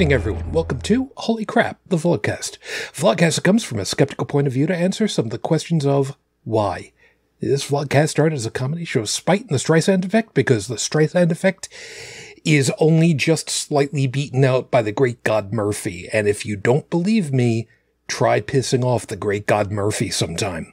Evening, 0.00 0.14
everyone. 0.14 0.52
Welcome 0.52 0.80
to 0.80 1.10
Holy 1.18 1.44
Crap, 1.44 1.78
the 1.88 1.98
Vlogcast. 1.98 2.56
Vlogcast 2.94 3.42
comes 3.42 3.62
from 3.62 3.78
a 3.78 3.84
skeptical 3.84 4.24
point 4.24 4.46
of 4.46 4.54
view 4.54 4.66
to 4.66 4.74
answer 4.74 5.06
some 5.06 5.26
of 5.26 5.30
the 5.30 5.36
questions 5.36 5.84
of 5.84 6.16
why. 6.42 6.92
This 7.40 7.68
vlogcast 7.68 8.08
started 8.08 8.36
as 8.36 8.46
a 8.46 8.50
comedy 8.50 8.86
show 8.86 9.00
of 9.00 9.10
spite 9.10 9.42
and 9.42 9.50
the 9.50 9.56
Streisand 9.56 10.06
effect 10.06 10.32
because 10.32 10.68
the 10.68 10.76
Streisand 10.76 11.30
effect 11.30 11.68
is 12.46 12.72
only 12.78 13.12
just 13.12 13.50
slightly 13.50 14.06
beaten 14.06 14.42
out 14.42 14.70
by 14.70 14.80
the 14.80 14.90
great 14.90 15.22
God 15.22 15.52
Murphy. 15.52 16.08
And 16.10 16.26
if 16.26 16.46
you 16.46 16.56
don't 16.56 16.88
believe 16.88 17.30
me, 17.30 17.68
try 18.08 18.40
pissing 18.40 18.82
off 18.82 19.06
the 19.06 19.16
great 19.16 19.46
God 19.46 19.70
Murphy 19.70 20.08
sometime. 20.08 20.72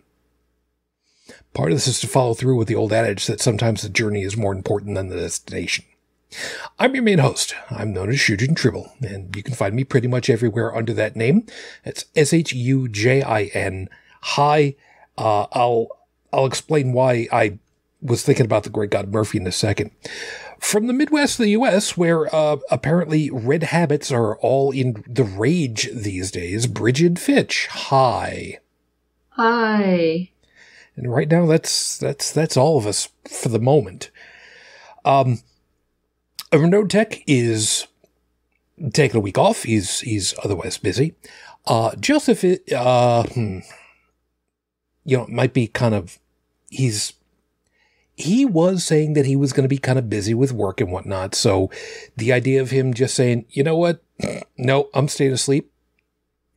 Part 1.53 1.73
of 1.73 1.75
this 1.75 1.87
is 1.87 1.99
to 1.99 2.07
follow 2.07 2.33
through 2.33 2.55
with 2.55 2.69
the 2.69 2.75
old 2.75 2.93
adage 2.93 3.27
that 3.27 3.41
sometimes 3.41 3.81
the 3.81 3.89
journey 3.89 4.23
is 4.23 4.37
more 4.37 4.53
important 4.53 4.95
than 4.95 5.09
the 5.09 5.17
destination. 5.17 5.83
I'm 6.79 6.93
your 6.93 7.03
main 7.03 7.19
host. 7.19 7.55
I'm 7.69 7.93
known 7.93 8.09
as 8.09 8.17
Shujin 8.17 8.55
Tribble, 8.55 8.91
and 9.01 9.35
you 9.35 9.43
can 9.43 9.55
find 9.55 9.75
me 9.75 9.83
pretty 9.83 10.07
much 10.07 10.29
everywhere 10.29 10.75
under 10.75 10.93
that 10.93 11.15
name. 11.15 11.45
It's 11.85 12.05
S 12.15 12.33
H 12.33 12.53
U 12.53 12.87
J 12.87 13.21
I 13.21 13.43
N. 13.53 13.89
Hi. 14.21 14.75
Uh, 15.17 15.47
I'll 15.53 15.87
I'll 16.31 16.45
explain 16.45 16.93
why 16.93 17.27
I 17.31 17.59
was 18.01 18.23
thinking 18.23 18.45
about 18.45 18.63
the 18.63 18.69
great 18.69 18.91
God 18.91 19.11
Murphy 19.11 19.37
in 19.39 19.47
a 19.47 19.51
second. 19.51 19.91
From 20.59 20.87
the 20.87 20.93
Midwest 20.93 21.39
of 21.39 21.43
the 21.43 21.51
U.S., 21.51 21.95
where 21.95 22.33
uh, 22.33 22.57
apparently 22.71 23.29
red 23.29 23.63
habits 23.63 24.11
are 24.11 24.37
all 24.37 24.71
in 24.71 25.03
the 25.07 25.23
rage 25.23 25.89
these 25.93 26.31
days, 26.31 26.65
Bridget 26.67 27.19
Fitch. 27.19 27.67
Hi. 27.67 28.59
Hi. 29.31 30.31
And 30.95 31.11
right 31.11 31.29
now, 31.29 31.45
that's 31.45 31.97
that's 31.97 32.31
that's 32.31 32.57
all 32.57 32.77
of 32.77 32.87
us 32.87 33.09
for 33.25 33.49
the 33.49 33.59
moment. 33.59 34.09
Um, 35.05 35.41
Renault 36.53 36.87
Tech 36.87 37.23
is 37.27 37.87
taking 38.93 39.17
a 39.17 39.21
week 39.21 39.37
off. 39.37 39.63
He's 39.63 39.99
he's 40.01 40.33
otherwise 40.43 40.77
busy. 40.77 41.15
Uh, 41.65 41.95
Joseph, 41.95 42.43
uh, 42.73 43.23
hmm, 43.23 43.59
you 45.03 45.17
know, 45.17 45.27
might 45.27 45.53
be 45.53 45.67
kind 45.67 45.93
of 45.93 46.19
he's 46.69 47.13
he 48.15 48.45
was 48.45 48.83
saying 48.83 49.13
that 49.13 49.25
he 49.25 49.35
was 49.35 49.53
going 49.53 49.63
to 49.63 49.69
be 49.69 49.77
kind 49.77 49.99
of 49.99 50.09
busy 50.09 50.33
with 50.33 50.51
work 50.51 50.81
and 50.81 50.91
whatnot. 50.91 51.35
So 51.35 51.69
the 52.15 52.33
idea 52.33 52.61
of 52.61 52.71
him 52.71 52.93
just 52.93 53.13
saying, 53.13 53.45
you 53.49 53.63
know 53.63 53.77
what, 53.77 54.01
no, 54.57 54.89
I'm 54.93 55.07
staying 55.07 55.33
asleep. 55.33 55.71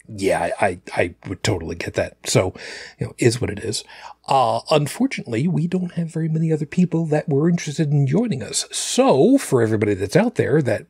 Yeah, 0.08 0.50
I, 0.60 0.80
I 0.94 1.14
would 1.28 1.42
totally 1.44 1.76
get 1.76 1.94
that. 1.94 2.16
So, 2.26 2.54
you 2.98 3.06
know, 3.06 3.14
is 3.18 3.40
what 3.40 3.50
it 3.50 3.60
is. 3.60 3.84
Uh, 4.30 4.60
unfortunately, 4.70 5.48
we 5.48 5.66
don't 5.66 5.94
have 5.94 6.12
very 6.12 6.28
many 6.28 6.52
other 6.52 6.64
people 6.64 7.04
that 7.06 7.28
were 7.28 7.48
interested 7.48 7.90
in 7.90 8.06
joining 8.06 8.44
us. 8.44 8.64
So, 8.70 9.36
for 9.36 9.60
everybody 9.60 9.94
that's 9.94 10.14
out 10.14 10.36
there 10.36 10.62
that 10.62 10.86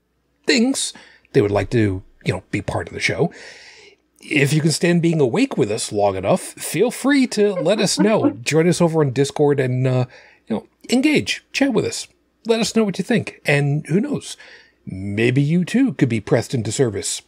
thinks 0.46 0.92
they 1.33 1.41
would 1.41 1.50
like 1.50 1.70
to, 1.70 2.02
you 2.24 2.33
know, 2.34 2.42
be 2.50 2.61
part 2.61 2.88
of 2.88 2.92
the 2.92 3.00
show, 3.00 3.33
if 4.20 4.52
you 4.52 4.61
can 4.61 4.70
stand 4.70 5.00
being 5.00 5.20
awake 5.20 5.56
with 5.56 5.70
us 5.70 5.91
long 5.91 6.16
enough, 6.16 6.41
feel 6.41 6.91
free 6.91 7.27
to 7.28 7.55
let 7.55 7.80
us 7.80 7.98
know. 7.98 8.30
Join 8.42 8.68
us 8.68 8.83
over 8.83 9.00
on 9.00 9.11
Discord 9.12 9.58
and, 9.58 9.86
uh, 9.86 10.05
you 10.46 10.56
know, 10.56 10.66
engage, 10.91 11.42
chat 11.50 11.72
with 11.72 11.86
us. 11.86 12.08
Let 12.46 12.61
us 12.61 12.77
know 12.77 12.84
what 12.84 12.98
you 12.98 13.05
think. 13.05 13.41
And 13.46 13.86
who 13.86 14.00
knows, 14.00 14.36
maybe 14.84 15.41
you 15.41 15.64
too 15.64 15.94
could 15.94 16.11
be 16.11 16.20
pressed 16.20 16.52
into 16.52 16.72
service 16.72 17.22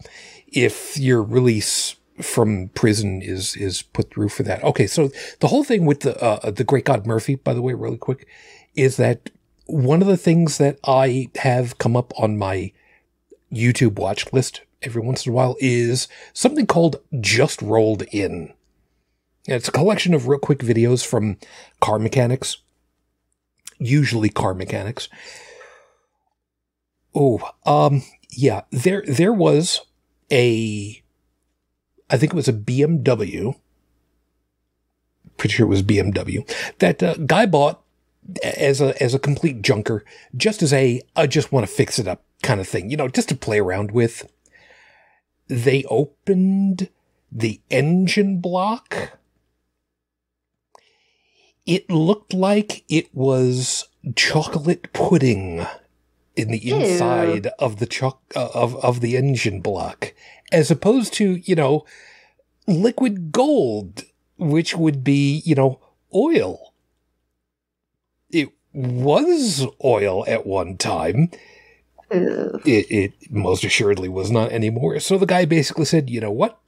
if 0.49 0.99
your 0.99 1.23
release 1.23 1.97
from 2.21 2.69
prison 2.75 3.23
is 3.23 3.57
is 3.57 3.83
put 3.83 4.11
through 4.11 4.29
for 4.29 4.43
that. 4.43 4.63
Okay, 4.63 4.87
so 4.87 5.11
the 5.41 5.49
whole 5.49 5.65
thing 5.65 5.87
with 5.87 6.01
the 6.01 6.21
uh, 6.23 6.51
the 6.51 6.65
Great 6.65 6.85
God 6.85 7.07
Murphy, 7.07 7.37
by 7.37 7.55
the 7.55 7.63
way, 7.63 7.75
really 7.75 7.97
quick, 7.97 8.27
is 8.75 8.97
that 8.97 9.31
one 9.67 10.03
of 10.03 10.09
the 10.09 10.17
things 10.17 10.59
that 10.59 10.79
I 10.85 11.31
have 11.37 11.79
come 11.79 11.97
up 11.97 12.13
on 12.19 12.37
my 12.39 12.73
YouTube 13.53 13.99
watch 13.99 14.33
list 14.33 14.63
every 14.83 15.03
once 15.03 15.27
in 15.27 15.33
a 15.33 15.35
while 15.35 15.57
is 15.61 16.09
something 16.33 16.67
called 16.67 16.97
Just 17.21 17.63
Rolled 17.63 18.03
In. 18.11 18.53
It's 19.47 19.69
a 19.69 19.73
collection 19.73 20.15
of 20.15 20.29
real 20.29 20.39
quick 20.39 20.61
videos 20.61 21.05
from 21.05 21.37
car 21.81 21.99
mechanics, 21.99 22.59
usually 23.79 24.29
car 24.29 24.55
mechanics. 24.55 25.09
Oh, 27.15 27.51
um, 27.67 28.03
yeah, 28.31 28.63
there 28.71 29.03
there 29.07 29.33
was 29.33 29.83
a, 30.31 31.02
I 32.13 32.19
think 32.19 32.33
it 32.33 32.37
was 32.37 32.49
a 32.49 32.53
BMW. 32.53 33.57
Pretty 35.39 35.55
sure 35.55 35.67
it 35.67 35.71
was 35.71 35.83
BMW 35.83 36.49
that 36.79 37.03
uh, 37.03 37.15
guy 37.15 37.47
bought 37.47 37.83
as 38.43 38.81
a 38.81 39.03
as 39.03 39.15
a 39.15 39.19
complete 39.19 39.63
junker, 39.63 40.05
just 40.37 40.63
as 40.63 40.73
a 40.73 41.01
I 41.17 41.27
just 41.27 41.51
want 41.51 41.67
to 41.67 41.73
fix 41.73 41.99
it 41.99 42.07
up 42.07 42.23
kind 42.43 42.61
of 42.61 42.69
thing, 42.69 42.91
you 42.91 42.97
know, 42.97 43.09
just 43.09 43.31
to 43.31 43.35
play 43.35 43.59
around 43.59 43.91
with. 43.91 44.31
They 45.49 45.85
opened 45.85 46.89
the 47.31 47.61
engine 47.71 48.41
block. 48.41 49.19
It 51.67 51.91
looked 51.91 52.33
like 52.33 52.85
it 52.89 53.09
was 53.15 53.89
chocolate 54.15 54.93
pudding 54.93 55.67
in 56.37 56.51
the 56.51 56.59
Ew. 56.59 56.77
inside 56.77 57.49
of 57.59 57.79
the 57.79 57.87
choc 57.87 58.21
uh, 58.35 58.49
of 58.55 58.77
of 58.85 59.01
the 59.01 59.17
engine 59.17 59.61
block, 59.61 60.15
as 60.51 60.71
opposed 60.71 61.13
to 61.15 61.37
you 61.37 61.55
know 61.55 61.85
liquid 62.67 63.33
gold, 63.33 64.05
which 64.39 64.77
would 64.77 65.05
be 65.05 65.43
you 65.45 65.55
know 65.55 65.81
oil. 66.15 66.73
It 68.31 68.51
was 68.73 69.67
oil 69.85 70.25
at 70.27 70.47
one 70.47 70.77
time. 70.77 71.31
It, 72.11 72.87
it 72.91 73.13
most 73.31 73.65
assuredly 73.65 74.09
was 74.09 74.31
not 74.31 74.53
anymore. 74.53 75.01
So 75.01 75.17
the 75.17 75.27
guy 75.27 75.47
basically 75.47 75.87
said, 75.87 76.11
you 76.11 76.21
know 76.21 76.31
what? 76.31 76.59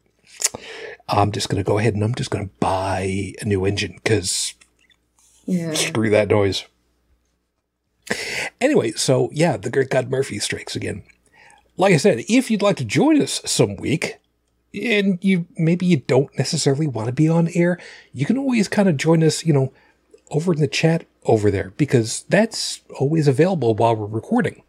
I'm 1.08 1.32
just 1.32 1.50
going 1.50 1.62
to 1.62 1.68
go 1.68 1.78
ahead 1.78 1.94
and 1.94 2.02
I'm 2.02 2.14
just 2.14 2.30
going 2.30 2.48
to 2.48 2.54
buy 2.60 3.34
a 3.40 3.44
new 3.44 3.66
engine 3.66 3.92
because 4.02 4.54
yeah. 5.44 5.74
screw 5.74 6.08
that 6.10 6.28
noise. 6.28 6.64
Anyway, 8.60 8.92
so 8.92 9.30
yeah, 9.32 9.56
the 9.56 9.70
great 9.70 9.90
God 9.90 10.10
Murphy 10.10 10.38
strikes 10.38 10.76
again. 10.76 11.02
Like 11.76 11.92
I 11.92 11.98
said, 11.98 12.24
if 12.28 12.50
you'd 12.50 12.62
like 12.62 12.76
to 12.76 12.84
join 12.84 13.20
us 13.20 13.40
some 13.44 13.76
week, 13.76 14.18
and 14.74 15.18
you 15.22 15.46
maybe 15.56 15.86
you 15.86 15.98
don't 15.98 16.36
necessarily 16.36 16.86
want 16.86 17.06
to 17.06 17.12
be 17.12 17.28
on 17.28 17.48
air, 17.54 17.78
you 18.12 18.26
can 18.26 18.38
always 18.38 18.68
kind 18.68 18.88
of 18.88 18.96
join 18.96 19.22
us, 19.22 19.44
you 19.44 19.52
know, 19.52 19.72
over 20.30 20.52
in 20.52 20.60
the 20.60 20.68
chat 20.68 21.06
over 21.24 21.50
there 21.50 21.72
because 21.76 22.24
that's 22.28 22.80
always 22.98 23.28
available 23.28 23.74
while 23.74 23.94
we're 23.94 24.06
recording. 24.06 24.62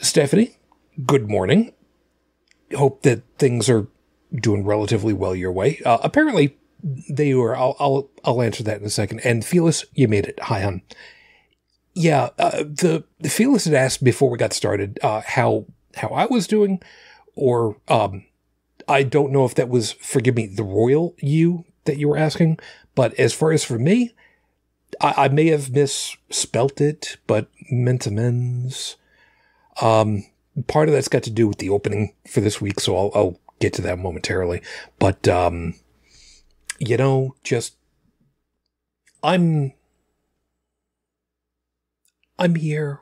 Stephanie, 0.00 0.56
good 1.06 1.28
morning. 1.28 1.72
Hope 2.76 3.02
that 3.02 3.22
things 3.38 3.68
are 3.68 3.88
doing 4.34 4.64
relatively 4.64 5.12
well 5.12 5.34
your 5.34 5.52
way. 5.52 5.80
Uh, 5.84 5.98
apparently, 6.02 6.56
they 6.82 7.34
were. 7.34 7.56
I'll, 7.56 7.76
I'll 7.78 8.10
I'll 8.24 8.42
answer 8.42 8.62
that 8.64 8.80
in 8.80 8.86
a 8.86 8.90
second. 8.90 9.20
And 9.20 9.44
Felix, 9.44 9.84
you 9.94 10.08
made 10.08 10.26
it. 10.26 10.38
Hi, 10.40 10.62
hon 10.62 10.82
yeah, 12.00 12.30
uh, 12.38 12.62
the, 12.62 13.04
the 13.18 13.28
Felix 13.28 13.66
had 13.66 13.74
asked 13.74 14.02
before 14.02 14.30
we 14.30 14.38
got 14.38 14.52
started 14.52 14.98
uh, 15.02 15.20
how 15.24 15.66
how 15.96 16.08
I 16.08 16.26
was 16.26 16.46
doing, 16.46 16.80
or 17.34 17.76
um, 17.88 18.24
I 18.88 19.02
don't 19.02 19.32
know 19.32 19.44
if 19.44 19.54
that 19.56 19.68
was 19.68 19.92
forgive 19.92 20.36
me 20.36 20.46
the 20.46 20.62
royal 20.62 21.14
you 21.18 21.64
that 21.84 21.98
you 21.98 22.08
were 22.08 22.16
asking, 22.16 22.58
but 22.94 23.12
as 23.14 23.34
far 23.34 23.52
as 23.52 23.64
for 23.64 23.78
me, 23.78 24.14
I, 25.00 25.14
I 25.24 25.28
may 25.28 25.48
have 25.48 25.70
misspelt 25.70 26.80
it, 26.80 27.18
but 27.26 27.48
meant 27.70 28.06
amends. 28.06 28.96
Um, 29.82 30.24
part 30.66 30.88
of 30.88 30.94
that's 30.94 31.08
got 31.08 31.22
to 31.24 31.30
do 31.30 31.48
with 31.48 31.58
the 31.58 31.70
opening 31.70 32.14
for 32.26 32.40
this 32.40 32.60
week, 32.60 32.80
so 32.80 32.96
I'll, 32.96 33.10
I'll 33.14 33.40
get 33.58 33.74
to 33.74 33.82
that 33.82 33.98
momentarily. 33.98 34.62
But 34.98 35.28
um, 35.28 35.74
you 36.78 36.96
know, 36.96 37.34
just 37.44 37.76
I'm 39.22 39.72
I'm 42.40 42.54
here. 42.54 43.00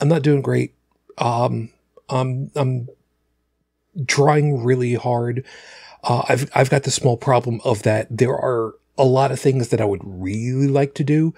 I'm 0.00 0.08
not 0.08 0.22
doing 0.22 0.42
great. 0.42 0.74
Um, 1.16 1.70
I'm, 2.08 2.50
I'm 2.54 2.88
trying 4.06 4.62
really 4.62 4.94
hard. 4.94 5.44
Uh, 6.04 6.22
I've, 6.28 6.50
I've 6.54 6.70
got 6.70 6.82
the 6.82 6.90
small 6.90 7.16
problem 7.16 7.60
of 7.64 7.82
that 7.82 8.06
there 8.10 8.36
are 8.36 8.74
a 8.98 9.04
lot 9.04 9.32
of 9.32 9.40
things 9.40 9.68
that 9.68 9.80
I 9.80 9.86
would 9.86 10.02
really 10.04 10.68
like 10.68 10.94
to 10.94 11.04
do. 11.04 11.34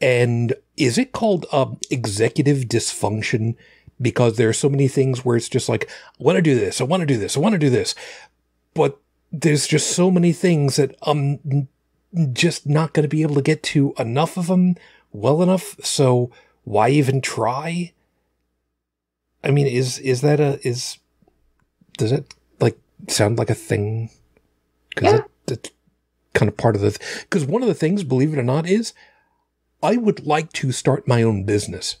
And 0.00 0.54
is 0.76 0.98
it 0.98 1.12
called 1.12 1.46
um, 1.52 1.78
executive 1.90 2.64
dysfunction? 2.64 3.54
Because 4.00 4.36
there 4.36 4.48
are 4.48 4.54
so 4.54 4.68
many 4.68 4.88
things 4.88 5.24
where 5.24 5.36
it's 5.36 5.48
just 5.48 5.68
like, 5.68 5.88
I 6.18 6.22
want 6.22 6.36
to 6.36 6.42
do 6.42 6.58
this, 6.58 6.80
I 6.80 6.84
want 6.84 7.02
to 7.02 7.06
do 7.06 7.18
this, 7.18 7.36
I 7.36 7.40
want 7.40 7.52
to 7.52 7.58
do 7.58 7.70
this. 7.70 7.94
But 8.74 8.98
there's 9.30 9.66
just 9.66 9.90
so 9.90 10.10
many 10.10 10.32
things 10.32 10.76
that 10.76 10.96
I'm 11.02 11.68
just 12.32 12.66
not 12.66 12.92
going 12.92 13.04
to 13.04 13.08
be 13.08 13.22
able 13.22 13.36
to 13.36 13.42
get 13.42 13.62
to 13.62 13.94
enough 13.98 14.36
of 14.36 14.48
them 14.48 14.74
well 15.12 15.42
enough. 15.42 15.76
So 15.84 16.30
why 16.64 16.90
even 16.90 17.20
try? 17.20 17.92
I 19.42 19.50
mean, 19.50 19.66
is 19.66 19.98
is 19.98 20.20
that 20.20 20.40
a 20.40 20.60
is 20.66 20.98
does 21.98 22.12
it 22.12 22.34
like 22.60 22.78
sound 23.08 23.38
like 23.38 23.50
a 23.50 23.54
thing? 23.54 24.10
Because 24.90 25.12
yeah. 25.12 25.20
that's 25.46 25.70
kind 26.34 26.48
of 26.48 26.56
part 26.56 26.76
of 26.76 26.82
the 26.82 26.98
because 27.20 27.44
one 27.44 27.62
of 27.62 27.68
the 27.68 27.74
things, 27.74 28.04
believe 28.04 28.32
it 28.32 28.38
or 28.38 28.42
not, 28.42 28.66
is 28.66 28.92
I 29.82 29.96
would 29.96 30.26
like 30.26 30.52
to 30.54 30.72
start 30.72 31.08
my 31.08 31.22
own 31.22 31.44
business. 31.44 31.96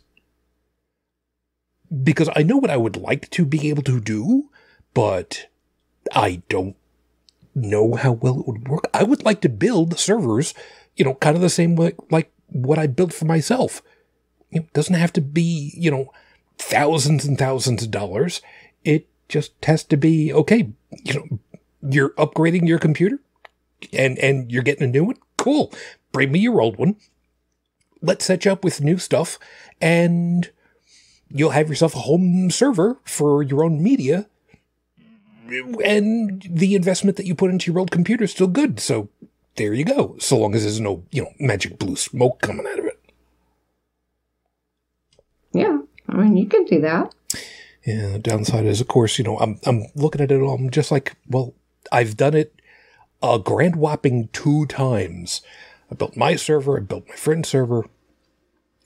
because 2.02 2.28
I 2.36 2.42
know 2.42 2.56
what 2.56 2.70
I 2.70 2.76
would 2.76 2.96
like 2.96 3.30
to 3.30 3.44
be 3.44 3.68
able 3.68 3.82
to 3.84 4.00
do, 4.00 4.50
but 4.94 5.46
I 6.14 6.42
don't 6.48 6.76
know 7.54 7.94
how 7.94 8.12
well 8.12 8.40
it 8.40 8.46
would 8.46 8.68
work. 8.68 8.84
I 8.94 9.02
would 9.02 9.24
like 9.24 9.40
to 9.42 9.48
build 9.48 9.98
servers, 9.98 10.54
you 10.96 11.04
know, 11.04 11.14
kind 11.14 11.36
of 11.36 11.42
the 11.42 11.50
same 11.50 11.76
way 11.76 11.94
like 12.10 12.32
what 12.50 12.78
I 12.78 12.86
built 12.86 13.12
for 13.12 13.24
myself. 13.24 13.82
It 14.50 14.72
doesn't 14.72 14.94
have 14.94 15.12
to 15.14 15.20
be, 15.20 15.72
you 15.76 15.90
know, 15.90 16.12
thousands 16.58 17.24
and 17.24 17.38
thousands 17.38 17.82
of 17.82 17.90
dollars. 17.90 18.40
It 18.84 19.08
just 19.28 19.52
has 19.64 19.84
to 19.84 19.96
be 19.96 20.32
okay. 20.32 20.70
You 21.04 21.14
know, 21.14 21.38
you're 21.82 22.10
upgrading 22.10 22.66
your 22.68 22.78
computer 22.78 23.20
and 23.92 24.18
and 24.18 24.50
you're 24.50 24.62
getting 24.62 24.84
a 24.84 24.90
new 24.90 25.04
one. 25.04 25.16
Cool. 25.36 25.72
Bring 26.12 26.32
me 26.32 26.40
your 26.40 26.60
old 26.60 26.76
one. 26.76 26.96
Let's 28.02 28.24
set 28.24 28.44
you 28.44 28.52
up 28.52 28.64
with 28.64 28.80
new 28.80 28.98
stuff 28.98 29.38
and 29.80 30.50
you'll 31.28 31.50
have 31.50 31.68
yourself 31.68 31.94
a 31.94 32.00
home 32.00 32.50
server 32.50 32.98
for 33.04 33.42
your 33.42 33.62
own 33.62 33.82
media 33.82 34.26
and 35.84 36.46
the 36.48 36.74
investment 36.74 37.16
that 37.16 37.26
you 37.26 37.34
put 37.34 37.50
into 37.50 37.70
your 37.70 37.80
old 37.80 37.90
computer 37.90 38.24
is 38.24 38.30
still 38.30 38.46
good. 38.46 38.80
So 38.80 39.08
there 39.56 39.74
you 39.74 39.84
go. 39.84 40.16
So 40.18 40.38
long 40.38 40.54
as 40.54 40.62
there's 40.62 40.80
no, 40.80 41.04
you 41.10 41.22
know, 41.22 41.32
magic 41.38 41.78
blue 41.78 41.96
smoke 41.96 42.40
coming 42.40 42.66
out 42.66 42.78
of 42.78 42.84
it. 42.86 43.00
Yeah, 45.52 45.78
I 46.08 46.16
mean, 46.16 46.36
you 46.36 46.46
can 46.46 46.64
do 46.64 46.80
that. 46.80 47.14
Yeah, 47.84 48.12
the 48.12 48.18
downside 48.18 48.66
is, 48.66 48.80
of 48.80 48.88
course, 48.88 49.18
you 49.18 49.24
know, 49.24 49.38
I'm 49.38 49.58
I'm 49.66 49.86
looking 49.94 50.20
at 50.20 50.30
it 50.30 50.40
all. 50.40 50.54
I'm 50.54 50.70
just 50.70 50.90
like, 50.90 51.16
well, 51.28 51.54
I've 51.90 52.16
done 52.16 52.34
it 52.34 52.54
a 53.22 53.38
grand 53.38 53.76
whopping 53.76 54.28
two 54.32 54.66
times. 54.66 55.42
I 55.90 55.94
built 55.94 56.16
my 56.16 56.36
server. 56.36 56.78
I 56.78 56.80
built 56.80 57.08
my 57.08 57.16
friend's 57.16 57.48
server. 57.48 57.86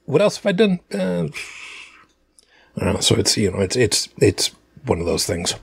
What 0.06 0.22
else 0.22 0.36
have 0.36 0.46
I 0.46 0.52
done? 0.52 0.80
Uh, 0.92 1.28
I 2.76 2.84
don't 2.84 2.94
know. 2.94 3.00
So 3.00 3.16
it's 3.16 3.36
you 3.36 3.50
know, 3.50 3.60
it's 3.60 3.76
it's 3.76 4.08
it's 4.18 4.52
one 4.86 5.00
of 5.00 5.06
those 5.06 5.26
things. 5.26 5.54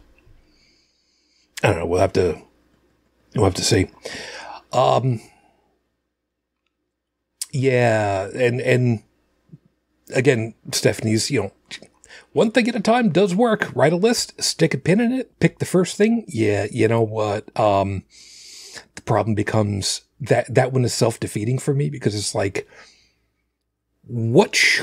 I 1.63 1.69
don't 1.69 1.79
know. 1.79 1.85
We'll 1.85 1.99
have 1.99 2.13
to 2.13 2.41
we'll 3.35 3.45
have 3.45 3.55
to 3.55 3.63
see. 3.63 3.87
Um. 4.71 5.21
Yeah, 7.53 8.29
and 8.33 8.61
and 8.61 9.03
again, 10.13 10.53
Stephanie's 10.71 11.29
you 11.29 11.41
know 11.41 11.51
one 12.33 12.51
thing 12.51 12.67
at 12.69 12.75
a 12.75 12.79
time 12.79 13.09
does 13.09 13.35
work. 13.35 13.71
Write 13.75 13.93
a 13.93 13.97
list, 13.97 14.41
stick 14.41 14.73
a 14.73 14.77
pin 14.77 15.01
in 15.01 15.11
it, 15.11 15.37
pick 15.39 15.59
the 15.59 15.65
first 15.65 15.97
thing. 15.97 16.25
Yeah, 16.27 16.67
you 16.71 16.87
know 16.87 17.01
what? 17.01 17.57
Um, 17.59 18.03
the 18.95 19.01
problem 19.01 19.35
becomes 19.35 20.01
that 20.19 20.53
that 20.53 20.71
one 20.71 20.85
is 20.85 20.93
self 20.93 21.19
defeating 21.19 21.59
for 21.59 21.73
me 21.73 21.89
because 21.89 22.15
it's 22.15 22.33
like, 22.35 22.67
what 24.03 24.55
sh- 24.55 24.81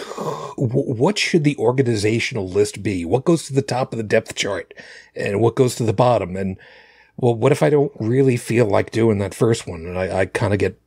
what 0.56 1.16
should 1.16 1.44
the 1.44 1.56
organizational 1.56 2.48
list 2.48 2.82
be? 2.82 3.04
What 3.04 3.24
goes 3.24 3.46
to 3.46 3.54
the 3.54 3.62
top 3.62 3.92
of 3.92 3.96
the 3.96 4.02
depth 4.02 4.34
chart, 4.34 4.74
and 5.14 5.40
what 5.40 5.56
goes 5.56 5.74
to 5.76 5.84
the 5.84 5.92
bottom? 5.94 6.36
And 6.36 6.58
well, 7.18 7.34
what 7.34 7.52
if 7.52 7.62
I 7.62 7.70
don't 7.70 7.92
really 7.98 8.36
feel 8.36 8.66
like 8.66 8.92
doing 8.92 9.18
that 9.18 9.34
first 9.34 9.66
one, 9.66 9.84
and 9.84 9.98
I, 9.98 10.20
I 10.20 10.26
kind 10.26 10.52
of 10.52 10.60
get 10.60 10.80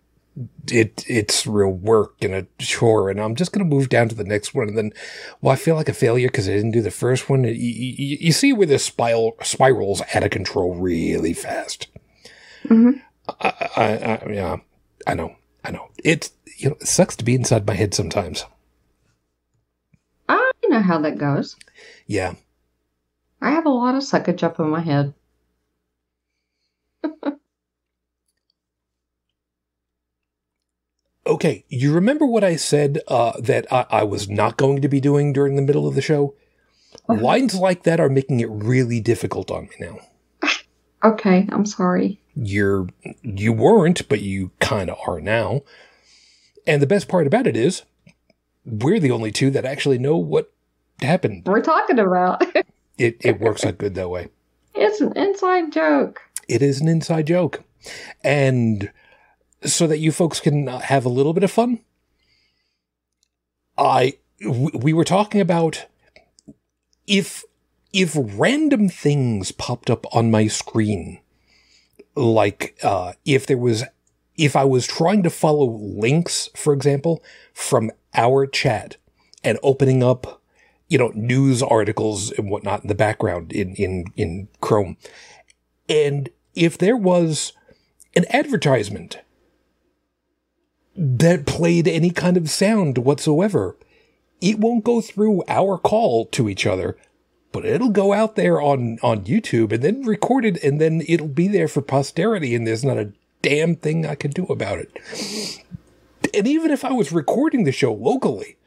it 0.71 1.03
it's 1.07 1.45
real 1.45 1.71
work 1.71 2.15
and 2.21 2.33
a 2.33 2.47
chore 2.57 3.09
and 3.09 3.19
i'm 3.19 3.35
just 3.35 3.51
going 3.51 3.67
to 3.67 3.75
move 3.75 3.89
down 3.89 4.07
to 4.07 4.15
the 4.15 4.23
next 4.23 4.53
one. 4.53 4.69
And 4.69 4.77
then 4.77 4.93
well 5.41 5.51
i 5.51 5.57
feel 5.57 5.75
like 5.75 5.89
a 5.89 5.93
failure 5.93 6.29
because 6.29 6.47
i 6.47 6.53
didn't 6.53 6.71
do 6.71 6.81
the 6.81 6.89
first 6.89 7.29
one. 7.29 7.43
You, 7.43 7.51
you, 7.51 8.17
you, 8.21 8.31
see 8.31 8.53
where 8.53 8.65
this 8.65 8.85
spiral 8.85 9.35
spirals 9.41 10.01
out 10.13 10.23
of 10.23 10.31
control 10.31 10.75
really 10.75 11.33
fast. 11.33 11.87
Mm-hmm. 12.63 12.99
I, 13.41 13.53
I, 13.75 13.83
I, 13.85 14.31
yeah 14.31 14.57
i 15.05 15.13
know 15.13 15.35
i 15.65 15.71
know. 15.71 15.89
It 16.01 16.31
you 16.57 16.69
know 16.69 16.77
it 16.79 16.87
sucks 16.87 17.17
to 17.17 17.25
be 17.25 17.35
inside 17.35 17.67
my 17.67 17.73
head 17.73 17.93
sometimes. 17.93 18.45
I 20.29 20.51
know 20.69 20.79
how 20.79 20.99
that 21.01 21.17
goes. 21.17 21.57
Yeah. 22.07 22.35
I 23.41 23.51
have 23.51 23.65
a 23.65 23.69
lot 23.69 23.95
of 23.95 24.03
suckage 24.03 24.43
up 24.43 24.59
in 24.59 24.69
my 24.69 24.79
head 24.79 25.13
Okay, 31.31 31.65
you 31.69 31.93
remember 31.93 32.25
what 32.25 32.43
I 32.43 32.55
said 32.55 32.99
uh, 33.07 33.33
that 33.39 33.71
I, 33.71 33.85
I, 33.89 34.03
was 34.03 34.27
not 34.27 34.57
going 34.57 34.81
to 34.81 34.89
be 34.89 34.99
doing 34.99 35.31
during 35.31 35.55
the 35.55 35.61
middle 35.61 35.87
of 35.87 35.93
the 35.93 36.01
show? 36.01 36.33
Uh-huh. 37.07 37.21
Lines 37.21 37.53
like 37.53 37.83
that 37.83 37.99
are 37.99 38.09
making 38.09 38.39
it 38.39 38.49
really 38.49 38.99
difficult 38.99 39.51
on 39.51 39.63
me 39.63 39.75
now. 39.79 39.99
Okay, 41.03 41.47
I'm 41.51 41.65
sorry. 41.65 42.19
You're 42.35 42.87
you 43.23 43.53
weren't, 43.53 44.07
but 44.07 44.21
you 44.21 44.51
kind 44.59 44.87
of 44.87 44.99
are 45.07 45.19
now. 45.19 45.61
And 46.67 46.79
the 46.79 46.85
best 46.85 47.07
part 47.07 47.25
about 47.25 47.47
it 47.47 47.57
is, 47.57 47.81
we're 48.65 48.99
the 48.99 49.09
only 49.09 49.31
two 49.31 49.49
that 49.49 49.65
actually 49.65 49.97
know 49.97 50.15
what 50.15 50.53
happened. 51.01 51.47
We're 51.47 51.61
talking 51.61 51.97
about. 51.97 52.43
it 52.99 53.17
it 53.21 53.39
works 53.39 53.65
out 53.65 53.79
good 53.79 53.95
that 53.95 54.09
way. 54.09 54.29
It's 54.75 55.01
an 55.01 55.17
inside 55.17 55.71
joke. 55.71 56.21
It 56.51 56.61
is 56.61 56.81
an 56.81 56.89
inside 56.89 57.27
joke, 57.27 57.63
and 58.25 58.91
so 59.63 59.87
that 59.87 59.99
you 59.99 60.11
folks 60.11 60.41
can 60.41 60.67
have 60.67 61.05
a 61.05 61.09
little 61.09 61.31
bit 61.31 61.45
of 61.45 61.51
fun. 61.51 61.79
I 63.77 64.17
we 64.45 64.91
were 64.91 65.05
talking 65.05 65.39
about 65.39 65.85
if 67.07 67.45
if 67.93 68.17
random 68.17 68.89
things 68.89 69.53
popped 69.53 69.89
up 69.89 70.05
on 70.13 70.29
my 70.29 70.47
screen, 70.47 71.21
like 72.15 72.77
uh, 72.83 73.13
if 73.23 73.47
there 73.47 73.57
was 73.57 73.85
if 74.35 74.57
I 74.57 74.65
was 74.65 74.85
trying 74.85 75.23
to 75.23 75.29
follow 75.29 75.65
links, 75.65 76.49
for 76.53 76.73
example, 76.73 77.23
from 77.53 77.91
our 78.13 78.45
chat 78.45 78.97
and 79.41 79.57
opening 79.63 80.03
up, 80.03 80.41
you 80.89 80.97
know, 80.97 81.13
news 81.15 81.63
articles 81.63 82.31
and 82.31 82.49
whatnot 82.49 82.81
in 82.81 82.89
the 82.89 82.95
background 82.95 83.53
in 83.53 83.73
in 83.75 84.05
in 84.17 84.49
Chrome, 84.59 84.97
and 85.87 86.29
if 86.55 86.77
there 86.77 86.97
was 86.97 87.53
an 88.15 88.25
advertisement 88.29 89.19
that 90.95 91.45
played 91.45 91.87
any 91.87 92.09
kind 92.09 92.37
of 92.37 92.49
sound 92.49 92.97
whatsoever. 92.97 93.77
It 94.41 94.59
won't 94.59 94.83
go 94.83 95.01
through 95.01 95.43
our 95.47 95.77
call 95.77 96.25
to 96.27 96.49
each 96.49 96.65
other, 96.65 96.97
but 97.51 97.65
it'll 97.65 97.89
go 97.89 98.13
out 98.13 98.35
there 98.35 98.61
on, 98.61 98.97
on 99.03 99.23
YouTube 99.23 99.71
and 99.71 99.83
then 99.83 100.03
record 100.03 100.45
it 100.45 100.61
and 100.63 100.81
then 100.81 101.03
it'll 101.07 101.27
be 101.27 101.47
there 101.47 101.67
for 101.67 101.81
posterity 101.81 102.55
and 102.55 102.65
there's 102.65 102.83
not 102.83 102.97
a 102.97 103.13
damn 103.41 103.75
thing 103.75 104.05
I 104.05 104.15
can 104.15 104.31
do 104.31 104.45
about 104.45 104.79
it. 104.79 104.97
And 106.33 106.47
even 106.47 106.71
if 106.71 106.83
I 106.83 106.91
was 106.91 107.11
recording 107.11 107.63
the 107.63 107.71
show 107.71 107.93
locally, 107.93 108.57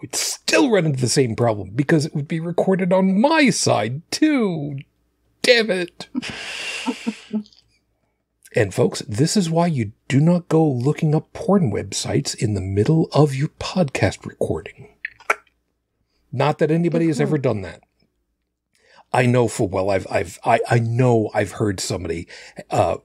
we'd 0.00 0.14
still 0.14 0.70
run 0.70 0.86
into 0.86 1.00
the 1.00 1.08
same 1.08 1.36
problem 1.36 1.70
because 1.70 2.06
it 2.06 2.14
would 2.14 2.28
be 2.28 2.40
recorded 2.40 2.92
on 2.92 3.20
my 3.20 3.50
side 3.50 4.02
too. 4.10 4.78
Damn 5.42 5.70
it. 5.70 6.08
And 8.54 8.74
folks, 8.74 9.00
this 9.06 9.36
is 9.36 9.48
why 9.48 9.68
you 9.68 9.92
do 10.08 10.20
not 10.20 10.48
go 10.48 10.66
looking 10.68 11.14
up 11.14 11.32
porn 11.32 11.70
websites 11.72 12.34
in 12.34 12.54
the 12.54 12.60
middle 12.60 13.08
of 13.12 13.34
your 13.34 13.48
podcast 13.60 14.26
recording. 14.26 14.96
Not 16.32 16.58
that 16.58 16.70
anybody 16.70 17.06
has 17.06 17.20
ever 17.20 17.38
done 17.38 17.62
that. 17.62 17.82
I 19.12 19.26
know 19.26 19.48
for 19.48 19.68
well, 19.68 19.90
I've, 19.90 20.06
I've, 20.10 20.38
I, 20.44 20.60
I 20.68 20.78
know 20.78 21.30
I've 21.32 21.52
heard 21.52 21.80
somebody, 21.80 22.26
uh, 22.70 22.98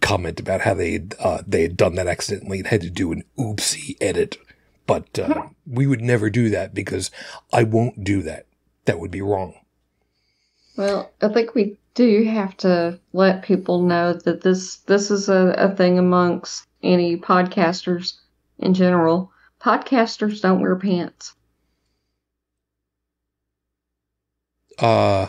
comment 0.00 0.38
about 0.38 0.62
how 0.62 0.74
they, 0.74 1.06
uh, 1.18 1.42
they 1.46 1.62
had 1.62 1.76
done 1.76 1.94
that 1.94 2.06
accidentally 2.06 2.58
and 2.58 2.66
had 2.66 2.82
to 2.82 2.90
do 2.90 3.12
an 3.12 3.24
oopsie 3.38 3.96
edit. 4.00 4.36
But, 4.86 5.18
uh, 5.18 5.48
we 5.66 5.86
would 5.86 6.00
never 6.02 6.30
do 6.30 6.50
that 6.50 6.74
because 6.74 7.10
I 7.52 7.62
won't 7.62 8.04
do 8.04 8.22
that. 8.22 8.46
That 8.84 8.98
would 8.98 9.10
be 9.10 9.22
wrong. 9.22 9.54
Well, 10.80 11.12
I 11.20 11.28
think 11.28 11.54
we 11.54 11.76
do 11.92 12.24
have 12.24 12.56
to 12.58 12.98
let 13.12 13.42
people 13.42 13.82
know 13.82 14.14
that 14.14 14.40
this 14.40 14.76
this 14.76 15.10
is 15.10 15.28
a, 15.28 15.54
a 15.58 15.76
thing 15.76 15.98
amongst 15.98 16.66
any 16.82 17.18
podcasters 17.18 18.14
in 18.58 18.72
general. 18.72 19.30
Podcasters 19.60 20.40
don't 20.40 20.62
wear 20.62 20.74
pants. 20.76 21.34
Uh 24.78 25.26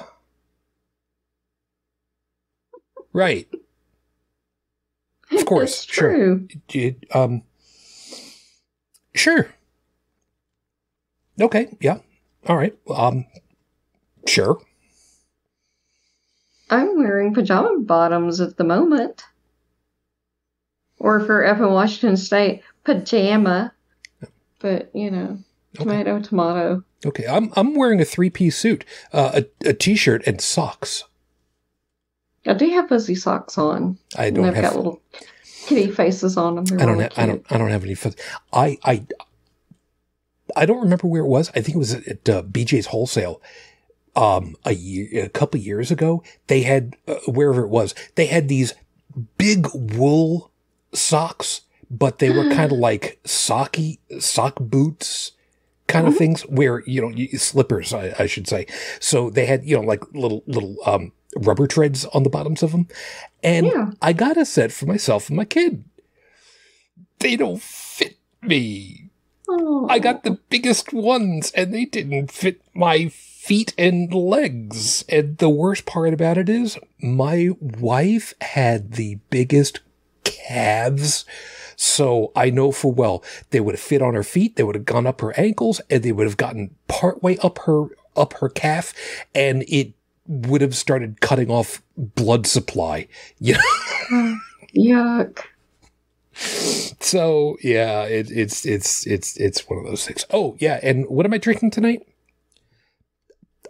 Right. 3.12 3.50
Of 5.34 5.46
course, 5.46 5.84
sure. 5.84 6.40
It, 6.48 6.76
it, 6.76 7.06
um 7.14 7.44
Sure. 9.14 9.50
Okay, 11.42 11.76
yeah. 11.82 11.98
All 12.48 12.56
right. 12.56 12.74
Um 12.90 13.26
sure. 14.26 14.62
I'm 16.72 16.98
wearing 16.98 17.34
pajama 17.34 17.80
bottoms 17.80 18.40
at 18.40 18.58
the 18.58 18.64
moment. 18.64 19.24
Or 20.98 21.20
for 21.20 21.46
up 21.46 21.58
in 21.58 21.70
Washington 21.70 22.16
State, 22.16 22.64
pajama. 22.84 23.74
But, 24.60 24.92
you 24.94 25.12
know, 25.12 25.40
tomato, 25.74 26.16
okay. 26.16 26.24
tomato. 26.24 26.84
Okay, 27.04 27.26
I'm 27.26 27.52
I'm 27.56 27.74
wearing 27.74 28.00
a 28.00 28.06
three 28.06 28.30
piece 28.30 28.58
suit, 28.58 28.86
uh, 29.12 29.42
a 29.42 29.70
a 29.70 29.74
t 29.74 29.96
shirt 29.96 30.26
and 30.28 30.40
socks. 30.40 31.04
I 32.46 32.54
do 32.54 32.70
have 32.70 32.90
fuzzy 32.90 33.16
socks 33.16 33.58
on. 33.58 33.98
I 34.16 34.30
don't 34.30 34.46
and 34.46 34.56
have 34.56 34.66
got 34.66 34.76
little 34.76 35.02
kitty 35.66 35.90
faces 35.90 36.38
on 36.38 36.56
them. 36.56 36.66
They're 36.66 36.80
I 36.80 36.86
don't. 36.86 36.98
Really 36.98 37.04
have, 37.04 37.18
I 37.18 37.26
don't. 37.26 37.46
I 37.50 37.58
don't 37.58 37.70
have 37.70 37.84
any 37.84 37.96
fuzzy. 37.96 38.18
I 38.54 38.78
I 38.84 39.06
I 40.56 40.66
don't 40.66 40.82
remember 40.82 41.08
where 41.08 41.24
it 41.24 41.28
was. 41.28 41.50
I 41.50 41.62
think 41.62 41.76
it 41.76 41.80
was 41.80 41.94
at 41.94 42.30
uh, 42.30 42.44
BJ's 42.44 42.88
Wholesale. 42.88 43.42
Um, 44.16 44.56
a 44.66 44.74
year, 44.74 45.24
a 45.26 45.30
couple 45.30 45.60
years 45.60 45.90
ago, 45.90 46.22
they 46.48 46.64
had 46.64 46.96
uh, 47.08 47.16
wherever 47.28 47.64
it 47.64 47.70
was, 47.70 47.96
they 48.16 48.26
had 48.26 48.50
these 48.50 48.74
big 49.38 49.68
wool 49.74 50.52
socks, 50.94 51.62
but 51.90 52.20
they 52.20 52.30
were 52.30 52.50
kind 52.50 52.72
of 52.74 52.78
like 52.78 53.20
socky 53.24 54.00
sock 54.20 54.56
boots 54.60 55.32
kind 55.88 56.08
of 56.08 56.16
things 56.16 56.44
where 56.44 56.84
you 56.86 57.02
know 57.02 57.10
you, 57.10 57.38
slippers 57.38 57.94
I, 57.94 58.14
I 58.20 58.26
should 58.26 58.48
say. 58.48 58.66
So 59.00 59.30
they 59.30 59.46
had 59.46 59.66
you 59.66 59.76
know 59.76 59.82
like 59.82 60.04
little 60.14 60.42
little 60.48 60.76
um 60.86 61.12
rubber 61.38 61.68
treads 61.68 62.06
on 62.06 62.24
the 62.24 62.30
bottoms 62.30 62.64
of 62.64 62.72
them 62.72 62.88
and 63.44 63.66
Yeah. 63.68 63.92
i 64.02 64.12
got 64.14 64.36
a 64.38 64.46
set 64.46 64.72
for 64.74 64.86
myself 64.86 65.28
and 65.30 65.38
my 65.38 65.46
kid. 65.46 65.84
They 67.20 67.36
don't 67.36 67.62
fit 67.62 68.18
me. 68.42 69.10
Oh. 69.50 69.88
I 69.90 70.00
got 70.00 70.24
the 70.24 70.40
biggest 70.50 70.92
ones 70.94 71.52
and 71.56 71.74
they 71.74 71.86
didn't 71.86 72.32
fit 72.32 72.62
my 72.74 73.10
feet 73.42 73.74
and 73.76 74.14
legs. 74.14 75.04
And 75.10 75.40
the 75.40 75.50
worst 75.50 75.88
part 75.88 76.14
about 76.14 76.38
it 76.38 76.48
is 76.48 76.78
my 77.02 77.50
wife 77.60 78.36
had 78.40 78.94
the 78.94 79.16
biggest 79.32 79.80
calves. 80.24 81.26
So 81.76 82.32
I 82.36 82.52
know 82.52 82.72
for 82.72 82.94
well 82.94 83.24
they 83.50 83.60
would 83.60 83.74
have 83.74 83.82
fit 83.82 84.04
on 84.04 84.14
her 84.14 84.24
feet, 84.24 84.58
they 84.58 84.64
would 84.64 84.76
have 84.76 84.86
gone 84.86 85.08
up 85.08 85.22
her 85.22 85.38
ankles, 85.40 85.82
and 85.90 86.04
they 86.04 86.12
would 86.12 86.28
have 86.28 86.38
gotten 86.38 86.76
partway 86.88 87.38
up 87.38 87.58
her 87.66 87.88
up 88.16 88.34
her 88.34 88.50
calf, 88.50 88.94
and 89.34 89.64
it 89.68 89.94
would 90.28 90.62
have 90.62 90.76
started 90.76 91.20
cutting 91.20 91.50
off 91.50 91.82
blood 91.98 92.46
supply. 92.46 93.08
You 93.40 93.56
know? 94.12 94.38
Yuck. 94.78 95.40
So 97.00 97.58
yeah, 97.64 98.04
it, 98.04 98.30
it's 98.30 98.68
it's 98.68 99.08
it's 99.08 99.36
it's 99.38 99.68
one 99.68 99.80
of 99.80 99.86
those 99.86 100.06
things. 100.06 100.26
Oh 100.30 100.56
yeah, 100.60 100.80
and 100.84 101.08
what 101.10 101.26
am 101.26 101.34
I 101.34 101.40
drinking 101.40 101.72
tonight? 101.72 102.04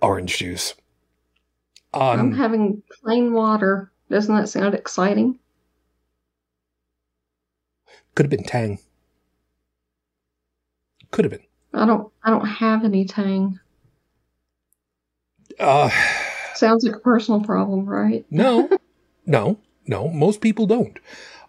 Orange 0.01 0.37
juice. 0.37 0.73
I'm 1.93 2.19
Um, 2.19 2.31
having 2.33 2.83
plain 3.03 3.33
water. 3.33 3.91
Doesn't 4.09 4.35
that 4.35 4.49
sound 4.49 4.73
exciting? 4.75 5.37
could 8.15 8.25
have 8.25 8.29
been 8.31 8.43
Tang. 8.43 8.79
Could 11.11 11.25
have 11.25 11.31
been. 11.31 11.45
I 11.73 11.85
don't. 11.85 12.11
I 12.23 12.29
don't 12.29 12.45
have 12.45 12.83
any 12.83 13.05
tang. 13.05 13.59
Uh, 15.59 15.89
Sounds 16.55 16.83
like 16.83 16.95
a 16.95 16.99
personal 16.99 17.41
problem, 17.41 17.85
right? 17.85 18.25
no, 18.29 18.69
no, 19.25 19.57
no. 19.87 20.09
Most 20.09 20.41
people 20.41 20.65
don't. 20.65 20.97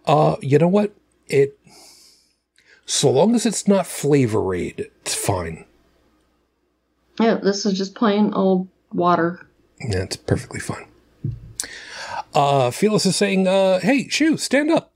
Uh, 0.06 0.36
you 0.40 0.58
know 0.58 0.68
what? 0.68 0.92
It. 1.28 1.58
So 2.86 3.10
long 3.10 3.34
as 3.34 3.46
it's 3.46 3.66
not 3.66 3.86
flavor 3.86 4.54
aid, 4.54 4.90
it's 5.04 5.14
fine. 5.14 5.64
Yeah, 7.20 7.34
this 7.34 7.66
is 7.66 7.76
just 7.76 7.94
plain 7.94 8.32
old 8.34 8.68
water. 8.92 9.46
Yeah, 9.80 10.02
it's 10.02 10.16
perfectly 10.16 10.60
fine. 10.60 10.86
Uh, 12.34 12.70
Felix 12.70 13.04
is 13.06 13.16
saying, 13.16 13.46
uh, 13.46 13.80
hey, 13.80 14.08
Shu, 14.08 14.36
stand 14.36 14.70
up. 14.70 14.92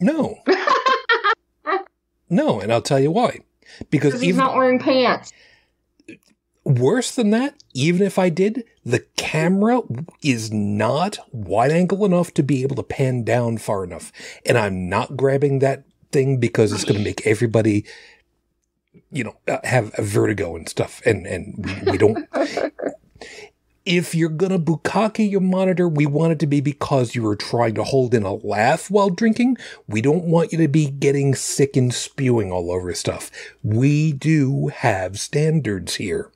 No. 0.00 0.42
no, 2.30 2.60
and 2.60 2.72
I'll 2.72 2.82
tell 2.82 3.00
you 3.00 3.10
why. 3.10 3.40
Because 3.90 4.12
Because 4.12 4.20
he's 4.20 4.28
even 4.30 4.38
not 4.38 4.56
wearing 4.56 4.78
pants. 4.78 5.32
worse 6.64 7.14
than 7.14 7.30
that, 7.30 7.54
even 7.74 8.06
if 8.06 8.18
I 8.18 8.28
did, 8.28 8.64
the 8.84 9.00
camera 9.16 9.80
is 10.22 10.52
not 10.52 11.18
wide 11.32 11.70
angle 11.70 12.04
enough 12.04 12.32
to 12.34 12.42
be 12.42 12.62
able 12.62 12.76
to 12.76 12.82
pan 12.82 13.24
down 13.24 13.58
far 13.58 13.84
enough. 13.84 14.12
And 14.44 14.58
I'm 14.58 14.88
not 14.88 15.16
grabbing 15.16 15.60
that 15.60 15.84
thing 16.12 16.38
because 16.38 16.72
it's 16.72 16.84
going 16.84 16.98
to 16.98 17.04
make 17.04 17.26
everybody, 17.26 17.84
you 19.10 19.24
know, 19.24 19.36
uh, 19.46 19.58
have 19.64 19.92
a 19.98 20.02
vertigo 20.02 20.56
and 20.56 20.68
stuff. 20.68 21.02
And, 21.04 21.26
and 21.26 21.54
we, 21.58 21.92
we 21.92 21.98
don't, 21.98 22.28
if 23.84 24.14
you're 24.14 24.28
gonna 24.28 24.58
bukkake 24.58 25.30
your 25.30 25.40
monitor, 25.40 25.88
we 25.88 26.04
want 26.06 26.32
it 26.32 26.38
to 26.40 26.46
be 26.46 26.60
because 26.60 27.14
you 27.14 27.22
were 27.22 27.36
trying 27.36 27.74
to 27.74 27.84
hold 27.84 28.14
in 28.14 28.22
a 28.22 28.34
laugh 28.34 28.90
while 28.90 29.10
drinking. 29.10 29.56
We 29.86 30.02
don't 30.02 30.24
want 30.24 30.52
you 30.52 30.58
to 30.58 30.68
be 30.68 30.90
getting 30.90 31.34
sick 31.34 31.76
and 31.76 31.92
spewing 31.92 32.52
all 32.52 32.70
over 32.70 32.92
stuff. 32.94 33.30
We 33.62 34.12
do 34.12 34.68
have 34.68 35.18
standards 35.18 35.94
here. 35.96 36.30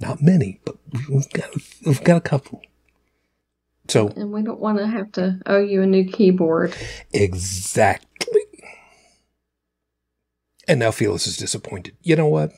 Not 0.00 0.22
many, 0.22 0.60
but 0.64 0.76
we've 1.10 1.30
got, 1.30 1.50
we've 1.84 2.04
got 2.04 2.16
a 2.16 2.20
couple. 2.20 2.62
So, 3.88 4.08
And 4.16 4.32
we 4.32 4.42
don't 4.42 4.60
want 4.60 4.78
to 4.78 4.86
have 4.86 5.10
to 5.12 5.40
owe 5.46 5.60
you 5.60 5.82
a 5.82 5.86
new 5.86 6.04
keyboard. 6.04 6.74
exactly. 7.12 8.07
And 10.68 10.78
now 10.80 10.90
Felix 10.90 11.26
is 11.26 11.38
disappointed. 11.38 11.96
You 12.02 12.16
know 12.16 12.28
what? 12.28 12.52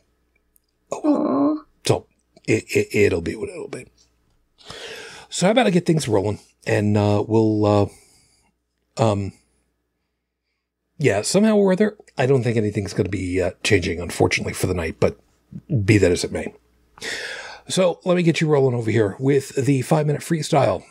Aw. 0.91 1.65
So 1.87 2.07
it, 2.47 2.65
it, 2.69 2.89
it'll 2.93 3.21
be 3.21 3.37
what 3.37 3.49
it'll 3.49 3.69
be. 3.69 3.87
So 5.29 5.47
how 5.47 5.53
about 5.53 5.69
I 5.69 5.71
get 5.71 5.87
things 5.87 6.09
rolling 6.09 6.41
and 6.67 6.97
uh, 6.97 7.25
we'll, 7.27 7.65
uh, 7.65 7.87
um, 8.97 9.33
yeah, 10.99 11.23
somehow 11.23 11.55
or 11.55 11.73
other, 11.73 11.97
I 12.19 12.27
don't 12.27 12.43
think 12.43 12.57
anything's 12.57 12.93
going 12.93 13.05
to 13.05 13.11
be 13.11 13.41
uh, 13.41 13.53
changing, 13.63 14.01
unfortunately, 14.01 14.53
for 14.53 14.67
the 14.67 14.75
night, 14.75 14.97
but 15.01 15.19
be 15.85 15.97
that 15.99 16.13
as 16.13 16.25
it 16.25 16.33
may. 16.33 16.53
So 17.69 18.01
let 18.05 18.17
me 18.17 18.23
get 18.23 18.41
you 18.41 18.49
rolling 18.49 18.75
over 18.75 18.91
here 18.91 19.17
with 19.21 19.55
the 19.55 19.83
five 19.83 20.07
minute 20.07 20.23
freestyle, 20.23 20.83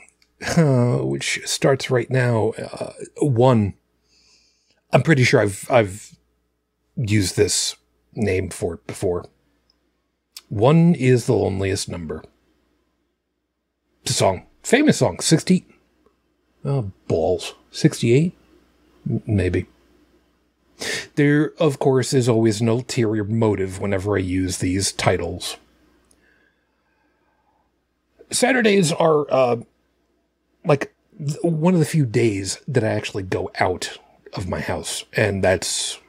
uh, 0.58 1.06
which 1.06 1.42
starts 1.46 1.92
right 1.92 2.10
now. 2.10 2.52
Uh, 2.52 2.94
one, 3.22 3.74
I'm 4.92 5.04
pretty 5.04 5.24
sure 5.24 5.42
I've 5.42 5.70
I've 5.70 6.16
used 7.00 7.36
this 7.36 7.76
name 8.14 8.50
for 8.50 8.76
it 8.76 8.88
before. 8.88 9.26
One 10.50 10.96
is 10.96 11.26
the 11.26 11.34
loneliest 11.34 11.90
number. 11.90 12.24
It's 14.02 14.12
a 14.12 14.14
song, 14.14 14.48
famous 14.64 14.98
song, 14.98 15.20
60. 15.20 15.66
Oh, 16.66 16.92
balls. 17.08 17.54
68? 17.72 18.36
M- 19.10 19.22
Maybe. 19.26 19.68
There, 21.16 21.54
of 21.60 21.80
course, 21.80 22.14
is 22.14 22.30
always 22.30 22.62
an 22.62 22.70
ulterior 22.70 23.24
motive 23.24 23.80
whenever 23.80 24.16
I 24.16 24.22
use 24.22 24.58
these 24.58 24.92
titles. 24.92 25.58
Saturdays 28.32 28.92
are, 28.92 29.26
uh, 29.32 29.58
like, 30.66 30.94
one 31.42 31.74
of 31.74 31.80
the 31.80 31.86
few 31.86 32.06
days 32.06 32.62
that 32.68 32.84
I 32.84 32.90
actually 32.90 33.24
go 33.24 33.52
out 33.60 33.98
of 34.34 34.48
my 34.48 34.62
house, 34.62 35.04
and 35.14 35.44
that's 35.44 36.00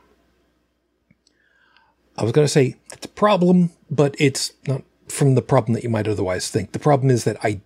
I 2.16 2.22
was 2.22 2.32
going 2.32 2.44
to 2.44 2.52
say 2.52 2.76
it's 2.92 3.06
a 3.06 3.10
problem, 3.10 3.70
but 3.90 4.14
it's 4.18 4.52
not 4.66 4.82
from 5.08 5.34
the 5.34 5.42
problem 5.42 5.74
that 5.74 5.82
you 5.82 5.90
might 5.90 6.08
otherwise 6.08 6.48
think. 6.50 6.72
The 6.72 6.78
problem 6.78 7.10
is 7.10 7.24
that 7.24 7.38
I 7.42 7.60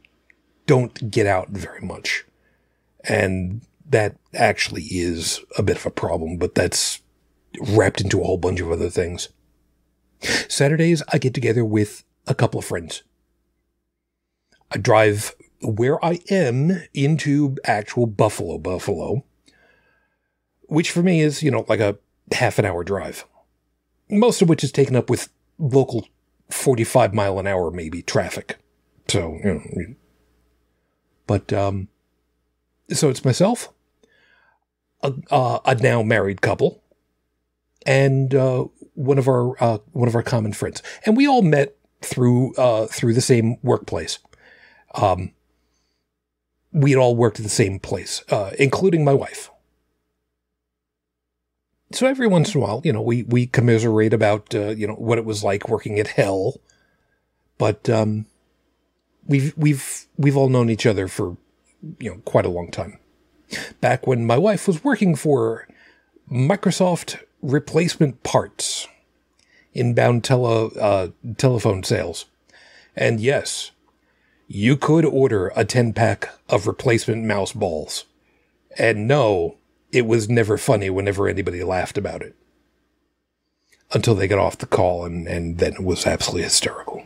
don't 0.67 1.11
get 1.11 1.27
out 1.27 1.51
very 1.51 1.81
much. 1.81 2.25
And 3.07 3.63
that 3.87 4.17
actually 4.33 4.85
is 4.85 5.41
a 5.59 5.63
bit 5.63 5.77
of 5.77 5.87
a 5.87 5.91
problem, 5.91 6.39
but 6.39 6.55
that's 6.55 7.01
wrapped 7.61 8.01
into 8.01 8.21
a 8.21 8.25
whole 8.25 8.39
bunch 8.39 8.61
of 8.61 8.71
other 8.71 8.89
things. 8.89 9.29
Saturdays, 10.49 11.03
I 11.13 11.19
get 11.19 11.35
together 11.35 11.65
with 11.65 12.05
a 12.27 12.35
couple 12.35 12.59
of 12.59 12.65
friends. 12.65 13.03
I 14.71 14.79
drive 14.79 15.35
where 15.61 16.03
I 16.05 16.21
am 16.31 16.83
into 16.95 17.57
actual 17.65 18.07
Buffalo, 18.07 18.59
Buffalo, 18.59 19.25
which 20.63 20.91
for 20.91 21.03
me 21.03 21.21
is, 21.21 21.43
you 21.43 21.51
know, 21.51 21.67
like 21.69 21.81
a 21.81 21.99
half 22.33 22.59
an 22.59 22.65
hour 22.65 22.85
drive 22.85 23.27
most 24.11 24.43
of 24.43 24.49
which 24.49 24.65
is 24.65 24.73
taken 24.73 24.97
up 24.97 25.11
with 25.11 25.29
local 25.59 26.07
45 26.51 27.15
mile 27.15 27.39
an 27.39 27.47
hour 27.47 27.71
maybe 27.71 28.03
traffic. 28.03 28.59
So 29.09 29.39
you 29.45 29.55
know 29.55 29.95
but 31.27 31.53
um 31.53 31.89
so 32.91 33.09
it's 33.09 33.25
myself 33.25 33.73
a, 35.03 35.13
uh, 35.31 35.59
a 35.65 35.75
now 35.77 36.03
married 36.03 36.41
couple 36.41 36.83
and 37.87 38.35
uh, 38.35 38.65
one 38.95 39.19
of 39.19 39.29
our 39.29 39.63
uh, 39.63 39.79
one 39.93 40.09
of 40.09 40.15
our 40.15 40.23
common 40.23 40.53
friends. 40.53 40.83
And 41.05 41.17
we 41.17 41.27
all 41.27 41.43
met 41.43 41.77
through 42.03 42.55
uh, 42.55 42.87
through 42.87 43.15
the 43.15 43.21
same 43.21 43.57
workplace. 43.63 44.19
Um 44.95 45.33
we 46.73 46.91
had 46.91 46.99
all 46.99 47.15
worked 47.15 47.39
at 47.39 47.45
the 47.45 47.49
same 47.49 47.79
place 47.79 48.23
uh, 48.31 48.51
including 48.59 49.05
my 49.05 49.15
wife 49.15 49.51
so 51.95 52.07
every 52.07 52.27
once 52.27 52.55
in 52.55 52.61
a 52.61 52.65
while, 52.65 52.81
you 52.85 52.93
know, 52.93 53.03
we 53.03 53.23
we 53.25 53.47
commiserate 53.47 54.13
about 54.13 54.55
uh, 54.55 54.71
you 54.71 54.87
know 54.87 54.95
what 54.95 55.19
it 55.19 55.25
was 55.25 55.45
like 55.45 55.69
working 55.69 55.99
at 55.99 56.09
Hell, 56.09 56.61
but 57.59 57.89
um, 57.89 58.27
we've 59.27 59.57
we've 59.57 60.07
we've 60.17 60.37
all 60.37 60.49
known 60.49 60.71
each 60.71 60.87
other 60.87 61.09
for 61.09 61.37
you 61.99 62.11
know 62.11 62.17
quite 62.25 62.47
a 62.47 62.51
long 62.51 62.71
time. 62.71 62.99
Back 63.81 64.07
when 64.07 64.27
my 64.27 64.37
wife 64.37 64.67
was 64.67 64.83
working 64.83 65.15
for 65.15 65.69
Microsoft 66.31 67.23
Replacement 67.43 68.23
Parts, 68.23 68.89
inbound 69.73 70.25
tele 70.25 70.71
uh, 70.81 71.09
telephone 71.37 71.85
sales, 71.85 72.27
and 72.97 73.21
yes, 73.21 73.71
you 74.49 74.77
could 74.77 75.05
order 75.05 75.53
a 75.55 75.65
ten 75.65 75.93
pack 75.93 76.31
of 76.49 76.67
replacement 76.67 77.25
mouse 77.25 77.53
balls, 77.53 78.05
and 78.77 79.07
no 79.07 79.57
it 79.95 80.07
was 80.07 80.29
never 80.29 80.59
funny 80.59 80.91
whenever 80.91 81.29
anybody 81.29 81.63
laughed 81.63 81.97
about 81.97 82.23
it. 82.23 82.35
until 83.93 84.15
they 84.15 84.27
got 84.27 84.39
off 84.39 84.59
the 84.59 84.67
call, 84.67 85.05
and, 85.05 85.29
and 85.29 85.59
then 85.59 85.75
it 85.75 85.85
was 85.85 86.07
absolutely 86.07 86.43
hysterical. 86.43 87.05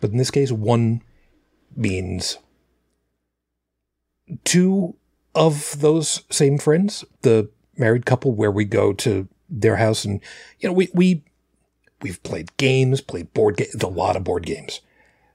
But 0.00 0.10
in 0.10 0.16
this 0.16 0.30
case, 0.30 0.50
one 0.50 1.02
means 1.76 2.38
two 4.44 4.96
of 5.34 5.80
those 5.80 6.22
same 6.30 6.58
friends, 6.58 7.04
the 7.22 7.48
married 7.76 8.06
couple, 8.06 8.32
where 8.32 8.50
we 8.50 8.64
go 8.64 8.92
to 8.94 9.28
their 9.48 9.76
house, 9.76 10.04
and 10.04 10.20
you 10.58 10.68
know, 10.68 10.72
we 10.72 10.88
we 10.94 11.22
we've 12.02 12.22
played 12.22 12.56
games, 12.56 13.00
played 13.00 13.32
board 13.34 13.56
games, 13.56 13.74
a 13.82 13.86
lot 13.86 14.16
of 14.16 14.24
board 14.24 14.46
games. 14.46 14.80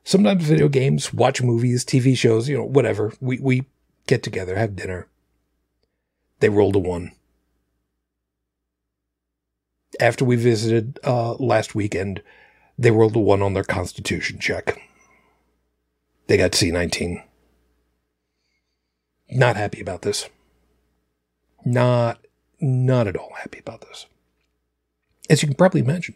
Sometimes 0.04 0.44
video 0.44 0.68
games, 0.70 1.14
watch 1.14 1.42
movies, 1.42 1.86
TV 1.86 2.18
shows, 2.18 2.50
you 2.50 2.58
know, 2.58 2.64
whatever. 2.66 3.14
We 3.22 3.40
we 3.40 3.66
get 4.08 4.24
together, 4.24 4.56
have 4.58 4.76
dinner. 4.76 5.08
They 6.40 6.50
rolled 6.50 6.76
a 6.76 6.80
one. 6.80 7.12
After 10.00 10.24
we 10.24 10.36
visited 10.36 11.00
uh, 11.04 11.34
last 11.34 11.76
weekend, 11.76 12.22
they 12.78 12.92
rolled 12.92 13.16
a 13.16 13.20
one 13.20 13.42
on 13.42 13.54
their 13.54 13.64
constitution 13.64 14.40
check. 14.40 14.82
They 16.28 16.38
got 16.38 16.52
C19. 16.52 17.24
Not 19.32 19.58
happy 19.58 19.82
about 19.82 20.04
this. 20.04 20.30
Not, 21.66 22.26
not 22.62 23.08
at 23.08 23.18
all 23.18 23.34
happy 23.40 23.60
about 23.60 23.82
this. 23.82 24.06
As 25.30 25.42
you 25.42 25.48
can 25.48 25.56
probably 25.56 25.82
imagine. 25.82 26.16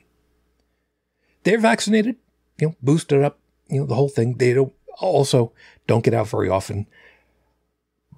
They're 1.43 1.59
vaccinated, 1.59 2.15
you 2.59 2.67
know, 2.67 2.75
boosted 2.81 3.21
up, 3.21 3.39
you 3.67 3.81
know, 3.81 3.85
the 3.85 3.95
whole 3.95 4.09
thing. 4.09 4.37
They 4.37 4.53
don't 4.53 4.73
also 4.99 5.51
don't 5.87 6.03
get 6.03 6.13
out 6.13 6.29
very 6.29 6.49
often. 6.49 6.87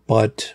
But, 0.08 0.54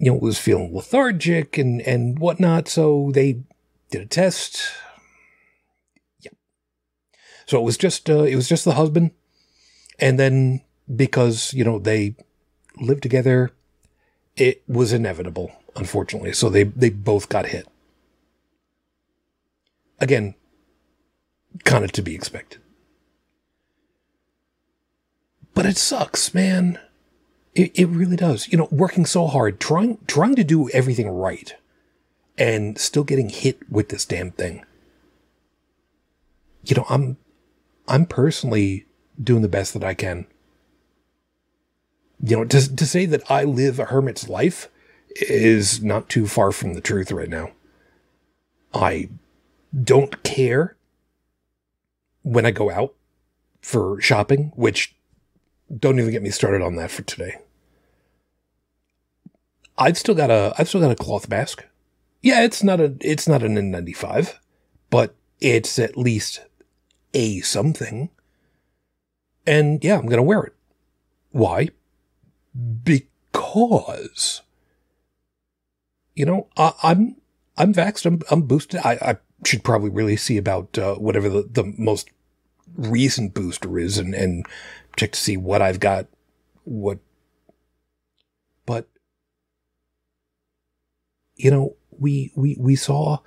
you 0.00 0.10
know, 0.10 0.16
was 0.16 0.38
feeling 0.38 0.74
lethargic 0.74 1.58
and, 1.58 1.82
and 1.82 2.18
whatnot. 2.18 2.68
So 2.68 3.10
they 3.12 3.42
did 3.90 4.00
a 4.00 4.06
test. 4.06 4.72
Yeah. 6.20 6.30
So 7.46 7.60
it 7.60 7.64
was 7.64 7.76
just, 7.76 8.08
uh, 8.08 8.22
it 8.22 8.34
was 8.34 8.48
just 8.48 8.64
the 8.64 8.74
husband. 8.74 9.10
And 9.98 10.18
then 10.18 10.62
because, 10.92 11.52
you 11.52 11.64
know, 11.64 11.78
they 11.78 12.16
lived 12.80 13.02
together, 13.02 13.50
it 14.36 14.62
was 14.66 14.94
inevitable, 14.94 15.52
unfortunately. 15.76 16.32
So 16.32 16.48
they, 16.48 16.62
they 16.64 16.88
both 16.88 17.28
got 17.28 17.46
hit. 17.46 17.68
Again, 19.98 20.34
kind 21.64 21.84
of 21.84 21.92
to 21.92 22.00
be 22.00 22.14
expected. 22.14 22.62
But 25.52 25.66
it 25.66 25.76
sucks, 25.76 26.32
man. 26.32 26.78
It, 27.60 27.72
it 27.74 27.88
really 27.88 28.16
does. 28.16 28.48
You 28.48 28.56
know, 28.56 28.68
working 28.70 29.04
so 29.04 29.26
hard, 29.26 29.60
trying 29.60 29.98
trying 30.06 30.34
to 30.36 30.44
do 30.44 30.70
everything 30.70 31.10
right, 31.10 31.54
and 32.38 32.78
still 32.78 33.04
getting 33.04 33.28
hit 33.28 33.58
with 33.70 33.90
this 33.90 34.06
damn 34.06 34.30
thing. 34.30 34.64
You 36.64 36.76
know, 36.76 36.86
I'm 36.88 37.18
I'm 37.86 38.06
personally 38.06 38.86
doing 39.22 39.42
the 39.42 39.48
best 39.48 39.74
that 39.74 39.84
I 39.84 39.92
can. 39.92 40.26
You 42.24 42.38
know, 42.38 42.44
to 42.46 42.76
to 42.76 42.86
say 42.86 43.04
that 43.04 43.30
I 43.30 43.44
live 43.44 43.78
a 43.78 43.86
hermit's 43.86 44.26
life 44.26 44.68
is 45.16 45.82
not 45.82 46.08
too 46.08 46.26
far 46.26 46.52
from 46.52 46.72
the 46.72 46.80
truth 46.80 47.12
right 47.12 47.28
now. 47.28 47.50
I 48.72 49.10
don't 49.84 50.22
care 50.22 50.76
when 52.22 52.46
I 52.46 52.52
go 52.52 52.70
out 52.70 52.94
for 53.60 54.00
shopping, 54.00 54.52
which 54.54 54.94
don't 55.78 55.98
even 55.98 56.10
get 56.10 56.22
me 56.22 56.30
started 56.30 56.62
on 56.62 56.76
that 56.76 56.90
for 56.90 57.02
today. 57.02 57.36
I've 59.80 59.96
still 59.96 60.14
got 60.14 60.30
a 60.30 60.52
I've 60.58 60.68
still 60.68 60.82
got 60.82 60.92
a 60.92 60.94
cloth 60.94 61.28
mask. 61.28 61.64
Yeah, 62.20 62.44
it's 62.44 62.62
not 62.62 62.80
a 62.80 62.94
it's 63.00 63.26
not 63.26 63.42
an 63.42 63.56
N95, 63.56 64.34
but 64.90 65.16
it's 65.40 65.78
at 65.78 65.96
least 65.96 66.42
a 67.14 67.40
something. 67.40 68.10
And 69.46 69.82
yeah, 69.82 69.98
I'm 69.98 70.06
gonna 70.06 70.22
wear 70.22 70.42
it. 70.42 70.54
Why? 71.30 71.70
Because 72.84 74.42
you 76.14 76.26
know 76.26 76.48
I, 76.58 76.66
am 76.66 76.74
I'm, 76.82 77.16
I'm 77.56 77.74
vaxxed. 77.74 78.04
I'm 78.04 78.20
I'm 78.30 78.42
boosted. 78.42 78.80
I, 78.84 78.92
I 79.00 79.16
should 79.46 79.64
probably 79.64 79.88
really 79.88 80.16
see 80.16 80.36
about 80.36 80.76
uh, 80.76 80.96
whatever 80.96 81.30
the, 81.30 81.48
the 81.50 81.72
most 81.78 82.10
recent 82.76 83.32
booster 83.32 83.78
is 83.78 83.96
and 83.96 84.14
and 84.14 84.44
check 84.96 85.12
to 85.12 85.18
see 85.18 85.38
what 85.38 85.62
I've 85.62 85.80
got. 85.80 86.06
What, 86.64 86.98
but 88.66 88.86
you 91.42 91.50
know, 91.50 91.76
we 91.98 92.32
we 92.34 92.56
we 92.58 92.76
saw 92.76 93.18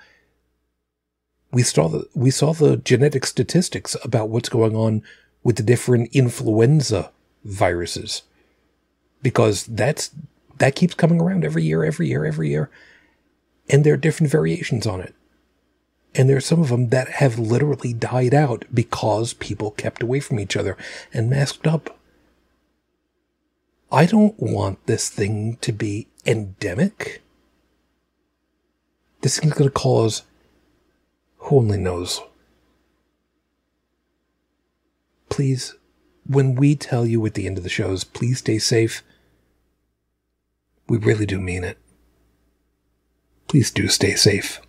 we 1.51 1.63
saw 1.63 1.87
the 1.87 2.07
we 2.13 2.31
saw 2.31 2.53
the 2.53 2.77
genetic 2.77 3.25
statistics 3.25 3.95
about 4.03 4.29
what's 4.29 4.49
going 4.49 4.75
on 4.75 5.03
with 5.43 5.57
the 5.57 5.63
different 5.63 6.09
influenza 6.15 7.11
viruses 7.43 8.23
because 9.21 9.65
that's 9.65 10.11
that 10.57 10.75
keeps 10.75 10.93
coming 10.93 11.21
around 11.21 11.43
every 11.43 11.63
year 11.63 11.83
every 11.83 12.07
year 12.07 12.25
every 12.25 12.49
year 12.49 12.69
and 13.69 13.83
there 13.83 13.93
are 13.93 13.97
different 13.97 14.31
variations 14.31 14.87
on 14.87 15.01
it 15.01 15.13
and 16.15 16.29
there 16.29 16.37
are 16.37 16.41
some 16.41 16.61
of 16.61 16.69
them 16.69 16.89
that 16.89 17.09
have 17.09 17.39
literally 17.39 17.93
died 17.93 18.33
out 18.33 18.65
because 18.73 19.33
people 19.33 19.71
kept 19.71 20.03
away 20.03 20.19
from 20.19 20.39
each 20.39 20.55
other 20.55 20.77
and 21.11 21.29
masked 21.29 21.65
up. 21.65 21.97
I 23.91 24.05
don't 24.05 24.39
want 24.39 24.85
this 24.85 25.09
thing 25.09 25.57
to 25.61 25.71
be 25.71 26.07
endemic. 26.25 27.22
This 29.23 29.39
thing's 29.39 29.53
going 29.53 29.69
to 29.69 29.73
cause 29.73 30.23
who 31.37 31.57
only 31.57 31.77
knows. 31.77 32.19
Please, 35.29 35.75
when 36.27 36.55
we 36.55 36.75
tell 36.75 37.05
you 37.05 37.25
at 37.25 37.33
the 37.33 37.47
end 37.47 37.57
of 37.57 37.63
the 37.63 37.69
shows, 37.69 38.03
please 38.03 38.39
stay 38.39 38.59
safe, 38.59 39.01
we 40.89 40.97
really 40.97 41.25
do 41.25 41.39
mean 41.39 41.63
it. 41.63 41.77
Please 43.47 43.71
do 43.71 43.87
stay 43.87 44.15
safe. 44.15 44.59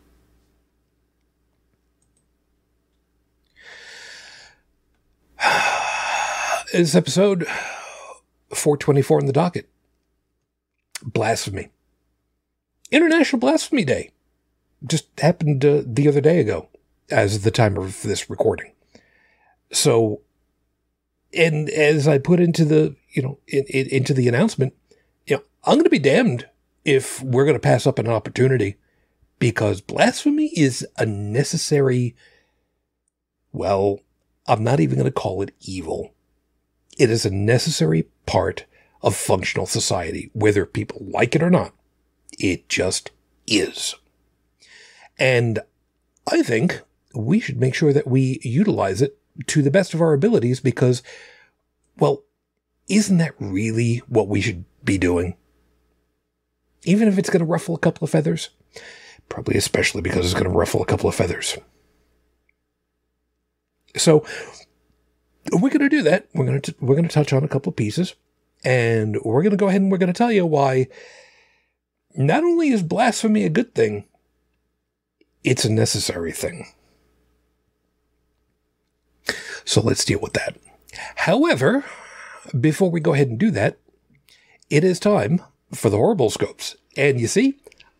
is 6.72 6.94
episode 6.94 7.44
424 8.50 9.18
in 9.18 9.26
the 9.26 9.32
docket. 9.32 9.68
Blasphemy. 11.02 11.70
International 12.92 13.40
Blasphemy 13.40 13.84
Day. 13.84 14.12
Just 14.86 15.06
happened 15.18 15.64
uh, 15.64 15.82
the 15.84 16.08
other 16.08 16.20
day 16.20 16.40
ago, 16.40 16.68
as 17.10 17.42
the 17.42 17.50
time 17.50 17.76
of 17.76 18.02
this 18.02 18.28
recording. 18.28 18.72
So, 19.72 20.20
and 21.32 21.68
as 21.70 22.06
I 22.06 22.18
put 22.18 22.40
into 22.40 22.64
the, 22.64 22.94
you 23.10 23.22
know, 23.22 23.38
in, 23.48 23.64
in, 23.68 23.86
into 23.88 24.14
the 24.14 24.28
announcement, 24.28 24.74
you 25.26 25.36
know, 25.36 25.42
I'm 25.64 25.74
going 25.74 25.84
to 25.84 25.90
be 25.90 25.98
damned 25.98 26.48
if 26.84 27.22
we're 27.22 27.44
going 27.44 27.56
to 27.56 27.60
pass 27.60 27.86
up 27.86 27.98
an 27.98 28.08
opportunity 28.08 28.76
because 29.38 29.80
blasphemy 29.80 30.50
is 30.56 30.86
a 30.98 31.06
necessary, 31.06 32.14
well, 33.52 34.00
I'm 34.46 34.62
not 34.62 34.80
even 34.80 34.98
going 34.98 35.10
to 35.10 35.12
call 35.12 35.42
it 35.42 35.54
evil. 35.60 36.14
It 36.98 37.10
is 37.10 37.24
a 37.24 37.30
necessary 37.30 38.08
part 38.26 38.66
of 39.02 39.16
functional 39.16 39.66
society, 39.66 40.30
whether 40.32 40.66
people 40.66 41.04
like 41.08 41.34
it 41.34 41.42
or 41.42 41.50
not. 41.50 41.72
It 42.38 42.68
just 42.68 43.10
is. 43.46 43.94
And 45.18 45.60
I 46.30 46.42
think 46.42 46.80
we 47.14 47.40
should 47.40 47.60
make 47.60 47.74
sure 47.74 47.92
that 47.92 48.06
we 48.06 48.40
utilize 48.42 49.02
it 49.02 49.18
to 49.46 49.62
the 49.62 49.70
best 49.70 49.94
of 49.94 50.00
our 50.00 50.12
abilities 50.12 50.60
because, 50.60 51.02
well, 51.98 52.22
isn't 52.88 53.18
that 53.18 53.34
really 53.38 53.98
what 54.08 54.28
we 54.28 54.40
should 54.40 54.64
be 54.84 54.98
doing? 54.98 55.36
Even 56.84 57.08
if 57.08 57.18
it's 57.18 57.30
going 57.30 57.40
to 57.40 57.46
ruffle 57.46 57.74
a 57.74 57.78
couple 57.78 58.04
of 58.04 58.10
feathers? 58.10 58.50
Probably 59.28 59.56
especially 59.56 60.02
because 60.02 60.26
it's 60.26 60.34
going 60.34 60.50
to 60.50 60.58
ruffle 60.58 60.82
a 60.82 60.86
couple 60.86 61.08
of 61.08 61.14
feathers. 61.14 61.56
So 63.96 64.26
we're 65.52 65.70
going 65.70 65.80
to 65.80 65.88
do 65.88 66.02
that. 66.02 66.28
We're 66.34 66.46
going 66.46 66.60
to 66.60 66.74
we're 66.80 66.96
going 66.96 67.08
to 67.08 67.14
touch 67.14 67.32
on 67.32 67.44
a 67.44 67.48
couple 67.48 67.70
of 67.70 67.76
pieces, 67.76 68.14
and 68.64 69.16
we're 69.24 69.42
going 69.42 69.52
to 69.52 69.56
go 69.56 69.68
ahead 69.68 69.80
and 69.80 69.90
we're 69.90 69.98
going 69.98 70.12
to 70.12 70.18
tell 70.18 70.32
you 70.32 70.44
why. 70.44 70.88
Not 72.16 72.44
only 72.44 72.68
is 72.68 72.82
blasphemy 72.82 73.44
a 73.44 73.48
good 73.48 73.74
thing, 73.74 74.04
it's 75.44 75.64
a 75.64 75.70
necessary 75.72 76.32
thing. 76.32 76.66
So 79.64 79.80
let's 79.80 80.04
deal 80.04 80.20
with 80.20 80.32
that. 80.32 80.56
However, 81.16 81.84
before 82.58 82.90
we 82.90 83.00
go 83.00 83.14
ahead 83.14 83.28
and 83.28 83.38
do 83.38 83.50
that, 83.52 83.78
it 84.70 84.84
is 84.84 84.98
time 84.98 85.42
for 85.72 85.90
the 85.90 85.96
horrible 85.96 86.30
scopes. 86.30 86.76
And 86.96 87.20
you 87.20 87.26
see, 87.26 87.58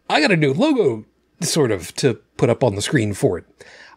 I 0.09 0.21
got 0.21 0.33
a 0.33 0.37
new 0.37 0.53
logo 0.53 1.05
sort 1.41 1.71
of 1.71 1.95
to 1.97 2.15
put 2.37 2.51
up 2.51 2.63
on 2.63 2.75
the 2.75 2.83
screen 2.83 3.15
for 3.15 3.39
it. 3.39 3.45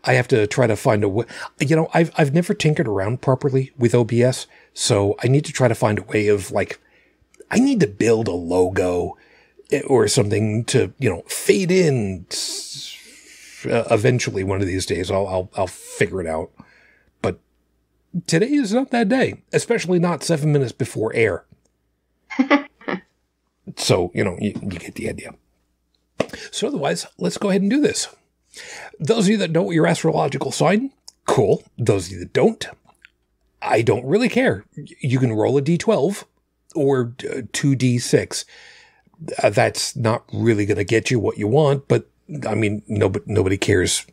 I 0.04 0.14
have 0.14 0.28
to 0.30 0.48
try 0.48 0.68
to 0.68 0.76
find 0.76 1.04
a 1.04 1.10
way. 1.10 1.26
You 1.60 1.76
know, 1.76 1.90
I've 1.94 2.12
I've 2.18 2.34
never 2.34 2.54
tinkered 2.54 2.88
around 2.88 3.22
properly 3.22 3.72
with 3.78 3.96
OBS, 3.96 4.48
so 4.74 5.16
I 5.24 5.28
need 5.28 5.46
to 5.46 5.54
try 5.54 5.68
to 5.68 5.76
find 5.76 6.00
a 6.00 6.04
way 6.04 6.28
of 6.28 6.52
like, 6.52 6.80
I 7.52 7.60
need 7.60 7.80
to 7.82 7.88
build 7.88 8.28
a 8.28 8.32
logo 8.32 9.18
eh, 9.72 9.82
or 9.88 10.08
something 10.08 10.64
to 10.66 10.94
you 11.00 11.10
know 11.10 11.24
fade 11.28 11.72
in 11.72 12.26
uh, 13.66 13.84
eventually 13.92 14.44
one 14.44 14.62
of 14.62 14.68
these 14.68 14.86
days 14.86 15.10
I'll, 15.10 15.28
I'll 15.28 15.50
I'll 15.56 15.68
figure 15.68 16.22
it 16.22 16.28
out. 16.28 16.52
But 17.22 17.40
today 18.26 18.52
is 18.52 18.74
not 18.74 18.92
that 18.92 19.10
day, 19.10 19.42
especially 19.54 20.00
not 20.00 20.24
seven 20.24 20.52
minutes 20.52 20.72
before 20.72 21.14
air. 21.14 21.46
so 23.76 24.12
you 24.14 24.24
know 24.24 24.38
you, 24.40 24.54
you 24.62 24.80
get 24.80 24.96
the 24.96 25.10
idea. 25.10 25.34
So 26.52 26.68
otherwise, 26.68 27.08
let's 27.18 27.38
go 27.38 27.50
ahead 27.50 27.62
and 27.62 27.72
do 27.72 27.82
this. 27.82 28.08
Those 29.00 29.26
of 29.26 29.30
you 29.30 29.38
that 29.38 29.52
know 29.52 29.72
your 29.72 29.88
astrological 29.88 30.52
sign, 30.52 30.92
cool. 31.26 31.64
Those 31.78 32.08
of 32.08 32.14
you 32.14 32.20
that 32.20 32.34
don't, 32.34 32.68
I 33.62 33.82
don't 33.82 34.06
really 34.06 34.30
care. 34.30 34.66
You 35.00 35.20
can 35.20 35.34
roll 35.34 35.58
a 35.58 35.62
d12 35.62 36.24
or 36.76 37.06
2d6. 37.06 38.46
Uh, 39.42 39.50
that's 39.50 39.96
not 39.96 40.24
really 40.32 40.66
going 40.66 40.78
to 40.78 40.84
get 40.84 41.10
you 41.10 41.20
what 41.20 41.38
you 41.38 41.48
want, 41.48 41.88
but 41.88 42.08
I 42.48 42.56
mean, 42.56 42.84
nobody, 42.88 43.26
nobody 43.28 43.58
cares 43.58 44.06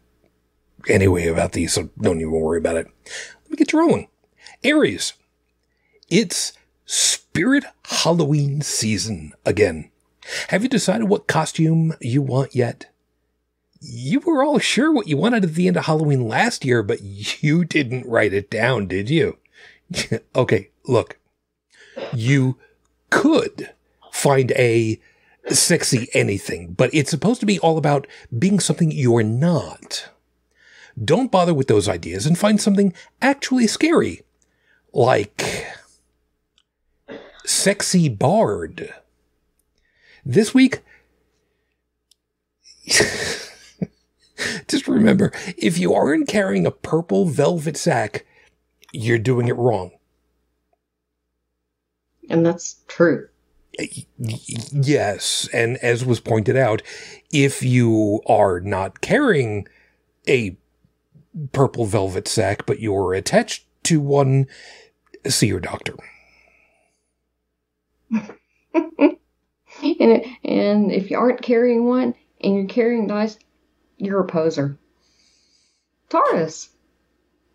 anyway 0.89 1.27
about 1.27 1.53
these, 1.53 1.73
so 1.73 1.91
don't 2.01 2.21
even 2.21 2.33
worry 2.33 2.59
about 2.59 2.77
it. 2.77 2.87
Let 3.43 3.51
me 3.51 3.57
get 3.57 3.73
you 3.73 3.81
rolling. 3.81 4.09
Aries, 4.63 5.15
it's 6.09 6.53
Spirit 6.87 7.65
Halloween 7.85 8.61
season 8.61 9.33
again. 9.45 9.91
Have 10.49 10.63
you 10.63 10.69
decided 10.69 11.09
what 11.09 11.27
costume 11.27 11.95
you 12.01 12.23
want 12.23 12.55
yet? 12.55 12.87
You 13.81 14.21
were 14.21 14.43
all 14.43 14.59
sure 14.59 14.93
what 14.93 15.09
you 15.09 15.17
wanted 15.17 15.45
at 15.45 15.55
the 15.55 15.69
end 15.69 15.77
of 15.77 15.85
Halloween 15.85 16.27
last 16.27 16.65
year, 16.65 16.83
but 16.83 17.01
you 17.03 17.65
didn't 17.65 18.07
write 18.07 18.33
it 18.33 18.51
down, 18.51 18.87
did 18.87 19.11
you? 19.11 19.39
okay, 20.37 20.71
look. 20.87 21.19
You 22.15 22.59
could 23.11 23.71
find 24.11 24.53
a 24.53 24.99
sexy 25.49 26.09
anything, 26.15 26.73
but 26.73 26.93
it's 26.95 27.11
supposed 27.11 27.41
to 27.41 27.47
be 27.47 27.59
all 27.59 27.79
about 27.79 28.07
being 28.37 28.61
something 28.61 28.91
you're 28.91 29.23
not. 29.23 30.09
Don't 31.03 31.31
bother 31.31 31.55
with 31.55 31.67
those 31.67 31.89
ideas 31.89 32.27
and 32.27 32.39
find 32.39 32.61
something 32.61 32.95
actually 33.21 33.67
scary, 33.67 34.23
like 34.93 35.67
sexy 37.45 38.09
bard. 38.09 38.95
This 40.25 40.55
week, 40.55 40.83
just 42.87 44.87
remember 44.87 45.33
if 45.59 45.79
you 45.79 45.93
aren't 45.93 46.29
carrying 46.29 46.67
a 46.67 46.71
purple 46.71 47.27
velvet 47.27 47.77
sack, 47.77 48.25
you're 48.93 49.19
doing 49.19 49.49
it 49.49 49.57
wrong. 49.57 49.91
And 52.31 52.47
that's 52.47 52.77
true. 52.87 53.29
Yes. 54.19 55.49
And 55.53 55.77
as 55.79 56.05
was 56.05 56.21
pointed 56.21 56.57
out, 56.57 56.83
if 57.33 57.63
you 57.63 58.21
are 58.27 58.61
not 58.61 59.01
carrying 59.01 59.67
a 60.29 60.57
purple 61.53 61.87
velvet 61.87 62.29
sack, 62.29 62.67
but 62.67 62.81
you're 62.81 63.15
attached 63.15 63.65
to 63.85 64.01
one, 64.01 64.47
see 65.27 65.47
your 65.47 65.61
doctor. 65.61 65.95
and, 68.13 69.17
and 70.45 70.93
if 70.93 71.11
you 71.11 71.19
aren't 71.19 71.43
carrying 71.43 71.85
one 71.85 72.15
and 72.41 72.55
you're 72.55 72.67
carrying 72.67 73.07
dice, 73.07 73.39
you're 73.97 74.21
a 74.21 74.27
poser. 74.27 74.79
Taurus. 76.09 76.71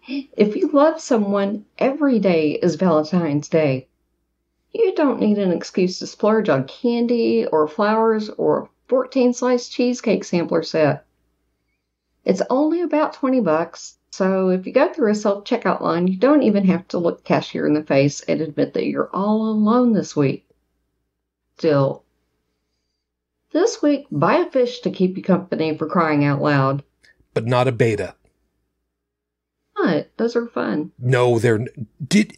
If 0.07 0.55
you 0.55 0.69
love 0.71 0.99
someone, 0.99 1.65
every 1.77 2.19
day 2.19 2.53
is 2.53 2.75
Valentine's 2.75 3.47
Day. 3.47 3.88
You 4.71 4.93
don't 4.95 5.19
need 5.19 5.37
an 5.37 5.51
excuse 5.51 5.99
to 5.99 6.07
splurge 6.07 6.49
on 6.49 6.67
candy 6.67 7.45
or 7.45 7.67
flowers 7.67 8.29
or 8.29 8.59
a 8.59 8.69
14 8.87 9.33
slice 9.33 9.67
cheesecake 9.67 10.23
sampler 10.23 10.63
set. 10.63 11.05
It's 12.23 12.41
only 12.49 12.81
about 12.81 13.13
20 13.13 13.39
bucks, 13.41 13.97
so 14.11 14.49
if 14.49 14.67
you 14.67 14.73
go 14.73 14.93
through 14.93 15.11
a 15.11 15.15
self 15.15 15.43
checkout 15.43 15.81
line, 15.81 16.07
you 16.07 16.17
don't 16.17 16.43
even 16.43 16.65
have 16.65 16.87
to 16.89 16.99
look 16.99 17.23
cashier 17.23 17.65
in 17.65 17.73
the 17.73 17.83
face 17.83 18.21
and 18.21 18.41
admit 18.41 18.73
that 18.73 18.85
you're 18.85 19.09
all 19.13 19.49
alone 19.49 19.93
this 19.93 20.15
week. 20.15 20.47
Still, 21.57 22.03
this 23.51 23.81
week, 23.81 24.05
buy 24.11 24.37
a 24.37 24.51
fish 24.51 24.81
to 24.81 24.91
keep 24.91 25.17
you 25.17 25.23
company 25.23 25.75
for 25.75 25.87
crying 25.87 26.23
out 26.23 26.41
loud. 26.41 26.83
But 27.33 27.47
not 27.47 27.67
a 27.67 27.71
betta. 27.71 28.13
What? 29.79 30.11
Those 30.17 30.35
are 30.35 30.47
fun. 30.47 30.91
No, 30.99 31.39
they're 31.39 31.65
did 32.05 32.37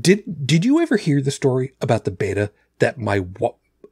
did 0.00 0.46
did 0.46 0.64
you 0.64 0.80
ever 0.80 0.96
hear 0.96 1.20
the 1.20 1.30
story 1.30 1.72
about 1.80 2.04
the 2.04 2.10
betta 2.10 2.50
that 2.80 2.98
my 2.98 3.24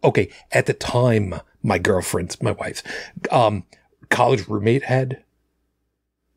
okay 0.02 0.30
at 0.50 0.66
the 0.66 0.74
time 0.74 1.34
my 1.62 1.78
girlfriend's 1.78 2.42
my 2.42 2.50
wife's 2.50 2.82
um 3.30 3.64
college 4.10 4.48
roommate 4.48 4.84
had? 4.84 5.22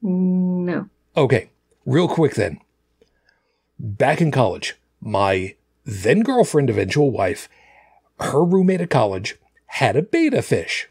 No. 0.01 0.89
Okay, 1.15 1.49
real 1.85 2.07
quick 2.07 2.35
then. 2.35 2.59
Back 3.79 4.21
in 4.21 4.31
college, 4.31 4.75
my 5.01 5.55
then 5.85 6.21
girlfriend, 6.21 6.69
eventual 6.69 7.09
wife, 7.09 7.49
her 8.19 8.43
roommate 8.43 8.81
at 8.81 8.89
college 8.89 9.37
had 9.67 9.95
a 9.95 10.01
betta 10.01 10.41
fish. 10.41 10.87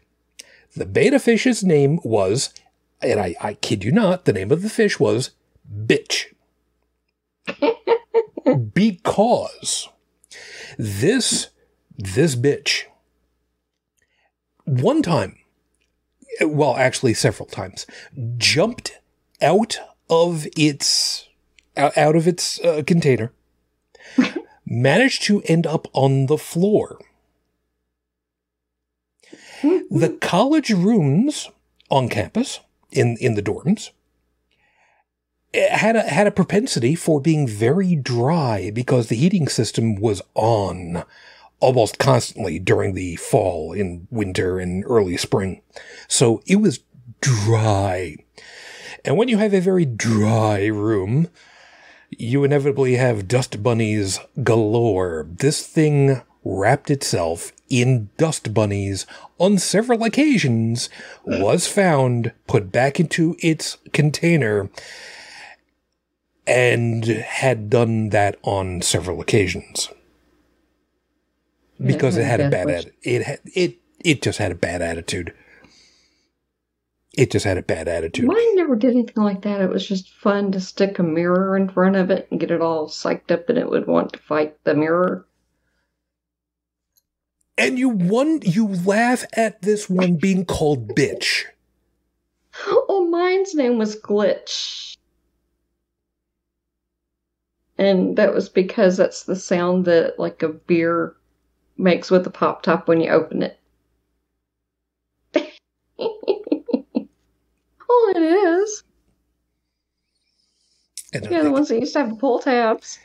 The 0.75 0.85
betta 0.85 1.19
fish's 1.19 1.63
name 1.63 1.99
was, 2.03 2.53
and 3.01 3.19
I, 3.19 3.35
I 3.41 3.53
kid 3.55 3.83
you 3.83 3.91
not, 3.91 4.25
the 4.25 4.33
name 4.33 4.51
of 4.51 4.61
the 4.61 4.69
fish 4.69 4.99
was 4.99 5.31
Bitch. 5.69 6.25
because 8.73 9.89
this, 10.77 11.49
this 11.97 12.35
bitch, 12.35 12.83
one 14.65 15.01
time, 15.01 15.37
well, 16.41 16.75
actually 16.77 17.13
several 17.13 17.47
times, 17.47 17.85
jumped 18.37 18.99
out 19.41 19.77
of 20.09 20.47
its, 20.57 21.27
out 21.75 22.15
of 22.15 22.27
its 22.27 22.59
uh, 22.61 22.83
container, 22.85 23.31
managed 24.65 25.23
to 25.23 25.41
end 25.43 25.67
up 25.67 25.87
on 25.93 26.27
the 26.27 26.37
floor 26.37 26.99
the 29.89 30.17
college 30.21 30.71
rooms 30.71 31.49
on 31.89 32.09
campus 32.09 32.59
in 32.91 33.17
in 33.17 33.35
the 33.35 33.41
dorms. 33.41 33.91
Had 35.53 35.95
a 35.95 36.03
had 36.03 36.27
a 36.27 36.31
propensity 36.31 36.95
for 36.95 37.19
being 37.19 37.47
very 37.47 37.95
dry 37.95 38.71
because 38.73 39.07
the 39.07 39.15
heating 39.15 39.47
system 39.47 39.95
was 39.95 40.21
on 40.35 41.03
almost 41.59 41.97
constantly 41.97 42.59
during 42.59 42.93
the 42.93 43.15
fall 43.15 43.73
in 43.73 44.07
winter 44.11 44.59
and 44.59 44.83
early 44.85 45.17
spring. 45.17 45.61
So 46.07 46.41
it 46.45 46.57
was 46.57 46.81
dry. 47.21 48.17
And 49.03 49.17
when 49.17 49.27
you 49.27 49.37
have 49.37 49.53
a 49.53 49.61
very 49.61 49.85
dry 49.85 50.65
room 50.67 51.29
you 52.09 52.43
inevitably 52.43 52.95
have 52.95 53.27
dust 53.27 53.61
bunnies 53.61 54.19
galore. 54.43 55.27
This 55.29 55.65
thing 55.65 56.21
wrapped 56.43 56.89
itself 56.89 57.51
in 57.69 58.09
dust 58.17 58.53
bunnies 58.53 59.05
on 59.37 59.57
several 59.57 60.03
occasions 60.03 60.89
was 61.25 61.67
found, 61.67 62.31
put 62.47 62.71
back 62.71 62.99
into 62.99 63.35
its 63.39 63.77
container, 63.93 64.69
and 66.45 67.05
had 67.05 67.69
done 67.69 68.09
that 68.09 68.37
on 68.43 68.81
several 68.81 69.19
occasions 69.19 69.89
because 71.83 72.17
it 72.17 72.23
had 72.23 72.39
a 72.39 72.49
bad. 72.49 72.91
It 73.03 73.23
had, 73.23 73.39
it 73.45 73.77
it 74.03 74.21
just 74.21 74.39
had 74.39 74.51
a 74.51 74.55
bad 74.55 74.81
attitude. 74.81 75.33
It 77.17 77.31
just 77.31 77.45
had 77.45 77.57
a 77.57 77.63
bad 77.63 77.87
attitude. 77.87 78.27
Mine 78.27 78.55
never 78.55 78.75
did 78.75 78.91
anything 78.91 79.23
like 79.23 79.41
that. 79.41 79.59
It 79.59 79.69
was 79.69 79.87
just 79.87 80.13
fun 80.13 80.51
to 80.51 80.59
stick 80.59 80.99
a 80.99 81.03
mirror 81.03 81.57
in 81.57 81.67
front 81.67 81.95
of 81.95 82.11
it 82.11 82.27
and 82.29 82.39
get 82.39 82.51
it 82.51 82.61
all 82.61 82.87
psyched 82.87 83.31
up, 83.31 83.49
and 83.49 83.57
it 83.57 83.69
would 83.69 83.87
want 83.87 84.13
to 84.13 84.19
fight 84.19 84.55
the 84.63 84.75
mirror 84.75 85.25
and 87.57 87.79
you 87.79 87.89
one 87.89 88.39
you 88.43 88.67
laugh 88.67 89.25
at 89.33 89.61
this 89.61 89.89
one 89.89 90.15
being 90.15 90.45
called 90.45 90.95
bitch. 90.95 91.45
Oh, 92.65 93.07
mine's 93.09 93.53
name 93.53 93.77
was 93.77 93.99
Glitch. 93.99 94.95
And 97.77 98.17
that 98.17 98.33
was 98.33 98.49
because 98.49 98.97
that's 98.97 99.23
the 99.23 99.35
sound 99.35 99.85
that 99.85 100.17
like 100.17 100.41
a 100.41 100.49
beer 100.49 101.15
makes 101.77 102.09
with 102.09 102.25
a 102.25 102.31
pop 102.31 102.63
top 102.63 102.87
when 102.87 103.01
you 103.01 103.11
open 103.11 103.43
it. 103.43 103.59
oh, 105.99 106.53
it 108.15 108.21
is. 108.21 108.83
Yeah, 111.13 111.43
the 111.43 111.51
ones 111.51 111.69
that 111.69 111.79
used 111.79 111.93
to 111.93 111.99
have 111.99 112.09
the 112.09 112.15
pull 112.15 112.39
tabs. 112.39 112.97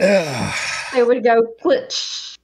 Uh, 0.00 0.52
they 0.94 1.02
would 1.02 1.22
go 1.22 1.42
glitch. 1.62 2.35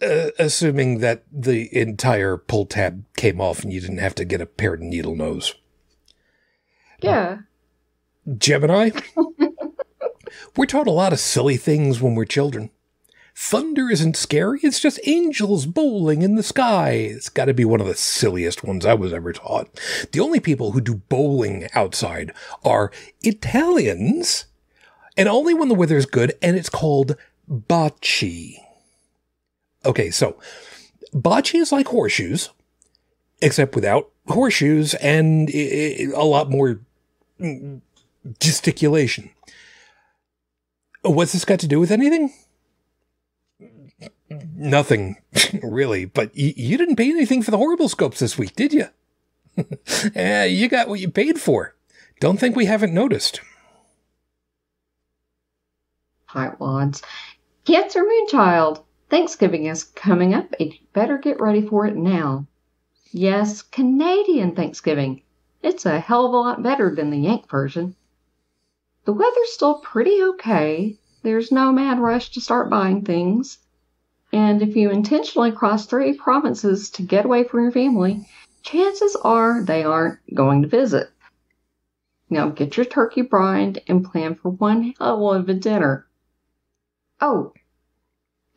Uh, 0.00 0.30
assuming 0.38 0.98
that 0.98 1.24
the 1.32 1.68
entire 1.76 2.36
pull 2.36 2.66
tab 2.66 3.04
came 3.16 3.40
off 3.40 3.64
and 3.64 3.72
you 3.72 3.80
didn't 3.80 3.98
have 3.98 4.14
to 4.14 4.24
get 4.24 4.40
a 4.40 4.46
pair 4.46 4.74
of 4.74 4.80
needle 4.80 5.16
nose. 5.16 5.56
Yeah. 7.02 7.38
Gemini, 8.36 8.90
we're 10.56 10.66
taught 10.66 10.86
a 10.86 10.92
lot 10.92 11.12
of 11.12 11.18
silly 11.18 11.56
things 11.56 12.00
when 12.00 12.14
we're 12.14 12.26
children. 12.26 12.70
Thunder 13.34 13.90
isn't 13.90 14.16
scary. 14.16 14.60
It's 14.62 14.80
just 14.80 15.00
angels 15.04 15.66
bowling 15.66 16.22
in 16.22 16.34
the 16.34 16.42
sky. 16.42 16.90
It's 16.90 17.28
got 17.28 17.46
to 17.46 17.54
be 17.54 17.64
one 17.64 17.80
of 17.80 17.86
the 17.86 17.94
silliest 17.94 18.62
ones 18.62 18.84
I 18.84 18.94
was 18.94 19.12
ever 19.12 19.32
taught. 19.32 19.68
The 20.12 20.20
only 20.20 20.38
people 20.38 20.72
who 20.72 20.80
do 20.80 20.96
bowling 21.08 21.68
outside 21.72 22.32
are 22.64 22.92
Italians, 23.22 24.46
and 25.16 25.28
only 25.28 25.54
when 25.54 25.68
the 25.68 25.74
weather 25.74 25.96
is 25.96 26.06
good, 26.06 26.34
and 26.42 26.56
it's 26.56 26.68
called 26.68 27.16
bocce. 27.50 28.58
Okay, 29.84 30.10
so 30.10 30.36
bocce 31.14 31.54
is 31.54 31.72
like 31.72 31.88
horseshoes, 31.88 32.50
except 33.40 33.74
without 33.74 34.10
horseshoes 34.26 34.94
and 34.94 35.48
a 35.50 36.06
lot 36.24 36.50
more 36.50 36.80
gesticulation. 38.40 39.30
What's 41.02 41.32
this 41.32 41.44
got 41.44 41.60
to 41.60 41.68
do 41.68 41.78
with 41.80 41.90
anything? 41.90 42.32
Nothing, 44.28 45.16
really. 45.62 46.04
But 46.04 46.32
y- 46.36 46.54
you 46.56 46.76
didn't 46.76 46.96
pay 46.96 47.08
anything 47.08 47.42
for 47.42 47.50
the 47.50 47.56
horrible 47.56 47.88
scopes 47.88 48.18
this 48.18 48.36
week, 48.36 48.54
did 48.56 48.72
you? 48.72 48.88
eh, 50.14 50.44
you 50.44 50.68
got 50.68 50.88
what 50.88 51.00
you 51.00 51.10
paid 51.10 51.40
for. 51.40 51.74
Don't 52.20 52.38
think 52.38 52.54
we 52.56 52.66
haven't 52.66 52.92
noticed. 52.92 53.40
Tightwads. 56.28 57.02
Cancer 57.64 58.04
Moonchild. 58.04 58.82
Thanksgiving 59.10 59.66
is 59.66 59.84
coming 59.84 60.34
up, 60.34 60.54
and 60.60 60.72
you 60.72 60.78
better 60.92 61.18
get 61.18 61.40
ready 61.40 61.66
for 61.66 61.86
it 61.86 61.96
now. 61.96 62.46
Yes, 63.10 63.62
Canadian 63.62 64.54
Thanksgiving. 64.54 65.22
It's 65.62 65.86
a 65.86 65.98
hell 65.98 66.26
of 66.26 66.32
a 66.32 66.36
lot 66.36 66.62
better 66.62 66.94
than 66.94 67.10
the 67.10 67.18
Yank 67.18 67.48
version. 67.48 67.96
The 69.06 69.14
weather's 69.14 69.52
still 69.52 69.78
pretty 69.78 70.22
okay. 70.22 70.98
There's 71.22 71.50
no 71.50 71.72
mad 71.72 71.98
rush 71.98 72.30
to 72.32 72.40
start 72.40 72.68
buying 72.68 73.02
things. 73.02 73.58
And 74.30 74.60
if 74.60 74.76
you 74.76 74.90
intentionally 74.90 75.52
cross 75.52 75.86
three 75.86 76.12
provinces 76.12 76.90
to 76.90 77.02
get 77.02 77.24
away 77.24 77.44
from 77.44 77.62
your 77.62 77.72
family, 77.72 78.28
chances 78.62 79.16
are 79.16 79.62
they 79.62 79.82
aren't 79.82 80.18
going 80.34 80.60
to 80.62 80.68
visit. 80.68 81.10
Now 82.28 82.50
get 82.50 82.76
your 82.76 82.84
turkey 82.84 83.22
brined 83.22 83.80
and 83.88 84.04
plan 84.04 84.34
for 84.34 84.50
one 84.50 84.92
hell 84.98 85.32
of 85.32 85.48
a 85.48 85.54
dinner. 85.54 86.06
Oh, 87.22 87.54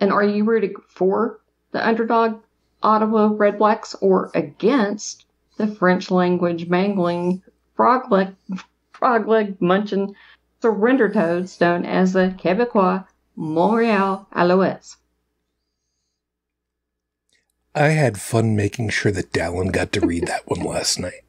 and 0.02 0.12
are 0.12 0.24
you 0.24 0.44
rooting 0.44 0.74
for 0.88 1.40
the 1.72 1.88
underdog 1.88 2.42
Ottawa 2.84 3.30
Redblacks 3.30 3.96
or 4.02 4.32
against 4.34 5.26
the 5.58 5.68
French 5.68 6.10
language 6.10 6.68
mangling 6.68 7.44
frog 7.76 8.12
leg, 8.12 8.36
frog 8.92 9.28
leg 9.28 9.62
munching 9.62 10.16
surrender 10.62 11.10
toads 11.10 11.62
known 11.62 11.86
as 11.86 12.14
the 12.14 12.36
Quebecois 12.38 13.06
Montreal 13.36 14.28
Alouettes? 14.34 14.98
I 17.74 17.90
had 17.90 18.20
fun 18.20 18.56
making 18.56 18.90
sure 18.90 19.12
that 19.12 19.32
Dallin 19.32 19.72
got 19.72 19.92
to 19.94 20.06
read 20.06 20.28
that 20.28 20.48
one 20.48 20.62
last 20.62 21.00
night. 21.00 21.22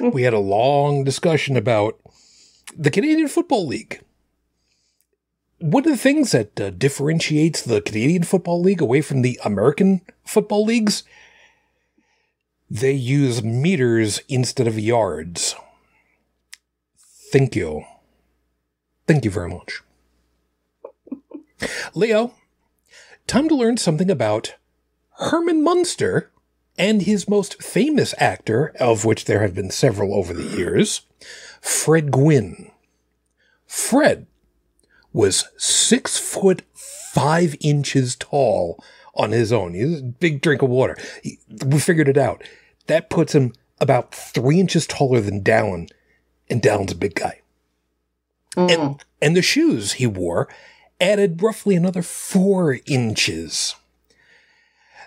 we 0.12 0.24
had 0.24 0.34
a 0.34 0.38
long 0.38 1.04
discussion 1.04 1.56
about 1.56 1.98
the 2.76 2.90
Canadian 2.90 3.28
Football 3.28 3.66
League 3.66 4.00
one 5.64 5.86
of 5.86 5.90
the 5.90 5.96
things 5.96 6.32
that 6.32 6.60
uh, 6.60 6.68
differentiates 6.68 7.62
the 7.62 7.80
Canadian 7.80 8.22
Football 8.22 8.60
League 8.60 8.82
away 8.82 9.00
from 9.00 9.22
the 9.22 9.40
American 9.46 10.02
football 10.22 10.62
leagues, 10.62 11.04
they 12.68 12.92
use 12.92 13.42
meters 13.42 14.20
instead 14.28 14.66
of 14.66 14.78
yards. 14.78 15.54
Thank 17.32 17.56
you. 17.56 17.84
Thank 19.06 19.24
you 19.24 19.30
very 19.30 19.48
much. 19.48 19.80
Leo, 21.94 22.34
time 23.26 23.48
to 23.48 23.54
learn 23.54 23.78
something 23.78 24.10
about 24.10 24.56
Herman 25.18 25.64
Munster 25.64 26.30
and 26.76 27.00
his 27.00 27.26
most 27.26 27.62
famous 27.62 28.14
actor, 28.18 28.74
of 28.78 29.06
which 29.06 29.24
there 29.24 29.40
have 29.40 29.54
been 29.54 29.70
several 29.70 30.14
over 30.14 30.34
the 30.34 30.58
years, 30.58 31.00
Fred 31.62 32.10
Gwynne. 32.10 32.70
Fred 33.66 34.26
was 35.14 35.48
six 35.56 36.18
foot 36.18 36.60
five 36.74 37.56
inches 37.60 38.16
tall 38.16 38.84
on 39.14 39.30
his 39.30 39.52
own. 39.52 39.72
He's 39.72 40.00
a 40.00 40.02
big 40.02 40.42
drink 40.42 40.60
of 40.60 40.68
water. 40.68 40.98
He, 41.22 41.38
we 41.64 41.78
figured 41.78 42.08
it 42.08 42.18
out. 42.18 42.42
That 42.88 43.08
puts 43.08 43.34
him 43.34 43.54
about 43.80 44.14
three 44.14 44.60
inches 44.60 44.86
taller 44.86 45.20
than 45.20 45.42
Dallin, 45.42 45.88
and 46.50 46.60
Dallin's 46.60 46.92
a 46.92 46.96
big 46.96 47.14
guy. 47.14 47.40
Mm. 48.56 48.74
And, 48.74 49.04
and 49.22 49.36
the 49.36 49.42
shoes 49.42 49.94
he 49.94 50.06
wore 50.06 50.48
added 51.00 51.42
roughly 51.42 51.76
another 51.76 52.02
four 52.02 52.78
inches. 52.86 53.74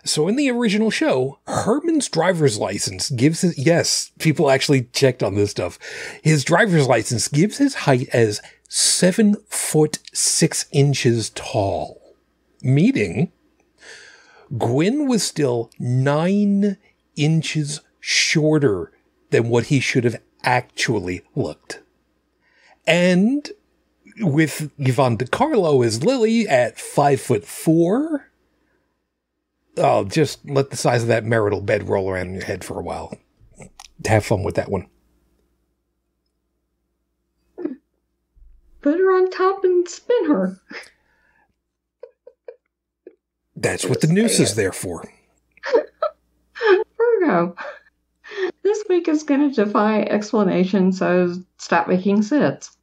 So 0.06 0.28
in 0.28 0.38
the 0.38 0.50
original 0.50 0.90
show, 0.90 1.40
Herman's 1.48 2.08
driver's 2.08 2.58
license 2.58 3.10
gives 3.10 3.42
his, 3.42 3.58
yes, 3.58 4.12
people 4.20 4.50
actually 4.50 4.84
checked 4.94 5.22
on 5.22 5.36
this 5.36 5.52
stuff. 5.52 5.78
His 6.24 6.46
driver's 6.46 6.88
license 6.88 7.28
gives 7.28 7.58
his 7.58 7.74
height 7.76 8.08
as 8.14 8.42
seven 8.68 9.36
foot 9.48 10.00
six 10.14 10.66
inches 10.72 11.30
tall, 11.32 12.02
meaning 12.62 13.32
Gwynne 14.58 15.08
was 15.08 15.24
still 15.24 15.72
nine 15.80 16.78
inches 17.16 17.82
shorter 18.00 18.92
than 19.30 19.50
what 19.50 19.66
he 19.66 19.80
should 19.80 20.04
have 20.04 20.22
actually 20.44 21.22
looked. 21.36 21.82
And 22.86 23.50
with 24.20 24.72
Yvonne 24.78 25.18
De 25.18 25.28
Carlo 25.28 25.82
as 25.82 26.04
Lily 26.04 26.48
at 26.48 26.80
five 26.80 27.20
foot 27.20 27.44
four, 27.44 28.32
oh, 29.78 30.06
just 30.06 30.48
let 30.50 30.70
the 30.70 30.78
size 30.78 31.02
of 31.02 31.10
that 31.10 31.26
marital 31.26 31.62
bed 31.62 31.90
roll 31.90 32.10
around 32.10 32.28
in 32.28 32.34
your 32.36 32.46
head 32.46 32.64
for 32.64 32.80
a 32.80 32.84
while. 32.84 33.18
Have 34.06 34.26
fun 34.26 34.44
with 34.44 34.56
that 34.56 34.70
one. 34.70 34.88
Put 38.82 39.00
her 39.00 39.12
on 39.12 39.30
top 39.30 39.64
and 39.64 39.88
spin 39.88 40.26
her. 40.26 40.60
That's 43.56 43.86
what 43.86 44.02
the 44.02 44.08
noose 44.08 44.40
is 44.40 44.56
there 44.56 44.72
for. 44.72 45.04
Virgo. 46.98 47.56
This 48.62 48.84
week 48.88 49.08
is 49.08 49.24
going 49.24 49.50
to 49.50 49.66
defy 49.66 50.02
explanation, 50.02 50.92
so 50.92 51.34
stop 51.58 51.88
making 51.88 52.22
sense. 52.22 52.78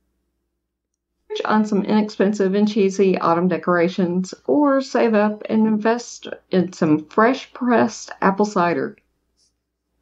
On 1.44 1.64
some 1.64 1.84
inexpensive 1.84 2.54
and 2.54 2.68
cheesy 2.68 3.18
autumn 3.18 3.48
decorations, 3.48 4.34
or 4.46 4.80
save 4.80 5.14
up 5.14 5.42
and 5.48 5.66
invest 5.66 6.28
in 6.50 6.72
some 6.72 7.06
fresh 7.06 7.52
pressed 7.52 8.10
apple 8.20 8.46
cider. 8.46 8.96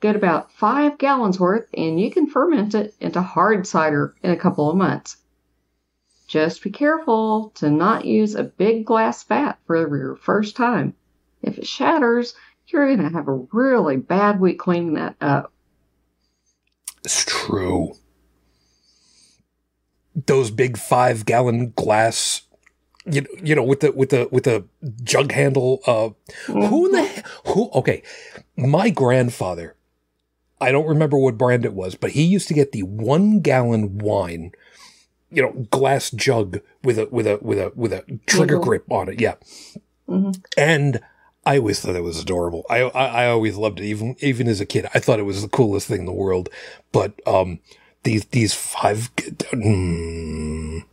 Get 0.01 0.17
about 0.17 0.53
five 0.53 0.99
gallons 0.99 1.39
worth, 1.39 1.69
and 1.75 2.01
you 2.01 2.11
can 2.11 2.27
ferment 2.27 2.75
it 2.75 2.95
into 3.01 3.23
hard 3.23 3.67
cider 3.67 4.15
in 4.23 4.31
a 4.31 4.37
couple 4.37 4.71
of 4.71 4.77
months. 4.77 5.17
Just 6.33 6.63
be 6.63 6.71
careful 6.71 7.51
to 7.57 7.69
not 7.69 8.07
use 8.07 8.35
a 8.35 8.43
big 8.43 8.87
glass 8.87 9.23
vat 9.25 9.59
for 9.67 9.77
your 9.77 10.17
first 10.17 10.57
time. 10.57 10.95
If 11.43 11.59
it 11.59 11.67
shatters, 11.67 12.33
you're 12.69 12.87
going 12.87 13.07
to 13.07 13.15
have 13.15 13.29
a 13.29 13.45
really 13.53 13.99
bad 13.99 14.41
week 14.41 14.59
cleaning 14.59 14.95
that 14.95 15.15
up. 15.21 15.53
It's 17.05 17.27
true. 17.27 17.97
Those 20.15 20.51
big 20.51 20.79
five 20.79 21.27
gallon 21.27 21.73
glass, 21.77 22.41
you, 23.05 23.27
you 23.43 23.55
know, 23.55 23.63
with 23.63 23.81
the 23.81 23.93
with 23.93 24.09
the 24.09 24.27
with 24.33 24.45
the 24.45 24.65
jug 25.05 25.33
handle. 25.33 25.81
Uh, 25.87 26.11
who 26.47 26.87
in 26.87 26.93
the 26.93 27.25
who? 27.49 27.69
Okay, 27.75 28.03
my 28.57 28.89
grandfather. 28.89 29.77
I 30.63 30.73
don't 30.73 30.89
remember 30.89 31.19
what 31.19 31.37
brand 31.37 31.67
it 31.67 31.75
was, 31.75 31.95
but 31.95 32.13
he 32.13 32.23
used 32.23 32.49
to 32.49 32.55
get 32.55 32.73
the 32.73 32.85
one 32.85 33.41
gallon 33.41 33.99
wine 33.99 34.53
you 35.33 35.43
know 35.43 35.53
glass 35.71 36.11
jug 36.11 36.61
with 36.83 36.99
a 36.99 37.09
with 37.11 37.27
a 37.27 37.39
with 37.43 37.59
a 37.59 37.73
with 37.75 37.93
a 37.93 38.05
trigger 38.27 38.57
mm-hmm. 38.57 38.65
grip 38.65 38.85
on 38.91 39.09
it. 39.09 39.21
Yeah, 39.21 39.35
mm-hmm. 40.09 40.31
and 40.57 41.01
I 41.45 41.59
always 41.59 41.81
thought 41.81 41.97
it 41.97 42.03
was 42.03 42.21
adorable. 42.21 42.65
I, 42.71 42.83
I, 42.83 43.25
I 43.25 43.27
always 43.29 43.57
loved 43.57 43.81
it, 43.81 43.85
even 43.85 44.17
even 44.21 44.47
as 44.49 44.61
a 44.61 44.67
kid. 44.67 44.87
I 44.95 45.01
thought 45.01 45.19
it 45.19 45.25
was 45.25 45.43
the 45.43 45.49
coolest 45.49 45.89
thing 45.89 46.01
in 46.01 46.07
the 46.07 46.13
world. 46.13 46.49
But 46.93 47.15
um, 47.27 47.59
these 48.05 48.27
these 48.27 48.55
five. 48.55 49.15
Mm, 49.17 50.85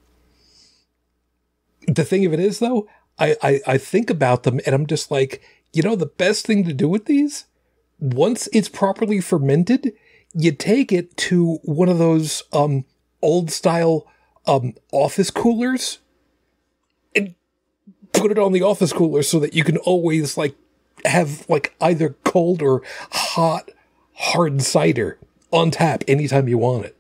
the 1.88 2.04
thing 2.04 2.26
of 2.26 2.34
it 2.34 2.40
is, 2.40 2.60
though, 2.60 2.88
I, 3.20 3.36
I 3.44 3.62
I 3.68 3.78
think 3.78 4.10
about 4.10 4.44
them 4.44 4.60
and 4.66 4.74
I'm 4.74 4.88
just 4.88 5.12
like, 5.12 5.42
you 5.72 5.84
know, 5.84 5.96
the 5.96 6.08
best 6.08 6.46
thing 6.46 6.64
to 6.66 6.74
do 6.74 6.88
with 6.88 7.06
these, 7.06 7.46
once 8.00 8.50
it's 8.52 8.70
properly 8.70 9.22
fermented, 9.22 9.94
you 10.34 10.52
take 10.52 10.92
it 10.92 11.16
to 11.18 11.60
one 11.64 11.90
of 11.90 12.00
those 12.00 12.42
um 12.54 12.86
old 13.22 13.52
style 13.52 14.08
um, 14.50 14.74
office 14.92 15.30
coolers 15.30 16.00
and 17.16 17.36
put 18.14 18.32
it 18.32 18.40
on 18.40 18.52
the 18.52 18.64
office 18.64 18.92
cooler 18.92 19.22
so 19.22 19.40
that 19.40 19.54
you 19.54 19.64
can 19.64 19.78
always 19.78 20.38
like 20.38 20.56
have 21.06 21.48
like 21.50 21.76
either 21.80 22.16
cold 22.24 22.62
or 22.62 22.82
hot 23.12 23.70
hard 24.16 24.62
cider 24.62 25.18
on 25.52 25.72
tap 25.72 26.04
anytime 26.08 26.48
you 26.48 26.58
want 26.58 26.86
it. 26.86 26.96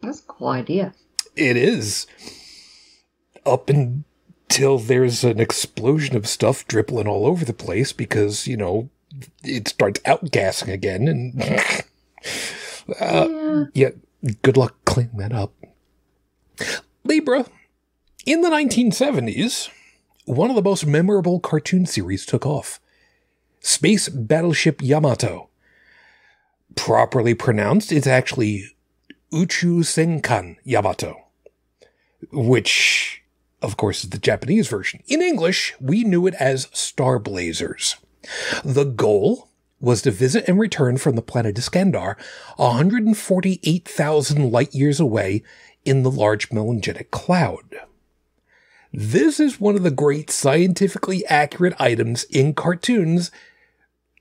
That's 0.00 0.20
a 0.20 0.24
cool 0.24 0.48
idea. 0.48 0.94
It 1.36 1.56
is. 1.56 2.06
up 3.44 3.68
until 3.68 4.78
there's 4.78 5.24
an 5.24 5.40
explosion 5.40 6.16
of 6.16 6.26
stuff 6.26 6.66
dribbling 6.66 7.08
all 7.08 7.26
over 7.26 7.44
the 7.44 7.52
place 7.52 7.92
because, 7.92 8.46
you 8.46 8.56
know, 8.56 8.88
it 9.42 9.68
starts 9.68 10.00
outgassing 10.00 10.72
again. 10.72 11.08
And 11.08 11.42
uh, 13.00 13.28
yeah. 13.28 13.64
yeah, 13.74 13.88
good 14.42 14.56
luck 14.56 14.76
cleaning 14.84 15.16
that 15.16 15.32
up. 15.32 15.52
Libra, 17.04 17.46
in 18.24 18.42
the 18.42 18.48
1970s, 18.48 19.68
one 20.24 20.50
of 20.50 20.56
the 20.56 20.62
most 20.62 20.86
memorable 20.86 21.40
cartoon 21.40 21.86
series 21.86 22.24
took 22.24 22.46
off 22.46 22.80
Space 23.60 24.08
Battleship 24.08 24.80
Yamato. 24.82 25.48
Properly 26.74 27.34
pronounced, 27.34 27.92
it's 27.92 28.06
actually 28.06 28.64
Uchu 29.32 29.80
Senkan 29.80 30.56
Yamato, 30.64 31.24
which, 32.30 33.22
of 33.60 33.76
course, 33.76 34.04
is 34.04 34.10
the 34.10 34.18
Japanese 34.18 34.68
version. 34.68 35.02
In 35.06 35.20
English, 35.20 35.74
we 35.80 36.04
knew 36.04 36.26
it 36.26 36.34
as 36.34 36.68
Star 36.72 37.18
Blazers. 37.18 37.96
The 38.64 38.84
goal 38.84 39.48
was 39.82 40.00
to 40.02 40.10
visit 40.10 40.48
and 40.48 40.58
return 40.58 40.96
from 40.96 41.16
the 41.16 41.22
planet 41.22 41.56
Iskandar 41.56 42.16
148,000 42.56 44.50
light 44.50 44.74
years 44.74 45.00
away 45.00 45.42
in 45.84 46.04
the 46.04 46.10
Large 46.10 46.52
Magellanic 46.52 47.10
Cloud. 47.10 47.76
This 48.92 49.40
is 49.40 49.60
one 49.60 49.74
of 49.74 49.82
the 49.82 49.90
great 49.90 50.30
scientifically 50.30 51.26
accurate 51.26 51.74
items 51.80 52.22
in 52.24 52.52
cartoons 52.54 53.30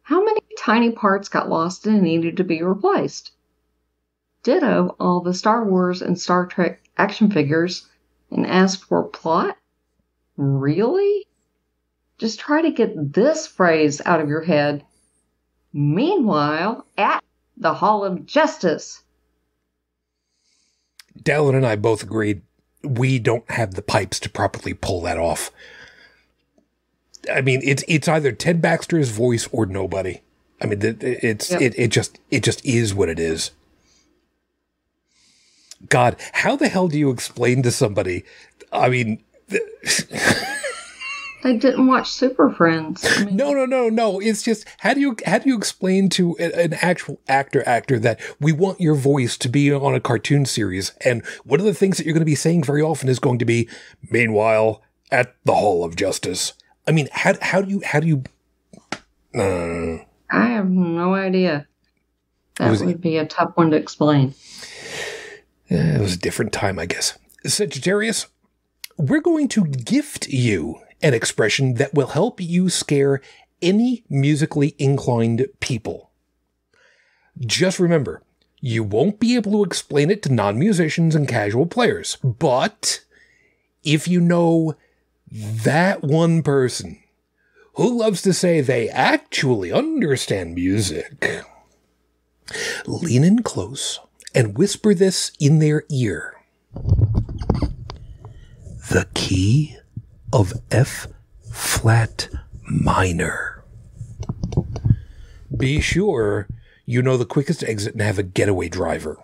How 0.00 0.24
many 0.24 0.40
tiny 0.58 0.92
parts 0.92 1.28
got 1.28 1.50
lost 1.50 1.86
and 1.86 2.00
needed 2.00 2.38
to 2.38 2.42
be 2.42 2.62
replaced? 2.62 3.32
Ditto 4.42 4.96
all 4.98 5.20
the 5.20 5.34
Star 5.34 5.62
Wars 5.62 6.00
and 6.00 6.18
Star 6.18 6.46
Trek 6.46 6.80
action 6.96 7.30
figures 7.30 7.86
and 8.30 8.46
ask 8.46 8.82
for 8.88 9.04
plot? 9.04 9.58
Really? 10.38 11.26
Just 12.16 12.40
try 12.40 12.62
to 12.62 12.70
get 12.70 13.12
this 13.12 13.46
phrase 13.46 14.00
out 14.06 14.22
of 14.22 14.30
your 14.30 14.44
head. 14.44 14.86
Meanwhile, 15.74 16.86
at 16.96 17.22
the 17.56 17.74
Hall 17.74 18.04
of 18.04 18.26
Justice. 18.26 19.02
Dallin 21.20 21.56
and 21.56 21.66
I 21.66 21.76
both 21.76 22.02
agreed 22.02 22.42
we 22.82 23.18
don't 23.18 23.50
have 23.50 23.74
the 23.74 23.82
pipes 23.82 24.20
to 24.20 24.30
properly 24.30 24.74
pull 24.74 25.00
that 25.02 25.18
off. 25.18 25.50
I 27.32 27.40
mean, 27.40 27.60
it's 27.64 27.82
it's 27.88 28.06
either 28.06 28.32
Ted 28.32 28.62
Baxter's 28.62 29.10
voice 29.10 29.48
or 29.50 29.66
nobody. 29.66 30.20
I 30.60 30.66
mean, 30.66 30.78
it's 30.82 31.50
yep. 31.50 31.60
it 31.60 31.78
it 31.78 31.88
just 31.88 32.18
it 32.30 32.44
just 32.44 32.64
is 32.64 32.94
what 32.94 33.08
it 33.08 33.18
is. 33.18 33.50
God, 35.88 36.16
how 36.32 36.56
the 36.56 36.68
hell 36.68 36.88
do 36.88 36.98
you 36.98 37.10
explain 37.10 37.62
to 37.62 37.70
somebody? 37.70 38.24
I 38.72 38.88
mean. 38.88 39.22
I 41.44 41.52
didn't 41.54 41.86
watch 41.86 42.10
Super 42.10 42.50
Friends. 42.50 43.06
I 43.08 43.24
mean, 43.24 43.36
no, 43.36 43.52
no, 43.52 43.66
no, 43.66 43.88
no. 43.88 44.20
It's 44.20 44.42
just 44.42 44.66
how 44.78 44.94
do 44.94 45.00
you 45.00 45.16
how 45.26 45.38
do 45.38 45.48
you 45.48 45.56
explain 45.56 46.08
to 46.10 46.36
an 46.38 46.74
actual 46.74 47.20
actor 47.28 47.62
actor 47.68 47.98
that 47.98 48.20
we 48.40 48.52
want 48.52 48.80
your 48.80 48.94
voice 48.94 49.36
to 49.38 49.48
be 49.48 49.72
on 49.72 49.94
a 49.94 50.00
cartoon 50.00 50.46
series, 50.46 50.92
and 51.04 51.24
one 51.44 51.60
of 51.60 51.66
the 51.66 51.74
things 51.74 51.98
that 51.98 52.06
you're 52.06 52.14
going 52.14 52.20
to 52.20 52.24
be 52.24 52.34
saying 52.34 52.64
very 52.64 52.82
often 52.82 53.08
is 53.08 53.18
going 53.18 53.38
to 53.38 53.44
be, 53.44 53.68
"Meanwhile, 54.10 54.82
at 55.10 55.36
the 55.44 55.54
Hall 55.54 55.84
of 55.84 55.94
Justice." 55.94 56.54
I 56.86 56.92
mean, 56.92 57.08
how 57.12 57.34
how 57.40 57.62
do 57.62 57.70
you 57.70 57.82
how 57.84 58.00
do 58.00 58.06
you? 58.06 58.24
Uh, 59.34 60.04
I 60.30 60.48
have 60.48 60.70
no 60.70 61.14
idea. 61.14 61.66
That 62.56 62.70
was, 62.70 62.82
would 62.82 63.00
be 63.02 63.18
a 63.18 63.26
tough 63.26 63.52
one 63.54 63.70
to 63.70 63.76
explain. 63.76 64.34
it 65.68 66.00
was 66.00 66.14
a 66.14 66.18
different 66.18 66.52
time, 66.52 66.78
I 66.78 66.86
guess. 66.86 67.18
Sagittarius, 67.44 68.26
we're 68.96 69.20
going 69.20 69.48
to 69.48 69.66
gift 69.66 70.28
you 70.28 70.80
an 71.02 71.14
expression 71.14 71.74
that 71.74 71.94
will 71.94 72.08
help 72.08 72.40
you 72.40 72.68
scare 72.68 73.20
any 73.62 74.04
musically 74.08 74.74
inclined 74.78 75.46
people. 75.60 76.10
Just 77.38 77.78
remember, 77.78 78.22
you 78.60 78.82
won't 78.82 79.20
be 79.20 79.36
able 79.36 79.52
to 79.52 79.64
explain 79.64 80.10
it 80.10 80.22
to 80.22 80.32
non 80.32 80.58
musicians 80.58 81.14
and 81.14 81.28
casual 81.28 81.66
players, 81.66 82.16
but 82.22 83.00
if 83.84 84.08
you 84.08 84.20
know 84.20 84.74
that 85.30 86.02
one 86.02 86.42
person 86.42 86.98
who 87.74 87.98
loves 87.98 88.22
to 88.22 88.32
say 88.32 88.60
they 88.60 88.88
actually 88.88 89.70
understand 89.70 90.54
music, 90.54 91.44
lean 92.86 93.22
in 93.22 93.42
close 93.42 94.00
and 94.34 94.56
whisper 94.56 94.94
this 94.94 95.32
in 95.38 95.58
their 95.58 95.84
ear. 95.90 96.34
The 98.90 99.06
key 99.14 99.76
of 100.36 100.52
F 100.70 101.06
flat 101.50 102.28
minor. 102.68 103.64
Be 105.56 105.80
sure 105.80 106.46
you 106.84 107.00
know 107.00 107.16
the 107.16 107.24
quickest 107.24 107.64
exit 107.64 107.94
and 107.94 108.02
have 108.02 108.18
a 108.18 108.22
getaway 108.22 108.68
driver. 108.68 109.16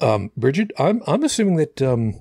Um, 0.00 0.30
Bridget, 0.36 0.70
I'm 0.78 1.02
I'm 1.08 1.24
assuming 1.24 1.56
that 1.56 1.82
um, 1.82 2.14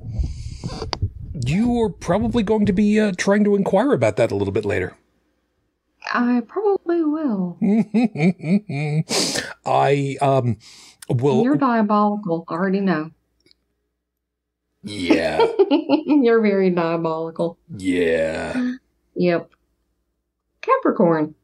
you 1.45 1.79
are 1.83 1.89
probably 1.89 2.41
going 2.41 2.65
to 2.65 2.73
be 2.73 2.99
uh, 2.99 3.11
trying 3.15 3.43
to 3.43 3.55
inquire 3.55 3.93
about 3.93 4.17
that 4.17 4.31
a 4.31 4.35
little 4.35 4.51
bit 4.51 4.65
later. 4.65 4.97
I 6.11 6.41
probably 6.47 7.03
will. 7.03 7.59
I 9.63 10.17
um 10.21 10.57
will. 11.07 11.43
You're 11.43 11.55
diabolical. 11.55 12.45
I 12.47 12.53
already 12.53 12.79
know. 12.79 13.11
Yeah. 14.83 15.45
You're 16.05 16.41
very 16.41 16.69
diabolical. 16.69 17.57
Yeah. 17.77 18.73
Yep. 19.15 19.49
Capricorn. 20.61 21.35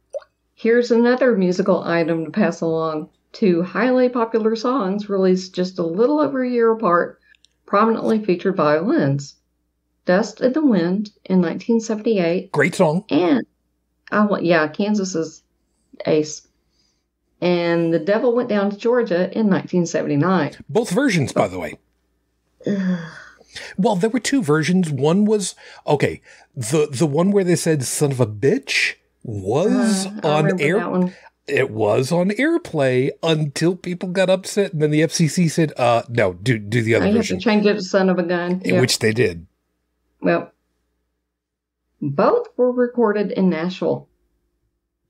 Here's 0.56 0.92
another 0.92 1.38
musical 1.38 1.84
item 1.84 2.26
to 2.26 2.32
pass 2.32 2.62
along. 2.62 3.10
Two 3.32 3.62
highly 3.64 4.10
popular 4.10 4.56
songs 4.56 5.08
released 5.08 5.56
just 5.56 5.80
a 5.80 5.86
little 5.86 6.20
over 6.20 6.44
a 6.44 6.50
year 6.50 6.72
apart, 6.72 7.20
prominently 7.66 8.24
featured 8.24 8.58
violins. 8.58 9.36
Dust 10.06 10.42
in 10.42 10.54
the 10.54 10.66
Wind 10.66 11.12
in 11.26 11.42
1978. 11.42 12.52
Great 12.52 12.76
song. 12.76 13.06
And, 13.10 13.46
oh, 14.12 14.38
yeah, 14.40 14.68
Kansas 14.68 15.16
is 15.16 15.44
ace. 16.06 16.48
And 17.42 17.94
The 17.94 18.00
Devil 18.00 18.36
Went 18.36 18.50
Down 18.50 18.72
to 18.72 18.78
Georgia 18.78 19.30
in 19.32 19.48
1979. 19.48 20.58
Both 20.68 20.90
versions, 20.90 21.32
by 21.32 21.48
the 21.48 21.60
way. 21.60 21.78
Well, 23.78 23.96
there 23.96 24.10
were 24.10 24.20
two 24.20 24.44
versions. 24.44 24.90
One 24.90 25.26
was 25.26 25.56
okay. 25.88 26.22
The 26.56 26.88
the 26.88 27.08
one 27.08 27.32
where 27.32 27.44
they 27.44 27.56
said 27.56 27.84
"son 27.84 28.12
of 28.12 28.20
a 28.20 28.28
bitch" 28.28 28.96
was 29.24 30.08
uh, 30.08 30.20
on 30.24 30.62
air. 30.62 31.14
It 31.48 31.72
was 31.72 32.12
on 32.12 32.30
airplay 32.30 33.10
until 33.24 33.76
people 33.76 34.10
got 34.10 34.30
upset, 34.30 34.74
and 34.74 34.82
then 34.82 34.92
the 34.92 35.02
FCC 35.02 35.50
said, 35.50 35.74
"Uh, 35.78 36.04
no, 36.10 36.34
do 36.34 36.60
do 36.60 36.82
the 36.82 36.96
other 36.96 37.08
I 37.08 37.12
version." 37.12 37.38
Have 37.38 37.44
to 37.44 37.50
change 37.50 37.66
it 37.66 37.74
to 37.74 37.82
"son 37.82 38.10
of 38.10 38.20
a 38.20 38.24
gun," 38.24 38.62
yep. 38.64 38.80
which 38.80 39.00
they 39.00 39.14
did. 39.14 39.48
Well, 40.22 40.52
both 42.02 42.48
were 42.56 42.72
recorded 42.72 43.32
in 43.32 43.50
Nashville. 43.50 44.08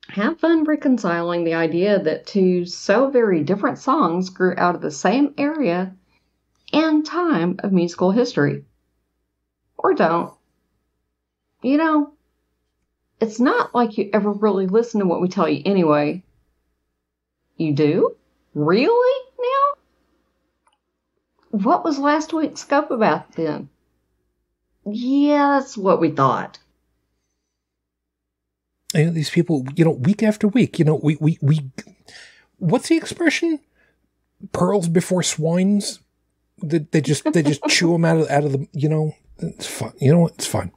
Have 0.09 0.39
fun 0.39 0.63
reconciling 0.63 1.43
the 1.43 1.53
idea 1.53 2.01
that 2.01 2.25
two 2.25 2.65
so 2.65 3.09
very 3.09 3.43
different 3.43 3.77
songs 3.77 4.29
grew 4.29 4.55
out 4.57 4.75
of 4.75 4.81
the 4.81 4.91
same 4.91 5.33
area 5.37 5.93
and 6.74 7.05
time 7.05 7.59
of 7.59 7.72
musical 7.72 8.11
history. 8.11 8.63
Or 9.78 9.93
don't. 9.93 10.34
You 11.61 11.78
know, 11.78 12.13
it's 13.20 13.39
not 13.39 13.76
like 13.76 13.97
you 13.97 14.09
ever 14.13 14.32
really 14.32 14.67
listen 14.67 15.01
to 15.01 15.05
what 15.05 15.22
we 15.22 15.28
tell 15.28 15.49
you 15.49 15.61
anyway. 15.65 16.24
You 17.57 17.74
do? 17.74 18.15
Really? 18.53 19.24
Now? 19.38 19.82
What 21.51 21.84
was 21.84 21.99
last 21.99 22.32
week's 22.32 22.61
scope 22.61 22.91
about 22.91 23.34
then? 23.34 23.70
Yeah, 24.86 25.59
that's 25.59 25.78
what 25.78 25.99
we 25.99 26.11
thought. 26.11 26.59
You 28.93 29.05
know, 29.05 29.11
these 29.11 29.30
people, 29.30 29.65
you 29.76 29.86
know, 29.86 29.91
week 29.91 30.24
after 30.24 30.47
week, 30.47 30.80
you 30.80 30.86
know, 30.86 30.99
we, 31.03 31.17
we, 31.20 31.38
we, 31.41 31.70
what's 32.57 32.89
the 32.89 32.97
expression? 32.97 33.59
Pearls 34.51 34.88
before 34.88 35.22
swines? 35.22 35.99
They, 36.62 36.80
they 36.80 37.01
just, 37.01 37.32
they 37.32 37.43
just 37.43 37.64
chew 37.68 37.91
them 37.93 38.05
out 38.05 38.18
of, 38.18 38.30
out 38.30 38.43
of 38.43 38.51
the, 38.53 38.68
you 38.74 38.89
know, 38.89 39.14
it's 39.38 39.68
fine. 39.68 39.93
You 39.99 40.12
know 40.12 40.20
what? 40.20 40.34
It's 40.34 40.45
fine. 40.45 40.72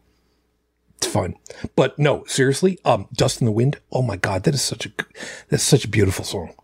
It's 0.97 1.07
fine. 1.07 1.37
But 1.74 1.99
no, 1.99 2.24
seriously, 2.26 2.78
um, 2.85 3.09
Dust 3.12 3.41
in 3.41 3.47
the 3.47 3.53
Wind. 3.53 3.80
Oh 3.91 4.03
my 4.03 4.16
God, 4.16 4.45
that 4.45 4.55
is 4.55 4.62
such 4.62 4.87
a, 4.87 4.93
that's 5.49 5.62
such 5.62 5.85
a 5.85 5.89
beautiful 5.89 6.24
song. 6.24 6.55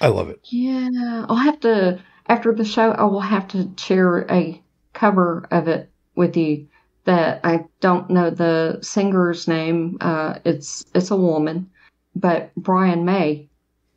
I 0.00 0.08
love 0.08 0.28
it. 0.28 0.40
Yeah, 0.44 1.26
I'll 1.28 1.36
have 1.36 1.60
to, 1.60 2.00
after 2.26 2.52
the 2.52 2.64
show, 2.64 2.92
I 2.92 3.04
will 3.04 3.20
have 3.20 3.48
to 3.48 3.70
share 3.76 4.30
a 4.30 4.62
cover 4.92 5.46
of 5.50 5.68
it 5.68 5.90
with 6.14 6.36
you 6.36 6.68
that 7.04 7.40
I 7.42 7.64
don't 7.80 8.10
know 8.10 8.28
the 8.28 8.80
singer's 8.82 9.48
name. 9.48 9.96
Uh, 10.00 10.40
it's 10.44 10.84
it's 10.94 11.10
a 11.10 11.16
woman, 11.16 11.70
but 12.14 12.54
Brian 12.54 13.06
May 13.06 13.48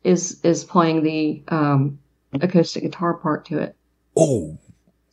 is 0.02 0.40
is 0.42 0.64
playing 0.64 1.02
the 1.02 1.42
um, 1.48 1.98
acoustic 2.40 2.84
guitar 2.84 3.12
part 3.12 3.44
to 3.46 3.58
it. 3.58 3.76
Oh, 4.16 4.58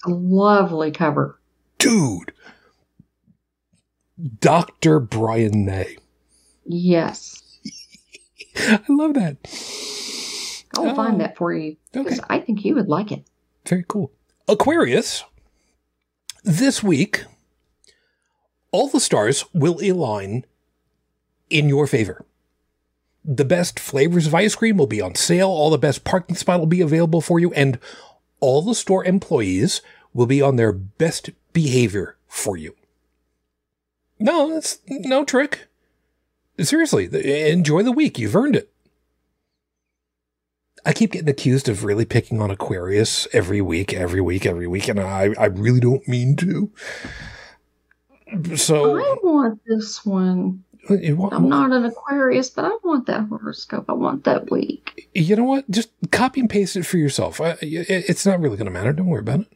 a 0.05 0.09
lovely 0.09 0.91
cover, 0.91 1.39
dude. 1.77 2.33
Doctor 4.39 4.99
Brian 4.99 5.65
May. 5.65 5.97
Yes, 6.65 7.41
I 8.57 8.81
love 8.89 9.13
that. 9.13 9.37
I'll 10.77 10.89
oh, 10.89 10.95
find 10.95 11.13
um, 11.13 11.17
that 11.19 11.37
for 11.37 11.53
you 11.53 11.77
because 11.91 12.19
okay. 12.19 12.27
I 12.29 12.39
think 12.39 12.63
you 12.63 12.75
would 12.75 12.89
like 12.89 13.11
it. 13.11 13.23
Very 13.65 13.85
cool. 13.87 14.11
Aquarius. 14.47 15.23
This 16.43 16.81
week 16.81 17.25
all 18.71 18.87
the 18.87 18.99
stars 18.99 19.45
will 19.53 19.79
align 19.81 20.45
in 21.49 21.69
your 21.69 21.87
favor. 21.87 22.25
The 23.25 23.45
best 23.45 23.79
flavors 23.79 24.27
of 24.27 24.35
ice 24.35 24.55
cream 24.55 24.77
will 24.77 24.87
be 24.87 25.01
on 25.01 25.15
sale, 25.15 25.49
all 25.49 25.69
the 25.69 25.77
best 25.77 26.03
parking 26.03 26.35
spot 26.35 26.59
will 26.59 26.67
be 26.67 26.81
available 26.81 27.21
for 27.21 27.39
you, 27.39 27.51
and 27.53 27.79
all 28.39 28.61
the 28.61 28.75
store 28.75 29.05
employees 29.05 29.81
will 30.13 30.25
be 30.25 30.41
on 30.41 30.55
their 30.55 30.71
best 30.71 31.29
behavior 31.53 32.17
for 32.27 32.57
you. 32.57 32.75
No, 34.19 34.53
that's 34.53 34.79
no 34.87 35.23
trick. 35.23 35.67
Seriously, 36.59 37.09
enjoy 37.49 37.83
the 37.83 37.91
week. 37.91 38.19
You've 38.19 38.35
earned 38.35 38.55
it. 38.55 38.69
I 40.85 40.93
keep 40.93 41.11
getting 41.11 41.29
accused 41.29 41.69
of 41.69 41.83
really 41.83 42.05
picking 42.05 42.41
on 42.41 42.51
Aquarius 42.51 43.27
every 43.33 43.61
week, 43.61 43.93
every 43.93 44.21
week, 44.21 44.45
every 44.45 44.67
week, 44.67 44.87
and 44.87 44.99
I, 44.99 45.33
I 45.37 45.45
really 45.45 45.79
don't 45.79 46.07
mean 46.07 46.35
to. 46.37 46.71
So 48.55 48.97
I 48.97 49.15
want 49.23 49.59
this 49.65 50.05
one. 50.05 50.63
Want, 50.89 51.33
I'm 51.33 51.47
not 51.47 51.71
an 51.71 51.85
Aquarius, 51.85 52.49
but 52.49 52.65
I 52.65 52.71
want 52.83 53.05
that 53.07 53.27
horoscope. 53.27 53.85
I 53.89 53.93
want 53.93 54.23
that 54.23 54.49
week. 54.49 55.09
You 55.13 55.35
know 55.35 55.43
what? 55.43 55.69
Just 55.69 55.89
copy 56.11 56.39
and 56.39 56.49
paste 56.49 56.75
it 56.75 56.83
for 56.83 56.97
yourself. 56.97 57.39
It's 57.41 58.25
not 58.25 58.39
really 58.39 58.57
going 58.57 58.65
to 58.65 58.71
matter. 58.71 58.91
Don't 58.91 59.07
worry 59.07 59.19
about 59.19 59.41
it. 59.41 59.47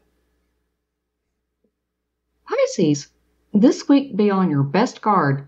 Pisces, 2.48 3.08
this 3.54 3.90
week 3.90 4.16
be 4.16 4.30
on 4.30 4.52
your 4.52 4.64
best 4.64 5.02
guard. 5.02 5.48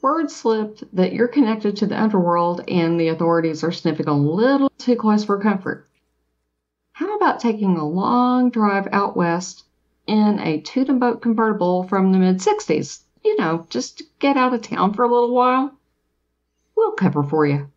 Word 0.00 0.30
slipped 0.30 0.82
that 0.94 1.12
you're 1.12 1.28
connected 1.28 1.76
to 1.76 1.86
the 1.86 2.00
underworld 2.00 2.64
and 2.68 2.98
the 2.98 3.08
authorities 3.08 3.62
are 3.62 3.70
sniffing 3.70 4.08
a 4.08 4.18
little 4.18 4.70
too 4.78 4.96
close 4.96 5.24
for 5.24 5.38
comfort. 5.38 5.86
How 6.92 7.16
about 7.16 7.38
taking 7.38 7.76
a 7.76 7.88
long 7.88 8.50
drive 8.50 8.88
out 8.90 9.16
west 9.16 9.64
in 10.06 10.38
a 10.40 10.60
tuna 10.60 10.94
boat 10.94 11.22
convertible 11.22 11.84
from 11.84 12.12
the 12.12 12.18
mid 12.18 12.38
60s. 12.38 13.00
You 13.24 13.36
know, 13.36 13.66
just 13.70 13.98
to 13.98 14.04
get 14.18 14.36
out 14.36 14.54
of 14.54 14.62
town 14.62 14.94
for 14.94 15.04
a 15.04 15.12
little 15.12 15.34
while. 15.34 15.74
We'll 16.76 16.92
cover 16.92 17.22
for 17.22 17.46
you. 17.46 17.70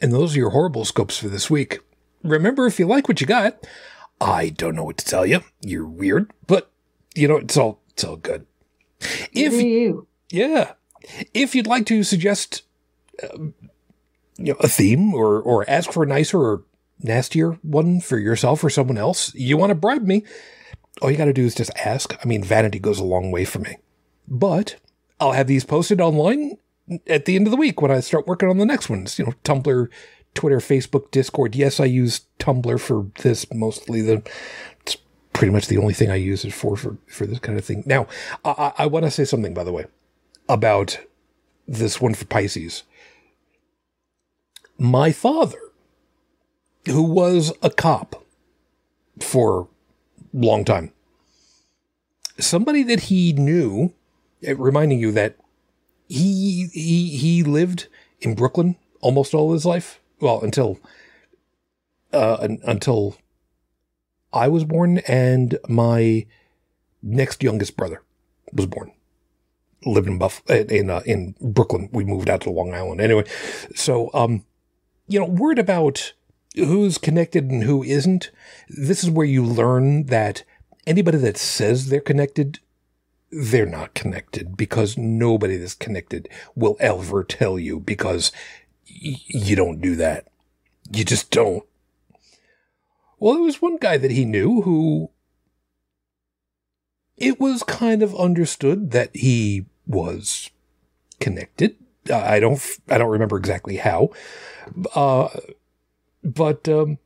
And 0.00 0.12
those 0.12 0.34
are 0.34 0.38
your 0.38 0.50
horrible 0.50 0.84
scopes 0.84 1.18
for 1.18 1.28
this 1.28 1.50
week. 1.50 1.80
Remember, 2.22 2.66
if 2.66 2.78
you 2.78 2.86
like 2.86 3.08
what 3.08 3.20
you 3.20 3.26
got, 3.26 3.66
I 4.20 4.50
don't 4.50 4.74
know 4.74 4.84
what 4.84 4.98
to 4.98 5.04
tell 5.04 5.24
you. 5.24 5.40
You're 5.60 5.86
weird, 5.86 6.32
but 6.46 6.70
you 7.14 7.28
know 7.28 7.36
it's 7.36 7.56
all 7.56 7.80
it's 7.90 8.04
all 8.04 8.16
good. 8.16 8.46
If 9.32 9.54
you, 9.54 10.06
yeah, 10.30 10.72
if 11.32 11.54
you'd 11.54 11.66
like 11.66 11.86
to 11.86 12.02
suggest, 12.02 12.62
uh, 13.22 13.38
you 14.36 14.52
know, 14.52 14.56
a 14.60 14.68
theme 14.68 15.14
or 15.14 15.40
or 15.40 15.68
ask 15.68 15.92
for 15.92 16.02
a 16.02 16.06
nicer 16.06 16.38
or 16.38 16.64
nastier 17.02 17.52
one 17.62 18.00
for 18.00 18.18
yourself 18.18 18.62
or 18.62 18.70
someone 18.70 18.98
else, 18.98 19.34
you 19.34 19.56
want 19.56 19.70
to 19.70 19.74
bribe 19.74 20.02
me, 20.02 20.24
all 21.00 21.10
you 21.10 21.16
got 21.16 21.26
to 21.26 21.32
do 21.32 21.44
is 21.44 21.54
just 21.54 21.70
ask. 21.84 22.16
I 22.22 22.26
mean, 22.26 22.42
vanity 22.42 22.78
goes 22.78 22.98
a 22.98 23.04
long 23.04 23.30
way 23.30 23.44
for 23.44 23.58
me. 23.58 23.76
But 24.28 24.76
I'll 25.18 25.32
have 25.32 25.46
these 25.46 25.64
posted 25.64 26.00
online 26.00 26.56
at 27.06 27.24
the 27.24 27.36
end 27.36 27.46
of 27.46 27.50
the 27.50 27.56
week 27.56 27.80
when 27.80 27.90
I 27.90 28.00
start 28.00 28.26
working 28.26 28.48
on 28.48 28.58
the 28.58 28.66
next 28.66 28.88
ones. 28.88 29.18
You 29.18 29.26
know, 29.26 29.34
Tumblr, 29.44 29.88
Twitter, 30.34 30.58
Facebook, 30.58 31.10
Discord. 31.10 31.54
Yes, 31.54 31.80
I 31.80 31.84
use 31.84 32.22
Tumblr 32.38 32.80
for 32.80 33.06
this 33.22 33.46
mostly. 33.52 34.02
The 34.02 34.22
it's 34.82 34.96
pretty 35.32 35.52
much 35.52 35.66
the 35.66 35.78
only 35.78 35.94
thing 35.94 36.10
I 36.10 36.16
use 36.16 36.44
it 36.44 36.52
for 36.52 36.76
for, 36.76 36.96
for 37.06 37.26
this 37.26 37.38
kind 37.38 37.58
of 37.58 37.64
thing. 37.64 37.82
Now, 37.86 38.06
I, 38.44 38.72
I 38.78 38.86
want 38.86 39.04
to 39.04 39.10
say 39.10 39.24
something 39.24 39.54
by 39.54 39.64
the 39.64 39.72
way 39.72 39.86
about 40.48 40.98
this 41.66 42.00
one 42.00 42.14
for 42.14 42.24
Pisces. 42.24 42.82
My 44.78 45.12
father 45.12 45.60
who 46.86 47.02
was 47.02 47.52
a 47.62 47.70
cop 47.70 48.24
for 49.20 49.68
long 50.32 50.64
time. 50.64 50.92
Somebody 52.38 52.82
that 52.84 53.00
he 53.00 53.32
knew, 53.32 53.92
eh, 54.42 54.54
reminding 54.56 55.00
you 55.00 55.12
that 55.12 55.36
he 56.08 56.68
he 56.72 57.16
he 57.16 57.42
lived 57.42 57.88
in 58.20 58.34
Brooklyn 58.34 58.76
almost 59.00 59.34
all 59.34 59.52
his 59.52 59.66
life. 59.66 60.00
Well, 60.20 60.40
until 60.40 60.78
uh, 62.12 62.48
until 62.64 63.16
I 64.32 64.48
was 64.48 64.64
born 64.64 64.98
and 65.06 65.58
my 65.68 66.26
next 67.02 67.42
youngest 67.42 67.76
brother 67.76 68.02
was 68.52 68.66
born. 68.66 68.92
Lived 69.84 70.08
in 70.08 70.18
Buff 70.18 70.42
in 70.48 70.90
uh, 70.90 71.00
in 71.06 71.34
Brooklyn. 71.40 71.88
We 71.92 72.04
moved 72.04 72.28
out 72.28 72.42
to 72.42 72.50
Long 72.50 72.74
Island 72.74 73.00
anyway. 73.00 73.24
So, 73.74 74.10
um, 74.12 74.44
you 75.08 75.18
know, 75.18 75.26
word 75.26 75.58
about 75.58 76.12
who's 76.54 76.98
connected 76.98 77.50
and 77.50 77.64
who 77.64 77.82
isn't, 77.82 78.30
this 78.68 79.04
is 79.04 79.10
where 79.10 79.26
you 79.26 79.44
learn 79.44 80.06
that 80.06 80.44
anybody 80.86 81.18
that 81.18 81.36
says 81.36 81.88
they're 81.88 82.00
connected, 82.00 82.58
they're 83.30 83.66
not 83.66 83.94
connected 83.94 84.56
because 84.56 84.98
nobody 84.98 85.56
that's 85.56 85.74
connected 85.74 86.28
will 86.54 86.76
ever 86.80 87.22
tell 87.22 87.58
you 87.58 87.78
because 87.78 88.32
y- 88.88 89.16
you 89.26 89.54
don't 89.54 89.80
do 89.80 89.94
that. 89.96 90.26
You 90.92 91.04
just 91.04 91.30
don't. 91.30 91.64
Well, 93.18 93.34
there 93.34 93.42
was 93.42 93.62
one 93.62 93.76
guy 93.76 93.98
that 93.98 94.10
he 94.10 94.24
knew 94.24 94.62
who 94.62 95.10
it 97.16 97.38
was 97.38 97.62
kind 97.62 98.02
of 98.02 98.16
understood 98.16 98.90
that 98.92 99.14
he 99.14 99.66
was 99.86 100.50
connected. 101.20 101.76
I 102.12 102.40
don't, 102.40 102.60
I 102.88 102.96
don't 102.96 103.10
remember 103.10 103.36
exactly 103.36 103.76
how. 103.76 104.08
Uh, 104.94 105.28
but 106.22 106.68
um, 106.68 106.98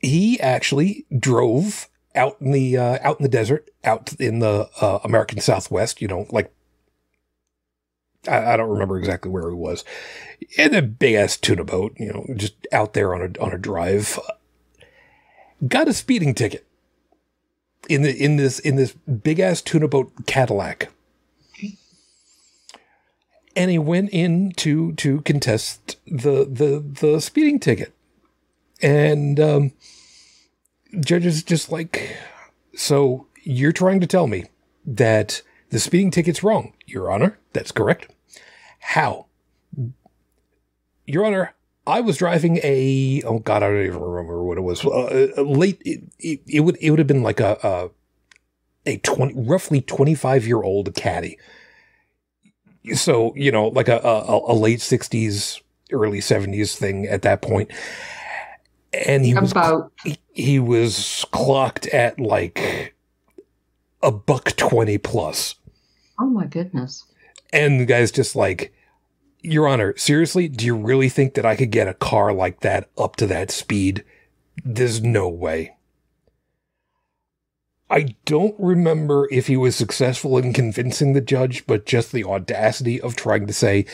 he 0.00 0.40
actually 0.40 1.06
drove 1.16 1.88
out 2.14 2.36
in 2.40 2.52
the 2.52 2.76
uh, 2.76 2.98
out 3.02 3.18
in 3.18 3.22
the 3.22 3.28
desert, 3.28 3.70
out 3.84 4.12
in 4.20 4.38
the 4.38 4.68
uh, 4.80 4.98
American 5.04 5.40
Southwest. 5.40 6.00
You 6.00 6.08
know, 6.08 6.26
like 6.30 6.52
I, 8.26 8.54
I, 8.54 8.56
don't 8.56 8.70
remember 8.70 8.98
exactly 8.98 9.30
where 9.30 9.48
he 9.48 9.54
was, 9.54 9.84
in 10.56 10.74
a 10.74 10.82
big 10.82 11.14
ass 11.14 11.36
tuna 11.36 11.64
boat. 11.64 11.94
You 11.98 12.12
know, 12.12 12.26
just 12.36 12.54
out 12.72 12.94
there 12.94 13.14
on 13.14 13.22
a 13.22 13.42
on 13.42 13.52
a 13.52 13.58
drive. 13.58 14.18
Got 15.66 15.88
a 15.88 15.92
speeding 15.92 16.34
ticket 16.34 16.66
in 17.88 18.02
the 18.02 18.16
in 18.16 18.36
this 18.36 18.58
in 18.60 18.76
this 18.76 18.92
big 18.92 19.40
ass 19.40 19.60
tuna 19.60 19.88
boat 19.88 20.12
Cadillac 20.26 20.88
and 23.58 23.72
he 23.72 23.78
went 23.78 24.08
in 24.10 24.52
to 24.52 24.92
to 24.92 25.20
contest 25.22 25.96
the 26.06 26.44
the 26.44 26.82
the 27.00 27.20
speeding 27.20 27.58
ticket 27.58 27.92
and 28.82 29.38
um, 29.40 29.72
judge 31.00 31.26
is 31.26 31.42
just 31.42 31.70
like, 31.70 32.16
so 32.74 33.26
you're 33.42 33.72
trying 33.72 34.00
to 34.00 34.06
tell 34.06 34.26
me 34.26 34.44
that 34.86 35.42
the 35.70 35.78
speeding 35.78 36.10
ticket's 36.10 36.42
wrong, 36.42 36.72
Your 36.86 37.10
Honor. 37.10 37.38
That's 37.52 37.72
correct. 37.72 38.12
How? 38.80 39.26
Your 41.06 41.24
Honor, 41.24 41.54
I 41.86 42.00
was 42.00 42.18
driving 42.18 42.60
a 42.62 43.22
oh 43.24 43.38
god, 43.38 43.62
I 43.62 43.68
don't 43.68 43.86
even 43.86 44.00
remember 44.00 44.42
what 44.42 44.58
it 44.58 44.62
was. 44.62 44.84
Uh, 44.84 45.30
uh 45.36 45.42
late, 45.42 45.80
it, 45.84 46.02
it, 46.18 46.40
it, 46.46 46.60
would 46.60 46.76
it 46.80 46.90
would 46.90 46.98
have 46.98 47.08
been 47.08 47.22
like 47.22 47.40
a 47.40 47.58
a, 47.62 47.90
a 48.84 48.96
twenty 48.98 49.34
roughly 49.34 49.80
twenty 49.80 50.14
five 50.14 50.46
year 50.46 50.62
old 50.62 50.94
caddy 50.94 51.38
so 52.94 53.34
you 53.36 53.50
know, 53.50 53.68
like 53.68 53.88
a, 53.88 53.98
a, 53.98 54.52
a 54.52 54.54
late 54.54 54.80
'60s, 54.80 55.60
early 55.92 56.20
'70s 56.20 56.76
thing 56.76 57.06
at 57.06 57.22
that 57.22 57.42
point, 57.42 57.70
and 59.06 59.24
he 59.24 59.34
was 59.34 59.52
About 59.52 59.92
he, 60.04 60.18
he 60.32 60.58
was 60.58 61.24
clocked 61.30 61.86
at 61.88 62.18
like 62.18 62.94
a 64.02 64.10
buck 64.10 64.56
twenty 64.56 64.98
plus, 64.98 65.54
oh 66.18 66.26
my 66.26 66.46
goodness. 66.46 67.04
and 67.52 67.80
the 67.80 67.86
guy's 67.86 68.10
just 68.10 68.36
like, 68.36 68.72
"Your 69.42 69.68
Honor, 69.68 69.96
seriously, 69.96 70.48
do 70.48 70.64
you 70.66 70.76
really 70.76 71.08
think 71.08 71.34
that 71.34 71.46
I 71.46 71.56
could 71.56 71.70
get 71.70 71.88
a 71.88 71.94
car 71.94 72.32
like 72.32 72.60
that 72.60 72.88
up 72.96 73.16
to 73.16 73.26
that 73.26 73.50
speed? 73.50 74.04
There's 74.64 75.02
no 75.02 75.28
way." 75.28 75.74
I 77.90 78.14
don't 78.26 78.54
remember 78.58 79.26
if 79.30 79.46
he 79.46 79.56
was 79.56 79.74
successful 79.74 80.36
in 80.36 80.52
convincing 80.52 81.14
the 81.14 81.22
judge, 81.22 81.66
but 81.66 81.86
just 81.86 82.12
the 82.12 82.22
audacity 82.24 83.00
of 83.00 83.16
trying 83.16 83.46
to 83.46 83.54
say, 83.54 83.86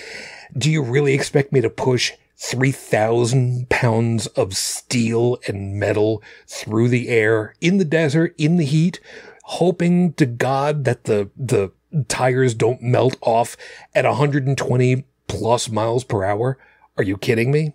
Do 0.58 0.68
you 0.68 0.82
really 0.82 1.14
expect 1.14 1.52
me 1.52 1.60
to 1.60 1.70
push 1.70 2.12
3,000 2.36 3.68
pounds 3.70 4.26
of 4.28 4.56
steel 4.56 5.38
and 5.46 5.78
metal 5.78 6.22
through 6.46 6.88
the 6.88 7.08
air 7.08 7.54
in 7.60 7.78
the 7.78 7.84
desert, 7.84 8.34
in 8.36 8.56
the 8.56 8.64
heat, 8.64 9.00
hoping 9.44 10.12
to 10.14 10.26
God 10.26 10.84
that 10.84 11.04
the, 11.04 11.30
the 11.36 11.72
tires 12.08 12.54
don't 12.54 12.82
melt 12.82 13.16
off 13.20 13.56
at 13.94 14.04
120 14.04 15.04
plus 15.28 15.70
miles 15.70 16.04
per 16.04 16.24
hour? 16.24 16.58
Are 16.96 17.04
you 17.04 17.16
kidding 17.16 17.50
me? 17.50 17.74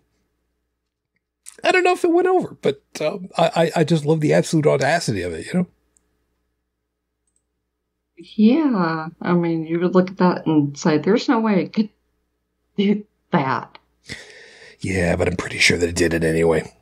I 1.64 1.72
don't 1.72 1.84
know 1.84 1.94
if 1.94 2.04
it 2.04 2.12
went 2.12 2.28
over, 2.28 2.58
but 2.62 2.82
um, 3.02 3.30
I, 3.38 3.72
I 3.76 3.84
just 3.84 4.06
love 4.06 4.22
the 4.22 4.34
absolute 4.34 4.66
audacity 4.66 5.22
of 5.22 5.34
it, 5.34 5.46
you 5.48 5.54
know? 5.54 5.68
Yeah. 8.18 9.08
I 9.22 9.34
mean, 9.34 9.66
you 9.66 9.80
would 9.80 9.96
look 9.96 10.10
at 10.10 10.18
that 10.18 10.46
and 10.46 10.78
say, 10.78 10.98
there's 10.98 11.28
no 11.28 11.40
way 11.40 11.64
it 11.64 11.74
could 11.74 11.90
do 12.78 13.06
that. 13.32 13.79
Yeah, 14.80 15.16
but 15.16 15.28
I'm 15.28 15.36
pretty 15.36 15.58
sure 15.58 15.78
that 15.78 15.90
it 15.90 15.96
did 15.96 16.14
it 16.14 16.24
anyway. 16.24 16.74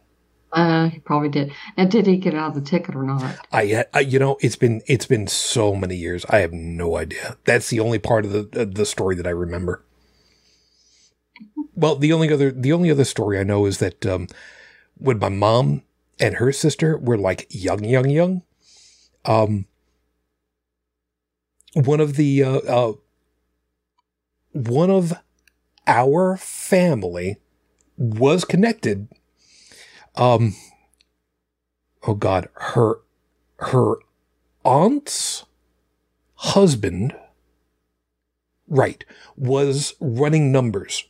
Uh, 0.52 0.90
he 0.90 1.00
probably 1.00 1.30
did. 1.30 1.52
Now, 1.78 1.86
did 1.86 2.08
he 2.08 2.18
get 2.18 2.34
out 2.34 2.50
of 2.50 2.56
the 2.56 2.62
ticket 2.70 2.96
or 2.96 3.04
not? 3.04 3.38
I, 3.52 3.86
I, 3.94 4.00
you 4.00 4.18
know, 4.18 4.38
it's 4.40 4.56
been 4.56 4.82
it's 4.88 5.06
been 5.06 5.28
so 5.28 5.76
many 5.76 5.96
years. 5.96 6.26
I 6.30 6.40
have 6.40 6.54
no 6.54 6.98
idea. 6.98 7.38
That's 7.46 7.70
the 7.70 7.80
only 7.80 8.00
part 8.00 8.26
of 8.26 8.32
the 8.32 8.66
the 8.66 8.86
story 8.86 9.16
that 9.16 9.28
I 9.28 9.32
remember. 9.32 9.84
Well, 11.76 11.96
the 11.96 12.14
only 12.14 12.32
other 12.32 12.52
the 12.52 12.72
only 12.74 12.90
other 12.90 13.04
story 13.04 13.40
I 13.40 13.44
know 13.44 13.66
is 13.66 13.80
that 13.80 14.06
um, 14.06 14.28
when 14.98 15.20
my 15.20 15.30
mom 15.30 15.84
and 16.20 16.36
her 16.36 16.52
sister 16.52 16.98
were 16.98 17.18
like 17.18 17.46
young, 17.50 17.84
young, 17.84 18.10
young, 18.10 18.42
um, 19.26 19.66
one 21.74 22.00
of 22.00 22.16
the 22.16 22.44
uh, 22.44 22.58
uh, 22.60 22.94
one 24.54 24.90
of 24.90 25.14
our 25.86 26.38
family 26.38 27.38
was 27.98 28.46
connected. 28.46 29.08
Um, 30.16 30.56
oh 32.04 32.14
God, 32.14 32.50
her 32.54 33.00
her 33.60 33.96
aunt's 34.64 35.46
husband, 36.36 37.16
right, 38.68 39.04
was 39.36 39.96
running 40.00 40.52
numbers 40.52 41.06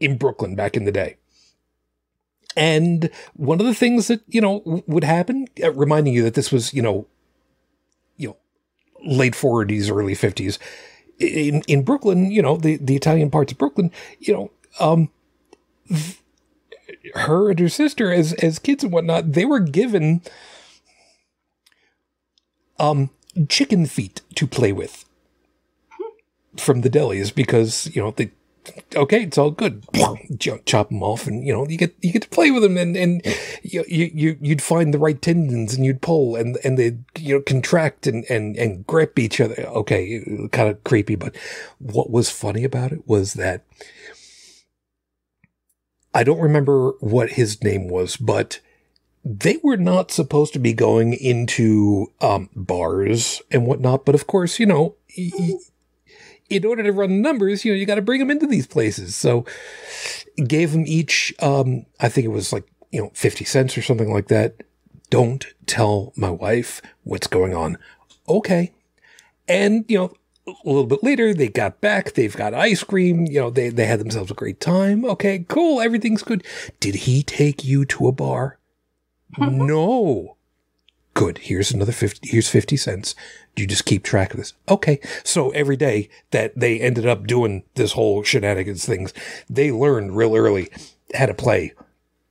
in 0.00 0.16
Brooklyn 0.16 0.54
back 0.54 0.76
in 0.76 0.84
the 0.84 0.92
day. 0.92 1.16
And 2.56 3.10
one 3.34 3.60
of 3.60 3.66
the 3.66 3.74
things 3.74 4.08
that, 4.08 4.22
you 4.28 4.40
know, 4.40 4.82
would 4.86 5.04
happen, 5.04 5.46
uh, 5.62 5.72
reminding 5.72 6.14
you 6.14 6.22
that 6.22 6.34
this 6.34 6.50
was, 6.50 6.72
you 6.72 6.80
know, 6.80 7.06
you 8.16 8.28
know, 8.28 8.36
late 9.04 9.34
40s, 9.34 9.90
early 9.90 10.14
50s, 10.14 10.58
in, 11.18 11.62
in 11.66 11.82
Brooklyn, 11.82 12.30
you 12.30 12.40
know, 12.40 12.56
the, 12.56 12.76
the 12.76 12.96
Italian 12.96 13.30
parts 13.30 13.52
of 13.52 13.58
Brooklyn, 13.58 13.90
you 14.20 14.32
know, 14.32 14.50
um, 14.80 15.10
her 17.14 17.50
and 17.50 17.58
her 17.58 17.68
sister 17.68 18.12
as, 18.12 18.32
as 18.34 18.58
kids 18.58 18.84
and 18.84 18.92
whatnot, 18.92 19.32
they 19.32 19.44
were 19.44 19.60
given, 19.60 20.22
um, 22.78 23.10
chicken 23.48 23.86
feet 23.86 24.22
to 24.34 24.46
play 24.46 24.72
with 24.72 25.04
from 26.56 26.80
the 26.82 26.90
delis 26.90 27.34
because, 27.34 27.94
you 27.94 28.02
know, 28.02 28.10
they, 28.12 28.30
okay, 28.94 29.22
it's 29.22 29.38
all 29.38 29.50
good. 29.50 29.84
Ch- 30.38 30.48
Chop 30.64 30.88
them 30.88 31.02
off, 31.02 31.26
and 31.26 31.46
you 31.46 31.52
know 31.52 31.68
you 31.68 31.76
get 31.78 31.94
you 32.02 32.12
get 32.12 32.22
to 32.22 32.28
play 32.28 32.50
with 32.50 32.62
them, 32.64 32.76
and 32.76 32.96
and 32.96 33.22
you 33.62 33.84
you- 33.88 34.38
you'd 34.40 34.60
find 34.62 34.92
the 34.92 34.98
right 34.98 35.20
tendons, 35.22 35.74
and 35.74 35.84
you'd 35.86 36.00
pull, 36.02 36.34
and 36.34 36.58
and 36.64 36.76
they 36.76 36.96
you 37.16 37.36
know 37.36 37.40
contract 37.42 38.08
and 38.08 38.24
and 38.28 38.56
and 38.56 38.84
grip 38.86 39.18
each 39.20 39.40
other. 39.40 39.54
Okay, 39.68 40.48
kind 40.50 40.68
of 40.68 40.82
creepy, 40.82 41.14
but 41.14 41.36
what 41.78 42.10
was 42.10 42.28
funny 42.28 42.64
about 42.64 42.90
it 42.90 43.06
was 43.06 43.34
that 43.34 43.62
I 46.16 46.24
don't 46.24 46.40
remember 46.40 46.92
what 47.00 47.32
his 47.32 47.62
name 47.62 47.88
was, 47.88 48.16
but 48.16 48.60
they 49.22 49.58
were 49.62 49.76
not 49.76 50.10
supposed 50.10 50.54
to 50.54 50.58
be 50.58 50.72
going 50.72 51.12
into 51.12 52.10
um, 52.22 52.48
bars 52.56 53.42
and 53.50 53.66
whatnot. 53.66 54.06
But 54.06 54.14
of 54.14 54.26
course, 54.26 54.58
you 54.58 54.64
know. 54.64 54.96
in 56.48 56.64
order 56.64 56.82
to 56.82 56.92
run 56.92 57.20
numbers, 57.20 57.66
you 57.66 57.72
know, 57.72 57.76
you 57.76 57.84
got 57.84 57.96
to 57.96 58.02
bring 58.02 58.20
them 58.20 58.30
into 58.30 58.46
these 58.46 58.66
places. 58.66 59.14
So 59.14 59.44
gave 60.46 60.72
them 60.72 60.84
each, 60.86 61.34
um, 61.40 61.84
I 62.00 62.08
think 62.08 62.24
it 62.24 62.28
was 62.28 62.50
like, 62.50 62.64
you 62.92 63.02
know, 63.02 63.10
50 63.12 63.44
cents 63.44 63.76
or 63.76 63.82
something 63.82 64.10
like 64.10 64.28
that. 64.28 64.62
Don't 65.10 65.44
tell 65.66 66.14
my 66.16 66.30
wife 66.30 66.80
what's 67.02 67.26
going 67.26 67.52
on. 67.52 67.76
Okay. 68.26 68.72
And, 69.48 69.84
you 69.88 69.98
know, 69.98 70.14
a 70.46 70.52
little 70.64 70.86
bit 70.86 71.02
later, 71.02 71.34
they 71.34 71.48
got 71.48 71.80
back. 71.80 72.12
They've 72.12 72.36
got 72.36 72.54
ice 72.54 72.84
cream. 72.84 73.26
You 73.26 73.40
know, 73.40 73.50
they, 73.50 73.68
they 73.68 73.86
had 73.86 74.00
themselves 74.00 74.30
a 74.30 74.34
great 74.34 74.60
time. 74.60 75.04
Okay, 75.04 75.44
cool. 75.48 75.80
Everything's 75.80 76.22
good. 76.22 76.44
Did 76.80 76.94
he 76.94 77.22
take 77.22 77.64
you 77.64 77.84
to 77.86 78.08
a 78.08 78.12
bar? 78.12 78.58
no. 79.38 80.36
Good. 81.14 81.38
Here's 81.38 81.72
another 81.72 81.92
50. 81.92 82.28
Here's 82.28 82.48
50 82.48 82.76
cents. 82.76 83.14
You 83.56 83.66
just 83.66 83.86
keep 83.86 84.04
track 84.04 84.32
of 84.32 84.38
this. 84.38 84.52
Okay. 84.68 85.00
So 85.24 85.50
every 85.50 85.76
day 85.76 86.10
that 86.30 86.52
they 86.58 86.78
ended 86.78 87.06
up 87.06 87.26
doing 87.26 87.64
this 87.74 87.92
whole 87.92 88.22
shenanigans 88.22 88.84
things, 88.84 89.14
they 89.48 89.72
learned 89.72 90.16
real 90.16 90.36
early 90.36 90.68
how 91.14 91.26
to 91.26 91.34
play 91.34 91.72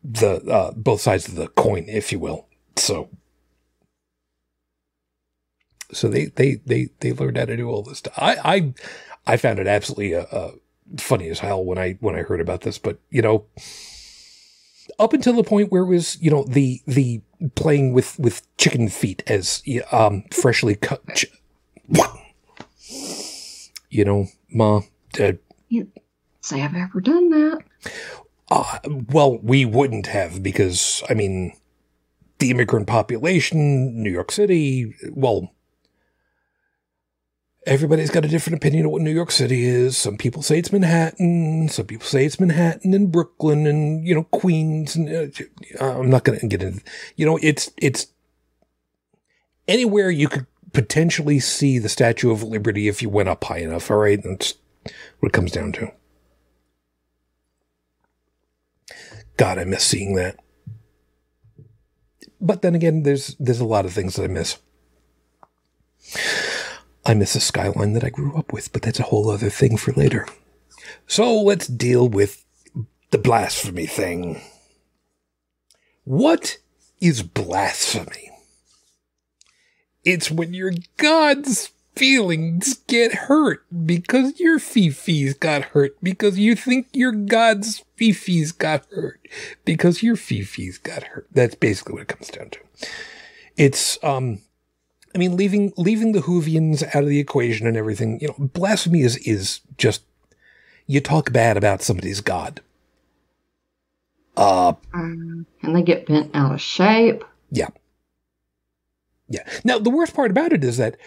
the, 0.03 0.35
uh, 0.45 0.71
both 0.71 1.01
sides 1.01 1.27
of 1.27 1.35
the 1.35 1.47
coin, 1.47 1.85
if 1.87 2.11
you 2.11 2.19
will. 2.19 2.47
So, 2.77 3.09
so 5.95 6.07
they, 6.07 6.25
they, 6.25 6.55
they, 6.65 6.89
they 6.99 7.13
learned 7.13 7.37
how 7.37 7.45
to 7.45 7.57
do 7.57 7.69
all 7.69 7.81
this 7.81 7.99
stuff. 7.99 8.13
I, 8.17 8.35
I, 8.43 8.73
I 9.33 9.37
found 9.37 9.59
it 9.59 9.67
absolutely, 9.67 10.15
uh, 10.15 10.25
uh, 10.31 10.51
funny 10.97 11.29
as 11.29 11.39
hell 11.39 11.63
when 11.63 11.77
I, 11.77 11.97
when 11.99 12.15
I 12.15 12.21
heard 12.21 12.41
about 12.41 12.61
this, 12.61 12.77
but 12.77 12.99
you 13.09 13.21
know, 13.21 13.45
up 14.99 15.13
until 15.13 15.33
the 15.33 15.43
point 15.43 15.71
where 15.71 15.81
it 15.81 15.87
was, 15.87 16.21
you 16.21 16.29
know, 16.29 16.43
the, 16.43 16.81
the 16.85 17.21
playing 17.55 17.93
with, 17.93 18.19
with 18.19 18.41
chicken 18.57 18.87
feet 18.89 19.23
as, 19.27 19.63
um, 19.91 20.23
freshly 20.31 20.75
cut, 20.75 21.01
ch- 21.15 21.25
you 23.89 24.05
know, 24.05 24.27
ma, 24.51 24.81
uh, 25.19 25.33
Say 26.41 26.61
I've 26.61 26.75
ever 26.75 27.01
done 27.01 27.31
that. 27.31 27.63
Uh, 28.51 28.77
well, 29.09 29.39
we 29.39 29.65
wouldn't 29.65 30.05
have 30.05 30.43
because, 30.43 31.01
I 31.09 31.15
mean, 31.15 31.53
the 32.37 32.51
immigrant 32.51 32.85
population, 32.85 34.03
New 34.03 34.11
York 34.11 34.31
City, 34.31 34.93
well, 35.09 35.54
everybody's 37.65 38.11
got 38.11 38.25
a 38.25 38.27
different 38.27 38.57
opinion 38.57 38.85
of 38.85 38.91
what 38.91 39.01
New 39.01 39.11
York 39.11 39.31
City 39.31 39.65
is. 39.65 39.97
Some 39.97 40.17
people 40.17 40.41
say 40.41 40.59
it's 40.59 40.71
Manhattan. 40.71 41.67
Some 41.69 41.85
people 41.85 42.05
say 42.05 42.25
it's 42.25 42.39
Manhattan 42.39 42.93
and 42.93 43.11
Brooklyn 43.11 43.65
and, 43.65 44.07
you 44.07 44.13
know, 44.13 44.23
Queens. 44.23 44.95
And 44.95 45.09
uh, 45.79 45.99
I'm 45.99 46.09
not 46.09 46.23
going 46.23 46.39
to 46.39 46.47
get 46.47 46.61
into, 46.61 46.81
you 47.15 47.25
know, 47.25 47.39
it's, 47.41 47.71
it's 47.77 48.07
anywhere 49.67 50.09
you 50.09 50.27
could 50.27 50.45
potentially 50.73 51.39
see 51.39 51.79
the 51.79 51.89
Statue 51.89 52.31
of 52.31 52.43
Liberty 52.43 52.87
if 52.87 53.01
you 53.01 53.09
went 53.09 53.29
up 53.29 53.43
high 53.43 53.59
enough. 53.59 53.89
All 53.89 53.97
right. 53.97 54.21
That's 54.21 54.55
what 55.19 55.29
it 55.29 55.33
comes 55.33 55.51
down 55.51 55.71
to. 55.73 55.91
God, 59.37 59.57
I 59.57 59.63
miss 59.63 59.83
seeing 59.83 60.15
that. 60.15 60.39
But 62.39 62.61
then 62.61 62.75
again, 62.75 63.03
there's 63.03 63.35
there's 63.39 63.59
a 63.59 63.65
lot 63.65 63.85
of 63.85 63.93
things 63.93 64.15
that 64.15 64.23
I 64.23 64.27
miss. 64.27 64.57
I 67.05 67.13
miss 67.13 67.35
a 67.35 67.39
skyline 67.39 67.93
that 67.93 68.03
I 68.03 68.09
grew 68.09 68.35
up 68.35 68.51
with, 68.51 68.73
but 68.73 68.81
that's 68.81 68.99
a 68.99 69.03
whole 69.03 69.29
other 69.29 69.49
thing 69.49 69.77
for 69.77 69.91
later. 69.93 70.27
So 71.07 71.41
let's 71.41 71.67
deal 71.67 72.07
with 72.07 72.43
the 73.11 73.17
blasphemy 73.17 73.85
thing. 73.85 74.41
What 76.03 76.57
is 76.99 77.21
blasphemy? 77.21 78.31
It's 80.03 80.29
when 80.31 80.53
your 80.53 80.71
God's 80.97 81.71
feelings 81.95 82.75
get 82.87 83.13
hurt 83.13 83.65
because 83.85 84.39
your 84.39 84.59
fifis 84.59 85.39
got 85.39 85.63
hurt 85.63 85.95
because 86.03 86.37
you 86.37 86.55
think 86.55 86.87
your 86.93 87.11
God's 87.11 87.83
fifis 87.97 88.55
got 88.55 88.85
hurt 88.91 89.25
because 89.63 90.03
your 90.03 90.15
fifis 90.15 90.81
got 90.81 91.03
hurt. 91.03 91.27
That's 91.31 91.55
basically 91.55 91.93
what 91.93 92.01
it 92.03 92.07
comes 92.09 92.29
down 92.29 92.49
to. 92.49 92.59
It's 93.57 93.97
um 94.03 94.41
I 95.15 95.17
mean, 95.17 95.37
leaving 95.37 95.71
leaving 95.77 96.11
the 96.11 96.19
Whovians 96.19 96.83
out 96.93 97.03
of 97.03 97.09
the 97.09 97.19
equation 97.19 97.67
and 97.67 97.77
everything, 97.77 98.19
you 98.19 98.27
know, 98.27 98.35
blasphemy 98.37 99.01
is 99.01 99.15
is 99.17 99.61
just 99.77 100.03
you 100.87 100.99
talk 100.99 101.31
bad 101.31 101.55
about 101.55 101.81
somebody's 101.81 102.19
god. 102.19 102.59
Uh, 104.35 104.73
um, 104.93 105.45
and 105.61 105.75
they 105.75 105.81
get 105.81 106.05
bent 106.05 106.31
out 106.35 106.53
of 106.53 106.59
shape. 106.59 107.23
Yeah. 107.49 107.69
Yeah. 109.29 109.47
Now 109.63 109.79
the 109.79 109.89
worst 109.89 110.13
part 110.13 110.31
about 110.31 110.51
it 110.51 110.65
is 110.65 110.75
that 110.77 110.97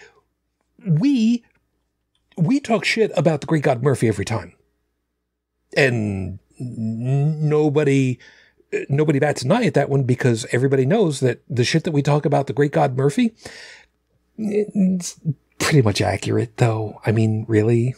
we 0.83 1.45
we 2.35 2.59
talk 2.59 2.85
shit 2.85 3.11
about 3.15 3.41
the 3.41 3.47
great 3.47 3.63
god 3.63 3.83
Murphy 3.83 4.07
every 4.07 4.25
time, 4.25 4.53
and 5.77 6.39
nobody 6.59 8.17
nobody 8.87 9.19
bats 9.19 9.41
an 9.43 9.51
eye 9.51 9.65
at 9.65 9.73
that 9.73 9.89
one 9.89 10.03
because 10.03 10.45
everybody 10.51 10.85
knows 10.85 11.19
that 11.19 11.41
the 11.49 11.63
shit 11.63 11.83
that 11.83 11.91
we 11.91 12.01
talk 12.01 12.25
about 12.25 12.47
the 12.47 12.53
great 12.53 12.71
god 12.71 12.97
Murphy, 12.97 13.33
it's 14.39 15.19
pretty 15.59 15.81
much 15.81 16.01
accurate 16.01 16.57
though. 16.57 16.99
I 17.05 17.11
mean, 17.11 17.45
really. 17.47 17.95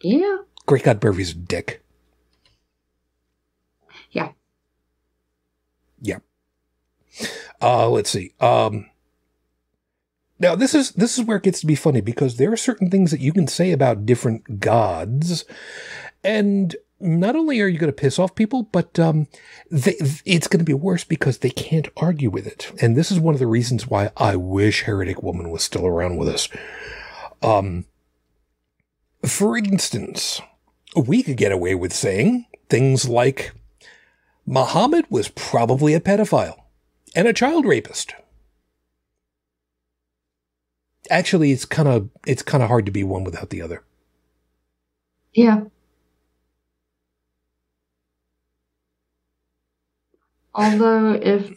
Yeah. 0.00 0.38
Great 0.66 0.84
God 0.84 1.02
Murphy's 1.02 1.32
a 1.32 1.34
dick. 1.34 1.82
Yeah. 4.10 4.32
Yeah. 6.00 6.18
Uh, 7.60 7.88
let's 7.88 8.10
see. 8.10 8.32
Um, 8.40 8.86
now 10.38 10.54
this 10.54 10.74
is 10.74 10.92
this 10.92 11.18
is 11.18 11.24
where 11.24 11.36
it 11.38 11.42
gets 11.42 11.60
to 11.60 11.66
be 11.66 11.74
funny 11.74 12.00
because 12.00 12.36
there 12.36 12.52
are 12.52 12.56
certain 12.56 12.90
things 12.90 13.10
that 13.10 13.20
you 13.20 13.32
can 13.32 13.48
say 13.48 13.72
about 13.72 14.06
different 14.06 14.60
gods, 14.60 15.44
and 16.22 16.76
not 17.00 17.36
only 17.36 17.60
are 17.60 17.68
you 17.68 17.78
going 17.78 17.92
to 17.92 17.96
piss 17.96 18.18
off 18.18 18.34
people, 18.34 18.64
but 18.64 18.98
um, 18.98 19.28
they, 19.70 19.96
it's 20.24 20.48
going 20.48 20.58
to 20.58 20.64
be 20.64 20.74
worse 20.74 21.04
because 21.04 21.38
they 21.38 21.50
can't 21.50 21.88
argue 21.96 22.30
with 22.30 22.46
it. 22.46 22.72
And 22.80 22.96
this 22.96 23.10
is 23.10 23.20
one 23.20 23.34
of 23.34 23.40
the 23.40 23.46
reasons 23.46 23.86
why 23.86 24.10
I 24.16 24.36
wish 24.36 24.82
Heretic 24.82 25.22
Woman 25.22 25.50
was 25.50 25.62
still 25.62 25.86
around 25.86 26.16
with 26.16 26.28
us. 26.28 26.48
Um, 27.42 27.84
for 29.24 29.56
instance, 29.56 30.40
we 30.96 31.22
could 31.22 31.36
get 31.36 31.52
away 31.52 31.74
with 31.74 31.92
saying 31.92 32.46
things 32.68 33.08
like 33.08 33.52
Muhammad 34.46 35.04
was 35.10 35.28
probably 35.28 35.94
a 35.94 36.00
pedophile 36.00 36.62
and 37.14 37.28
a 37.28 37.32
child 37.32 37.64
rapist. 37.64 38.14
Actually, 41.10 41.52
it's 41.52 41.64
kind 41.64 41.88
of 41.88 42.10
it's 42.26 42.42
kind 42.42 42.62
of 42.62 42.68
hard 42.68 42.84
to 42.86 42.92
be 42.92 43.04
one 43.04 43.24
without 43.24 43.50
the 43.50 43.62
other. 43.62 43.82
Yeah. 45.32 45.64
Although 50.58 51.12
if 51.12 51.50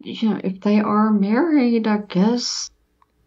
you 0.00 0.30
know, 0.30 0.40
if 0.42 0.60
they 0.60 0.80
are 0.80 1.12
married, 1.12 1.86
I 1.86 1.98
guess 1.98 2.68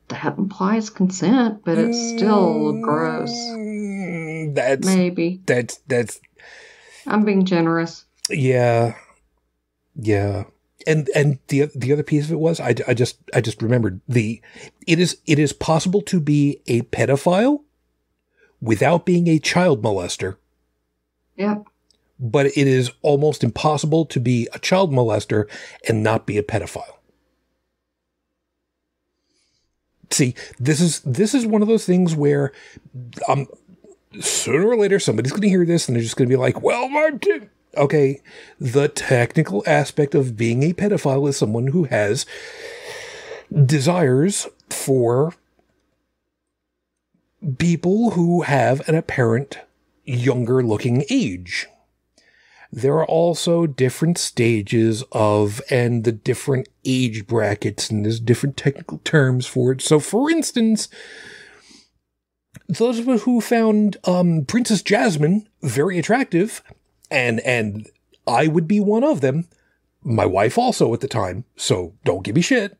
that 0.10 0.38
implies 0.38 0.89
consent, 0.89 1.62
but 1.64 1.78
it's 1.78 1.98
still 1.98 2.74
gross. 2.82 3.32
Mm, 3.32 4.54
That's 4.56 4.86
Maybe. 4.86 5.41
that's 5.46 5.78
that's 5.88 6.20
I'm 7.08 7.24
being 7.24 7.46
generous. 7.46 8.06
yeah, 8.30 8.96
yeah. 9.96 10.43
And 10.86 11.10
and 11.16 11.39
the 11.48 11.72
the 11.74 11.93
other 11.93 12.04
piece 12.04 12.26
of 12.26 12.32
it 12.34 12.39
was 12.39 12.60
I, 12.60 12.76
I 12.88 12.93
just 12.93 13.18
I 13.34 13.39
just 13.41 13.62
remembered 13.62 14.02
the 14.08 14.41
it 14.86 15.00
is 15.00 15.18
it 15.26 15.39
is 15.39 15.54
possible 15.54 16.02
to 16.04 16.20
be 16.20 16.62
a 16.68 16.82
pedophile 16.82 17.62
without 18.62 19.06
being 19.06 19.28
a 19.28 19.39
child 19.39 19.82
molester, 19.82 20.36
Yep. 21.38 21.64
But 22.20 22.45
it 22.47 22.68
is 22.68 22.91
almost 23.01 23.43
impossible 23.43 24.05
to 24.05 24.20
be 24.20 24.47
a 24.53 24.59
child 24.59 24.91
molester 24.91 25.49
and 25.88 26.03
not 26.03 26.26
be 26.26 26.38
a 26.38 26.43
pedophile. 26.43 26.95
See, 30.11 30.36
this 30.59 30.80
is 30.80 31.01
this 31.01 31.34
is 31.34 31.45
one 31.45 31.61
of 31.61 31.68
those 31.68 31.86
things 31.86 32.16
where 32.16 32.51
um 33.28 33.47
sooner 34.20 34.68
or 34.68 34.78
later 34.78 34.99
somebody's 34.99 35.32
going 35.32 35.41
to 35.41 35.49
hear 35.49 35.66
this 35.66 35.88
and 35.88 35.95
they're 35.95 36.03
just 36.03 36.16
going 36.16 36.30
to 36.30 36.34
be 36.34 36.39
like, 36.39 36.61
"Well, 36.61 36.88
Martin, 36.88 37.49
okay, 37.76 38.22
the 38.59 38.88
technical 38.88 39.63
aspect 39.66 40.16
of 40.16 40.38
being 40.38 40.63
a 40.63 40.74
pedophile 40.74 41.28
is 41.28 41.38
someone 41.38 41.68
who 41.68 41.86
has 41.86 42.26
desires 43.66 44.47
for 44.70 45.34
people 47.57 48.11
who 48.11 48.41
have 48.41 48.88
an 48.88 48.95
apparent 48.95 49.59
younger 50.03 50.63
looking 50.63 51.03
age. 51.09 51.68
There 52.72 52.93
are 52.95 53.05
also 53.05 53.68
different 53.68 54.18
stages 54.18 55.03
of 55.11 55.61
and 55.70 56.03
the 56.03 56.11
different 56.11 56.68
age 56.84 57.28
brackets, 57.28 57.89
and 57.89 58.05
there's 58.05 58.20
different 58.20 58.57
technical 58.57 58.99
terms 58.99 59.45
for 59.45 59.72
it. 59.72 59.82
So, 59.82 59.99
for 59.99 60.30
instance, 60.30 60.89
those 62.68 62.99
of 62.99 63.07
us 63.07 63.24
who 63.24 63.41
found 63.41 63.97
um, 64.05 64.45
Princess 64.45 64.82
Jasmine 64.82 65.47
very 65.61 65.99
attractive, 65.99 66.63
and 67.11 67.39
and 67.41 67.88
I 68.28 68.47
would 68.47 68.68
be 68.68 68.80
one 68.80 69.03
of 69.03 69.22
them. 69.22 69.47
My 70.03 70.26
wife 70.26 70.57
also 70.57 70.93
at 70.93 70.99
the 70.99 71.07
time, 71.07 71.45
so 71.55 71.93
don't 72.03 72.24
give 72.24 72.36
me 72.36 72.41
shit. 72.41 72.78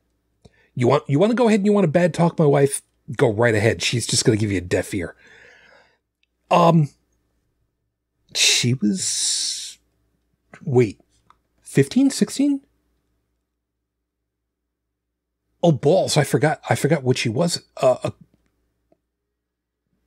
You 0.76 0.88
want 0.88 1.04
you 1.08 1.20
want 1.20 1.32
to 1.32 1.36
go 1.36 1.48
ahead 1.48 1.60
and 1.60 1.66
you 1.66 1.74
want 1.74 1.86
to 1.86 1.92
bad 1.92 2.14
talk 2.14 2.38
my 2.38 2.46
wife? 2.46 2.82
Go 3.16 3.32
right 3.32 3.56
ahead. 3.56 3.82
She's 3.82 4.08
just 4.08 4.26
going 4.26 4.38
to 4.38 4.42
give 4.42 4.52
you 4.52 4.58
a 4.58 4.62
deaf 4.62 4.94
ear. 4.94 5.16
Um, 6.52 6.90
she 8.36 8.74
was 8.74 9.55
wait, 10.66 11.00
15, 11.62 12.10
16? 12.10 12.62
Oh 15.64 15.72
balls! 15.72 16.16
I 16.16 16.24
forgot. 16.24 16.62
I 16.70 16.76
forgot 16.76 17.02
what 17.02 17.18
she 17.18 17.30
was. 17.30 17.64
Uh, 17.82 17.96
uh 18.04 18.12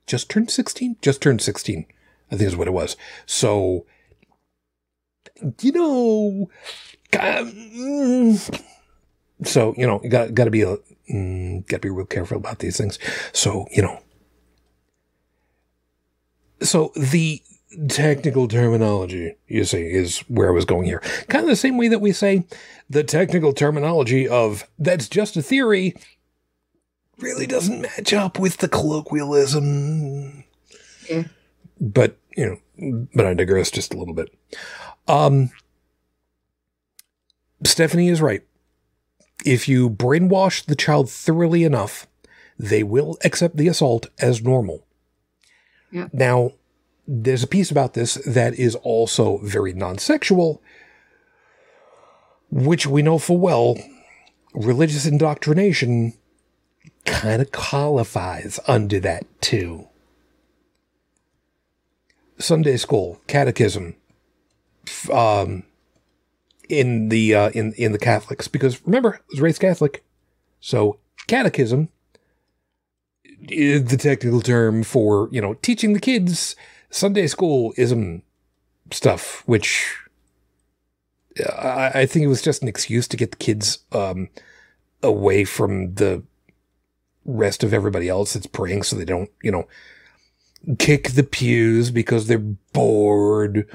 just 0.09 0.27
turned 0.27 0.49
16? 0.49 0.97
Just 1.01 1.21
turned 1.21 1.39
16, 1.39 1.85
I 2.31 2.35
think 2.35 2.47
is 2.47 2.55
what 2.55 2.67
it 2.67 2.71
was. 2.71 2.97
So, 3.27 3.85
you 5.61 5.71
know, 5.71 6.49
mm, 7.13 8.63
so, 9.43 9.75
you 9.77 9.85
know, 9.85 10.01
you 10.03 10.09
got, 10.09 10.33
got 10.33 10.45
to 10.45 10.51
be, 10.51 10.63
a, 10.63 10.77
mm, 11.13 11.67
got 11.67 11.77
to 11.77 11.81
be 11.81 11.91
real 11.91 12.07
careful 12.07 12.37
about 12.37 12.57
these 12.57 12.75
things. 12.75 12.97
So, 13.31 13.67
you 13.71 13.83
know, 13.83 14.01
so 16.61 16.91
the 16.95 17.43
technical 17.87 18.47
terminology, 18.47 19.35
you 19.47 19.63
see, 19.63 19.81
is 19.81 20.19
where 20.27 20.49
I 20.49 20.53
was 20.53 20.65
going 20.65 20.85
here. 20.85 20.99
Kind 21.27 21.43
of 21.43 21.49
the 21.49 21.55
same 21.55 21.77
way 21.77 21.87
that 21.87 22.01
we 22.01 22.11
say 22.11 22.45
the 22.89 23.03
technical 23.03 23.53
terminology 23.53 24.27
of 24.27 24.67
that's 24.79 25.07
just 25.07 25.37
a 25.37 25.41
theory 25.41 25.95
really 27.19 27.45
doesn't 27.45 27.81
match 27.81 28.13
up 28.13 28.39
with 28.39 28.57
the 28.57 28.67
colloquialism. 28.67 30.43
Yeah. 31.09 31.23
But, 31.79 32.17
you 32.35 32.59
know, 32.77 33.07
but 33.13 33.25
I 33.25 33.33
digress 33.33 33.71
just 33.71 33.93
a 33.93 33.97
little 33.97 34.13
bit. 34.13 34.33
Um, 35.07 35.51
Stephanie 37.63 38.09
is 38.09 38.21
right. 38.21 38.41
If 39.45 39.67
you 39.67 39.89
brainwash 39.89 40.65
the 40.65 40.75
child 40.75 41.09
thoroughly 41.09 41.63
enough, 41.63 42.07
they 42.57 42.83
will 42.83 43.17
accept 43.23 43.57
the 43.57 43.67
assault 43.67 44.07
as 44.19 44.41
normal. 44.41 44.85
Yeah. 45.91 46.07
Now, 46.11 46.53
there's 47.11 47.41
a 47.41 47.47
piece 47.47 47.71
about 47.71 47.95
this 47.95 48.13
that 48.25 48.53
is 48.53 48.75
also 48.75 49.39
very 49.39 49.73
non 49.73 49.97
sexual, 49.97 50.61
which 52.51 52.85
we 52.85 53.01
know 53.01 53.17
full 53.17 53.39
well 53.39 53.77
religious 54.53 55.07
indoctrination 55.07 56.13
kind 57.05 57.41
of 57.41 57.51
qualifies 57.51 58.59
under 58.67 58.99
that 58.99 59.25
too. 59.41 59.87
Sunday 62.37 62.77
school, 62.77 63.19
catechism, 63.25 63.95
um, 65.11 65.63
in 66.69 67.09
the 67.09 67.33
uh, 67.33 67.49
in 67.49 67.73
in 67.73 67.91
the 67.91 67.97
Catholics, 67.97 68.47
because 68.47 68.85
remember, 68.85 69.15
I 69.15 69.19
was 69.31 69.41
raised 69.41 69.61
Catholic, 69.61 70.03
so 70.59 70.99
catechism 71.25 71.89
is 73.47 73.85
the 73.85 73.97
technical 73.97 74.41
term 74.41 74.83
for 74.83 75.27
you 75.31 75.41
know 75.41 75.55
teaching 75.55 75.93
the 75.93 75.99
kids 75.99 76.55
Sunday 76.89 77.27
school 77.27 77.73
ism 77.77 78.23
stuff, 78.91 79.43
which 79.45 79.97
I, 81.47 81.91
I 81.93 82.05
think 82.05 82.23
it 82.23 82.27
was 82.27 82.41
just 82.41 82.61
an 82.61 82.67
excuse 82.67 83.07
to 83.07 83.17
get 83.17 83.31
the 83.31 83.37
kids 83.37 83.79
um, 83.91 84.29
away 85.03 85.43
from 85.43 85.95
the 85.95 86.23
rest 87.25 87.63
of 87.63 87.73
everybody 87.73 88.09
else 88.09 88.33
that's 88.33 88.47
praying 88.47 88.83
so 88.83 88.95
they 88.95 89.05
don't, 89.05 89.29
you 89.43 89.51
know, 89.51 89.67
kick 90.77 91.11
the 91.11 91.23
pews 91.23 91.91
because 91.91 92.27
they're 92.27 92.39
bored. 92.39 93.67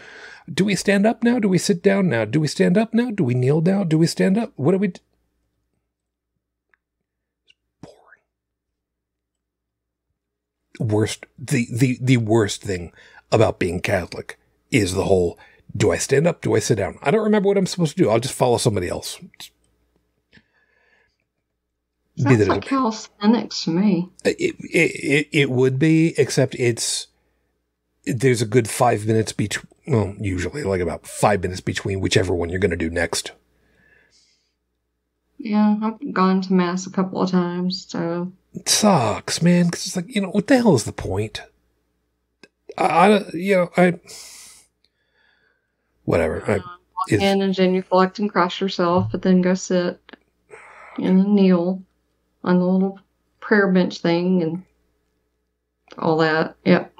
Do 0.52 0.64
we 0.64 0.74
stand 0.74 1.06
up 1.06 1.22
now? 1.22 1.38
Do 1.38 1.48
we 1.48 1.58
sit 1.58 1.82
down 1.82 2.08
now? 2.08 2.24
Do 2.24 2.40
we 2.40 2.48
stand 2.48 2.76
up 2.76 2.92
now? 2.92 3.10
Do 3.10 3.24
we 3.24 3.34
kneel 3.34 3.60
down? 3.60 3.88
Do 3.88 3.96
we 3.96 4.06
stand 4.06 4.36
up? 4.36 4.52
What 4.56 4.72
do 4.72 4.78
we 4.78 4.88
do? 4.88 5.00
It's 7.44 7.54
boring. 7.80 8.24
Worst 10.80 11.26
the, 11.38 11.68
the 11.72 11.98
the 12.00 12.16
worst 12.16 12.62
thing 12.62 12.92
about 13.30 13.58
being 13.58 13.80
Catholic 13.80 14.38
is 14.70 14.94
the 14.94 15.04
whole 15.04 15.38
do 15.76 15.90
I 15.90 15.98
stand 15.98 16.26
up? 16.26 16.40
Do 16.40 16.54
I 16.54 16.58
sit 16.60 16.76
down? 16.76 16.98
I 17.02 17.10
don't 17.10 17.24
remember 17.24 17.48
what 17.48 17.56
I'm 17.56 17.66
supposed 17.66 17.96
to 17.96 18.02
do. 18.02 18.10
I'll 18.10 18.20
just 18.20 18.34
follow 18.34 18.58
somebody 18.58 18.88
else. 18.88 19.20
Sounds 22.16 22.46
like 22.46 22.62
calisthenics 22.62 23.64
to 23.64 23.70
me. 23.70 24.08
Uh, 24.24 24.30
it, 24.38 24.54
it, 24.60 24.90
it, 24.92 25.28
it 25.32 25.50
would 25.50 25.80
be, 25.80 26.14
except 26.16 26.54
it's 26.56 27.08
there's 28.04 28.40
a 28.40 28.46
good 28.46 28.68
five 28.68 29.06
minutes 29.06 29.32
between. 29.32 29.66
Well, 29.86 30.14
usually 30.18 30.62
like 30.62 30.80
about 30.80 31.06
five 31.06 31.42
minutes 31.42 31.60
between 31.60 32.00
whichever 32.00 32.34
one 32.34 32.50
you're 32.50 32.60
going 32.60 32.70
to 32.70 32.76
do 32.76 32.88
next. 32.88 33.32
Yeah, 35.38 35.76
I've 35.82 36.14
gone 36.14 36.40
to 36.42 36.52
mass 36.52 36.86
a 36.86 36.90
couple 36.90 37.20
of 37.20 37.30
times, 37.30 37.84
so 37.88 38.32
it 38.54 38.68
sucks, 38.68 39.42
man. 39.42 39.66
Because 39.66 39.86
it's 39.86 39.96
like 39.96 40.14
you 40.14 40.20
know 40.20 40.30
what 40.30 40.46
the 40.46 40.56
hell 40.56 40.74
is 40.74 40.84
the 40.84 40.92
point? 40.92 41.42
I, 42.78 42.84
I 42.84 43.24
you 43.32 43.56
know 43.56 43.70
I 43.76 44.00
whatever. 46.04 46.42
I, 46.46 46.56
uh, 46.56 46.58
walk 46.58 47.12
in 47.12 47.42
and 47.42 47.54
genuflect 47.54 48.18
and 48.18 48.30
cross 48.30 48.60
yourself, 48.60 49.08
but 49.10 49.22
then 49.22 49.42
go 49.42 49.54
sit 49.54 50.00
and 50.98 51.34
kneel 51.34 51.82
on 52.44 52.58
the 52.58 52.64
little 52.64 53.00
prayer 53.40 53.70
bench 53.70 53.98
thing 53.98 54.42
and 54.42 54.62
all 55.98 56.18
that. 56.18 56.56
Yep. 56.64 56.92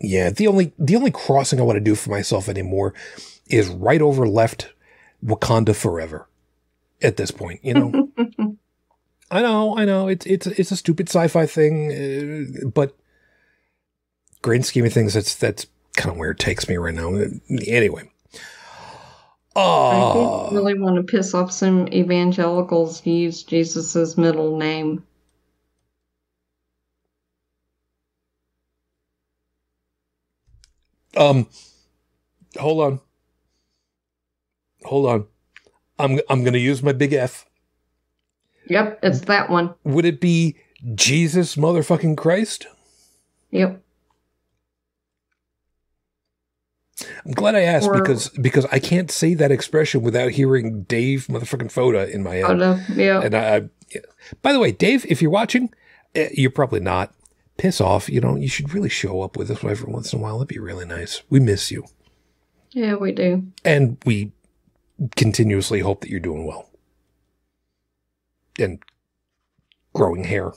Yeah, 0.00 0.30
the 0.30 0.46
only 0.46 0.72
the 0.78 0.96
only 0.96 1.10
crossing 1.10 1.60
I 1.60 1.62
want 1.62 1.76
to 1.76 1.80
do 1.80 1.94
for 1.94 2.10
myself 2.10 2.48
anymore 2.48 2.94
is 3.48 3.68
right 3.68 4.00
over 4.00 4.26
left 4.26 4.72
Wakanda 5.24 5.74
forever. 5.74 6.26
At 7.02 7.16
this 7.16 7.30
point, 7.30 7.60
you 7.64 7.72
know. 7.72 8.08
I 9.30 9.42
know, 9.42 9.76
I 9.76 9.84
know. 9.84 10.08
It's 10.08 10.26
it's 10.26 10.46
it's 10.46 10.72
a 10.72 10.76
stupid 10.76 11.08
sci-fi 11.08 11.46
thing, 11.46 11.92
uh, 11.92 12.68
but 12.68 12.96
grand 14.42 14.66
scheme 14.66 14.84
of 14.84 14.92
things, 14.92 15.14
that's 15.14 15.34
that's 15.36 15.66
kind 15.96 16.10
of 16.10 16.16
where 16.18 16.30
it 16.30 16.38
takes 16.38 16.68
me 16.68 16.76
right 16.76 16.94
now. 16.94 17.14
Anyway. 17.66 18.10
Oh. 19.56 20.48
I 20.50 20.54
really 20.54 20.78
want 20.78 20.96
to 20.96 21.02
piss 21.02 21.34
off 21.34 21.50
some 21.50 21.88
evangelicals 21.88 23.04
use 23.04 23.42
Jesus's 23.42 24.16
middle 24.16 24.56
name. 24.56 25.04
Um, 31.16 31.48
hold 32.56 32.80
on. 32.80 33.00
Hold 34.84 35.06
on. 35.06 35.26
I'm 35.98 36.20
I'm 36.28 36.44
gonna 36.44 36.58
use 36.58 36.82
my 36.82 36.92
big 36.92 37.12
F. 37.12 37.49
Yep, 38.70 39.00
it's 39.02 39.20
that 39.22 39.50
one. 39.50 39.74
Would 39.82 40.04
it 40.04 40.20
be 40.20 40.56
Jesus 40.94 41.56
motherfucking 41.56 42.16
Christ? 42.16 42.68
Yep. 43.50 43.82
I'm 47.24 47.32
glad 47.32 47.56
I 47.56 47.62
asked 47.62 47.88
or, 47.88 48.00
because 48.00 48.28
because 48.28 48.66
I 48.66 48.78
can't 48.78 49.10
say 49.10 49.34
that 49.34 49.50
expression 49.50 50.02
without 50.02 50.30
hearing 50.30 50.84
Dave 50.84 51.26
motherfucking 51.26 51.72
Foda 51.72 52.08
in 52.08 52.22
my 52.22 52.36
head. 52.36 52.44
Oh 52.44 52.54
no, 52.54 52.80
yeah. 52.94 53.20
And 53.20 53.34
I, 53.34 53.56
I 53.56 53.68
yeah. 53.92 54.00
by 54.40 54.52
the 54.52 54.60
way, 54.60 54.70
Dave, 54.70 55.04
if 55.06 55.20
you're 55.20 55.30
watching, 55.32 55.72
eh, 56.14 56.28
you're 56.32 56.50
probably 56.50 56.80
not 56.80 57.12
piss 57.56 57.80
off, 57.80 58.08
you 58.08 58.20
know, 58.20 58.36
you 58.36 58.48
should 58.48 58.72
really 58.72 58.88
show 58.88 59.22
up 59.22 59.36
with 59.36 59.50
us 59.50 59.64
every 59.64 59.92
once 59.92 60.12
in 60.12 60.20
a 60.20 60.22
while. 60.22 60.38
That'd 60.38 60.48
be 60.48 60.60
really 60.60 60.86
nice. 60.86 61.22
We 61.28 61.40
miss 61.40 61.72
you. 61.72 61.84
Yeah, 62.70 62.94
we 62.94 63.10
do. 63.10 63.48
And 63.64 63.98
we 64.06 64.32
continuously 65.16 65.80
hope 65.80 66.02
that 66.02 66.10
you're 66.10 66.20
doing 66.20 66.46
well. 66.46 66.69
And 68.60 68.82
growing 69.94 70.22
hair. 70.24 70.52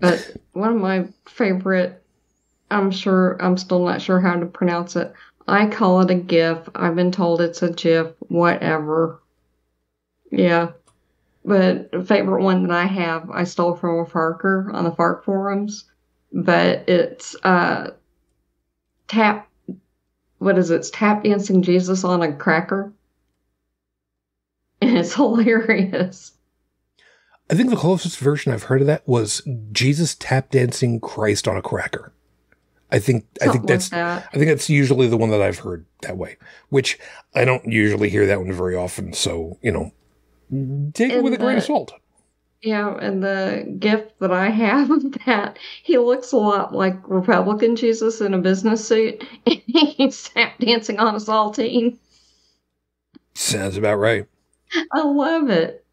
But 0.00 0.36
one 0.52 0.72
of 0.72 0.80
my 0.80 1.08
favorite, 1.26 2.02
I'm 2.70 2.90
sure, 2.90 3.36
I'm 3.40 3.56
still 3.56 3.84
not 3.84 4.02
sure 4.02 4.20
how 4.20 4.34
to 4.34 4.46
pronounce 4.46 4.96
it. 4.96 5.12
I 5.46 5.66
call 5.66 6.00
it 6.00 6.10
a 6.10 6.14
GIF. 6.14 6.68
I've 6.74 6.96
been 6.96 7.12
told 7.12 7.40
it's 7.40 7.62
a 7.62 7.70
GIF, 7.70 8.08
whatever. 8.20 9.20
Yeah. 10.30 10.72
But 11.44 11.90
favorite 12.08 12.42
one 12.42 12.66
that 12.66 12.74
I 12.74 12.86
have, 12.86 13.30
I 13.30 13.44
stole 13.44 13.76
from 13.76 13.98
a 13.98 14.06
Farker 14.06 14.72
on 14.72 14.84
the 14.84 14.92
Fark 14.92 15.24
forums, 15.24 15.84
but 16.32 16.88
it's 16.88 17.36
uh, 17.44 17.90
tap. 19.08 19.50
What 20.38 20.56
is 20.56 20.70
it? 20.70 20.76
It's 20.76 20.90
tap 20.90 21.24
dancing 21.24 21.62
Jesus 21.62 22.02
on 22.02 22.22
a 22.22 22.32
cracker, 22.34 22.92
it's 25.04 25.14
hilarious. 25.14 26.32
I 27.50 27.54
think 27.54 27.70
the 27.70 27.76
closest 27.76 28.18
version 28.18 28.52
I've 28.52 28.64
heard 28.64 28.80
of 28.80 28.86
that 28.86 29.06
was 29.06 29.42
Jesus 29.70 30.14
tap 30.14 30.50
dancing 30.50 30.98
Christ 30.98 31.46
on 31.46 31.56
a 31.56 31.62
cracker. 31.62 32.12
I 32.90 32.98
think 32.98 33.26
Something 33.38 33.48
I 33.48 33.52
think 33.52 33.66
that's 33.66 33.92
like 33.92 34.00
that. 34.00 34.28
I 34.32 34.36
think 34.38 34.48
that's 34.48 34.70
usually 34.70 35.08
the 35.08 35.16
one 35.16 35.30
that 35.30 35.42
I've 35.42 35.58
heard 35.58 35.84
that 36.02 36.16
way, 36.16 36.36
which 36.68 36.98
I 37.34 37.44
don't 37.44 37.64
usually 37.66 38.08
hear 38.08 38.26
that 38.26 38.38
one 38.38 38.52
very 38.52 38.76
often. 38.76 39.12
So 39.12 39.58
you 39.62 39.72
know, 39.72 39.92
Take 40.92 41.12
it 41.12 41.22
with 41.22 41.34
a 41.34 41.38
grain 41.38 41.58
of 41.58 41.64
salt. 41.64 41.92
Yeah, 42.62 42.96
and 42.98 43.22
the 43.22 43.76
gift 43.78 44.18
that 44.20 44.32
I 44.32 44.48
have 44.48 44.90
of 44.90 45.12
that, 45.26 45.58
he 45.82 45.98
looks 45.98 46.32
a 46.32 46.38
lot 46.38 46.74
like 46.74 46.96
Republican 47.06 47.76
Jesus 47.76 48.20
in 48.22 48.32
a 48.32 48.38
business 48.38 48.86
suit, 48.86 49.22
and 49.44 49.60
he's 49.66 50.28
tap 50.30 50.58
dancing 50.58 50.98
on 50.98 51.14
a 51.14 51.18
saltine. 51.18 51.98
Sounds 53.34 53.76
about 53.76 53.96
right. 53.96 54.26
I 54.92 55.02
love 55.02 55.50
it. 55.50 55.84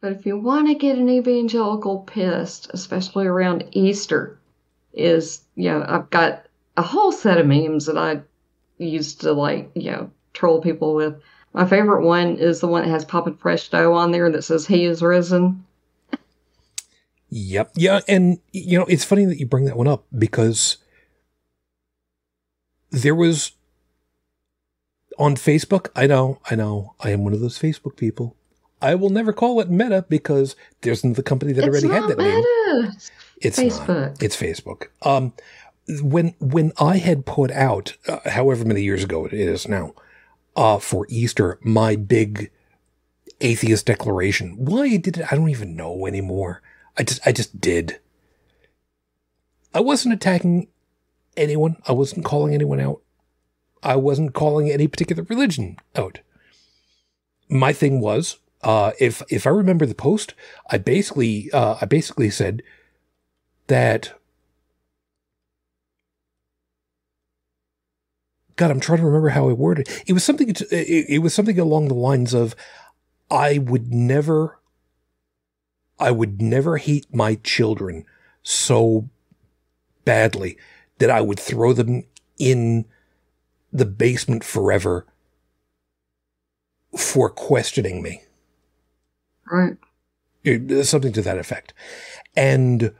But 0.00 0.12
if 0.12 0.26
you 0.26 0.38
want 0.38 0.68
to 0.68 0.74
get 0.74 0.98
an 0.98 1.08
evangelical 1.08 2.00
pissed, 2.00 2.70
especially 2.72 3.26
around 3.26 3.64
Easter, 3.72 4.38
is 4.92 5.42
you 5.56 5.70
know 5.70 5.84
I've 5.86 6.10
got 6.10 6.46
a 6.76 6.82
whole 6.82 7.12
set 7.12 7.38
of 7.38 7.46
memes 7.46 7.86
that 7.86 7.98
I 7.98 8.20
used 8.78 9.22
to 9.22 9.32
like 9.32 9.70
you 9.74 9.90
know 9.90 10.10
troll 10.32 10.60
people 10.60 10.94
with. 10.94 11.20
My 11.52 11.66
favorite 11.66 12.04
one 12.04 12.36
is 12.36 12.60
the 12.60 12.68
one 12.68 12.82
that 12.82 12.90
has 12.90 13.04
Papa 13.04 13.30
Presto 13.30 13.94
on 13.94 14.10
there 14.10 14.30
that 14.30 14.42
says 14.42 14.66
he 14.66 14.84
is 14.84 15.02
risen. 15.02 15.64
Yep. 17.30 17.72
Yeah, 17.74 18.00
and 18.06 18.38
you 18.52 18.78
know, 18.78 18.84
it's 18.84 19.04
funny 19.04 19.24
that 19.24 19.38
you 19.40 19.46
bring 19.46 19.64
that 19.64 19.76
one 19.76 19.88
up 19.88 20.04
because 20.16 20.76
there 22.90 23.14
was 23.14 23.52
on 25.18 25.36
Facebook, 25.36 25.88
I 25.96 26.06
know, 26.06 26.40
I 26.50 26.54
know, 26.54 26.94
I 27.00 27.10
am 27.10 27.24
one 27.24 27.32
of 27.32 27.40
those 27.40 27.58
Facebook 27.58 27.96
people. 27.96 28.36
I 28.82 28.94
will 28.94 29.10
never 29.10 29.32
call 29.32 29.60
it 29.60 29.70
Meta 29.70 30.04
because 30.08 30.54
there's 30.82 31.02
another 31.02 31.22
company 31.22 31.52
that 31.52 31.64
it's 31.64 31.68
already 31.68 31.88
had 31.88 32.08
that 32.10 32.18
Meta. 32.18 32.82
name. 32.82 32.92
It's 33.40 33.58
Facebook. 33.58 34.10
Not. 34.10 34.22
It's 34.22 34.36
Facebook. 34.36 34.88
Um, 35.02 35.32
when 36.02 36.34
when 36.40 36.72
I 36.78 36.98
had 36.98 37.24
put 37.26 37.50
out, 37.50 37.96
uh, 38.08 38.18
however 38.30 38.64
many 38.64 38.82
years 38.82 39.04
ago 39.04 39.24
it 39.24 39.32
is 39.32 39.68
now, 39.68 39.94
uh, 40.56 40.78
for 40.78 41.06
Easter, 41.08 41.58
my 41.62 41.96
big 41.96 42.50
atheist 43.40 43.86
declaration. 43.86 44.56
Why 44.56 44.84
I 44.84 44.96
did 44.96 45.18
it, 45.18 45.32
I 45.32 45.36
don't 45.36 45.50
even 45.50 45.76
know 45.76 46.06
anymore. 46.06 46.62
I 46.98 47.02
just, 47.02 47.26
I 47.26 47.32
just 47.32 47.60
did. 47.60 47.98
I 49.74 49.80
wasn't 49.80 50.14
attacking 50.14 50.68
anyone. 51.36 51.76
I 51.86 51.92
wasn't 51.92 52.24
calling 52.24 52.54
anyone 52.54 52.80
out. 52.80 53.02
I 53.86 53.94
wasn't 53.94 54.34
calling 54.34 54.68
any 54.68 54.88
particular 54.88 55.22
religion 55.22 55.76
out. 55.94 56.18
My 57.48 57.72
thing 57.72 58.00
was, 58.00 58.38
uh, 58.62 58.90
if 58.98 59.22
if 59.30 59.46
I 59.46 59.50
remember 59.50 59.86
the 59.86 59.94
post, 59.94 60.34
I 60.68 60.78
basically 60.78 61.50
uh, 61.52 61.76
I 61.80 61.84
basically 61.86 62.28
said 62.30 62.64
that 63.68 64.12
God, 68.56 68.72
I'm 68.72 68.80
trying 68.80 68.98
to 68.98 69.04
remember 69.04 69.28
how 69.28 69.48
I 69.48 69.52
worded 69.52 69.86
it. 69.86 70.04
It 70.08 70.12
was 70.14 70.24
something. 70.24 70.48
It, 70.48 70.66
it 70.72 71.22
was 71.22 71.32
something 71.32 71.58
along 71.58 71.86
the 71.86 71.94
lines 71.94 72.34
of, 72.34 72.56
"I 73.30 73.58
would 73.58 73.94
never, 73.94 74.58
I 76.00 76.10
would 76.10 76.42
never 76.42 76.78
hate 76.78 77.14
my 77.14 77.36
children 77.36 78.04
so 78.42 79.08
badly 80.04 80.58
that 80.98 81.10
I 81.10 81.20
would 81.20 81.38
throw 81.38 81.72
them 81.72 82.02
in 82.36 82.86
the 83.78 83.86
basement 83.86 84.44
forever 84.44 85.06
for 86.96 87.30
questioning 87.30 88.02
me." 88.02 88.22
Right. 89.50 89.76
It, 90.44 90.84
something 90.84 91.12
to 91.12 91.22
that 91.22 91.38
effect, 91.38 91.74
and 92.36 92.94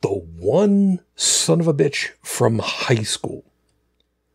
the 0.00 0.08
one 0.08 1.00
son 1.16 1.60
of 1.60 1.68
a 1.68 1.74
bitch 1.74 2.10
from 2.22 2.58
high 2.58 3.02
school 3.02 3.44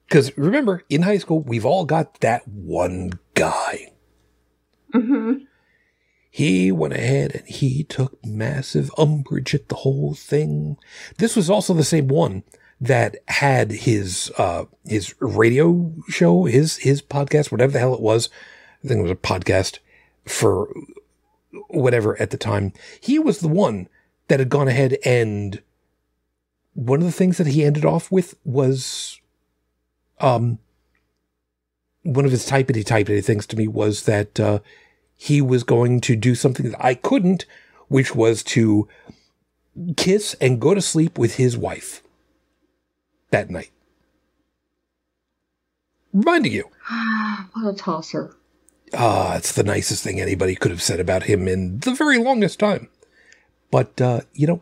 because 0.09 0.35
remember, 0.35 0.83
in 0.89 1.03
high 1.03 1.19
school, 1.19 1.39
we've 1.39 1.67
all 1.67 1.85
got 1.85 2.19
that 2.21 2.47
one 2.47 3.19
guy. 3.35 3.91
Mm-hmm. 4.91 5.43
He 6.31 6.71
went 6.71 6.95
ahead 6.95 7.35
and 7.35 7.47
he 7.47 7.83
took 7.83 8.17
massive 8.25 8.89
umbrage 8.97 9.53
at 9.53 9.69
the 9.69 9.75
whole 9.75 10.15
thing. 10.15 10.77
This 11.17 11.35
was 11.35 11.47
also 11.47 11.75
the 11.75 11.83
same 11.83 12.07
one 12.07 12.43
that 12.81 13.17
had 13.27 13.71
his 13.71 14.31
uh, 14.37 14.65
his 14.85 15.13
radio 15.19 15.93
show, 16.07 16.45
his 16.45 16.77
his 16.77 17.01
podcast, 17.01 17.51
whatever 17.51 17.73
the 17.73 17.79
hell 17.79 17.93
it 17.93 18.01
was. 18.01 18.29
I 18.83 18.87
think 18.87 18.99
it 18.99 19.03
was 19.03 19.11
a 19.11 19.15
podcast 19.15 19.79
for 20.25 20.73
whatever 21.67 22.19
at 22.21 22.29
the 22.29 22.37
time. 22.37 22.73
He 23.01 23.19
was 23.19 23.39
the 23.39 23.47
one 23.47 23.89
that 24.27 24.39
had 24.39 24.49
gone 24.49 24.67
ahead 24.67 24.97
and 25.03 25.61
one 26.73 26.99
of 26.99 27.05
the 27.05 27.11
things 27.11 27.37
that 27.37 27.47
he 27.47 27.65
ended 27.65 27.83
off 27.83 28.11
with 28.11 28.35
was 28.45 29.19
um, 30.19 30.59
one 32.03 32.25
of 32.25 32.31
his 32.31 32.47
typity 32.47 32.83
typity 32.83 33.23
things 33.23 33.45
to 33.47 33.57
me 33.57 33.67
was 33.67 34.03
that 34.03 34.39
uh, 34.39 34.59
he 35.15 35.41
was 35.41 35.63
going 35.63 35.99
to 36.01 36.15
do 36.15 36.35
something 36.35 36.69
that 36.69 36.83
I 36.83 36.93
couldn't, 36.93 37.45
which 37.89 38.15
was 38.15 38.43
to 38.43 38.87
kiss 39.97 40.35
and 40.39 40.61
go 40.61 40.73
to 40.73 40.81
sleep 40.81 41.17
with 41.17 41.35
his 41.35 41.57
wife 41.57 42.01
that 43.31 43.49
night. 43.49 43.71
Reminding 46.13 46.51
you. 46.51 46.65
Ah, 46.89 47.49
what 47.53 47.73
a 47.73 47.77
tosser. 47.77 48.35
Ah, 48.93 49.35
it's 49.35 49.51
the 49.51 49.63
nicest 49.63 50.03
thing 50.03 50.19
anybody 50.19 50.55
could 50.55 50.71
have 50.71 50.81
said 50.81 50.99
about 50.99 51.23
him 51.23 51.47
in 51.47 51.79
the 51.79 51.93
very 51.93 52.17
longest 52.17 52.59
time. 52.59 52.89
But, 53.71 54.01
uh, 54.01 54.21
you 54.33 54.47
know, 54.47 54.61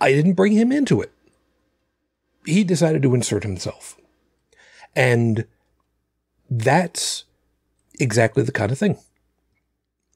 I 0.00 0.12
didn't 0.12 0.34
bring 0.34 0.52
him 0.52 0.70
into 0.70 1.00
it. 1.00 1.12
He 2.44 2.64
decided 2.64 3.02
to 3.02 3.14
insert 3.14 3.42
himself. 3.42 3.96
And 4.94 5.46
that's 6.50 7.24
exactly 7.98 8.42
the 8.42 8.52
kind 8.52 8.70
of 8.70 8.78
thing. 8.78 8.98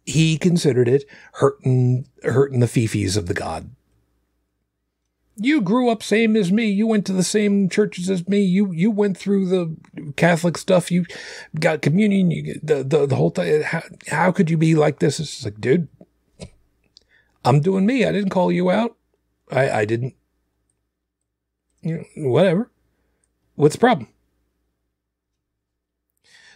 He 0.04 0.36
considered 0.36 0.88
it 0.88 1.04
hurting, 1.34 2.08
hurting 2.22 2.60
the 2.60 2.66
fifis 2.66 3.16
of 3.16 3.26
the 3.26 3.34
god. 3.34 3.70
You 5.36 5.60
grew 5.62 5.88
up 5.88 6.02
same 6.02 6.36
as 6.36 6.52
me. 6.52 6.66
You 6.66 6.86
went 6.86 7.06
to 7.06 7.12
the 7.12 7.22
same 7.22 7.68
churches 7.68 8.10
as 8.10 8.28
me. 8.28 8.40
You 8.40 8.70
you 8.72 8.90
went 8.90 9.16
through 9.16 9.46
the 9.46 10.12
Catholic 10.16 10.58
stuff. 10.58 10.90
You 10.90 11.06
got 11.58 11.82
communion. 11.82 12.30
You 12.30 12.60
the 12.62 12.84
the, 12.84 13.06
the 13.06 13.16
whole 13.16 13.30
thing. 13.30 13.62
How, 13.62 13.82
how 14.08 14.32
could 14.32 14.50
you 14.50 14.58
be 14.58 14.74
like 14.74 14.98
this? 14.98 15.18
It's 15.18 15.44
like, 15.44 15.60
dude, 15.60 15.88
I'm 17.44 17.60
doing 17.60 17.86
me. 17.86 18.04
I 18.04 18.12
didn't 18.12 18.30
call 18.30 18.52
you 18.52 18.70
out. 18.70 18.96
I 19.50 19.70
I 19.70 19.84
didn't. 19.84 20.14
You 21.80 22.04
know, 22.14 22.28
whatever. 22.28 22.70
What's 23.54 23.74
the 23.74 23.80
problem? 23.80 24.08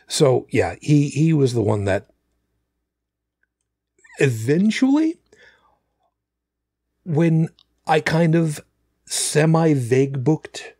So 0.06 0.46
yeah, 0.50 0.76
he 0.80 1.08
he 1.08 1.32
was 1.32 1.54
the 1.54 1.62
one 1.62 1.84
that 1.84 2.10
eventually 4.18 5.18
when 7.04 7.48
I 7.86 8.00
kind 8.00 8.34
of 8.34 8.60
semi 9.06 9.72
vague 9.72 10.24
booked 10.24 10.74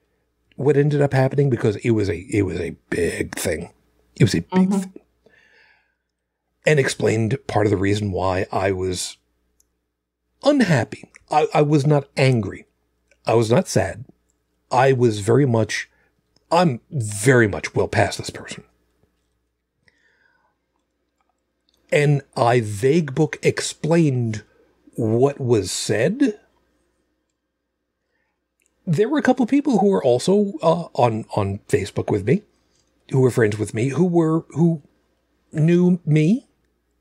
what 0.56 0.76
ended 0.76 1.02
up 1.02 1.12
happening 1.12 1.50
because 1.50 1.76
it 1.76 1.90
was 1.90 2.08
a 2.08 2.18
it 2.30 2.42
was 2.42 2.60
a 2.60 2.76
big 2.90 3.34
thing. 3.36 3.70
It 4.16 4.24
was 4.24 4.34
a 4.34 4.40
big 4.40 4.68
mm-hmm. 4.68 4.78
thing. 4.78 5.00
And 6.66 6.80
explained 6.80 7.38
part 7.46 7.66
of 7.66 7.70
the 7.70 7.76
reason 7.76 8.10
why 8.10 8.46
I 8.50 8.72
was 8.72 9.18
unhappy. 10.42 11.10
I, 11.30 11.46
I 11.54 11.62
was 11.62 11.86
not 11.86 12.08
angry. 12.16 12.66
I 13.26 13.34
was 13.34 13.50
not 13.50 13.68
sad. 13.68 14.04
I 14.70 14.92
was 14.92 15.20
very 15.20 15.46
much 15.46 15.88
I'm 16.50 16.80
very 16.90 17.48
much 17.48 17.74
well 17.74 17.88
past 17.88 18.18
this 18.18 18.30
person. 18.30 18.64
and 21.90 22.22
I 22.36 22.60
vague 22.60 23.14
book 23.14 23.38
explained 23.42 24.42
what 24.94 25.40
was 25.40 25.70
said. 25.70 26.38
There 28.86 29.08
were 29.08 29.18
a 29.18 29.22
couple 29.22 29.42
of 29.42 29.50
people 29.50 29.78
who 29.78 29.88
were 29.88 30.04
also 30.04 30.52
uh, 30.62 30.88
on 30.94 31.24
on 31.34 31.60
Facebook 31.68 32.10
with 32.10 32.24
me, 32.24 32.42
who 33.10 33.20
were 33.20 33.30
friends 33.30 33.58
with 33.58 33.74
me, 33.74 33.88
who 33.88 34.04
were 34.04 34.44
who 34.50 34.82
knew 35.52 36.00
me, 36.04 36.48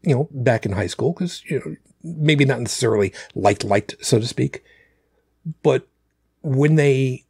you 0.02 0.16
know, 0.16 0.28
back 0.32 0.66
in 0.66 0.72
high 0.72 0.88
school 0.88 1.14
because 1.14 1.44
you 1.46 1.60
know 1.60 1.76
maybe 2.04 2.46
not 2.46 2.60
necessarily 2.60 3.14
liked 3.36 3.64
liked 3.64 3.96
so 4.02 4.20
to 4.20 4.28
speak, 4.28 4.64
but 5.62 5.88
when 6.42 6.76
they 6.76 7.26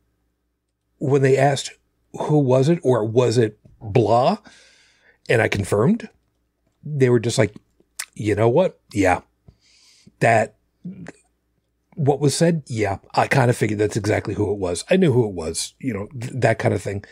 when 0.99 1.21
they 1.21 1.37
asked 1.37 1.71
who 2.13 2.39
was 2.39 2.69
it 2.69 2.79
or 2.83 3.03
was 3.03 3.37
it 3.37 3.59
blah, 3.81 4.37
and 5.29 5.41
I 5.41 5.47
confirmed, 5.47 6.09
they 6.83 7.09
were 7.09 7.19
just 7.19 7.37
like, 7.37 7.55
you 8.13 8.35
know 8.35 8.49
what? 8.49 8.79
Yeah, 8.93 9.21
that 10.19 10.55
what 11.95 12.19
was 12.19 12.35
said. 12.35 12.63
Yeah, 12.67 12.97
I 13.13 13.27
kind 13.27 13.49
of 13.49 13.57
figured 13.57 13.79
that's 13.79 13.97
exactly 13.97 14.33
who 14.33 14.51
it 14.51 14.57
was. 14.57 14.85
I 14.89 14.97
knew 14.97 15.11
who 15.11 15.27
it 15.27 15.33
was. 15.33 15.73
You 15.79 15.93
know 15.93 16.07
th- 16.19 16.33
that 16.35 16.59
kind 16.59 16.73
of 16.73 16.81
thing. 16.81 17.03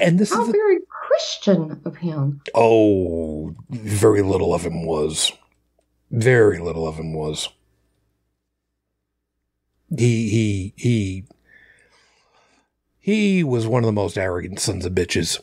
And 0.00 0.18
this 0.18 0.32
How 0.32 0.42
is 0.42 0.48
very 0.48 0.78
Christian 0.88 1.80
of 1.84 1.96
him. 1.96 2.40
Oh, 2.54 3.54
very 3.70 4.22
little 4.22 4.54
of 4.54 4.64
him 4.64 4.86
was. 4.86 5.32
Very 6.10 6.58
little 6.58 6.86
of 6.86 6.96
him 6.96 7.12
was. 7.14 7.48
He 9.96 10.28
he 10.28 10.74
he 10.76 11.24
he 12.98 13.42
was 13.42 13.66
one 13.66 13.82
of 13.82 13.86
the 13.86 13.92
most 13.92 14.18
arrogant 14.18 14.60
sons 14.60 14.84
of 14.84 14.92
bitches 14.92 15.40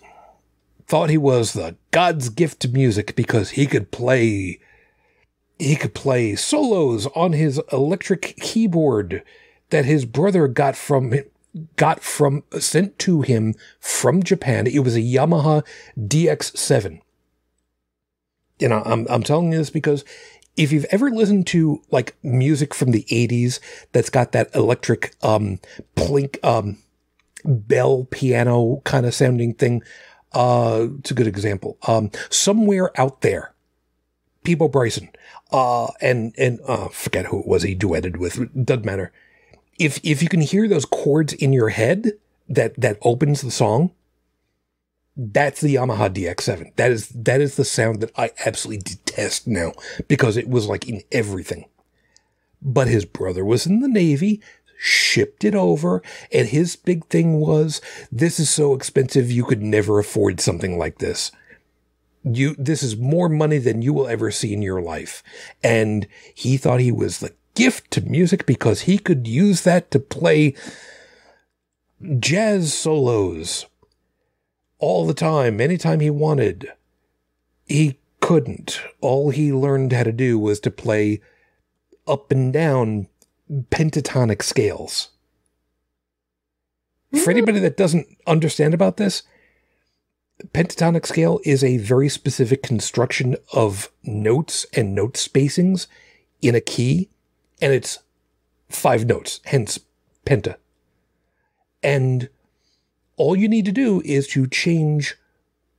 thought 0.87 1.09
he 1.09 1.17
was 1.17 1.53
the 1.53 1.75
God's 1.91 2.29
gift 2.29 2.61
to 2.61 2.67
music 2.67 3.15
because 3.15 3.51
he 3.51 3.65
could 3.65 3.91
play 3.91 4.59
he 5.59 5.75
could 5.75 5.93
play 5.93 6.35
solos 6.35 7.07
on 7.07 7.33
his 7.33 7.61
electric 7.71 8.35
keyboard 8.37 9.23
that 9.69 9.85
his 9.85 10.05
brother 10.05 10.47
got 10.47 10.75
from 10.75 11.13
got 11.77 12.01
from 12.01 12.43
sent 12.59 12.99
to 12.99 13.21
him 13.21 13.53
from 13.79 14.21
Japan. 14.23 14.67
It 14.67 14.79
was 14.79 14.95
a 14.95 15.01
Yamaha 15.01 15.65
DX7. 15.97 17.01
You 18.59 18.69
know, 18.69 18.83
I'm 18.85 19.07
I'm 19.09 19.23
telling 19.23 19.51
you 19.51 19.57
this 19.57 19.69
because 19.69 20.03
if 20.57 20.71
you've 20.71 20.85
ever 20.85 21.09
listened 21.09 21.47
to 21.47 21.81
like 21.91 22.15
music 22.23 22.73
from 22.73 22.91
the 22.91 23.03
80s 23.09 23.59
that's 23.91 24.09
got 24.09 24.31
that 24.31 24.53
electric 24.55 25.13
um 25.21 25.59
plink 25.95 26.37
um 26.45 26.77
bell 27.43 28.07
piano 28.09 28.81
kind 28.85 29.05
of 29.05 29.13
sounding 29.13 29.53
thing 29.53 29.83
uh, 30.35 30.87
it's 30.99 31.11
a 31.11 31.13
good 31.13 31.27
example. 31.27 31.77
Um, 31.87 32.11
somewhere 32.29 32.91
out 32.99 33.21
there, 33.21 33.53
Peabo 34.43 34.67
Bryson, 34.67 35.09
uh, 35.51 35.87
and 36.01 36.33
and 36.37 36.59
uh, 36.67 36.89
forget 36.89 37.27
who 37.27 37.39
it 37.39 37.47
was 37.47 37.63
he 37.63 37.75
duetted 37.75 38.17
with. 38.17 38.65
Doesn't 38.65 38.85
matter. 38.85 39.11
If 39.79 39.99
if 40.03 40.21
you 40.21 40.29
can 40.29 40.41
hear 40.41 40.67
those 40.67 40.85
chords 40.85 41.33
in 41.33 41.53
your 41.53 41.69
head 41.69 42.13
that 42.49 42.79
that 42.79 42.97
opens 43.01 43.41
the 43.41 43.51
song, 43.51 43.91
that's 45.15 45.61
the 45.61 45.75
Yamaha 45.75 46.09
DX7. 46.09 46.75
That 46.75 46.91
is 46.91 47.09
that 47.09 47.41
is 47.41 47.55
the 47.55 47.65
sound 47.65 48.01
that 48.01 48.11
I 48.17 48.31
absolutely 48.45 48.83
detest 48.83 49.47
now 49.47 49.73
because 50.07 50.37
it 50.37 50.49
was 50.49 50.67
like 50.67 50.87
in 50.87 51.01
everything. 51.11 51.65
But 52.61 52.87
his 52.87 53.05
brother 53.05 53.45
was 53.45 53.67
in 53.67 53.81
the 53.81 53.87
Navy, 53.87 54.41
shipped 54.77 55.43
it 55.43 55.55
over, 55.55 56.01
and 56.31 56.47
his 56.47 56.75
big 56.75 57.05
thing 57.07 57.39
was, 57.39 57.79
this 58.11 58.39
is 58.39 58.49
so 58.49 58.73
expensive 58.73 59.29
you 59.29 59.43
could 59.43 59.61
never 59.61 59.99
afford 59.99 60.39
something 60.39 60.77
like 60.77 60.97
this. 60.97 61.31
You, 62.25 62.55
this 62.57 62.81
is 62.81 62.97
more 62.97 63.29
money 63.29 63.59
than 63.59 63.83
you 63.83 63.93
will 63.93 64.07
ever 64.07 64.31
see 64.31 64.51
in 64.51 64.61
your 64.61 64.81
life. 64.81 65.21
And 65.63 66.07
he 66.33 66.57
thought 66.57 66.79
he 66.79 66.91
was 66.91 67.19
the 67.19 67.33
gift 67.53 67.91
to 67.91 68.01
music 68.01 68.45
because 68.45 68.81
he 68.81 68.97
could 68.97 69.27
use 69.27 69.61
that 69.61 69.91
to 69.91 69.99
play 69.99 70.55
jazz 72.19 72.73
solos 72.73 73.67
all 74.79 75.05
the 75.05 75.13
time, 75.13 75.61
anytime 75.61 75.99
he 75.99 76.09
wanted. 76.09 76.71
He 77.65 77.99
couldn't. 78.19 78.81
All 79.01 79.29
he 79.29 79.53
learned 79.53 79.93
how 79.93 80.03
to 80.03 80.11
do 80.11 80.37
was 80.37 80.59
to 80.61 80.71
play 80.71 81.21
up 82.07 82.31
and 82.31 82.51
down 82.51 83.07
pentatonic 83.69 84.41
scales. 84.41 85.09
For 87.11 87.27
mm. 87.27 87.29
anybody 87.29 87.59
that 87.59 87.77
doesn't 87.77 88.07
understand 88.27 88.73
about 88.73 88.97
this, 88.97 89.23
pentatonic 90.53 91.05
scale 91.05 91.39
is 91.43 91.63
a 91.63 91.77
very 91.77 92.09
specific 92.09 92.61
construction 92.63 93.35
of 93.53 93.89
notes 94.03 94.65
and 94.73 94.93
note 94.93 95.13
spacings 95.13 95.87
in 96.41 96.55
a 96.55 96.61
key, 96.61 97.09
and 97.61 97.73
it's 97.73 97.99
five 98.69 99.05
notes, 99.05 99.39
hence 99.45 99.79
penta. 100.25 100.55
And 101.81 102.29
all 103.17 103.35
you 103.35 103.47
need 103.47 103.65
to 103.65 103.71
do 103.71 104.01
is 104.03 104.27
to 104.29 104.47
change 104.47 105.15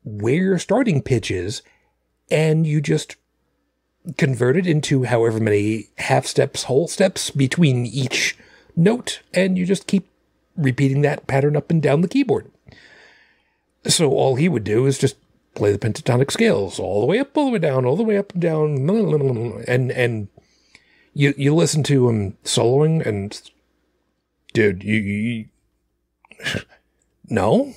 where 0.04 0.34
your 0.34 0.58
starting 0.58 1.02
pitch 1.02 1.30
is, 1.30 1.62
and 2.30 2.66
you 2.66 2.80
just 2.80 3.16
convert 4.16 4.56
it 4.56 4.66
into 4.66 5.04
however 5.04 5.40
many 5.40 5.88
half 5.98 6.26
steps, 6.26 6.64
whole 6.64 6.88
steps 6.88 7.30
between 7.30 7.86
each 7.86 8.38
note, 8.74 9.20
and 9.34 9.58
you 9.58 9.66
just 9.66 9.86
keep 9.86 10.08
repeating 10.56 11.02
that 11.02 11.26
pattern 11.26 11.56
up 11.56 11.70
and 11.70 11.82
down 11.82 12.00
the 12.00 12.08
keyboard. 12.08 12.50
So 13.88 14.10
all 14.10 14.36
he 14.36 14.48
would 14.48 14.64
do 14.64 14.86
is 14.86 14.98
just 14.98 15.16
play 15.54 15.72
the 15.72 15.78
pentatonic 15.78 16.30
scales 16.30 16.78
all 16.78 17.00
the 17.00 17.06
way 17.06 17.18
up, 17.18 17.36
all 17.36 17.46
the 17.46 17.52
way 17.52 17.58
down, 17.58 17.84
all 17.84 17.96
the 17.96 18.02
way 18.02 18.18
up 18.18 18.32
and 18.32 18.42
down, 18.42 18.88
and 19.68 19.90
and 19.92 20.28
you 21.14 21.34
you 21.36 21.54
listen 21.54 21.82
to 21.84 22.08
him 22.08 22.36
soloing, 22.44 23.04
and 23.06 23.40
dude, 24.52 24.82
you, 24.82 24.96
you 24.96 25.48
no, 27.28 27.74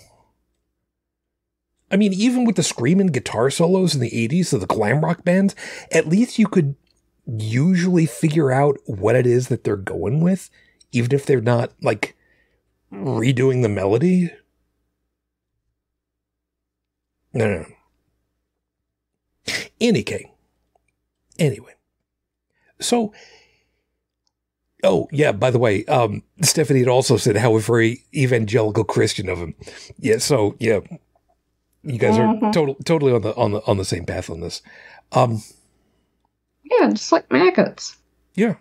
I 1.92 1.98
mean, 1.98 2.14
even 2.14 2.46
with 2.46 2.56
the 2.56 2.64
screaming 2.64 3.08
guitar 3.08 3.50
solos 3.50 3.96
in 3.96 4.02
the 4.02 4.12
80s 4.12 4.54
of 4.54 4.62
the 4.62 4.68
glam 4.68 5.02
rock 5.02 5.24
bands, 5.24 5.56
at 5.92 6.08
least 6.08 6.38
you 6.38 6.48
could 6.48 6.76
usually 7.26 8.06
figure 8.06 8.52
out 8.52 8.78
what 8.86 9.16
it 9.16 9.26
is 9.26 9.48
that 9.48 9.64
they're 9.64 9.76
going 9.76 10.22
with, 10.22 10.50
even 10.92 11.14
if 11.14 11.26
they're 11.26 11.42
not 11.42 11.72
like 11.82 12.16
redoing 12.92 13.62
the 13.62 13.70
melody. 13.70 14.32
No, 17.34 17.46
no, 17.48 17.60
no. 17.60 17.66
Any 19.80 20.04
case. 20.04 20.28
Anyway. 21.38 21.74
So, 22.80 23.14
oh, 24.84 25.08
yeah, 25.12 25.32
by 25.32 25.52
the 25.52 25.60
way, 25.60 25.86
um, 25.86 26.24
Stephanie 26.42 26.80
had 26.80 26.88
also 26.88 27.18
said 27.18 27.38
how 27.38 27.58
very 27.60 28.06
evangelical 28.14 28.84
Christian 28.84 29.30
of 29.30 29.38
him. 29.38 29.56
Yeah, 29.98 30.18
so, 30.18 30.56
yeah. 30.60 30.80
You 31.84 31.98
guys 31.98 32.18
are 32.18 32.52
total, 32.52 32.76
totally 32.84 33.14
on 33.14 33.22
the 33.22 33.34
on 33.36 33.52
the 33.52 33.66
on 33.66 33.78
the 33.78 33.86
same 33.86 34.06
path 34.06 34.30
on 34.30 34.42
this. 34.42 34.62
Um, 35.14 35.42
Yeah, 36.64 36.90
just 36.90 37.12
like 37.12 37.32
maggots. 37.32 37.98
Yeah. 38.36 38.56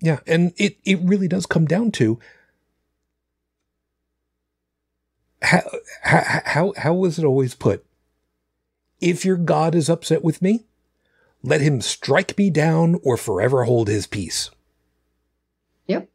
Yeah. 0.00 0.20
And 0.26 0.52
it, 0.56 0.78
it 0.84 1.00
really 1.02 1.28
does 1.28 1.46
come 1.46 1.66
down 1.66 1.90
to 1.92 2.18
how, 5.44 5.62
how, 6.02 6.42
how, 6.44 6.72
how 6.76 6.94
was 6.94 7.18
it 7.18 7.24
always 7.24 7.54
put? 7.54 7.84
If 9.00 9.24
your 9.24 9.36
God 9.36 9.74
is 9.74 9.88
upset 9.88 10.24
with 10.24 10.40
me, 10.40 10.64
let 11.42 11.60
him 11.60 11.80
strike 11.80 12.36
me 12.38 12.50
down 12.50 12.98
or 13.02 13.16
forever 13.16 13.64
hold 13.64 13.88
his 13.88 14.06
peace. 14.06 14.50
Yep. 15.86 16.08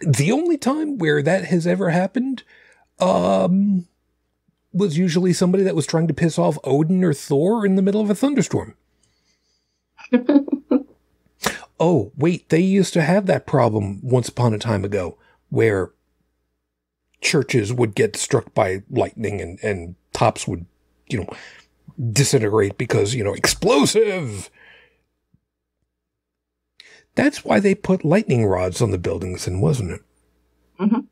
The 0.00 0.32
only 0.32 0.58
time 0.58 0.98
where 0.98 1.22
that 1.22 1.44
has 1.44 1.66
ever 1.66 1.90
happened, 1.90 2.42
um, 2.98 3.86
was 4.72 4.98
usually 4.98 5.32
somebody 5.32 5.64
that 5.64 5.76
was 5.76 5.86
trying 5.86 6.08
to 6.08 6.14
piss 6.14 6.38
off 6.38 6.58
Odin 6.64 7.04
or 7.04 7.14
Thor 7.14 7.64
in 7.64 7.76
the 7.76 7.82
middle 7.82 8.00
of 8.00 8.10
a 8.10 8.14
thunderstorm. 8.14 8.74
Oh, 11.78 12.12
wait, 12.16 12.48
they 12.48 12.60
used 12.60 12.94
to 12.94 13.02
have 13.02 13.26
that 13.26 13.46
problem 13.46 14.00
once 14.02 14.28
upon 14.28 14.54
a 14.54 14.58
time 14.58 14.84
ago 14.84 15.18
where 15.48 15.90
churches 17.20 17.72
would 17.72 17.94
get 17.94 18.16
struck 18.16 18.52
by 18.54 18.82
lightning 18.90 19.40
and, 19.40 19.58
and 19.62 19.94
tops 20.12 20.46
would, 20.46 20.66
you 21.08 21.18
know, 21.20 21.28
disintegrate 22.12 22.76
because, 22.78 23.14
you 23.14 23.24
know, 23.24 23.34
explosive. 23.34 24.50
That's 27.14 27.44
why 27.44 27.60
they 27.60 27.74
put 27.74 28.04
lightning 28.04 28.44
rods 28.44 28.82
on 28.82 28.90
the 28.90 28.98
buildings, 28.98 29.46
then, 29.46 29.60
wasn't 29.60 29.92
it? 29.92 30.00
Mhm. 30.78 31.06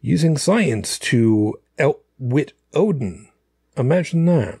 Using 0.00 0.36
science 0.36 0.98
to 1.00 1.58
outwit 1.78 2.52
Odin. 2.74 3.28
Imagine 3.76 4.24
that. 4.26 4.60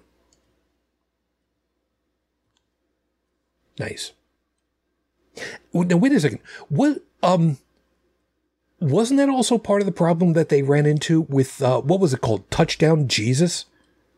Nice. 3.78 4.12
Now 5.72 5.96
wait 5.96 6.12
a 6.12 6.20
second. 6.20 6.40
What 6.68 7.02
um 7.22 7.58
wasn't 8.80 9.18
that 9.18 9.28
also 9.28 9.58
part 9.58 9.80
of 9.80 9.86
the 9.86 9.92
problem 9.92 10.32
that 10.32 10.48
they 10.48 10.62
ran 10.62 10.86
into 10.86 11.22
with 11.22 11.62
uh, 11.62 11.80
what 11.80 12.00
was 12.00 12.12
it 12.12 12.20
called? 12.20 12.50
Touchdown 12.50 13.08
Jesus? 13.08 13.66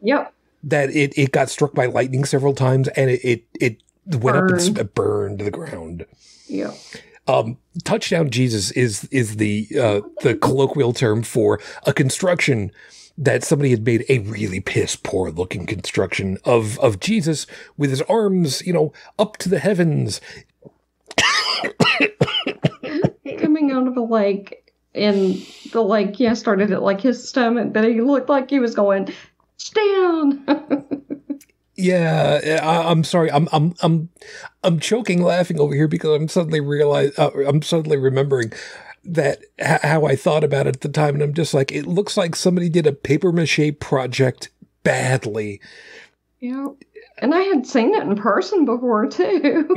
Yep. 0.01 0.33
That 0.63 0.91
it, 0.91 1.17
it 1.19 1.33
got 1.33 1.51
struck 1.51 1.75
by 1.75 1.87
lightning 1.87 2.25
several 2.25 2.55
times 2.55 2.89
and 2.89 3.11
it 3.11 3.21
it, 3.23 3.45
it 3.61 3.83
went 4.07 4.37
up 4.37 4.51
and 4.51 4.75
Burned. 4.75 4.95
burned 4.95 5.39
to 5.41 5.45
the 5.45 5.51
ground. 5.51 6.07
Yep. 6.49 6.75
Um, 7.27 7.59
touchdown 7.85 8.31
Jesus 8.31 8.71
is 8.73 9.05
is 9.11 9.37
the 9.37 9.69
uh, 9.79 10.01
the 10.23 10.35
colloquial 10.35 10.93
term 10.93 11.23
for 11.23 11.59
a 11.87 11.93
construction 11.93 12.71
that 13.17 13.45
somebody 13.45 13.71
had 13.71 13.85
made 13.87 14.05
a 14.09 14.19
really 14.21 14.61
piss 14.61 14.97
poor 14.97 15.31
looking 15.31 15.67
construction 15.67 16.37
of 16.45 16.79
of 16.81 17.01
Jesus 17.01 17.47
with 17.77 17.91
his 17.91 18.03
arms, 18.03 18.63
you 18.67 18.73
know, 18.73 18.93
up 19.19 19.37
to 19.39 19.49
the 19.49 19.59
heavens. 19.59 20.21
Coming 23.39 23.71
out 23.73 23.87
of 23.87 23.97
a 23.97 24.03
lake, 24.03 24.73
and 24.95 25.35
the 25.73 25.83
lake, 25.83 26.21
yeah, 26.21 26.35
started 26.35 26.71
at 26.73 26.83
like 26.83 27.01
his 27.01 27.27
stomach, 27.29 27.73
but 27.73 27.85
he 27.85 28.01
looked 28.01 28.29
like 28.29 28.51
he 28.51 28.61
was 28.61 28.75
going 28.75 29.13
down. 29.75 30.45
Yeah, 31.77 32.61
I, 32.63 32.89
I'm 32.89 33.03
sorry. 33.03 33.33
I'm 33.33 33.49
I'm 33.51 33.75
I'm 33.83 34.09
I'm 34.63 34.79
choking 34.79 35.21
laughing 35.25 35.59
over 35.59 35.75
here 35.75 35.89
because 35.89 36.15
I'm 36.15 36.29
suddenly 36.29 36.61
realize 36.61 37.19
uh, 37.19 37.31
I'm 37.49 37.63
suddenly 37.63 37.97
remembering 37.97 38.53
that 39.03 39.41
h- 39.59 39.81
how 39.83 40.05
I 40.07 40.15
thought 40.15 40.45
about 40.45 40.69
it 40.69 40.77
at 40.77 40.83
the 40.83 40.89
time, 40.89 41.15
and 41.15 41.23
I'm 41.25 41.35
just 41.35 41.53
like, 41.53 41.73
it 41.73 41.87
looks 41.87 42.17
like 42.17 42.37
somebody 42.37 42.69
did 42.69 42.87
a 42.87 42.93
paper 42.93 43.33
mache 43.33 43.73
project 43.81 44.51
badly. 44.85 45.61
yeah. 46.39 46.69
And 47.19 47.35
I 47.35 47.43
had 47.43 47.67
seen 47.67 47.95
it 47.95 48.03
in 48.03 48.17
person 48.17 48.65
before 48.65 49.07
too. 49.07 49.69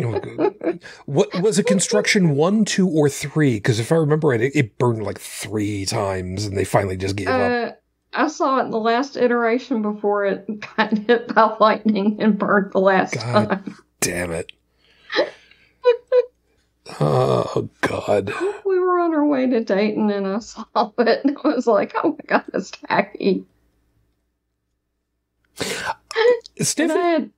What 1.05 1.41
was 1.41 1.59
it? 1.59 1.67
Construction 1.67 2.35
one, 2.35 2.65
two, 2.65 2.87
or 2.87 3.09
three? 3.09 3.55
Because 3.55 3.79
if 3.79 3.91
I 3.91 3.95
remember 3.95 4.29
right, 4.29 4.41
it, 4.41 4.55
it 4.55 4.77
burned 4.77 5.03
like 5.03 5.19
three 5.19 5.85
times, 5.85 6.45
and 6.45 6.57
they 6.57 6.65
finally 6.65 6.97
just 6.97 7.15
gave 7.15 7.27
up. 7.27 7.51
Uh, 7.51 7.71
I 8.13 8.27
saw 8.27 8.59
it 8.59 8.65
in 8.65 8.71
the 8.71 8.79
last 8.79 9.17
iteration 9.17 9.83
before 9.83 10.25
it 10.25 10.47
got 10.77 10.97
hit 10.97 11.33
by 11.33 11.55
lightning 11.59 12.17
and 12.19 12.39
burned 12.39 12.73
the 12.73 12.79
last 12.79 13.13
God. 13.13 13.49
time. 13.49 13.77
Damn 14.01 14.31
it! 14.31 14.51
Oh 17.01 17.69
God! 17.81 18.33
We 18.65 18.79
were 18.79 18.97
on 18.99 19.13
our 19.13 19.25
way 19.25 19.45
to 19.45 19.61
Dayton 19.61 20.09
and 20.09 20.25
I 20.25 20.39
saw 20.39 20.63
it 20.97 21.25
and 21.25 21.37
I 21.43 21.47
was 21.49 21.67
like, 21.67 21.93
oh 22.01 22.11
my 22.11 22.25
god, 22.25 22.45
it's 22.53 22.71
tacky. 22.71 23.45
And 26.77 26.91
I 26.91 27.07
had 27.07 27.29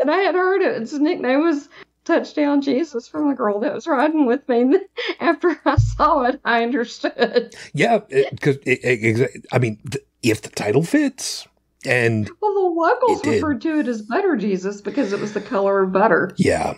and 0.00 0.10
I 0.10 0.16
had 0.18 0.34
heard 0.34 0.62
it. 0.62 0.82
Its 0.82 0.92
nickname 0.92 1.40
was 1.42 1.68
Touchdown 2.04 2.60
Jesus 2.60 3.08
from 3.08 3.28
the 3.28 3.34
girl 3.34 3.60
that 3.60 3.74
was 3.74 3.86
riding 3.86 4.26
with 4.26 4.48
me. 4.48 4.78
After 5.20 5.58
I 5.64 5.76
saw 5.76 6.22
it, 6.24 6.40
I 6.44 6.62
understood. 6.62 7.54
yeah, 7.72 7.98
because 8.30 8.56
it, 8.66 8.80
it, 8.84 9.02
exa- 9.02 9.44
I 9.52 9.58
mean, 9.58 9.80
if 10.22 10.42
the 10.42 10.50
title 10.50 10.82
fits, 10.82 11.46
and 11.84 12.30
Well, 12.40 12.54
the 12.54 12.60
locals 12.80 13.24
referred 13.26 13.60
to 13.62 13.78
it 13.80 13.88
as 13.88 14.02
Butter 14.02 14.36
Jesus 14.36 14.80
because 14.80 15.12
it 15.12 15.20
was 15.20 15.32
the 15.32 15.40
color 15.40 15.82
of 15.82 15.92
butter. 15.92 16.32
yeah, 16.36 16.74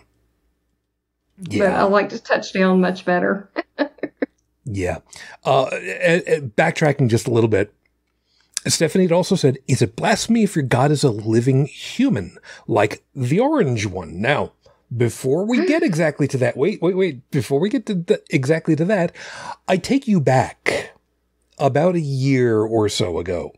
But 1.38 1.52
I 1.52 1.56
yeah, 1.56 1.82
liked 1.84 2.24
Touchdown 2.24 2.80
much 2.80 3.04
better. 3.04 3.50
yeah. 4.64 4.98
Uh, 5.44 5.64
and- 5.66 6.22
and 6.28 6.56
backtracking 6.56 7.08
just 7.08 7.26
a 7.26 7.30
little 7.30 7.48
bit. 7.48 7.72
Stephanie 8.72 9.04
had 9.04 9.12
also 9.12 9.36
said, 9.36 9.58
"Is 9.66 9.82
it 9.82 9.96
blasphemy 9.96 10.44
if 10.44 10.56
your 10.56 10.64
God 10.64 10.90
is 10.90 11.04
a 11.04 11.10
living 11.10 11.66
human, 11.66 12.38
like 12.66 13.02
the 13.14 13.40
orange 13.40 13.86
one?" 13.86 14.20
Now, 14.20 14.52
before 14.94 15.44
we 15.44 15.66
get 15.66 15.82
hmm. 15.82 15.86
exactly 15.86 16.26
to 16.28 16.38
that, 16.38 16.56
wait, 16.56 16.80
wait, 16.80 16.96
wait. 16.96 17.30
Before 17.30 17.60
we 17.60 17.68
get 17.68 17.86
to 17.86 17.94
the, 17.94 18.22
exactly 18.30 18.74
to 18.76 18.84
that, 18.86 19.14
I 19.66 19.76
take 19.76 20.08
you 20.08 20.20
back 20.20 20.92
about 21.58 21.94
a 21.94 22.00
year 22.00 22.60
or 22.60 22.88
so 22.88 23.18
ago 23.18 23.52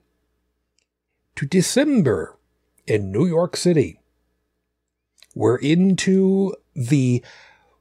to 1.37 1.47
December 1.47 2.37
in 2.87 3.13
New 3.13 3.27
York 3.27 3.57
City. 3.57 4.01
We're 5.35 5.57
into 5.57 6.55
the 6.75 7.23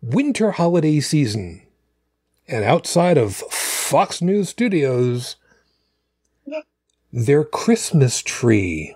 winter 0.02 0.52
holiday 0.52 1.00
season, 1.00 1.64
and 2.48 2.64
outside 2.64 3.18
of 3.18 3.36
Fox 3.36 4.22
News 4.22 4.50
Studios, 4.50 5.36
their 7.12 7.44
Christmas 7.44 8.22
tree 8.22 8.96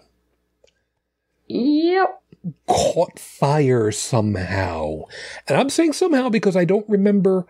Yep. 1.47 2.21
caught 2.67 3.19
fire 3.19 3.91
somehow. 3.91 5.03
And 5.47 5.57
I'm 5.57 5.69
saying 5.69 5.93
somehow 5.93 6.29
because 6.29 6.55
I 6.55 6.65
don't 6.65 6.87
remember 6.89 7.45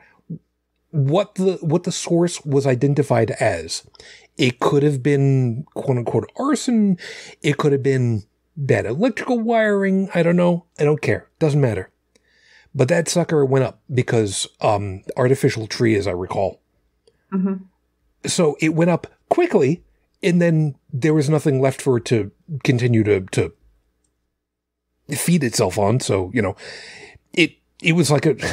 what 0.92 1.36
the 1.36 1.54
what 1.62 1.84
the 1.84 1.92
source 1.92 2.44
was 2.46 2.68
identified 2.68 3.32
as. 3.32 3.84
It 4.38 4.60
could 4.60 4.84
have 4.84 5.02
been 5.04 5.66
quote 5.74 5.98
unquote 5.98 6.30
arson. 6.38 6.98
It 7.42 7.58
could 7.58 7.72
have 7.72 7.84
been 7.84 8.24
bad 8.58 8.86
electrical 8.86 9.40
wiring. 9.40 10.10
I 10.14 10.24
don't 10.24 10.36
know. 10.36 10.66
I 10.80 10.84
don't 10.84 11.02
care. 11.02 11.30
Doesn't 11.40 11.62
matter. 11.62 11.90
But 12.76 12.88
that 12.88 13.08
sucker 13.08 13.46
went 13.46 13.66
up 13.66 13.82
because 13.94 14.48
um 14.62 15.04
artificial 15.18 15.68
tree, 15.68 15.96
as 15.96 16.08
I 16.08 16.12
recall. 16.12 16.62
hmm 17.32 17.54
So 18.26 18.58
it 18.60 18.70
went 18.70 18.92
up 18.92 19.08
quickly, 19.30 19.84
and 20.24 20.42
then 20.42 20.76
there 20.92 21.14
was 21.14 21.30
nothing 21.30 21.62
left 21.62 21.82
for 21.82 21.98
it 21.98 22.06
to 22.06 22.32
continue 22.64 23.04
to 23.04 23.22
to 23.32 23.54
feed 25.10 25.44
itself 25.44 25.78
on. 25.78 26.00
So 26.00 26.32
you 26.34 26.42
know, 26.42 26.56
it 27.34 27.58
it 27.82 27.94
was 27.94 28.10
like 28.10 28.26
a. 28.26 28.36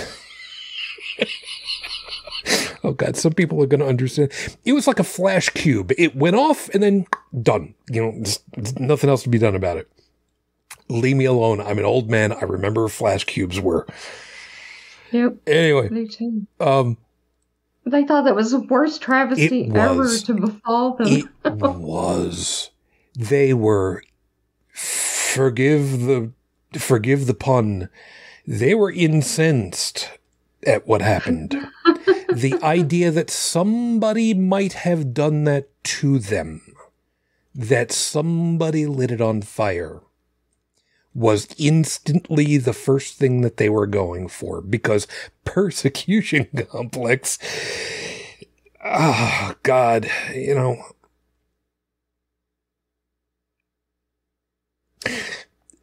oh 2.85 2.93
god, 2.93 3.17
some 3.17 3.33
people 3.33 3.63
are 3.63 3.67
going 3.67 3.81
to 3.81 3.87
understand. 3.87 4.33
It 4.65 4.73
was 4.73 4.87
like 4.87 4.99
a 4.99 5.05
flash 5.05 5.49
cube. 5.51 5.93
It 5.97 6.17
went 6.17 6.37
off 6.37 6.69
and 6.71 6.83
then 6.83 7.07
done. 7.43 7.75
You 7.89 8.03
know, 8.03 8.23
just, 8.23 8.43
nothing 8.79 9.09
else 9.09 9.23
to 9.23 9.29
be 9.29 9.39
done 9.39 9.55
about 9.55 9.77
it. 9.77 9.91
Leave 10.89 11.17
me 11.17 11.25
alone. 11.25 11.61
I'm 11.61 11.79
an 11.79 11.85
old 11.85 12.11
man. 12.11 12.33
I 12.33 12.43
remember 12.43 12.89
flash 12.89 13.25
cubes 13.25 13.61
were. 13.61 13.87
Yep. 15.13 15.37
Anyway, 15.47 16.09
um, 16.61 16.97
They 17.91 18.05
thought 18.05 18.25
that 18.25 18.35
was 18.35 18.53
the 18.53 18.61
worst 18.61 19.03
travesty 19.03 19.71
ever 19.75 20.17
to 20.19 20.35
befall 20.35 20.97
them. 20.97 21.07
It 21.09 21.29
was. 21.45 22.71
They 23.15 23.53
were 23.53 24.03
forgive 24.73 26.03
the 26.03 26.33
forgive 26.79 27.27
the 27.27 27.35
pun. 27.35 27.89
They 28.47 28.75
were 28.75 28.91
incensed 28.91 30.11
at 30.67 30.87
what 30.87 31.03
happened. 31.03 31.57
the 32.33 32.59
idea 32.63 33.11
that 33.11 33.31
somebody 33.31 34.35
might 34.35 34.73
have 34.75 35.15
done 35.15 35.45
that 35.45 35.69
to 35.83 36.19
them, 36.19 36.63
that 37.55 37.93
somebody 37.93 38.87
lit 38.87 39.11
it 39.11 39.21
on 39.21 39.43
fire, 39.43 40.01
was 41.15 41.49
instantly 41.59 42.57
the 42.57 42.73
first 42.73 43.19
thing 43.19 43.41
that 43.41 43.57
they 43.57 43.69
were 43.69 43.87
going 43.87 44.29
for 44.29 44.61
because 44.61 45.07
persecution 45.45 46.47
complex. 46.71 47.39
Oh, 48.85 49.55
God, 49.63 50.11
you 50.35 50.55
know. 50.55 50.83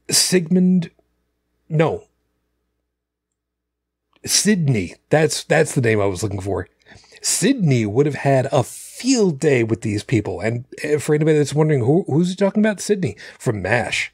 Sigmund, 0.10 0.90
no, 1.68 2.08
Sidney, 4.28 4.96
That's 5.10 5.44
that's 5.44 5.74
the 5.74 5.82
name 5.82 6.02
I 6.02 6.06
was 6.06 6.24
looking 6.24 6.42
for. 6.42 6.68
Sidney 7.22 7.86
would 7.86 8.06
have 8.06 8.16
had 8.16 8.48
a 8.52 8.64
field 8.64 9.40
day 9.40 9.64
with 9.64 9.82
these 9.82 10.04
people. 10.04 10.40
And 10.40 10.66
eh, 10.84 10.98
for 10.98 11.16
anybody 11.16 11.38
that's 11.38 11.54
wondering 11.54 11.84
who, 11.84 12.04
who's 12.08 12.30
he 12.30 12.36
talking 12.36 12.64
about, 12.64 12.80
Sidney 12.80 13.18
from 13.40 13.62
MASH, 13.62 14.14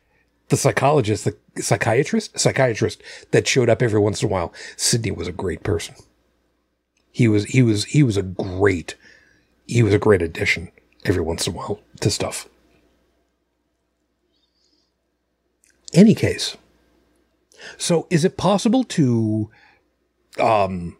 the 0.53 0.57
psychologist, 0.57 1.25
the 1.25 1.35
psychiatrist, 1.59 2.37
psychiatrist 2.37 3.01
that 3.31 3.47
showed 3.47 3.69
up 3.69 3.81
every 3.81 3.99
once 3.99 4.21
in 4.21 4.29
a 4.29 4.31
while. 4.31 4.53
Sidney 4.77 5.09
was 5.09 5.27
a 5.27 5.31
great 5.31 5.63
person. 5.63 5.95
He 7.11 7.27
was 7.27 7.45
he 7.45 7.63
was 7.63 7.85
he 7.85 8.03
was 8.03 8.17
a 8.17 8.21
great 8.21 8.95
he 9.65 9.81
was 9.81 9.95
a 9.95 9.99
great 9.99 10.21
addition 10.21 10.71
every 11.05 11.23
once 11.23 11.47
in 11.47 11.53
a 11.53 11.57
while 11.57 11.79
to 12.01 12.11
stuff. 12.11 12.47
Any 15.91 16.13
case. 16.13 16.55
So 17.79 18.05
is 18.11 18.23
it 18.23 18.37
possible 18.37 18.83
to 18.83 19.49
um, 20.39 20.97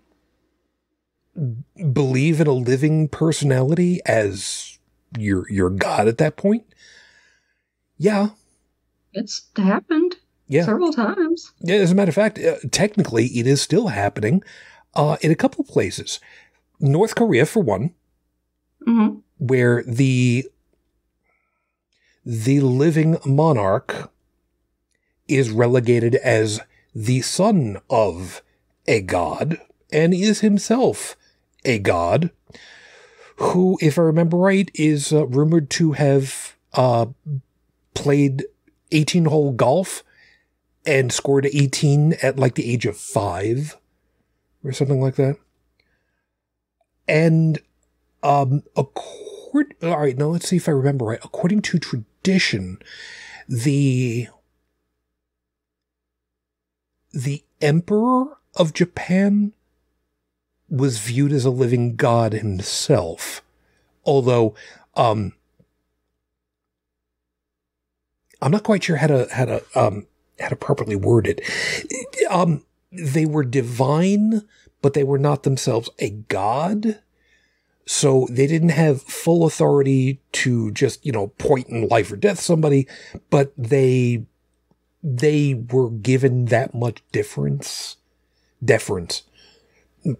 believe 1.92 2.42
in 2.42 2.48
a 2.48 2.54
living 2.54 3.08
personality 3.08 4.02
as 4.08 4.80
your 5.16 5.48
your 5.48 5.70
god 5.70 6.08
at 6.08 6.18
that 6.18 6.38
point? 6.38 6.66
Yeah, 8.00 8.30
it's 9.14 9.50
happened. 9.56 10.18
Yeah, 10.48 10.66
several 10.66 10.92
times. 10.92 11.52
Yeah, 11.62 11.78
as 11.78 11.92
a 11.92 11.96
matter 11.96 12.10
of 12.10 12.16
fact, 12.16 12.38
uh, 12.38 12.58
technically, 12.72 13.28
it 13.28 13.48
is 13.48 13.62
still 13.62 13.88
happening 13.88 14.44
uh, 14.94 15.18
in 15.22 15.32
a 15.32 15.36
couple 15.36 15.62
of 15.62 15.68
places. 15.68 16.20
North 16.80 17.16
Korea, 17.16 17.46
for 17.46 17.64
one, 17.64 17.94
mm-hmm. 18.86 19.20
where 19.38 19.84
the 19.84 20.46
the 22.26 22.62
living 22.62 23.18
monarch 23.26 24.12
is 25.28 25.50
relegated 25.52 26.16
as 26.16 26.62
the 26.96 27.22
son 27.22 27.78
of 27.90 28.42
a 28.88 29.02
god 29.02 29.60
and 29.92 30.14
is 30.14 30.40
himself 30.40 31.18
a 31.66 31.80
god 31.80 32.32
who, 33.38 33.78
if 33.82 33.98
I 33.98 34.04
remember 34.04 34.38
right, 34.38 34.70
is 34.74 35.12
uh, 35.12 35.26
rumored 35.26 35.70
to 35.72 35.94
have 35.94 36.56
uh, 36.74 37.08
played 37.94 38.46
18 38.94 39.26
hole 39.26 39.52
golf 39.52 40.04
and 40.86 41.12
scored 41.12 41.46
18 41.46 42.14
at 42.22 42.38
like 42.38 42.56
the 42.56 42.72
age 42.72 42.86
of 42.86 42.98
five 42.98 43.78
or 44.64 44.72
something 44.72 45.02
like 45.02 45.16
that. 45.16 45.38
And 47.08 47.60
um, 48.22 48.64
accord- 48.76 49.76
all 49.82 50.00
right, 50.00 50.18
now 50.18 50.28
let's 50.28 50.48
see 50.48 50.58
if 50.58 50.68
I 50.68 50.72
remember 50.72 51.06
right. 51.06 51.20
According 51.24 51.62
to 51.64 51.80
tradition, 51.80 52.80
the 53.48 54.28
the 57.12 57.44
emperor 57.62 58.38
of 58.56 58.74
Japan 58.74 59.54
was 60.70 60.98
viewed 60.98 61.32
as 61.32 61.46
a 61.46 61.52
living 61.52 61.96
god 61.96 62.34
himself. 62.34 63.44
Although, 64.06 64.56
um, 64.96 65.34
I'm 68.44 68.52
not 68.52 68.64
quite 68.64 68.84
sure 68.84 68.98
how 68.98 69.08
to, 69.08 69.28
how 69.32 69.46
to, 69.46 69.64
um, 69.76 70.06
how 70.40 70.50
to 70.50 70.56
properly 70.56 70.96
word 70.96 71.28
it. 71.28 71.42
Um, 72.30 72.64
they 72.92 73.26
were 73.26 73.44
divine, 73.44 74.44
but 74.82 74.94
they 74.94 75.04
were 75.04 75.18
not 75.18 75.44
themselves 75.44 75.90
a 76.00 76.10
god. 76.10 77.00
So 77.86 78.28
they 78.30 78.48
didn't 78.48 78.70
have 78.70 79.02
full 79.02 79.46
authority 79.46 80.22
to 80.34 80.72
just, 80.72 81.06
you 81.06 81.12
know, 81.12 81.28
point 81.28 81.68
in 81.68 81.88
life 81.88 82.12
or 82.12 82.16
death 82.16 82.40
somebody, 82.40 82.88
but 83.30 83.54
they, 83.58 84.26
they 85.02 85.54
were 85.54 85.90
given 85.90 86.46
that 86.46 86.74
much 86.74 87.04
difference 87.12 87.98
deference 88.64 89.24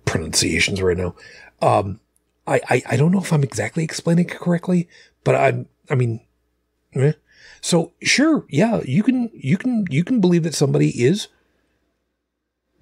pronunciations 0.06 0.82
right 0.82 0.98
now. 0.98 1.16
Um, 1.62 2.00
I, 2.46 2.62
I, 2.70 2.84
I 2.92 2.98
don't 2.98 3.12
know 3.12 3.22
if 3.22 3.32
I'm 3.32 3.44
exactly 3.44 3.84
explaining 3.84 4.26
it 4.26 4.32
correctly, 4.32 4.90
but 5.24 5.36
I, 5.36 5.66
I 5.90 5.96
mean, 5.96 6.20
eh. 6.96 7.14
So 7.64 7.94
sure, 8.02 8.46
yeah, 8.50 8.82
you 8.84 9.04
can, 9.04 9.30
you 9.34 9.58
can, 9.58 9.88
you 9.90 10.04
can 10.04 10.20
believe 10.20 10.44
that 10.44 10.54
somebody 10.54 10.90
is. 11.02 11.30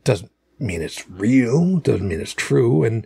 Doesn't 0.04 0.32
mean 0.58 0.82
it's 0.82 1.08
real. 1.08 1.78
Doesn't 1.78 2.08
mean 2.08 2.20
it's 2.20 2.34
true, 2.34 2.84
and 2.84 3.06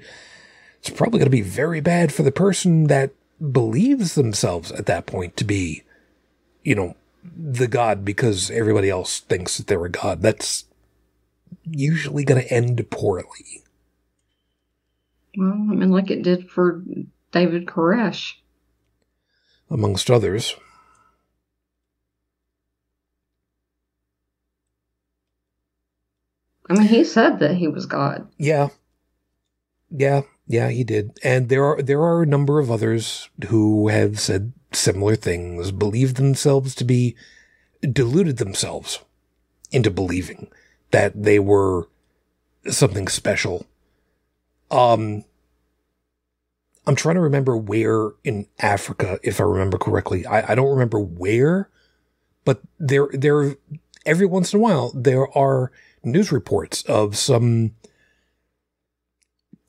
it's 0.79 0.89
probably 0.89 1.19
going 1.19 1.25
to 1.25 1.37
be 1.37 1.41
very 1.41 1.81
bad 1.81 2.13
for 2.13 2.23
the 2.23 2.31
person 2.31 2.85
that 2.85 3.11
believes 3.51 4.15
themselves 4.15 4.71
at 4.71 4.85
that 4.85 5.05
point 5.05 5.35
to 5.35 5.43
be, 5.43 5.83
you 6.63 6.75
know, 6.75 6.95
the 7.21 7.67
god 7.67 8.05
because 8.05 8.49
everybody 8.49 8.89
else 8.89 9.19
thinks 9.19 9.57
that 9.57 9.67
they're 9.67 9.83
a 9.83 9.89
god. 9.89 10.21
That's 10.21 10.63
usually 11.65 12.23
going 12.23 12.41
to 12.41 12.53
end 12.53 12.89
poorly. 12.89 13.63
Well, 15.35 15.51
I 15.51 15.75
mean, 15.75 15.91
like 15.91 16.09
it 16.09 16.23
did 16.23 16.49
for 16.49 16.85
David 17.33 17.65
Koresh. 17.65 18.35
Amongst 19.69 20.09
others. 20.09 20.55
I 26.69 26.73
mean, 26.73 26.87
he 26.87 27.03
said 27.03 27.39
that 27.39 27.55
he 27.55 27.67
was 27.67 27.85
God. 27.85 28.27
Yeah. 28.37 28.69
Yeah, 29.91 30.21
yeah, 30.47 30.69
he 30.69 30.83
did. 30.83 31.17
And 31.23 31.47
there 31.49 31.63
are 31.63 31.81
there 31.81 32.01
are 32.01 32.23
a 32.23 32.27
number 32.27 32.59
of 32.59 32.71
others 32.71 33.29
who 33.49 33.87
have 33.87 34.19
said 34.19 34.53
similar 34.73 35.15
things, 35.15 35.71
believed 35.71 36.17
themselves 36.17 36.75
to 36.75 36.83
be 36.83 37.15
deluded 37.81 38.37
themselves 38.37 38.99
into 39.71 39.91
believing 39.91 40.47
that 40.91 41.23
they 41.23 41.39
were 41.39 41.87
something 42.69 43.07
special. 43.07 43.65
Um, 44.71 45.23
I'm 46.87 46.95
trying 46.95 47.15
to 47.15 47.21
remember 47.21 47.57
where 47.57 48.11
in 48.23 48.47
Africa, 48.59 49.19
if 49.23 49.39
I 49.39 49.43
remember 49.43 49.77
correctly. 49.77 50.25
I, 50.25 50.51
I 50.51 50.55
don't 50.55 50.69
remember 50.69 50.99
where, 50.99 51.69
but 52.43 52.61
there, 52.79 53.07
there, 53.11 53.55
every 54.05 54.25
once 54.25 54.53
in 54.53 54.59
a 54.59 54.63
while, 54.63 54.91
there 54.93 55.35
are 55.37 55.71
news 56.05 56.31
reports 56.31 56.83
of 56.83 57.17
some. 57.17 57.71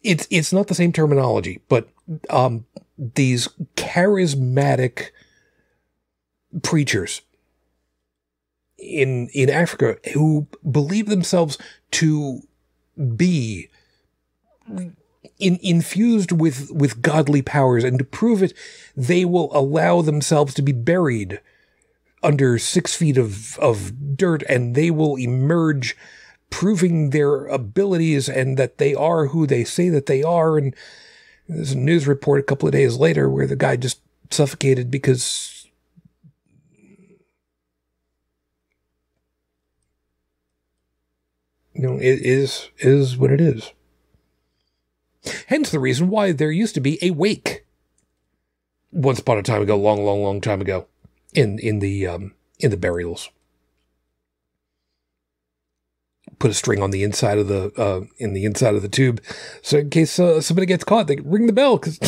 It's 0.03 0.27
it's 0.31 0.53
not 0.53 0.69
the 0.69 0.75
same 0.75 0.93
terminology, 0.93 1.61
but 1.69 1.89
um, 2.31 2.67
these 2.97 3.49
charismatic 3.77 5.09
preachers 6.63 7.23
in 8.79 9.29
in 9.33 9.51
Africa 9.51 9.97
who 10.15 10.47
believe 10.71 11.07
themselves 11.07 11.59
to 11.93 12.43
be 13.17 13.69
in, 15.39 15.59
infused 15.63 16.33
with 16.33 16.71
with 16.71 17.03
godly 17.03 17.43
powers, 17.43 17.85
and 17.85 17.99
to 17.99 18.05
prove 18.05 18.43
it, 18.43 18.53
they 18.97 19.25
will 19.25 19.51
allow 19.57 20.03
themselves 20.03 20.55
to 20.55 20.63
be 20.63 20.73
buried 20.73 21.41
under 22.23 22.59
six 22.59 22.95
feet 22.95 23.17
of 23.17 23.59
of 23.59 24.17
dirt, 24.17 24.43
and 24.49 24.75
they 24.75 24.91
will 24.91 25.17
emerge, 25.17 25.97
proving 26.51 27.11
their 27.11 27.47
abilities 27.47 28.29
and 28.29 28.57
that 28.57 28.79
they 28.79 28.95
are 28.95 29.27
who 29.27 29.47
they 29.47 29.65
say 29.65 29.89
that 29.89 30.07
they 30.07 30.23
are. 30.23 30.59
And 30.59 30.75
there's 31.49 31.73
a 31.73 31.79
news 31.79 32.07
report 32.07 32.41
a 32.41 32.45
couple 32.45 32.69
of 32.69 32.73
days 32.73 32.97
later 32.97 33.29
where 33.29 33.47
the 33.47 33.57
guy 33.57 33.77
just 33.77 34.01
suffocated 34.31 34.91
because 34.91 35.57
you 41.77 41.83
know, 41.83 41.97
it 41.97 42.21
is 42.25 42.71
is 42.79 43.17
what 43.17 43.31
it 43.31 43.41
is. 43.41 43.73
Hence 45.49 45.71
the 45.71 45.79
reason 45.79 46.09
why 46.09 46.33
there 46.33 46.51
used 46.51 46.75
to 46.75 46.81
be 46.81 46.99
a 47.03 47.11
wake 47.11 47.67
once 48.93 49.19
upon 49.19 49.39
a 49.39 49.43
time 49.43 49.61
ago, 49.61 49.77
long, 49.77 50.05
long, 50.05 50.23
long 50.23 50.41
time 50.41 50.61
ago, 50.61 50.87
in 51.35 51.59
in 51.59 51.81
the 51.81 52.07
um, 52.07 52.35
in 52.59 52.71
the 52.71 52.77
burials. 52.79 53.29
Put 56.39 56.51
a 56.51 56.55
string 56.55 56.83
on 56.83 56.91
the 56.91 57.03
inside 57.03 57.39
of 57.39 57.49
the 57.49 57.73
uh, 57.77 58.03
in 58.19 58.35
the 58.35 58.45
inside 58.45 58.75
of 58.75 58.83
the 58.83 58.89
tube, 58.89 59.23
so 59.63 59.79
in 59.79 59.91
case 59.91 60.19
uh, 60.19 60.41
somebody 60.41 60.67
gets 60.67 60.85
caught, 60.85 61.07
they 61.07 61.17
ring 61.17 61.47
the 61.47 61.53
bell 61.53 61.79
because 61.79 61.99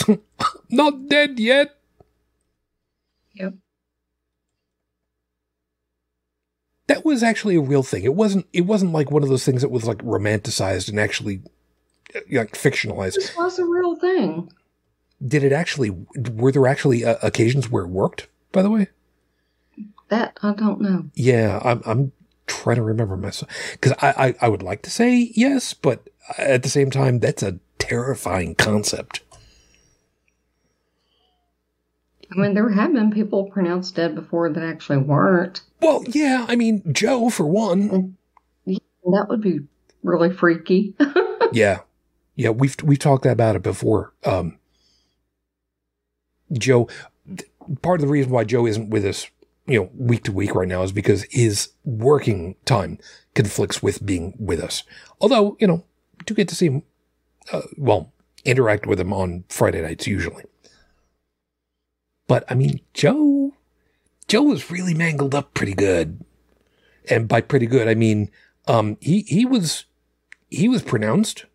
not 0.71 1.09
dead 1.09 1.39
yet. 1.41 1.77
Yep 3.35 3.55
that 6.89 7.05
was 7.05 7.23
actually 7.23 7.55
a 7.55 7.61
real 7.61 7.83
thing. 7.83 8.03
It 8.03 8.15
wasn't 8.15 8.47
it 8.53 8.63
wasn't 8.63 8.93
like 8.93 9.11
one 9.11 9.23
of 9.23 9.29
those 9.29 9.45
things 9.45 9.63
that 9.63 9.69
was 9.71 9.85
like 9.85 9.99
romanticized 9.99 10.89
and 10.89 10.99
actually 10.99 11.43
like 12.33 12.53
fictionalized. 12.53 13.15
This 13.15 13.37
was 13.37 13.59
a 13.59 13.65
real 13.65 13.95
thing. 13.97 14.51
Did 15.25 15.45
it 15.45 15.53
actually? 15.53 15.91
Were 16.17 16.51
there 16.51 16.67
actually 16.67 17.05
uh, 17.05 17.17
occasions 17.23 17.71
where 17.71 17.85
it 17.85 17.89
worked? 17.89 18.29
By 18.53 18.63
the 18.63 18.71
way, 18.71 18.89
That 20.09 20.39
I 20.43 20.53
don't 20.55 20.81
know. 20.81 21.11
yeah, 21.15 21.61
I'm 21.63 21.83
I'm 21.85 22.13
trying 22.49 22.77
to 22.77 22.83
remember 22.83 23.17
myself 23.17 23.51
because 23.73 23.93
I, 24.01 24.09
I 24.29 24.35
I 24.43 24.49
would 24.49 24.63
like 24.63 24.83
to 24.83 24.91
say 24.91 25.31
yes, 25.35 25.75
but 25.75 26.09
at 26.37 26.63
the 26.63 26.69
same 26.69 26.91
time, 26.91 27.21
that's 27.21 27.43
a 27.43 27.59
terrifying 27.79 28.55
concept. 28.55 29.21
I 32.31 32.41
mean, 32.41 32.55
there 32.55 32.69
have 32.69 32.93
been 32.93 33.11
people 33.11 33.45
pronounced 33.45 33.95
dead 33.95 34.15
before 34.15 34.51
that 34.51 34.63
actually 34.63 34.99
weren't. 34.99 35.63
Well, 35.81 36.05
yeah, 36.09 36.47
I 36.49 36.57
mean 36.57 36.83
Joe 36.93 37.31
for 37.31 37.47
one. 37.47 38.17
That 38.67 39.27
would 39.29 39.41
be 39.41 39.61
really 40.03 40.31
freaky. 40.31 40.95
yeah, 41.53 41.81
yeah, 42.35 42.51
we've 42.51 42.77
we've 42.83 42.99
talked 42.99 43.25
about 43.27 43.57
it 43.57 43.63
before. 43.63 44.13
Um, 44.25 44.59
Joe, 46.53 46.89
part 47.83 48.01
of 48.01 48.07
the 48.07 48.13
reason 48.13 48.31
why 48.31 48.45
Joe 48.45 48.67
isn't 48.67 48.91
with 48.91 49.05
us, 49.05 49.29
you 49.69 49.81
know, 49.81 49.91
week 49.95 50.25
to 50.25 50.33
week 50.33 50.55
right 50.55 50.69
now 50.69 50.83
is 50.83 50.93
because 50.93 51.25
his 51.31 51.71
working 51.85 52.57
time 52.65 52.99
conflicts 53.35 53.83
with 53.83 54.05
being 54.05 54.35
with 54.39 54.61
us. 54.61 54.83
Although, 55.21 55.57
you 55.61 55.67
know, 55.67 55.85
do 56.25 56.35
get 56.35 56.49
to 56.49 56.57
see 56.57 56.67
him, 56.67 56.83
uh, 57.53 57.63
well, 57.77 58.13
interact 58.45 58.87
with 58.87 58.99
him 58.99 59.13
on 59.13 59.45
Friday 59.49 59.83
nights 59.83 60.07
usually. 60.07 60.45
But 62.27 62.45
I 62.49 62.55
mean, 62.55 62.81
Joe, 62.95 63.55
Joe 64.27 64.43
was 64.43 64.71
really 64.71 64.95
mangled 64.95 65.35
up 65.35 65.55
pretty 65.55 65.75
good, 65.75 66.25
and 67.09 67.29
by 67.29 67.41
pretty 67.41 67.67
good 67.67 67.89
I 67.89 67.95
mean, 67.95 68.31
um, 68.67 68.97
he 69.01 69.23
he 69.23 69.45
was 69.47 69.85
he 70.51 70.69
was 70.69 70.83
pronounced 70.83 71.47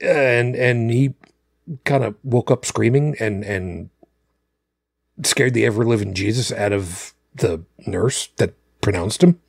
and 0.00 0.54
and 0.54 0.90
he 0.90 1.14
kind 1.84 2.04
of 2.04 2.14
woke 2.22 2.50
up 2.50 2.64
screaming 2.64 3.16
and 3.18 3.44
and 3.44 3.90
scared 5.22 5.54
the 5.54 5.66
ever 5.66 5.84
living 5.84 6.14
Jesus 6.14 6.52
out 6.52 6.72
of 6.72 7.14
the 7.34 7.64
nurse 7.86 8.28
that 8.36 8.54
pronounced 8.80 9.22
him. 9.22 9.40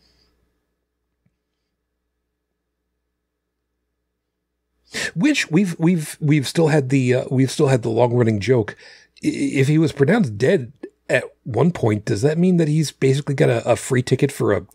Which 5.14 5.52
we've 5.52 5.78
we've 5.78 6.18
we've 6.20 6.48
still 6.48 6.70
had 6.70 6.90
the 6.90 7.14
uh, 7.14 7.26
we've 7.30 7.52
still 7.52 7.68
had 7.68 7.84
the 7.84 7.90
long 7.90 8.14
running 8.14 8.40
joke. 8.40 8.76
If 9.22 9.68
he 9.68 9.78
was 9.78 9.91
pronounced 9.91 10.38
dead 10.38 10.74
at 11.08 11.26
one 11.44 11.72
point, 11.72 12.06
does 12.06 12.24
that 12.24 12.40
mean 12.40 12.58
that 12.58 12.68
he's 12.68 12.91
basically 12.91 13.36
got 13.36 13.50
a, 13.50 13.72
a 13.72 13.76
free 13.76 14.02
ticket 14.02 14.32
for 14.32 14.54
a 14.54 14.66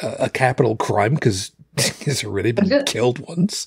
a, 0.00 0.08
a 0.20 0.30
capital 0.30 0.76
crime 0.76 1.14
because 1.14 1.50
he's 2.00 2.24
already 2.24 2.52
been 2.52 2.84
killed 2.84 3.18
once? 3.18 3.66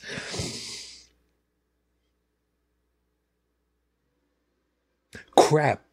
crap. 5.51 5.83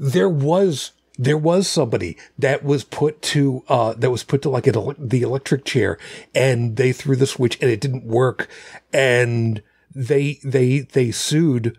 There 0.00 0.30
was 0.30 0.92
there 1.18 1.36
was 1.36 1.68
somebody 1.68 2.16
that 2.38 2.64
was 2.64 2.84
put 2.84 3.20
to 3.20 3.62
uh 3.68 3.92
that 3.94 4.10
was 4.10 4.24
put 4.24 4.40
to 4.42 4.48
like 4.48 4.66
an, 4.66 4.94
the 4.98 5.20
electric 5.20 5.66
chair 5.66 5.98
and 6.34 6.76
they 6.76 6.92
threw 6.92 7.14
the 7.14 7.26
switch 7.26 7.58
and 7.60 7.70
it 7.70 7.82
didn't 7.82 8.04
work 8.04 8.48
and 8.94 9.62
they 9.94 10.40
they 10.42 10.78
they 10.80 11.10
sued 11.10 11.76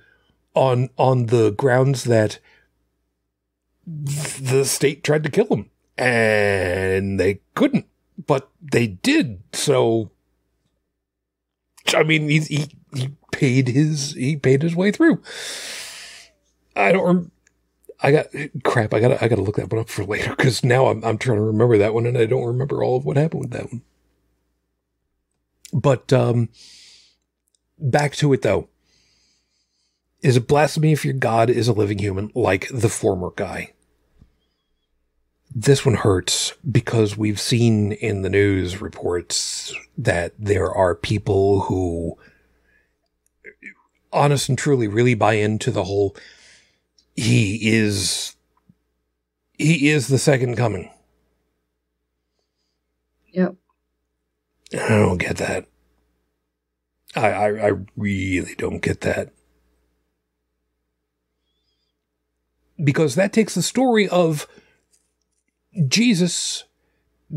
on 0.54 0.90
on 0.98 1.26
the 1.28 1.50
grounds 1.50 2.04
that 2.04 2.38
the 3.88 4.64
state 4.66 5.04
tried 5.04 5.24
to 5.24 5.32
kill 5.32 5.48
him 5.48 5.72
and 5.98 7.20
they 7.20 7.42
couldn't 7.56 7.88
but 8.28 8.52
they 8.62 8.86
did 8.86 9.42
so 9.54 10.12
I 11.96 12.04
mean 12.04 12.30
he 12.30 12.40
he, 12.42 12.68
he 12.94 13.10
paid 13.32 13.70
his 13.70 14.14
he 14.14 14.36
paid 14.36 14.62
his 14.62 14.76
way 14.76 14.92
through 14.92 15.24
I 16.76 16.92
don't. 16.92 17.32
I 18.04 18.12
got 18.12 18.28
crap. 18.64 18.94
I 18.94 19.00
got. 19.00 19.22
I 19.22 19.28
got 19.28 19.36
to 19.36 19.42
look 19.42 19.58
that 19.58 19.72
one 19.72 19.82
up 19.82 19.90
for 19.90 20.04
later 20.04 20.36
because 20.36 20.64
now 20.64 20.88
I'm 20.88 21.04
I'm 21.04 21.18
trying 21.18 21.38
to 21.38 21.44
remember 21.44 21.78
that 21.78 21.94
one 21.94 22.06
and 22.06 22.18
I 22.18 22.26
don't 22.26 22.46
remember 22.46 22.84
all 22.84 22.98
of 22.98 23.06
what 23.06 23.18
happened 23.18 23.42
with 23.42 23.52
that 23.52 23.72
one. 23.72 23.84
But 25.74 26.12
um, 26.12 26.50
back 27.78 28.16
to 28.16 28.34
it 28.34 28.42
though. 28.42 28.68
Is 30.22 30.38
it 30.38 30.48
blasphemy 30.48 30.92
if 30.92 31.04
your 31.04 31.16
God 31.16 31.50
is 31.50 31.68
a 31.68 31.74
living 31.74 31.98
human 31.98 32.32
like 32.36 32.68
the 32.72 32.90
former 32.90 33.32
guy? 33.36 33.74
This 35.54 35.86
one 35.86 35.96
hurts 35.96 36.54
because 36.70 37.18
we've 37.18 37.40
seen 37.40 37.92
in 37.92 38.22
the 38.22 38.30
news 38.30 38.82
reports 38.82 39.74
that 39.98 40.34
there 40.38 40.72
are 40.72 40.96
people 40.96 41.62
who 41.62 42.18
honest 44.14 44.48
and 44.48 44.58
truly 44.58 44.88
really 44.88 45.16
buy 45.16 45.34
into 45.34 45.72
the 45.72 45.84
whole 45.86 46.16
he 47.22 47.70
is 47.70 48.36
he 49.54 49.90
is 49.90 50.08
the 50.08 50.18
second 50.18 50.56
coming. 50.56 50.90
Yep. 53.32 53.56
I 54.74 54.88
don't 54.90 55.20
get 55.20 55.38
that. 55.38 55.68
I, 57.16 57.28
I 57.30 57.68
I 57.68 57.72
really 57.96 58.56
don't 58.56 58.82
get 58.82 59.02
that. 59.02 59.34
Because 62.84 63.14
that 63.14 63.34
takes 63.34 63.54
the 63.54 63.62
story 63.62 64.10
of 64.10 64.48
Jesus 65.88 66.64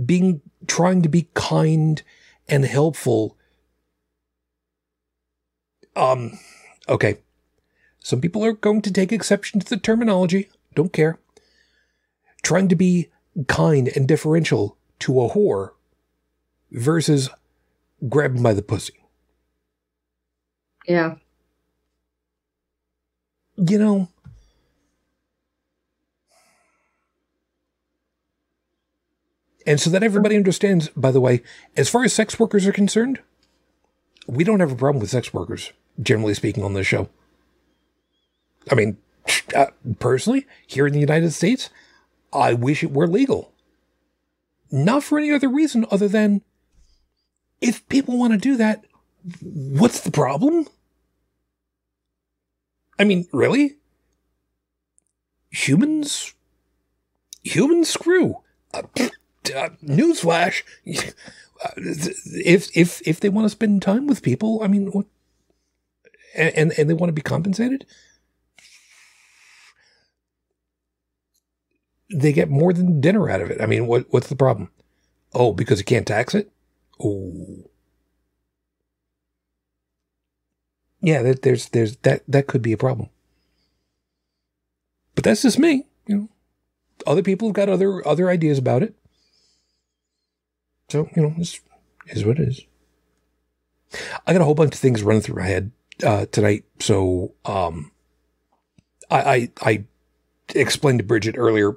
being 0.06 0.40
trying 0.66 1.02
to 1.02 1.10
be 1.10 1.28
kind 1.34 2.02
and 2.48 2.64
helpful. 2.64 3.36
Um 5.94 6.38
okay. 6.88 7.18
Some 8.04 8.20
people 8.20 8.44
are 8.44 8.52
going 8.52 8.82
to 8.82 8.92
take 8.92 9.12
exception 9.12 9.60
to 9.60 9.66
the 9.66 9.78
terminology. 9.78 10.50
Don't 10.74 10.92
care. 10.92 11.18
Trying 12.42 12.68
to 12.68 12.76
be 12.76 13.08
kind 13.48 13.88
and 13.88 14.06
differential 14.06 14.76
to 15.00 15.22
a 15.22 15.30
whore 15.30 15.70
versus 16.70 17.30
grabbing 18.06 18.42
by 18.42 18.52
the 18.52 18.60
pussy. 18.60 18.92
Yeah. 20.86 21.14
You 23.56 23.78
know, 23.78 24.08
and 29.66 29.80
so 29.80 29.88
that 29.88 30.02
everybody 30.02 30.36
understands, 30.36 30.90
by 30.90 31.10
the 31.10 31.22
way, 31.22 31.42
as 31.74 31.88
far 31.88 32.04
as 32.04 32.12
sex 32.12 32.38
workers 32.38 32.66
are 32.66 32.72
concerned, 32.72 33.20
we 34.26 34.44
don't 34.44 34.60
have 34.60 34.72
a 34.72 34.76
problem 34.76 35.00
with 35.00 35.08
sex 35.08 35.32
workers, 35.32 35.72
generally 36.02 36.34
speaking, 36.34 36.62
on 36.62 36.74
this 36.74 36.86
show. 36.86 37.08
I 38.70 38.74
mean, 38.74 38.96
uh, 39.54 39.66
personally, 39.98 40.46
here 40.66 40.86
in 40.86 40.92
the 40.92 41.00
United 41.00 41.32
States, 41.32 41.70
I 42.32 42.54
wish 42.54 42.82
it 42.82 42.92
were 42.92 43.06
legal. 43.06 43.52
Not 44.70 45.04
for 45.04 45.18
any 45.18 45.30
other 45.30 45.48
reason 45.48 45.86
other 45.90 46.08
than 46.08 46.42
if 47.60 47.86
people 47.88 48.18
want 48.18 48.32
to 48.32 48.38
do 48.38 48.56
that, 48.56 48.84
what's 49.40 50.00
the 50.00 50.10
problem? 50.10 50.66
I 52.98 53.04
mean, 53.04 53.26
really? 53.32 53.76
Humans? 55.50 56.34
Humans 57.42 57.88
screw. 57.88 58.36
Uh, 58.72 58.82
uh, 58.96 59.70
newsflash. 59.84 60.62
If 61.76 62.76
if 62.76 63.00
if 63.08 63.20
they 63.20 63.30
want 63.30 63.46
to 63.46 63.48
spend 63.48 63.80
time 63.80 64.06
with 64.06 64.22
people, 64.22 64.60
I 64.62 64.66
mean, 64.66 64.88
what? 64.88 65.06
And, 66.36 66.74
and 66.76 66.90
they 66.90 66.94
want 66.94 67.08
to 67.08 67.14
be 67.14 67.22
compensated. 67.22 67.86
They 72.12 72.32
get 72.32 72.50
more 72.50 72.72
than 72.72 73.00
dinner 73.00 73.30
out 73.30 73.40
of 73.40 73.50
it. 73.50 73.60
I 73.60 73.66
mean, 73.66 73.86
what 73.86 74.06
what's 74.10 74.28
the 74.28 74.36
problem? 74.36 74.70
Oh, 75.32 75.52
because 75.52 75.78
you 75.78 75.84
can't 75.84 76.06
tax 76.06 76.34
it. 76.34 76.50
Oh, 77.02 77.70
yeah. 81.00 81.22
That, 81.22 81.42
there's 81.42 81.68
there's 81.70 81.96
that 81.98 82.22
that 82.28 82.46
could 82.46 82.62
be 82.62 82.72
a 82.72 82.78
problem. 82.78 83.08
But 85.14 85.24
that's 85.24 85.42
just 85.42 85.58
me. 85.58 85.86
You 86.06 86.16
know, 86.16 86.28
other 87.06 87.22
people 87.22 87.48
have 87.48 87.54
got 87.54 87.68
other 87.68 88.06
other 88.06 88.28
ideas 88.28 88.58
about 88.58 88.82
it. 88.82 88.94
So 90.90 91.08
you 91.16 91.22
know, 91.22 91.34
this 91.38 91.60
is 92.08 92.24
what 92.24 92.38
it 92.38 92.48
is. 92.48 92.60
I 94.26 94.32
got 94.32 94.42
a 94.42 94.44
whole 94.44 94.54
bunch 94.54 94.74
of 94.74 94.80
things 94.80 95.02
running 95.02 95.22
through 95.22 95.36
my 95.36 95.46
head 95.46 95.70
uh, 96.04 96.26
tonight. 96.26 96.64
So 96.80 97.34
um, 97.44 97.92
I, 99.10 99.50
I 99.62 99.70
I 99.70 99.84
explained 100.54 100.98
to 100.98 101.04
Bridget 101.04 101.36
earlier, 101.38 101.76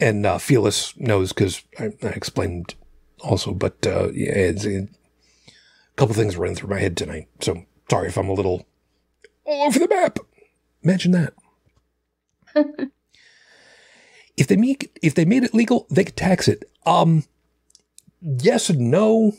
and 0.00 0.26
uh, 0.26 0.38
Fearless 0.38 0.96
knows 0.96 1.32
because 1.32 1.62
I, 1.78 1.92
I 2.02 2.08
explained 2.08 2.74
also. 3.20 3.52
But 3.52 3.86
uh, 3.86 4.10
yeah, 4.12 4.32
it's, 4.32 4.64
a 4.64 4.88
couple 5.96 6.14
things 6.14 6.36
running 6.36 6.56
through 6.56 6.70
my 6.70 6.80
head 6.80 6.96
tonight. 6.96 7.28
So 7.40 7.64
sorry 7.90 8.08
if 8.08 8.16
I'm 8.16 8.28
a 8.28 8.32
little 8.32 8.66
all 9.44 9.66
over 9.66 9.78
the 9.78 9.88
map. 9.88 10.18
Imagine 10.82 11.12
that. 11.12 11.34
if 14.36 14.46
they 14.46 14.56
make 14.56 14.98
if 15.02 15.14
they 15.14 15.24
made 15.24 15.44
it 15.44 15.54
legal, 15.54 15.86
they 15.90 16.04
could 16.04 16.16
tax 16.16 16.48
it. 16.48 16.64
Um, 16.86 17.24
yes 18.22 18.70
and 18.70 18.90
no. 18.90 19.34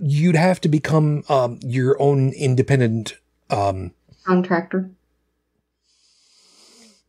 you'd 0.00 0.36
have 0.36 0.60
to 0.62 0.68
become 0.68 1.22
um, 1.28 1.60
your 1.62 2.00
own 2.02 2.30
independent. 2.32 3.16
Um, 3.50 3.92
Contractor. 4.24 4.90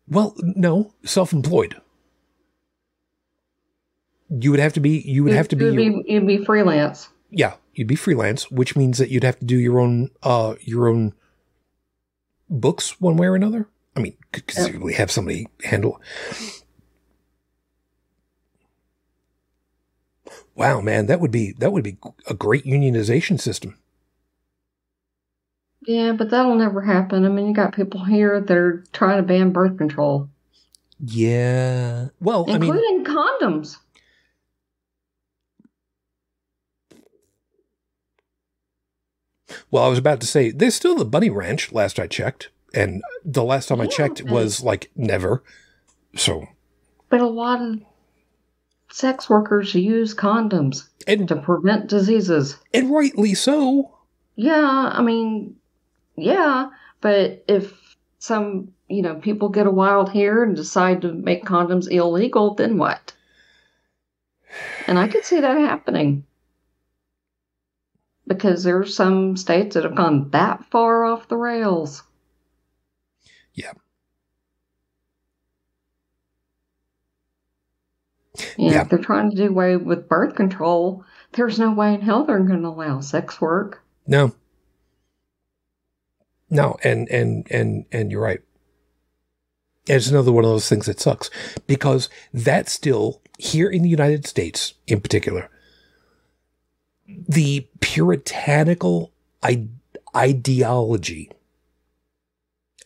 well, 0.08 0.36
no, 0.38 0.94
self-employed. 1.04 1.82
You 4.30 4.52
would 4.52 4.60
have 4.60 4.74
to 4.74 4.80
be. 4.80 5.00
You 5.02 5.24
would 5.24 5.34
have 5.34 5.48
to 5.50 5.56
be. 5.56 5.66
Your- 5.66 5.76
be, 5.76 6.04
you'd 6.08 6.28
be 6.28 6.44
freelance. 6.44 7.10
yeah, 7.30 7.56
you'd 7.74 7.88
be 7.88 7.96
freelance, 7.96 8.50
which 8.50 8.76
means 8.76 8.98
that 8.98 9.10
you'd 9.10 9.24
have 9.24 9.40
to 9.40 9.46
do 9.46 9.58
your 9.58 9.80
own. 9.80 10.10
Uh, 10.24 10.56
your 10.62 10.88
own 10.88 11.14
books, 12.50 13.00
one 13.00 13.18
way 13.18 13.28
or 13.28 13.36
another. 13.36 13.68
I 13.96 14.00
mean, 14.02 14.18
could 14.32 14.48
conceivably 14.48 14.94
have 14.94 15.10
somebody 15.12 15.48
handle. 15.64 16.02
Wow, 20.56 20.82
man, 20.82 21.06
that 21.08 21.20
would 21.20 21.32
be 21.32 21.54
that 21.60 21.72
would 21.72 21.84
be 21.84 21.98
a 22.28 22.34
great 22.34 22.66
unionization 22.66 23.40
system. 23.40 23.78
Yeah, 25.86 26.14
but 26.14 26.30
that'll 26.32 26.56
never 26.56 26.82
happen. 26.82 27.26
I 27.26 27.30
mean, 27.30 27.48
you 27.48 27.54
got 27.54 27.76
people 27.76 28.06
here 28.06 28.42
that 28.42 28.58
are 28.58 28.84
trying 28.92 29.18
to 29.18 29.24
ban 29.24 29.52
birth 29.52 29.78
control, 29.78 30.30
Yeah. 31.00 32.08
Well, 32.20 32.46
I 32.50 32.58
mean, 32.58 32.74
including 32.74 33.04
condoms. 33.06 33.78
Well, 39.72 39.84
I 39.84 39.88
was 39.88 40.00
about 40.00 40.22
to 40.22 40.28
say 40.28 40.52
there's 40.52 40.76
still 40.76 40.96
the 40.96 41.06
bunny 41.06 41.30
ranch. 41.30 41.72
Last 41.72 42.00
I 42.00 42.08
checked, 42.08 42.50
and 42.74 43.02
the 43.24 43.44
last 43.44 43.68
time 43.68 43.82
I 43.82 43.86
Yeah, 43.86 43.90
checked 43.92 44.24
was 44.24 44.62
like 44.62 44.92
never. 44.96 45.44
So, 46.16 46.48
But 47.10 47.22
a 47.22 47.28
lot 47.28 47.62
of 47.62 47.80
sex 48.90 49.30
workers 49.30 49.76
use 49.76 50.14
condoms 50.16 50.88
and 51.08 51.28
to 51.28 51.36
prevent 51.36 51.88
diseases. 51.88 52.58
and 52.74 52.90
rightly 52.92 53.34
so. 53.34 53.92
Yeah, 54.38 54.90
I 54.94 55.02
mean, 55.02 55.56
yeah, 56.16 56.70
but 57.02 57.44
if 57.48 57.74
some, 58.20 58.70
you 58.88 59.02
know, 59.02 59.16
people 59.16 59.50
get 59.50 59.68
a 59.68 59.72
wild 59.72 60.12
hair 60.12 60.44
and 60.44 60.56
decide 60.56 61.02
to 61.02 61.12
make 61.14 61.46
condoms 61.46 61.92
illegal, 61.92 62.54
then 62.56 62.78
what? 62.78 63.14
And 64.88 64.98
I 64.98 65.08
could 65.08 65.26
see 65.26 65.40
that 65.42 65.58
happening. 65.58 66.26
Because 68.28 68.64
there 68.64 68.80
are 68.80 68.86
some 68.86 69.38
states 69.38 69.76
that 69.76 69.84
have 69.84 69.96
gone 69.96 70.30
that 70.32 70.66
far 70.72 71.06
off 71.06 71.28
the 71.28 71.38
rails. 71.38 72.02
Yeah. 73.54 73.72
Yeah, 78.38 78.46
Yeah. 78.58 78.82
if 78.82 78.90
they're 78.90 79.00
trying 79.00 79.30
to 79.30 79.36
do 79.36 79.48
away 79.48 79.78
with 79.78 80.10
birth 80.10 80.36
control, 80.36 81.04
there's 81.34 81.60
no 81.60 81.72
way 81.74 81.94
in 81.94 82.02
hell 82.02 82.26
they're 82.26 82.40
going 82.40 82.62
to 82.64 82.68
allow 82.70 83.00
sex 83.00 83.40
work. 83.40 83.84
No. 84.08 84.34
No, 86.50 86.78
and 86.84 87.08
and 87.10 87.48
and 87.52 87.86
and 87.92 88.12
you're 88.12 88.22
right. 88.22 88.42
It's 89.88 90.10
another 90.10 90.32
one 90.32 90.44
of 90.44 90.50
those 90.50 90.70
things 90.70 90.86
that 90.86 91.00
sucks 91.00 91.30
because 91.68 92.10
that's 92.34 92.72
still 92.72 93.22
here 93.38 93.70
in 93.70 93.82
the 93.84 93.90
United 93.90 94.26
States, 94.26 94.74
in 94.88 95.02
particular, 95.02 95.50
the 97.08 97.68
puritanical 97.80 99.12
I- 99.44 99.68
ideology. 100.16 101.32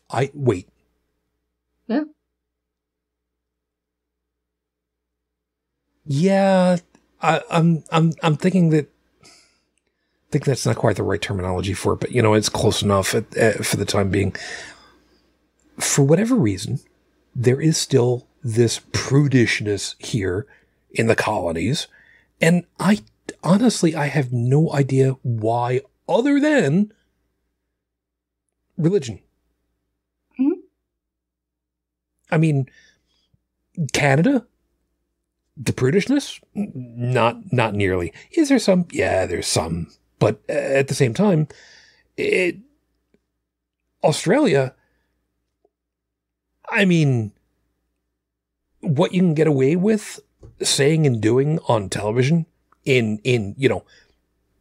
I 0.10 0.32
wait. 0.34 0.68
Yeah. 1.88 2.04
Yeah, 6.06 6.78
I, 7.22 7.42
I'm 7.52 7.84
I'm 7.92 8.14
I'm 8.24 8.36
thinking 8.36 8.72
that 8.72 8.90
I 9.24 9.28
think 10.32 10.46
that's 10.46 10.66
not 10.66 10.76
quite 10.76 10.96
the 10.96 11.04
right 11.04 11.22
terminology 11.22 11.74
for 11.74 11.94
it, 11.94 12.00
but 12.00 12.12
you 12.12 12.22
know, 12.22 12.34
it's 12.34 12.50
close 12.50 12.82
enough 12.82 13.14
at, 13.14 13.38
uh, 13.38 13.64
for 13.64 13.78
the 13.78 13.86
time 13.86 14.10
being. 14.10 14.36
For 15.80 16.04
whatever 16.04 16.36
reason, 16.36 16.80
there 17.36 17.62
is 17.62 17.78
still 17.78 18.28
this 18.44 18.80
prudishness 18.92 19.96
here 20.04 20.46
in 20.92 21.08
the 21.08 21.16
colonies, 21.16 21.88
and 22.42 22.66
I 22.80 23.00
honestly 23.44 23.96
I 23.96 24.08
have 24.08 24.32
no 24.32 24.72
idea 24.74 25.12
why, 25.24 25.82
other 26.08 26.40
than 26.40 26.92
religion. 28.78 29.20
Mhm. 30.40 30.54
I 32.32 32.38
mean, 32.38 32.70
Canada, 33.94 34.46
the 35.58 35.74
prudishness, 35.74 36.40
not 36.54 37.52
not 37.52 37.74
nearly. 37.76 38.14
Is 38.32 38.50
there 38.50 38.60
some? 38.60 38.86
Yeah, 38.92 39.26
there's 39.26 39.48
some, 39.48 39.88
but 40.20 40.42
uh, 40.50 40.54
at 40.54 40.88
the 40.88 40.96
same 40.96 41.14
time, 41.14 41.48
it 42.18 42.58
Australia. 44.04 44.74
I 46.70 46.86
mean, 46.86 47.32
what 48.82 49.14
you 49.14 49.22
can 49.22 49.34
get 49.34 49.48
away 49.48 49.76
with 49.76 50.20
saying 50.62 51.06
and 51.08 51.20
doing 51.22 51.60
on 51.68 51.90
television 51.90 52.46
in 52.86 53.20
in 53.24 53.56
you 53.58 53.70
know 53.70 53.84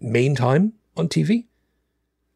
main 0.00 0.34
time 0.34 0.74
on 0.96 1.08
TV 1.08 1.44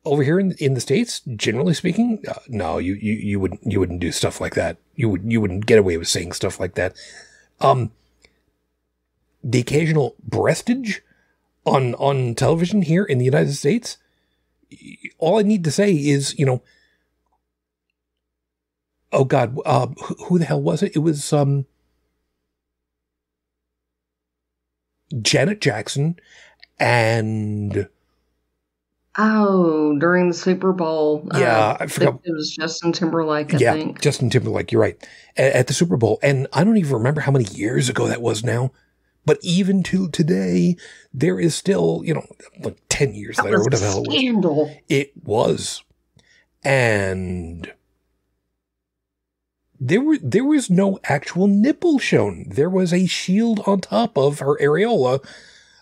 over 0.04 0.22
here 0.22 0.38
in 0.38 0.52
in 0.52 0.74
the 0.74 0.80
states, 0.80 1.20
generally 1.36 1.74
speaking, 1.74 2.22
uh, 2.28 2.34
no, 2.48 2.78
you 2.78 2.94
you 2.94 3.12
you 3.12 3.40
wouldn't 3.40 3.60
you 3.64 3.78
wouldn't 3.80 4.00
do 4.00 4.12
stuff 4.12 4.40
like 4.40 4.54
that. 4.54 4.78
You 4.94 5.08
would 5.08 5.22
you 5.24 5.40
wouldn't 5.40 5.66
get 5.66 5.78
away 5.78 5.96
with 5.96 6.08
saying 6.08 6.32
stuff 6.32 6.58
like 6.58 6.74
that. 6.74 6.94
Um, 7.60 7.92
the 9.44 9.60
occasional 9.60 10.16
breastage 10.28 11.00
on 11.64 11.94
on 11.94 12.34
television 12.34 12.82
here 12.82 13.04
in 13.04 13.18
the 13.18 13.24
United 13.24 13.54
States. 13.54 13.98
All 15.18 15.38
I 15.38 15.42
need 15.42 15.64
to 15.64 15.70
say 15.70 15.92
is, 15.92 16.36
you 16.38 16.46
know, 16.46 16.62
oh 19.12 19.24
God, 19.24 19.56
uh, 19.66 19.88
who, 20.26 20.38
the 20.38 20.46
hell 20.46 20.62
was 20.62 20.82
it? 20.82 20.96
It 20.96 21.00
was 21.00 21.32
um, 21.32 21.66
Janet 25.20 25.60
Jackson 25.60 26.16
and 26.78 27.88
Oh, 29.18 29.98
during 29.98 30.28
the 30.28 30.34
Super 30.34 30.72
Bowl. 30.72 31.28
uh, 31.32 31.38
Yeah, 31.38 31.76
I 31.78 31.86
forgot- 31.86 32.20
It 32.24 32.32
was 32.32 32.50
Justin 32.56 32.92
Timberlake, 32.92 33.52
I 33.54 33.58
yeah, 33.58 33.72
think. 33.74 34.00
Justin 34.00 34.30
Timberlake. 34.30 34.72
You're 34.72 34.80
right 34.80 34.96
at, 35.36 35.52
at 35.52 35.66
the 35.66 35.74
Super 35.74 35.98
Bowl, 35.98 36.18
and 36.22 36.46
I 36.52 36.64
don't 36.64 36.78
even 36.78 36.94
remember 36.94 37.20
how 37.20 37.30
many 37.32 37.44
years 37.52 37.90
ago 37.90 38.06
that 38.08 38.22
was 38.22 38.42
now. 38.42 38.72
But 39.26 39.38
even 39.42 39.82
to 39.84 40.08
today, 40.08 40.76
there 41.12 41.38
is 41.38 41.54
still, 41.54 42.00
you 42.04 42.14
know, 42.14 42.26
like 42.60 42.78
ten 42.88 43.14
years 43.14 43.36
That 43.36 43.44
later, 43.44 43.58
whatever 43.60 43.76
the 43.82 43.86
a 43.86 43.88
hell 43.88 44.02
it 44.02 44.08
was. 44.08 44.16
scandal. 44.18 44.76
It 44.88 45.12
was, 45.22 45.84
and 46.64 47.70
there 49.86 50.00
were 50.00 50.18
there 50.18 50.44
was 50.44 50.70
no 50.70 50.98
actual 51.04 51.46
nipple 51.46 51.98
shown. 51.98 52.44
There 52.48 52.70
was 52.70 52.92
a 52.92 53.06
shield 53.06 53.60
on 53.66 53.80
top 53.80 54.16
of 54.16 54.38
her 54.38 54.56
areola. 54.58 55.24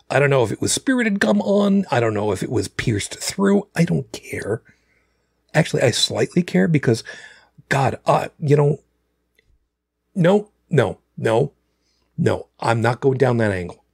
I 0.08 0.18
don't 0.18 0.30
know 0.30 0.42
if 0.42 0.50
it 0.50 0.60
was 0.60 0.72
spirited 0.72 1.20
gum 1.20 1.40
on. 1.42 1.84
I 1.90 2.00
don't 2.00 2.14
know 2.14 2.32
if 2.32 2.42
it 2.42 2.50
was 2.50 2.68
pierced 2.68 3.18
through. 3.20 3.68
I 3.76 3.84
don't 3.84 4.10
care. 4.12 4.62
Actually, 5.54 5.82
I 5.82 5.90
slightly 5.90 6.42
care 6.42 6.66
because, 6.66 7.04
God, 7.68 7.98
uh, 8.06 8.28
you 8.38 8.56
know, 8.56 8.80
no, 10.14 10.50
no, 10.68 10.98
no, 11.16 11.52
no. 12.16 12.48
I'm 12.58 12.80
not 12.80 13.00
going 13.00 13.18
down 13.18 13.36
that 13.36 13.52
angle. 13.52 13.84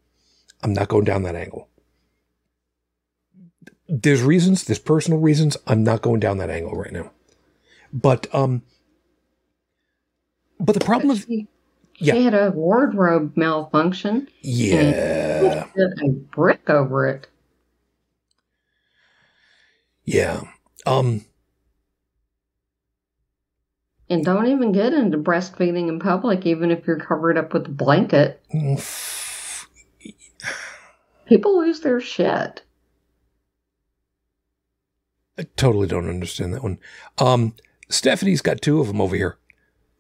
I'm 0.63 0.73
not 0.73 0.89
going 0.89 1.05
down 1.05 1.23
that 1.25 1.37
angle 1.37 1.69
there's 3.89 4.23
reasons, 4.23 4.65
there's 4.65 4.79
personal 4.79 5.21
reasons. 5.21 5.57
I'm 5.67 5.85
not 5.85 6.03
going 6.03 6.21
down 6.21 6.39
that 6.39 6.51
angle 6.51 6.73
right 6.73 6.93
now. 6.93 7.13
But 7.93 8.27
um 8.35 8.63
but 10.61 10.75
the 10.75 10.81
problem 10.85 11.09
with 11.09 11.27
She, 11.27 11.47
Yeah. 11.99 12.15
she 12.15 12.25
had 12.25 12.35
a 12.35 12.51
wardrobe 12.51 13.37
malfunction. 13.37 14.29
yeah. 14.43 15.67
A 15.77 16.09
brick 16.09 16.69
over 16.71 17.07
it. 17.09 17.27
Yeah. 20.05 20.43
Um 20.87 21.25
And 24.09 24.25
don't 24.25 24.47
even 24.47 24.71
get 24.73 24.93
into 24.93 25.19
breastfeeding 25.19 25.89
in 25.89 25.99
public, 25.99 26.47
even 26.47 26.71
if 26.71 26.87
you're 26.87 27.01
covered 27.01 27.37
up 27.37 27.53
with 27.53 27.67
a 27.67 27.71
blanket. 27.71 28.41
People 31.27 31.59
lose 31.59 31.81
their 31.81 32.01
shit. 32.01 32.63
I 35.39 35.43
totally 35.57 35.87
don't 35.89 36.09
understand 36.09 36.55
that 36.55 36.63
one. 36.63 36.79
Um 37.19 37.55
Stephanie's 37.89 38.43
got 38.43 38.61
two 38.63 38.81
of 38.81 38.87
them 38.89 39.01
over 39.01 39.15
here. 39.17 39.39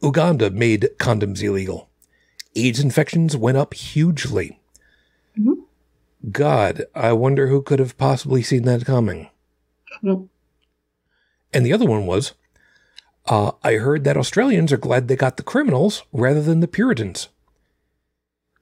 Uganda 0.06 0.50
made 0.50 0.88
condoms 0.98 1.42
illegal. 1.42 1.88
AIDS 2.54 2.78
infections 2.80 3.36
went 3.36 3.58
up 3.58 3.74
hugely. 3.74 4.60
Mhm. 5.36 5.64
God, 6.30 6.84
I 6.94 7.12
wonder 7.12 7.48
who 7.48 7.60
could 7.60 7.78
have 7.80 7.98
possibly 7.98 8.42
seen 8.42 8.62
that 8.62 8.84
coming. 8.84 9.28
Mm. 10.02 10.28
And 11.52 11.66
the 11.66 11.72
other 11.72 11.86
one 11.86 12.06
was, 12.06 12.32
uh, 13.26 13.52
I 13.62 13.74
heard 13.74 14.04
that 14.04 14.16
Australians 14.16 14.72
are 14.72 14.76
glad 14.78 15.08
they 15.08 15.16
got 15.16 15.36
the 15.36 15.42
criminals 15.42 16.04
rather 16.12 16.40
than 16.42 16.60
the 16.60 16.68
Puritans. 16.68 17.28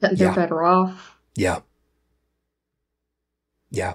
That 0.01 0.17
They're 0.19 0.29
Yeah. 0.29 0.35
better 0.35 0.65
off. 0.65 1.17
Yeah. 1.37 1.61
Yeah. 3.71 3.95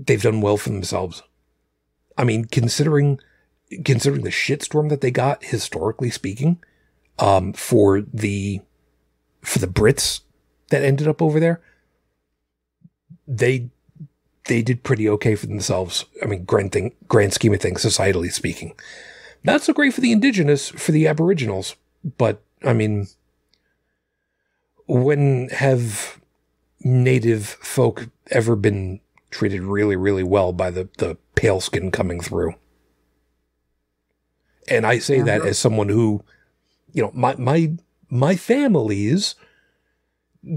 they've 0.00 0.22
done 0.22 0.40
well 0.40 0.56
for 0.56 0.68
themselves. 0.68 1.24
I 2.16 2.22
mean, 2.22 2.44
considering 2.44 3.18
considering 3.84 4.22
the 4.22 4.30
shitstorm 4.30 4.88
that 4.88 5.00
they 5.00 5.10
got 5.10 5.44
historically 5.44 6.10
speaking, 6.10 6.58
um, 7.18 7.52
for 7.52 8.00
the 8.00 8.60
for 9.42 9.58
the 9.58 9.66
Brits 9.66 10.20
that 10.70 10.82
ended 10.82 11.08
up 11.08 11.22
over 11.22 11.40
there, 11.40 11.60
they 13.26 13.70
they 14.44 14.62
did 14.62 14.82
pretty 14.82 15.08
okay 15.08 15.34
for 15.34 15.46
themselves. 15.46 16.04
I 16.22 16.26
mean, 16.26 16.44
grand 16.44 16.72
thing, 16.72 16.94
grand 17.06 17.32
scheme 17.34 17.54
of 17.54 17.60
things, 17.60 17.84
societally 17.84 18.32
speaking. 18.32 18.74
Not 19.44 19.62
so 19.62 19.72
great 19.72 19.94
for 19.94 20.00
the 20.00 20.12
indigenous, 20.12 20.68
for 20.70 20.92
the 20.92 21.06
aboriginals, 21.06 21.76
but 22.16 22.42
I 22.64 22.72
mean, 22.72 23.08
when 24.86 25.48
have 25.50 26.18
native 26.80 27.46
folk 27.46 28.08
ever 28.30 28.56
been 28.56 29.00
treated 29.30 29.62
really, 29.62 29.96
really 29.96 30.22
well 30.22 30.52
by 30.52 30.70
the, 30.70 30.88
the 30.98 31.16
pale 31.34 31.60
skin 31.60 31.90
coming 31.90 32.20
through? 32.20 32.54
And 34.70 34.86
I 34.86 34.98
say 34.98 35.22
that 35.22 35.44
as 35.44 35.58
someone 35.58 35.88
who, 35.88 36.22
you 36.92 37.02
know, 37.02 37.10
my, 37.14 37.34
my, 37.36 37.72
my 38.10 38.36
families 38.36 39.34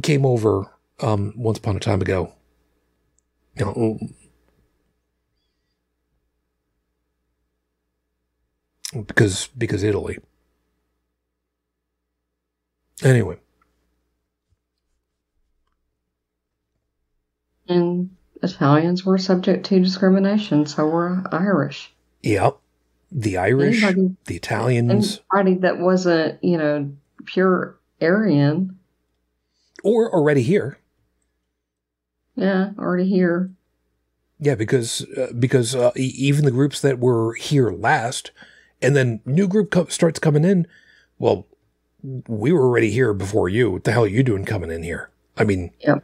came 0.03 0.25
over, 0.25 0.65
um, 0.99 1.33
once 1.35 1.57
upon 1.57 1.75
a 1.75 1.79
time 1.79 2.01
ago. 2.01 2.33
You 3.57 3.65
know, 3.65 3.99
because, 9.05 9.47
because 9.57 9.83
Italy. 9.83 10.19
Anyway. 13.03 13.37
And 17.67 18.15
Italians 18.43 19.05
were 19.05 19.17
subject 19.17 19.65
to 19.67 19.79
discrimination, 19.79 20.65
so 20.65 20.85
were 20.85 21.23
Irish. 21.31 21.93
Yep. 22.23 22.60
The 23.11 23.37
Irish, 23.37 23.83
anybody, 23.83 24.15
the 24.25 24.35
Italians. 24.35 25.21
Anybody 25.33 25.61
that 25.61 25.79
wasn't, 25.79 26.41
you 26.43 26.57
know, 26.57 26.91
pure 27.25 27.77
Aryan. 28.01 28.77
Or 29.83 30.13
already 30.13 30.43
here. 30.43 30.77
Yeah, 32.35 32.71
already 32.79 33.09
here. 33.09 33.51
Yeah, 34.39 34.55
because 34.55 35.05
uh, 35.17 35.31
because 35.37 35.75
uh, 35.75 35.91
even 35.95 36.45
the 36.45 36.51
groups 36.51 36.81
that 36.81 36.99
were 36.99 37.35
here 37.35 37.69
last, 37.69 38.31
and 38.81 38.95
then 38.95 39.21
new 39.25 39.47
group 39.47 39.71
co- 39.71 39.85
starts 39.87 40.19
coming 40.19 40.43
in. 40.43 40.65
Well, 41.19 41.45
we 42.01 42.51
were 42.51 42.61
already 42.61 42.89
here 42.89 43.13
before 43.13 43.49
you. 43.49 43.71
What 43.71 43.83
the 43.83 43.91
hell 43.91 44.05
are 44.05 44.07
you 44.07 44.23
doing 44.23 44.45
coming 44.45 44.71
in 44.71 44.83
here? 44.83 45.11
I 45.37 45.43
mean, 45.43 45.71
yep. 45.79 46.03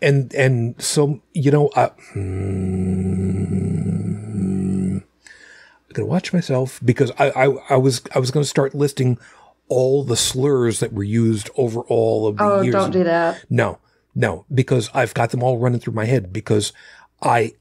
And 0.00 0.32
and 0.34 0.80
so 0.80 1.22
you 1.32 1.50
know, 1.50 1.70
I, 1.74 1.90
I'm 2.14 5.02
gonna 5.92 6.06
watch 6.06 6.32
myself 6.32 6.80
because 6.84 7.10
I, 7.18 7.30
I 7.30 7.44
I 7.70 7.76
was 7.76 8.02
I 8.14 8.18
was 8.18 8.30
gonna 8.30 8.44
start 8.44 8.74
listing 8.74 9.18
all 9.68 10.04
the 10.04 10.16
slurs 10.16 10.80
that 10.80 10.92
were 10.92 11.02
used 11.02 11.50
over 11.56 11.80
all 11.80 12.28
of 12.28 12.36
the 12.36 12.44
oh, 12.44 12.60
years. 12.60 12.72
don't 12.72 12.90
do 12.90 13.04
that. 13.04 13.44
No, 13.50 13.78
no, 14.14 14.44
because 14.52 14.90
I've 14.94 15.14
got 15.14 15.30
them 15.30 15.42
all 15.42 15.58
running 15.58 15.80
through 15.80 15.94
my 15.94 16.04
head 16.04 16.32
because 16.32 16.72
I 17.22 17.54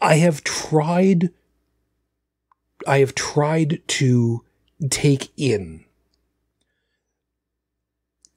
I 0.00 0.16
have 0.16 0.44
tried 0.44 1.30
I 2.86 2.98
have 2.98 3.14
tried 3.14 3.80
to 3.86 4.44
take 4.90 5.32
in 5.36 5.84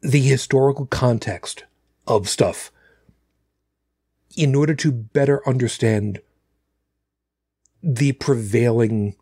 the 0.07 0.21
historical 0.21 0.85
context 0.85 1.65
of 2.07 2.29
stuff 2.29 2.71
in 4.37 4.55
order 4.55 4.73
to 4.73 4.89
better 4.89 5.45
understand 5.45 6.21
the 7.83 8.13
prevailing 8.13 9.17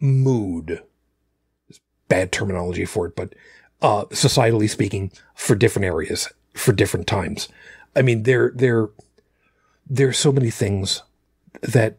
mood. 0.00 0.82
Bad 2.08 2.32
terminology 2.32 2.84
for 2.84 3.06
it, 3.06 3.14
but 3.14 3.34
uh, 3.80 4.06
societally 4.06 4.68
speaking, 4.68 5.12
for 5.32 5.54
different 5.54 5.86
areas, 5.86 6.32
for 6.54 6.72
different 6.72 7.06
times. 7.06 7.48
I 7.94 8.02
mean, 8.02 8.24
there, 8.24 8.50
there, 8.52 8.88
there's 9.88 10.18
so 10.18 10.32
many 10.32 10.50
things 10.50 11.04
that 11.62 11.98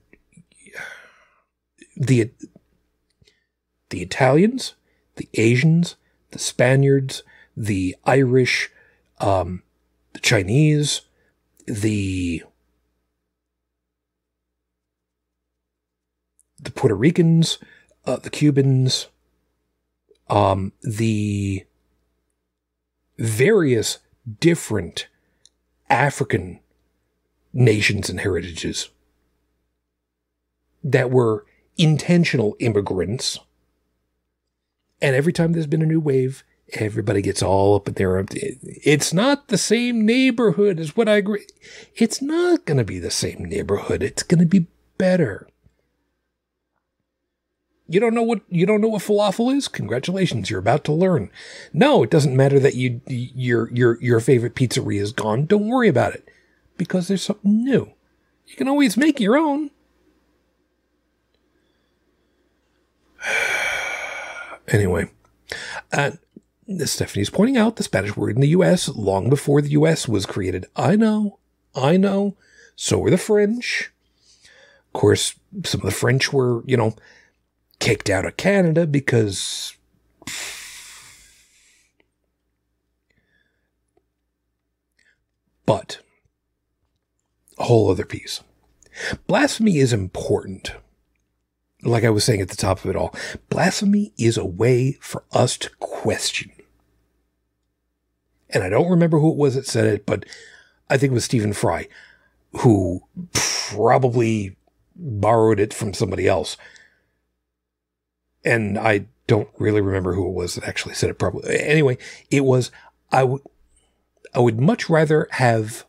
the 1.95 2.31
the 3.89 4.01
Italians, 4.01 4.75
the 5.15 5.29
Asians, 5.33 5.95
the 6.31 6.39
Spaniards, 6.39 7.23
the 7.55 7.95
Irish, 8.05 8.69
um, 9.19 9.63
the 10.13 10.19
Chinese, 10.19 11.01
the 11.65 12.43
the 16.61 16.71
Puerto 16.71 16.95
Ricans, 16.95 17.57
uh, 18.05 18.17
the 18.17 18.29
Cubans, 18.29 19.07
um, 20.29 20.73
the 20.81 21.65
various 23.17 23.99
different 24.39 25.07
African 25.89 26.59
nations 27.53 28.09
and 28.09 28.19
heritages 28.19 28.89
that 30.83 31.09
were 31.11 31.45
intentional 31.77 32.55
immigrants. 32.59 33.39
And 35.01 35.15
every 35.15 35.33
time 35.33 35.53
there's 35.53 35.67
been 35.67 35.81
a 35.81 35.85
new 35.85 35.99
wave, 35.99 36.43
everybody 36.73 37.21
gets 37.21 37.41
all 37.41 37.75
up 37.75 37.87
in 37.87 37.93
there. 37.95 38.23
It's 38.31 39.13
not 39.13 39.47
the 39.47 39.57
same 39.57 40.05
neighborhood, 40.05 40.79
is 40.79 40.95
what 40.95 41.09
I 41.09 41.15
agree. 41.15 41.47
It's 41.95 42.21
not 42.21 42.65
going 42.65 42.77
to 42.77 42.83
be 42.83 42.99
the 42.99 43.11
same 43.11 43.45
neighborhood. 43.45 44.03
It's 44.03 44.23
going 44.23 44.39
to 44.39 44.45
be 44.45 44.67
better. 44.97 45.47
You 47.87 47.99
don't 47.99 48.13
know 48.13 48.21
what 48.21 48.41
you 48.49 48.67
don't 48.67 48.81
know 48.81 48.87
what 48.89 49.01
falafel 49.01 49.55
is? 49.55 49.67
Congratulations, 49.67 50.51
you're 50.51 50.59
about 50.59 50.83
to 50.83 50.91
learn. 50.91 51.31
No, 51.73 52.03
it 52.03 52.11
doesn't 52.11 52.37
matter 52.37 52.59
that 52.59 52.75
you 52.75 53.01
your 53.07 53.73
your 53.73 53.99
your 53.99 54.19
favorite 54.19 54.53
pizzeria 54.53 55.01
is 55.01 55.11
gone. 55.11 55.47
Don't 55.47 55.67
worry 55.67 55.87
about 55.87 56.13
it 56.13 56.29
because 56.77 57.07
there's 57.07 57.23
something 57.23 57.63
new. 57.63 57.91
You 58.45 58.55
can 58.55 58.67
always 58.67 58.95
make 58.95 59.19
your 59.19 59.37
own. 59.37 59.71
anyway, 64.69 65.09
uh, 65.91 66.11
Stephanie's 66.85 67.29
pointing 67.29 67.57
out 67.57 67.75
the 67.75 67.83
Spanish 67.83 68.15
word 68.15 68.35
in 68.35 68.41
the 68.41 68.49
U.S. 68.49 68.87
long 68.89 69.29
before 69.29 69.61
the 69.61 69.71
U.S. 69.71 70.07
was 70.07 70.25
created. 70.25 70.65
I 70.75 70.95
know, 70.95 71.39
I 71.75 71.97
know. 71.97 72.35
So 72.75 72.99
were 72.99 73.09
the 73.09 73.17
French. 73.17 73.91
Of 74.93 74.99
course, 74.99 75.35
some 75.65 75.81
of 75.81 75.85
the 75.85 75.91
French 75.91 76.31
were, 76.31 76.63
you 76.65 76.77
know, 76.77 76.95
kicked 77.79 78.09
out 78.09 78.25
of 78.25 78.37
Canada 78.37 78.85
because 78.85 79.75
but 85.65 85.99
a 87.57 87.65
whole 87.65 87.91
other 87.91 88.05
piece. 88.05 88.41
Blasphemy 89.27 89.77
is 89.77 89.93
important. 89.93 90.71
Like 91.83 92.03
I 92.03 92.09
was 92.09 92.23
saying 92.23 92.41
at 92.41 92.49
the 92.49 92.55
top 92.55 92.83
of 92.83 92.89
it 92.89 92.95
all, 92.95 93.15
blasphemy 93.49 94.13
is 94.17 94.37
a 94.37 94.45
way 94.45 94.97
for 95.01 95.23
us 95.31 95.57
to 95.59 95.69
question. 95.79 96.51
And 98.49 98.63
I 98.63 98.69
don't 98.69 98.89
remember 98.89 99.19
who 99.19 99.31
it 99.31 99.37
was 99.37 99.55
that 99.55 99.67
said 99.67 99.85
it, 99.85 100.05
but 100.05 100.25
I 100.89 100.97
think 100.97 101.11
it 101.11 101.13
was 101.13 101.25
Stephen 101.25 101.53
Fry, 101.53 101.87
who 102.57 103.03
probably 103.33 104.57
borrowed 104.95 105.59
it 105.59 105.73
from 105.73 105.93
somebody 105.93 106.27
else. 106.27 106.57
And 108.43 108.77
I 108.77 109.05
don't 109.27 109.49
really 109.59 109.81
remember 109.81 110.13
who 110.13 110.27
it 110.27 110.33
was 110.33 110.55
that 110.55 110.67
actually 110.67 110.95
said 110.95 111.09
it 111.09 111.19
probably. 111.19 111.59
Anyway, 111.59 111.97
it 112.31 112.43
was 112.43 112.71
I 113.11 113.23
would 113.23 113.41
I 114.33 114.39
would 114.39 114.59
much 114.59 114.89
rather 114.89 115.27
have 115.31 115.85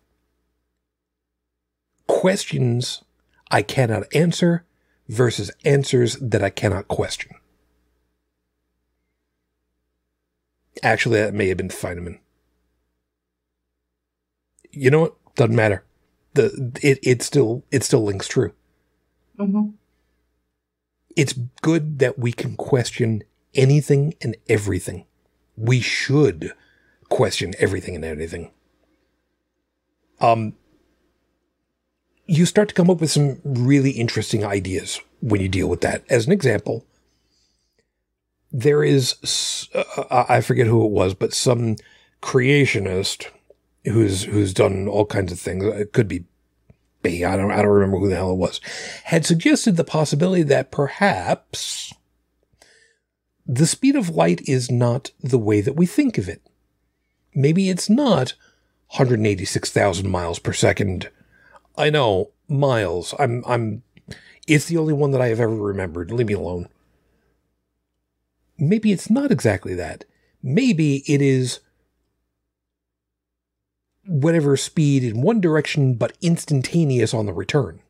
questions 2.06 3.02
I 3.50 3.62
cannot 3.62 4.14
answer 4.14 4.64
versus 5.10 5.50
answers 5.64 6.16
that 6.20 6.42
I 6.42 6.50
cannot 6.50 6.86
question. 6.86 7.34
Actually, 10.82 11.20
that 11.20 11.34
may 11.34 11.48
have 11.48 11.56
been 11.56 11.68
Feynman. 11.68 12.20
You 14.70 14.90
know 14.90 15.00
what? 15.00 15.34
Doesn't 15.34 15.56
matter. 15.56 15.84
The 16.34 16.72
it 16.80 17.00
it 17.02 17.22
still 17.22 17.64
it 17.72 17.82
still 17.82 18.04
links 18.04 18.28
true. 18.28 18.52
Mm-hmm. 19.38 19.70
It's 21.16 21.34
good 21.60 21.98
that 21.98 22.18
we 22.18 22.32
can 22.32 22.56
question 22.56 23.24
anything 23.52 24.14
and 24.22 24.36
everything. 24.48 25.06
We 25.56 25.80
should 25.80 26.52
question 27.08 27.54
everything 27.58 27.96
and 27.96 28.04
anything. 28.04 28.52
Um, 30.20 30.54
you 32.30 32.46
start 32.46 32.68
to 32.68 32.74
come 32.74 32.88
up 32.88 33.00
with 33.00 33.10
some 33.10 33.40
really 33.42 33.90
interesting 33.90 34.44
ideas 34.44 35.00
when 35.20 35.40
you 35.40 35.48
deal 35.48 35.66
with 35.66 35.80
that. 35.80 36.04
As 36.08 36.26
an 36.26 36.32
example, 36.32 36.86
there 38.52 38.84
is 38.84 39.68
uh, 39.74 40.24
I 40.28 40.40
forget 40.40 40.68
who 40.68 40.84
it 40.84 40.92
was, 40.92 41.12
but 41.12 41.34
some 41.34 41.74
creationist 42.22 43.26
who's 43.84 44.22
who's 44.24 44.54
done 44.54 44.86
all 44.86 45.06
kinds 45.06 45.32
of 45.32 45.40
things. 45.40 45.64
It 45.64 45.92
could 45.92 46.06
be. 46.06 46.24
I 47.04 47.36
don't 47.36 47.50
I 47.50 47.62
don't 47.62 47.66
remember 47.66 47.98
who 47.98 48.08
the 48.08 48.14
hell 48.14 48.30
it 48.30 48.36
was. 48.36 48.60
Had 49.04 49.26
suggested 49.26 49.76
the 49.76 49.84
possibility 49.84 50.44
that 50.44 50.70
perhaps 50.70 51.92
the 53.44 53.66
speed 53.66 53.96
of 53.96 54.10
light 54.10 54.40
is 54.46 54.70
not 54.70 55.10
the 55.20 55.38
way 55.38 55.60
that 55.62 55.74
we 55.74 55.86
think 55.86 56.16
of 56.16 56.28
it. 56.28 56.42
Maybe 57.34 57.70
it's 57.70 57.90
not 57.90 58.34
186,000 58.90 60.08
miles 60.08 60.38
per 60.38 60.52
second. 60.52 61.10
I 61.80 61.88
know, 61.88 62.32
miles. 62.46 63.14
I'm 63.18 63.42
I'm 63.46 63.82
it's 64.46 64.66
the 64.66 64.76
only 64.76 64.92
one 64.92 65.12
that 65.12 65.22
I 65.22 65.28
have 65.28 65.40
ever 65.40 65.54
remembered. 65.54 66.10
Leave 66.10 66.26
me 66.26 66.34
alone. 66.34 66.68
Maybe 68.58 68.92
it's 68.92 69.08
not 69.08 69.30
exactly 69.30 69.74
that. 69.76 70.04
Maybe 70.42 71.02
it 71.06 71.22
is 71.22 71.60
whatever 74.06 74.58
speed 74.58 75.04
in 75.04 75.22
one 75.22 75.40
direction, 75.40 75.94
but 75.94 76.18
instantaneous 76.20 77.14
on 77.14 77.24
the 77.24 77.32
return. 77.32 77.80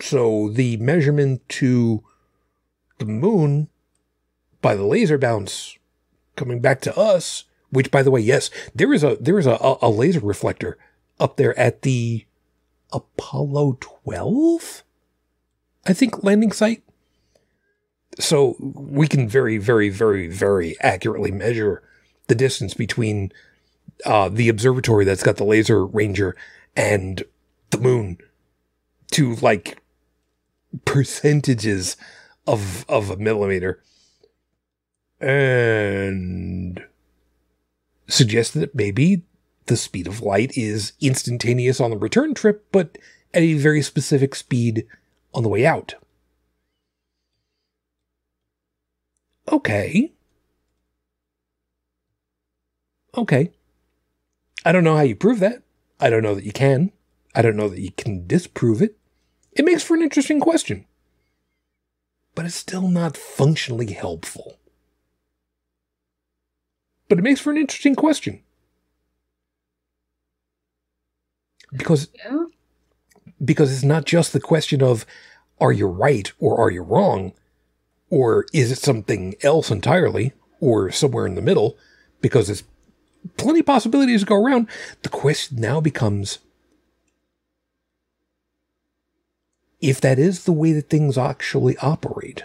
So 0.00 0.50
the 0.50 0.76
measurement 0.76 1.48
to 1.60 2.04
the 2.98 3.06
moon 3.06 3.68
by 4.60 4.74
the 4.74 4.84
laser 4.84 5.16
bounce 5.16 5.78
coming 6.36 6.60
back 6.60 6.82
to 6.82 6.94
us, 6.98 7.44
which 7.74 7.90
by 7.90 8.02
the 8.02 8.10
way, 8.10 8.20
yes, 8.20 8.50
there 8.74 8.92
is 8.92 9.04
a 9.04 9.16
there 9.20 9.38
is 9.38 9.46
a, 9.46 9.76
a 9.82 9.90
laser 9.90 10.20
reflector 10.20 10.78
up 11.20 11.36
there 11.36 11.58
at 11.58 11.82
the 11.82 12.24
Apollo 12.92 13.78
12, 13.80 14.82
I 15.86 15.92
think 15.92 16.22
landing 16.22 16.52
site. 16.52 16.82
So 18.18 18.56
we 18.60 19.08
can 19.08 19.28
very, 19.28 19.58
very, 19.58 19.88
very, 19.88 20.28
very 20.28 20.76
accurately 20.80 21.32
measure 21.32 21.82
the 22.28 22.36
distance 22.36 22.72
between 22.72 23.32
uh, 24.06 24.28
the 24.28 24.48
observatory 24.48 25.04
that's 25.04 25.22
got 25.22 25.36
the 25.36 25.44
laser 25.44 25.84
ranger 25.84 26.36
and 26.76 27.22
the 27.70 27.78
moon 27.78 28.18
to 29.12 29.34
like 29.36 29.82
percentages 30.84 31.96
of 32.46 32.84
of 32.88 33.10
a 33.10 33.16
millimeter 33.16 33.82
and 35.20 36.84
suggested 38.06 38.60
that 38.60 38.74
maybe 38.74 39.22
the 39.66 39.76
speed 39.76 40.06
of 40.06 40.20
light 40.20 40.56
is 40.56 40.92
instantaneous 41.00 41.80
on 41.80 41.90
the 41.90 41.96
return 41.96 42.34
trip 42.34 42.66
but 42.70 42.98
at 43.32 43.42
a 43.42 43.54
very 43.54 43.82
specific 43.82 44.34
speed 44.34 44.86
on 45.32 45.42
the 45.42 45.48
way 45.48 45.64
out 45.64 45.94
okay 49.50 50.14
Okay. 53.16 53.52
I 54.64 54.72
don't 54.72 54.84
know 54.84 54.96
how 54.96 55.02
you 55.02 55.14
prove 55.14 55.40
that. 55.40 55.62
I 56.00 56.10
don't 56.10 56.22
know 56.22 56.34
that 56.34 56.44
you 56.44 56.52
can. 56.52 56.90
I 57.34 57.42
don't 57.42 57.56
know 57.56 57.68
that 57.68 57.80
you 57.80 57.92
can 57.92 58.26
disprove 58.26 58.82
it. 58.82 58.96
It 59.52 59.64
makes 59.64 59.82
for 59.82 59.94
an 59.94 60.02
interesting 60.02 60.40
question. 60.40 60.86
But 62.34 62.46
it's 62.46 62.56
still 62.56 62.88
not 62.88 63.16
functionally 63.16 63.92
helpful. 63.92 64.58
But 67.08 67.18
it 67.18 67.22
makes 67.22 67.40
for 67.40 67.50
an 67.50 67.58
interesting 67.58 67.94
question. 67.94 68.42
Because 71.72 72.08
yeah. 72.24 72.44
because 73.44 73.72
it's 73.72 73.82
not 73.82 74.04
just 74.04 74.32
the 74.32 74.40
question 74.40 74.82
of 74.82 75.04
are 75.60 75.72
you 75.72 75.86
right 75.86 76.32
or 76.38 76.58
are 76.58 76.70
you 76.70 76.82
wrong 76.82 77.32
or 78.10 78.46
is 78.52 78.70
it 78.70 78.78
something 78.78 79.34
else 79.42 79.70
entirely 79.70 80.32
or 80.60 80.92
somewhere 80.92 81.26
in 81.26 81.34
the 81.34 81.42
middle 81.42 81.76
because 82.20 82.48
it's 82.48 82.62
plenty 83.36 83.60
of 83.60 83.66
possibilities 83.66 84.20
to 84.20 84.26
go 84.26 84.36
around. 84.36 84.68
The 85.02 85.08
question 85.08 85.60
now 85.60 85.80
becomes 85.80 86.38
if 89.80 90.00
that 90.00 90.18
is 90.18 90.44
the 90.44 90.52
way 90.52 90.72
that 90.72 90.88
things 90.88 91.18
actually 91.18 91.76
operate, 91.78 92.42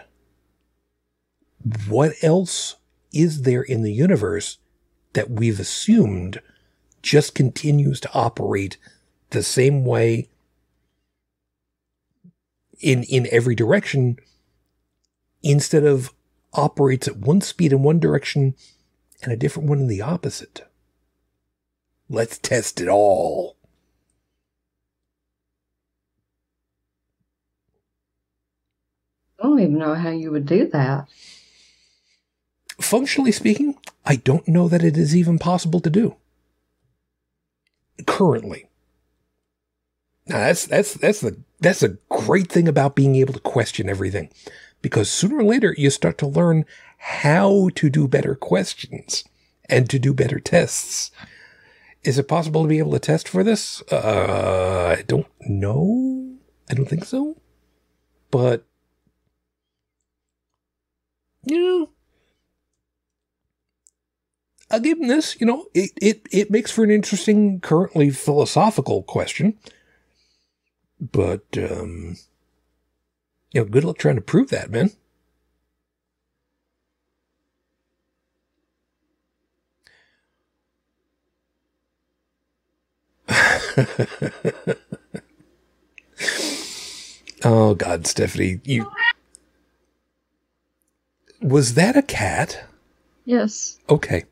what 1.88 2.14
else 2.22 2.76
is 3.12 3.42
there 3.42 3.62
in 3.62 3.84
the 3.84 3.94
universe 3.94 4.58
that 5.14 5.30
we've 5.30 5.60
assumed 5.60 6.42
just 7.02 7.34
continues 7.34 8.00
to 8.00 8.14
operate 8.14 8.78
the 9.32 9.44
same 9.44 9.86
way 9.86 10.30
in 12.80 13.04
in 13.04 13.28
every 13.32 13.56
direction 13.56 14.18
instead 15.42 15.84
of 15.84 16.14
operates 16.54 17.08
at 17.08 17.18
one 17.18 17.42
speed 17.42 17.72
in 17.72 17.84
one 17.84 18.00
direction 18.00 18.56
and 19.22 19.32
a 19.32 19.38
different 19.38 19.70
one 19.70 19.80
in 19.80 19.88
the 19.88 20.02
opposite. 20.02 20.66
Let's 22.10 22.38
test 22.38 22.82
it 22.82 22.88
all. 22.88 23.56
I 29.40 29.44
don't 29.44 29.60
even 29.60 29.78
know 29.78 29.94
how 29.94 30.10
you 30.10 30.32
would 30.32 30.46
do 30.46 30.68
that. 30.70 31.08
Functionally 32.80 33.32
speaking, 33.32 33.78
I 34.06 34.16
don't 34.16 34.48
know 34.48 34.68
that 34.68 34.84
it 34.84 34.98
is 34.98 35.16
even 35.16 35.38
possible 35.38 35.80
to 35.82 35.90
do. 35.90 36.16
Currently. 38.06 38.70
Now 40.28 40.40
that's 40.40 40.66
that's 40.66 40.94
that's 40.94 41.22
the 41.22 41.42
that's 41.60 41.84
a 41.84 41.98
great 42.10 42.52
thing 42.52 42.68
about 42.68 42.96
being 42.96 43.16
able 43.16 43.34
to 43.34 43.40
question 43.40 43.90
everything. 43.90 44.30
Because 44.82 45.10
sooner 45.10 45.40
or 45.40 45.44
later 45.44 45.76
you 45.78 45.90
start 45.90 46.18
to 46.20 46.28
learn 46.28 46.66
how 46.98 47.70
to 47.76 47.90
do 47.90 48.08
better 48.08 48.36
questions 48.36 49.26
and 49.70 49.90
to 49.90 50.00
do 50.00 50.14
better 50.14 50.40
tests. 50.40 51.12
Is 52.04 52.18
it 52.18 52.30
possible 52.30 52.64
to 52.64 52.70
be 52.70 52.80
able 52.80 52.94
to 52.94 53.00
test 53.00 53.28
for 53.28 53.44
this? 53.44 53.82
Uh, 53.92 54.96
I 54.98 55.02
don't 55.02 55.28
know. 55.42 56.38
I 56.70 56.74
don't 56.74 56.88
think 56.88 57.04
so. 57.04 57.42
But, 58.32 58.66
you 61.44 61.60
know, 61.60 61.90
I'll 64.72 64.80
give 64.80 65.00
him 65.00 65.08
this. 65.08 65.40
You 65.40 65.48
know, 65.48 65.66
it, 65.74 65.92
it, 66.02 66.28
it 66.32 66.52
makes 66.52 66.72
for 66.72 66.84
an 66.84 66.92
interesting, 66.92 67.60
currently 67.60 68.10
philosophical 68.12 69.04
question. 69.04 69.58
But, 71.00 71.46
um, 71.58 72.18
you 73.52 73.62
know, 73.62 73.66
good 73.66 73.84
luck 73.84 73.98
trying 73.98 74.16
to 74.16 74.22
prove 74.22 74.50
that, 74.50 74.70
man. 74.70 74.92
oh 87.44 87.76
God, 87.76 88.08
Stephanie, 88.08 88.60
you 88.64 88.92
was 91.42 91.76
that 91.76 91.96
a 91.96 92.02
cat? 92.02 92.66
Yes. 93.26 93.78
Okay. 93.90 94.26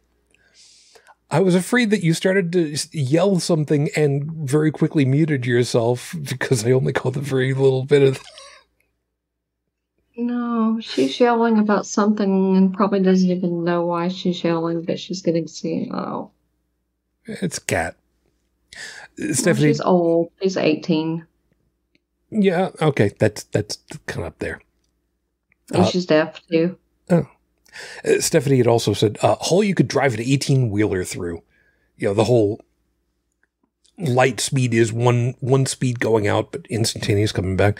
I 1.29 1.41
was 1.41 1.55
afraid 1.55 1.89
that 1.89 2.03
you 2.03 2.13
started 2.13 2.53
to 2.53 2.77
yell 2.91 3.39
something 3.39 3.89
and 3.95 4.31
very 4.31 4.71
quickly 4.71 5.03
muted 5.03 5.45
yourself 5.45 6.15
because 6.29 6.65
I 6.65 6.71
only 6.71 6.93
caught 6.93 7.17
a 7.17 7.21
very 7.21 7.53
little 7.53 7.83
bit 7.83 8.01
of. 8.01 8.21
No, 10.15 10.79
she's 10.79 11.19
yelling 11.19 11.59
about 11.59 11.85
something 11.85 12.55
and 12.55 12.73
probably 12.73 13.01
doesn't 13.01 13.29
even 13.29 13.63
know 13.63 13.85
why 13.85 14.07
she's 14.07 14.43
yelling, 14.43 14.83
but 14.83 14.99
she's 14.99 15.21
getting 15.21 15.47
seen. 15.47 15.93
Oh. 15.93 16.31
It's 17.25 17.59
cat. 17.59 17.97
Stephanie, 19.33 19.67
she's 19.67 19.81
old. 19.81 20.31
She's 20.41 20.57
eighteen. 20.57 21.25
Yeah. 22.29 22.69
Okay. 22.81 23.11
That's 23.19 23.43
that's 23.43 23.77
kind 24.05 24.21
of 24.25 24.33
up 24.33 24.39
there. 24.39 24.61
And 25.73 25.83
uh, 25.83 25.85
she's 25.87 26.05
deaf 26.05 26.41
too. 26.49 26.77
Uh, 28.05 28.19
Stephanie 28.19 28.57
had 28.57 28.67
also 28.67 28.93
said, 28.93 29.17
uh, 29.21 29.35
"Hall, 29.35 29.63
you 29.63 29.75
could 29.75 29.87
drive 29.87 30.13
an 30.13 30.21
eighteen 30.21 30.69
wheeler 30.69 31.03
through. 31.03 31.43
You 31.97 32.09
know, 32.09 32.13
the 32.13 32.25
whole 32.25 32.61
light 33.97 34.39
speed 34.39 34.73
is 34.73 34.93
one 34.93 35.35
one 35.39 35.65
speed 35.65 35.99
going 35.99 36.27
out, 36.27 36.51
but 36.51 36.67
instantaneous 36.69 37.31
coming 37.31 37.57
back. 37.57 37.79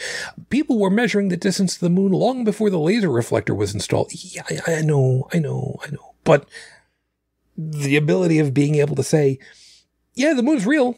People 0.50 0.80
were 0.80 0.90
measuring 0.90 1.30
the 1.30 1.38
distance 1.38 1.76
to 1.76 1.82
the 1.82 1.90
moon 1.90 2.12
long 2.12 2.44
before 2.44 2.70
the 2.70 2.80
laser 2.80 3.10
reflector 3.10 3.54
was 3.54 3.74
installed. 3.74 4.12
Yeah, 4.14 4.44
I, 4.50 4.78
I 4.78 4.82
know, 4.82 5.28
I 5.34 5.40
know, 5.40 5.80
I 5.86 5.92
know. 5.92 6.16
But 6.24 6.48
the 7.58 7.96
ability 7.96 8.40
of 8.40 8.54
being 8.54 8.76
able 8.76 8.96
to 8.96 9.04
say, 9.04 9.40
"Yeah, 10.14 10.34
the 10.34 10.44
moon's 10.44 10.66
real," 10.66 10.98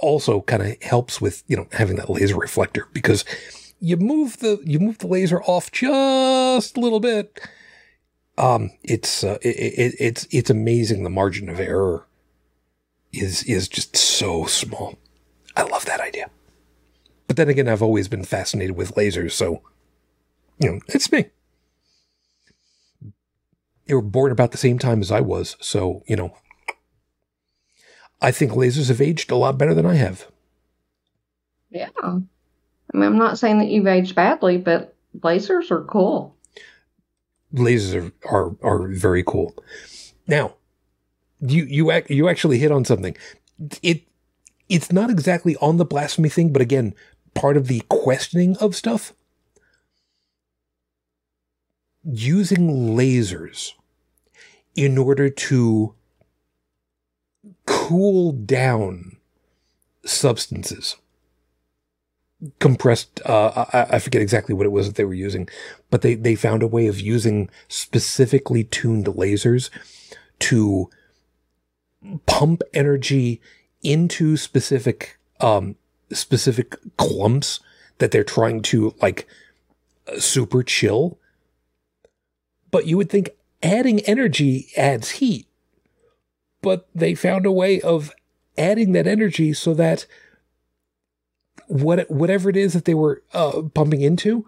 also 0.00 0.42
kind 0.42 0.62
of 0.62 0.82
helps 0.82 1.20
with 1.20 1.42
you 1.46 1.56
know 1.56 1.66
having 1.72 1.96
that 1.96 2.10
laser 2.10 2.36
reflector 2.36 2.88
because 2.92 3.24
you 3.80 3.96
move 3.96 4.38
the 4.38 4.60
you 4.64 4.78
move 4.78 4.98
the 4.98 5.06
laser 5.06 5.42
off 5.42 5.72
just 5.72 6.76
a 6.76 6.80
little 6.80 7.00
bit. 7.00 7.40
Um, 8.38 8.70
it's 8.82 9.24
uh, 9.24 9.38
it, 9.42 9.56
it, 9.56 9.94
it's 9.98 10.26
it's 10.30 10.50
amazing 10.50 11.02
the 11.02 11.10
margin 11.10 11.48
of 11.48 11.58
error 11.60 12.06
is 13.12 13.42
is 13.44 13.68
just 13.68 13.96
so 13.96 14.46
small. 14.46 14.96
I 15.56 15.62
love 15.62 15.84
that 15.86 16.00
idea. 16.00 16.30
But 17.26 17.36
then 17.36 17.48
again, 17.48 17.68
I've 17.68 17.82
always 17.82 18.08
been 18.08 18.24
fascinated 18.24 18.76
with 18.76 18.94
lasers, 18.94 19.32
so 19.32 19.62
You 20.60 20.72
know, 20.72 20.80
it's 20.88 21.12
me. 21.12 21.26
They 23.86 23.94
were 23.94 24.02
born 24.02 24.32
about 24.32 24.50
the 24.50 24.58
same 24.58 24.78
time 24.78 25.00
as 25.00 25.10
I 25.10 25.20
was, 25.20 25.56
so, 25.60 26.02
you 26.06 26.16
know, 26.16 26.36
I 28.20 28.32
think 28.32 28.52
lasers 28.52 28.88
have 28.88 29.00
aged 29.00 29.30
a 29.30 29.36
lot 29.36 29.56
better 29.56 29.72
than 29.72 29.86
I 29.86 29.94
have. 29.94 30.26
Yeah. 31.70 31.88
I 32.02 32.18
mean, 32.92 33.02
I'm 33.04 33.18
not 33.18 33.38
saying 33.38 33.58
that 33.58 33.68
you've 33.68 33.86
aged 33.86 34.14
badly, 34.14 34.58
but 34.58 34.94
lasers 35.20 35.70
are 35.70 35.84
cool. 35.84 36.36
Lasers 37.54 38.12
are, 38.24 38.36
are, 38.36 38.56
are 38.62 38.88
very 38.88 39.22
cool. 39.22 39.54
Now, 40.26 40.54
you 41.40 41.64
you 41.64 42.02
you 42.08 42.28
actually 42.28 42.58
hit 42.58 42.72
on 42.72 42.84
something. 42.84 43.16
It 43.82 44.02
it's 44.68 44.92
not 44.92 45.10
exactly 45.10 45.56
on 45.56 45.76
the 45.78 45.84
blasphemy 45.84 46.28
thing, 46.28 46.52
but 46.52 46.62
again, 46.62 46.94
part 47.34 47.56
of 47.56 47.68
the 47.68 47.82
questioning 47.88 48.56
of 48.58 48.76
stuff. 48.76 49.12
Using 52.04 52.96
lasers 52.96 53.72
in 54.74 54.98
order 54.98 55.28
to 55.28 55.94
cool 57.66 58.32
down 58.32 59.16
substances. 60.04 60.96
Compressed, 62.60 63.20
uh, 63.26 63.66
I, 63.72 63.96
I, 63.96 63.98
forget 63.98 64.22
exactly 64.22 64.54
what 64.54 64.64
it 64.64 64.70
was 64.70 64.86
that 64.86 64.94
they 64.94 65.04
were 65.04 65.12
using, 65.12 65.48
but 65.90 66.02
they, 66.02 66.14
they 66.14 66.36
found 66.36 66.62
a 66.62 66.68
way 66.68 66.86
of 66.86 67.00
using 67.00 67.50
specifically 67.66 68.62
tuned 68.62 69.06
lasers 69.06 69.70
to 70.38 70.88
pump 72.26 72.62
energy 72.72 73.40
into 73.82 74.36
specific, 74.36 75.18
um, 75.40 75.74
specific 76.12 76.76
clumps 76.96 77.58
that 77.98 78.12
they're 78.12 78.22
trying 78.22 78.62
to 78.62 78.94
like 79.02 79.26
super 80.18 80.62
chill. 80.62 81.18
But 82.70 82.86
you 82.86 82.96
would 82.96 83.10
think 83.10 83.30
adding 83.62 84.00
energy 84.00 84.68
adds 84.76 85.10
heat. 85.12 85.46
But 86.62 86.88
they 86.94 87.14
found 87.14 87.46
a 87.46 87.52
way 87.52 87.80
of 87.80 88.12
adding 88.56 88.92
that 88.92 89.06
energy 89.06 89.52
so 89.52 89.74
that 89.74 90.06
what 91.68 92.10
whatever 92.10 92.50
it 92.50 92.56
is 92.56 92.72
that 92.72 92.84
they 92.84 92.94
were 92.94 93.22
uh, 93.32 93.62
pumping 93.74 94.00
into, 94.00 94.46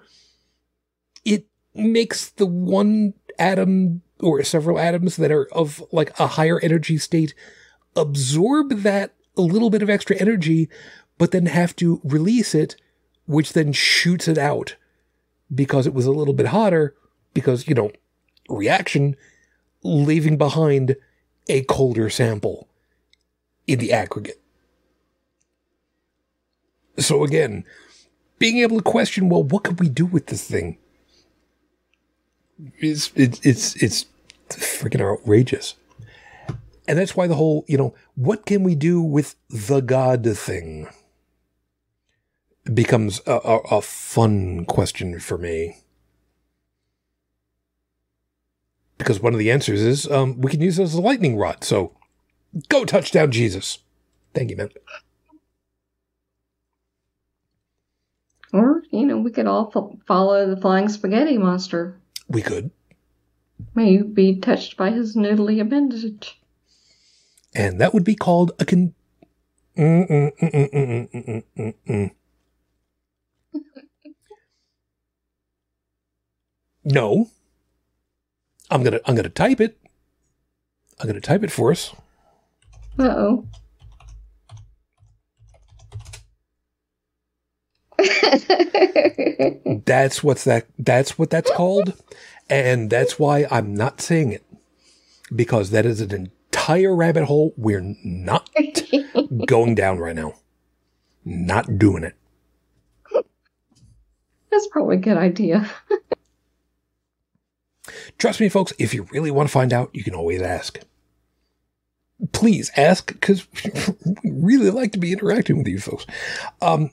it 1.24 1.46
makes 1.74 2.30
the 2.30 2.46
one 2.46 3.14
atom 3.38 4.02
or 4.18 4.42
several 4.42 4.78
atoms 4.78 5.16
that 5.16 5.30
are 5.30 5.46
of 5.52 5.82
like 5.92 6.18
a 6.18 6.26
higher 6.26 6.60
energy 6.60 6.98
state 6.98 7.34
absorb 7.96 8.70
that 8.82 9.14
a 9.36 9.42
little 9.42 9.70
bit 9.70 9.82
of 9.82 9.90
extra 9.90 10.16
energy, 10.16 10.68
but 11.18 11.30
then 11.30 11.46
have 11.46 11.74
to 11.76 12.00
release 12.04 12.54
it, 12.54 12.76
which 13.26 13.52
then 13.52 13.72
shoots 13.72 14.28
it 14.28 14.38
out 14.38 14.76
because 15.52 15.86
it 15.86 15.94
was 15.94 16.06
a 16.06 16.12
little 16.12 16.34
bit 16.34 16.46
hotter 16.46 16.94
because, 17.34 17.68
you 17.68 17.74
know, 17.74 17.90
reaction, 18.48 19.16
leaving 19.82 20.36
behind 20.36 20.96
a 21.48 21.62
colder 21.62 22.10
sample 22.10 22.68
in 23.66 23.78
the 23.78 23.92
aggregate. 23.92 24.39
So 26.98 27.24
again, 27.24 27.64
being 28.38 28.58
able 28.58 28.78
to 28.78 28.82
question, 28.82 29.28
well, 29.28 29.42
what 29.42 29.64
could 29.64 29.80
we 29.80 29.88
do 29.88 30.06
with 30.06 30.26
this 30.26 30.44
thing? 30.44 30.78
It's 32.78 33.10
it's 33.14 33.44
it's, 33.44 33.76
it's 33.76 34.06
freaking 34.48 35.00
outrageous. 35.00 35.76
And 36.88 36.98
that's 36.98 37.16
why 37.16 37.26
the 37.26 37.36
whole, 37.36 37.64
you 37.68 37.78
know, 37.78 37.94
what 38.16 38.46
can 38.46 38.62
we 38.64 38.74
do 38.74 39.00
with 39.00 39.36
the 39.48 39.80
God 39.80 40.26
thing 40.36 40.88
becomes 42.74 43.20
a, 43.26 43.32
a, 43.32 43.58
a 43.78 43.82
fun 43.82 44.64
question 44.64 45.20
for 45.20 45.38
me. 45.38 45.76
because 49.00 49.18
one 49.18 49.32
of 49.32 49.38
the 49.38 49.50
answers 49.50 49.80
is 49.80 50.06
um, 50.10 50.38
we 50.42 50.50
can 50.50 50.60
use 50.60 50.78
it 50.78 50.82
as 50.82 50.92
a 50.92 51.00
lightning 51.00 51.38
rod. 51.38 51.64
So 51.64 51.96
go 52.68 52.84
touchdown, 52.84 53.32
Jesus. 53.32 53.78
Thank 54.34 54.50
you, 54.50 54.58
man. 54.58 54.68
Or, 58.52 58.78
you 58.90 59.06
know, 59.06 59.18
we 59.18 59.30
could 59.30 59.46
all 59.46 59.70
fo- 59.70 59.98
follow 60.06 60.52
the 60.52 60.60
flying 60.60 60.88
spaghetti 60.88 61.38
monster. 61.38 62.00
We 62.28 62.42
could. 62.42 62.70
May 63.74 63.90
you 63.92 64.04
be 64.04 64.36
touched 64.36 64.76
by 64.76 64.90
his 64.90 65.16
noodly 65.16 65.60
appendage. 65.60 66.40
And 67.54 67.80
that 67.80 67.92
would 67.94 68.04
be 68.04 68.14
called 68.14 68.52
a 68.58 68.64
con. 68.64 68.94
no. 76.84 77.30
I'm 78.72 78.82
gonna 78.84 79.00
I'm 79.04 79.14
gonna 79.14 79.28
type 79.28 79.60
it. 79.60 79.78
I'm 81.00 81.06
gonna 81.06 81.20
type 81.20 81.42
it 81.42 81.50
for 81.50 81.70
us. 81.70 81.94
Uh 82.98 83.04
oh. 83.08 83.46
that's 89.86 90.22
what's 90.22 90.44
that 90.44 90.66
that's 90.78 91.18
what 91.18 91.30
that's 91.30 91.50
called. 91.50 91.94
And 92.48 92.90
that's 92.90 93.18
why 93.18 93.46
I'm 93.50 93.74
not 93.74 94.00
saying 94.00 94.32
it. 94.32 94.44
Because 95.34 95.70
that 95.70 95.86
is 95.86 96.00
an 96.00 96.12
entire 96.12 96.94
rabbit 96.94 97.24
hole 97.24 97.54
we're 97.56 97.94
not 98.04 98.50
going 99.46 99.74
down 99.74 99.98
right 99.98 100.16
now. 100.16 100.34
Not 101.24 101.78
doing 101.78 102.02
it. 102.02 102.16
That's 104.50 104.66
probably 104.68 104.96
a 104.96 105.00
good 105.00 105.16
idea. 105.16 105.70
Trust 108.18 108.40
me, 108.40 108.48
folks, 108.48 108.72
if 108.78 108.92
you 108.92 109.06
really 109.12 109.30
want 109.30 109.48
to 109.48 109.52
find 109.52 109.72
out, 109.72 109.90
you 109.92 110.02
can 110.02 110.14
always 110.14 110.42
ask. 110.42 110.80
Please 112.32 112.70
ask, 112.76 113.12
because 113.12 113.46
we 114.24 114.30
really 114.30 114.70
like 114.70 114.92
to 114.92 114.98
be 114.98 115.12
interacting 115.12 115.58
with 115.58 115.68
you 115.68 115.78
folks. 115.78 116.06
Um, 116.60 116.90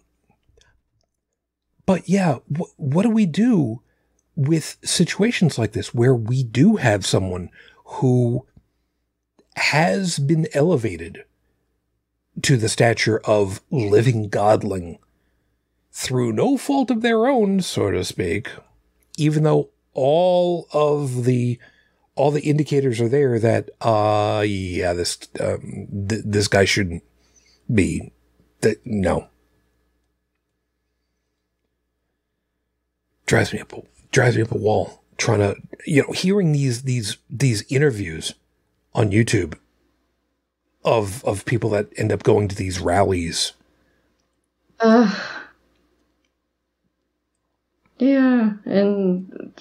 but 1.87 2.07
yeah, 2.07 2.35
wh- 2.55 2.79
what 2.79 3.01
do 3.01 3.09
we 3.09 3.25
do 3.25 3.81
with 4.35 4.77
situations 4.83 5.57
like 5.57 5.71
this 5.71 5.95
where 5.95 6.13
we 6.13 6.43
do 6.43 6.75
have 6.75 7.07
someone 7.07 7.49
who 7.85 8.45
has 9.55 10.19
been 10.19 10.47
elevated 10.53 11.23
to 12.43 12.57
the 12.57 12.69
stature 12.69 13.19
of 13.25 13.61
living 13.71 14.29
godling 14.29 14.99
through 15.91 16.31
no 16.31 16.57
fault 16.57 16.91
of 16.91 17.01
their 17.01 17.25
own, 17.25 17.61
so 17.61 17.89
to 17.89 18.03
speak, 18.03 18.51
even 19.17 19.41
though 19.41 19.69
all 19.93 20.67
of 20.71 21.23
the 21.23 21.57
all 22.13 22.29
the 22.29 22.41
indicators 22.41 22.99
are 23.01 23.09
there 23.09 23.39
that 23.39 23.69
uh 23.81 24.43
yeah 24.45 24.93
this 24.93 25.17
um, 25.39 25.87
th- 26.07 26.21
this 26.23 26.47
guy 26.47 26.65
shouldn't 26.65 27.03
be 27.73 28.11
that 28.61 28.77
no 28.85 29.27
drives 33.27 33.53
me 33.53 33.59
up 33.59 33.71
drives 34.11 34.35
me 34.35 34.41
up 34.41 34.51
a 34.51 34.57
wall 34.57 35.03
trying 35.17 35.39
to 35.39 35.55
you 35.85 36.01
know 36.01 36.11
hearing 36.11 36.51
these 36.51 36.81
these 36.81 37.17
these 37.29 37.63
interviews 37.69 38.33
on 38.95 39.11
YouTube 39.11 39.55
of 40.83 41.23
of 41.23 41.45
people 41.45 41.69
that 41.69 41.87
end 41.97 42.11
up 42.11 42.23
going 42.23 42.47
to 42.47 42.55
these 42.55 42.79
rallies 42.79 43.53
uh 44.79 45.13
yeah, 47.99 48.53
and 48.65 49.53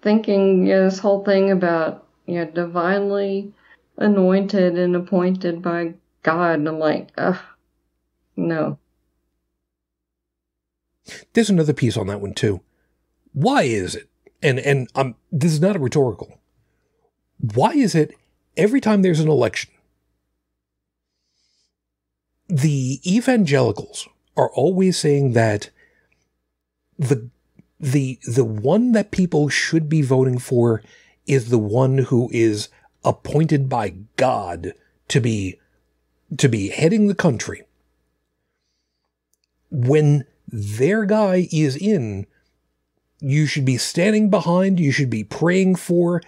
thinking 0.00 0.66
yeah, 0.66 0.80
this 0.80 0.98
whole 0.98 1.24
thing 1.24 1.50
about 1.50 2.06
yeah, 2.26 2.44
divinely 2.44 3.52
anointed 3.98 4.78
and 4.78 4.96
appointed 4.96 5.62
by 5.62 5.94
God, 6.22 6.58
and 6.58 6.68
I'm 6.68 6.78
like, 6.78 7.10
ugh, 7.18 7.38
no. 8.36 8.78
There's 11.34 11.50
another 11.50 11.74
piece 11.74 11.96
on 11.96 12.06
that 12.06 12.20
one 12.20 12.34
too. 12.34 12.60
Why 13.36 13.64
is 13.64 13.94
it? 13.94 14.08
And 14.42 14.58
and 14.58 14.88
I'm 14.94 15.14
this 15.30 15.52
is 15.52 15.60
not 15.60 15.76
a 15.76 15.78
rhetorical. 15.78 16.40
Why 17.38 17.72
is 17.72 17.94
it 17.94 18.14
every 18.56 18.80
time 18.80 19.02
there's 19.02 19.20
an 19.20 19.28
election, 19.28 19.70
the 22.48 22.98
evangelicals 23.06 24.08
are 24.38 24.50
always 24.52 24.96
saying 24.96 25.34
that 25.34 25.68
the 26.98 27.28
the 27.78 28.18
the 28.26 28.44
one 28.44 28.92
that 28.92 29.10
people 29.10 29.50
should 29.50 29.90
be 29.90 30.00
voting 30.00 30.38
for 30.38 30.82
is 31.26 31.50
the 31.50 31.58
one 31.58 31.98
who 31.98 32.30
is 32.32 32.70
appointed 33.04 33.68
by 33.68 33.96
God 34.16 34.72
to 35.08 35.20
be 35.20 35.60
to 36.38 36.48
be 36.48 36.70
heading 36.70 37.06
the 37.06 37.14
country. 37.14 37.64
When 39.70 40.24
their 40.48 41.04
guy 41.04 41.48
is 41.52 41.76
in, 41.76 42.26
you 43.20 43.46
should 43.46 43.64
be 43.64 43.76
standing 43.76 44.30
behind, 44.30 44.78
you 44.78 44.92
should 44.92 45.10
be 45.10 45.24
praying 45.24 45.76
for 45.76 46.22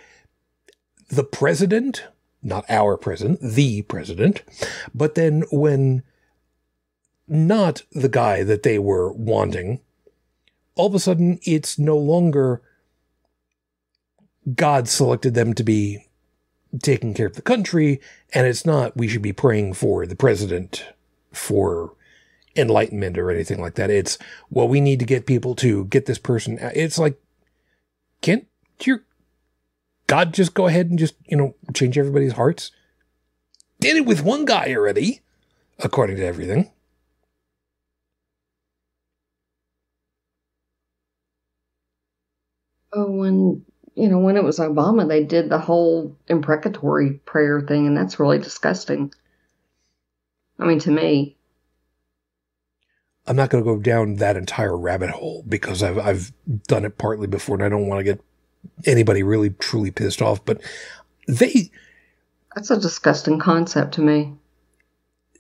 the 1.09 1.25
president, 1.25 2.05
not 2.43 2.65
our 2.69 2.97
president, 2.97 3.41
the 3.41 3.83
president. 3.83 4.43
But 4.95 5.15
then 5.15 5.45
when 5.51 6.03
not 7.27 7.83
the 7.93 8.09
guy 8.09 8.43
that 8.43 8.63
they 8.63 8.79
were 8.79 9.13
wanting, 9.13 9.81
all 10.77 10.87
of 10.87 10.95
a 10.95 10.99
sudden 10.99 11.39
it's 11.43 11.79
no 11.79 11.97
longer 11.97 12.63
God 14.55 14.89
selected 14.89 15.35
them 15.35 15.53
to 15.55 15.65
be 15.65 16.07
taking 16.83 17.15
care 17.15 17.27
of 17.27 17.35
the 17.35 17.43
country, 17.43 18.01
and 18.33 18.47
it's 18.47 18.65
not 18.65 18.97
we 18.97 19.09
should 19.09 19.23
be 19.23 19.33
praying 19.33 19.75
for 19.75 20.07
the 20.07 20.17
president 20.17 20.87
for 21.33 21.95
enlightenment 22.59 23.17
or 23.17 23.31
anything 23.31 23.61
like 23.61 23.77
that. 23.77 23.91
It's 23.91 24.19
well, 24.51 24.69
we 24.69 24.81
need 24.81 24.99
to 24.99 25.07
get 25.07 25.27
people 25.27 25.55
to 25.57 25.85
get 25.87 26.07
this 26.07 26.19
person. 26.19 26.59
It's 26.61 26.99
like, 26.99 27.19
can't 28.21 28.47
your 28.83 29.05
God 30.07 30.35
just 30.35 30.55
go 30.55 30.67
ahead 30.67 30.91
and 30.91 30.99
just 30.99 31.15
you 31.27 31.37
know 31.37 31.55
change 31.75 31.97
everybody's 31.97 32.33
hearts? 32.33 32.73
Did 33.81 33.97
it 33.97 34.07
with 34.07 34.25
one 34.25 34.45
guy 34.45 34.75
already, 34.75 35.21
according 35.79 36.17
to 36.17 36.27
everything. 36.27 36.71
Oh, 42.93 43.11
when 43.11 43.65
you 43.95 44.09
know 44.09 44.19
when 44.19 44.37
it 44.37 44.45
was 44.45 44.59
Obama, 44.59 45.07
they 45.07 45.25
did 45.25 45.49
the 45.49 45.59
whole 45.59 46.17
imprecatory 46.27 47.15
prayer 47.25 47.61
thing, 47.61 47.87
and 47.87 47.97
that's 47.97 48.19
really 48.19 48.39
disgusting. 48.39 49.13
I 50.59 50.67
mean, 50.67 50.81
to 50.81 50.91
me. 50.91 51.38
I'm 53.29 53.37
not 53.37 53.51
going 53.51 53.63
to 53.63 53.71
go 53.71 53.79
down 53.79 54.15
that 54.17 54.37
entire 54.39 54.77
rabbit 54.77 55.11
hole 55.11 55.45
because 55.47 55.83
I've 55.83 55.99
I've 55.99 56.33
done 56.67 56.87
it 56.87 56.97
partly 56.97 57.27
before, 57.27 57.57
and 57.57 57.65
I 57.65 57.69
don't 57.69 57.87
want 57.87 58.01
to 58.01 58.05
get 58.05 58.21
anybody 58.87 59.23
really 59.23 59.51
truly 59.51 59.91
pissed 59.91 60.23
off. 60.23 60.43
But 60.45 60.63
they 61.27 61.71
that's 62.55 62.71
a 62.71 62.81
disgusting 62.81 63.39
concept 63.39 63.95
to 63.95 64.01
me. 64.01 64.35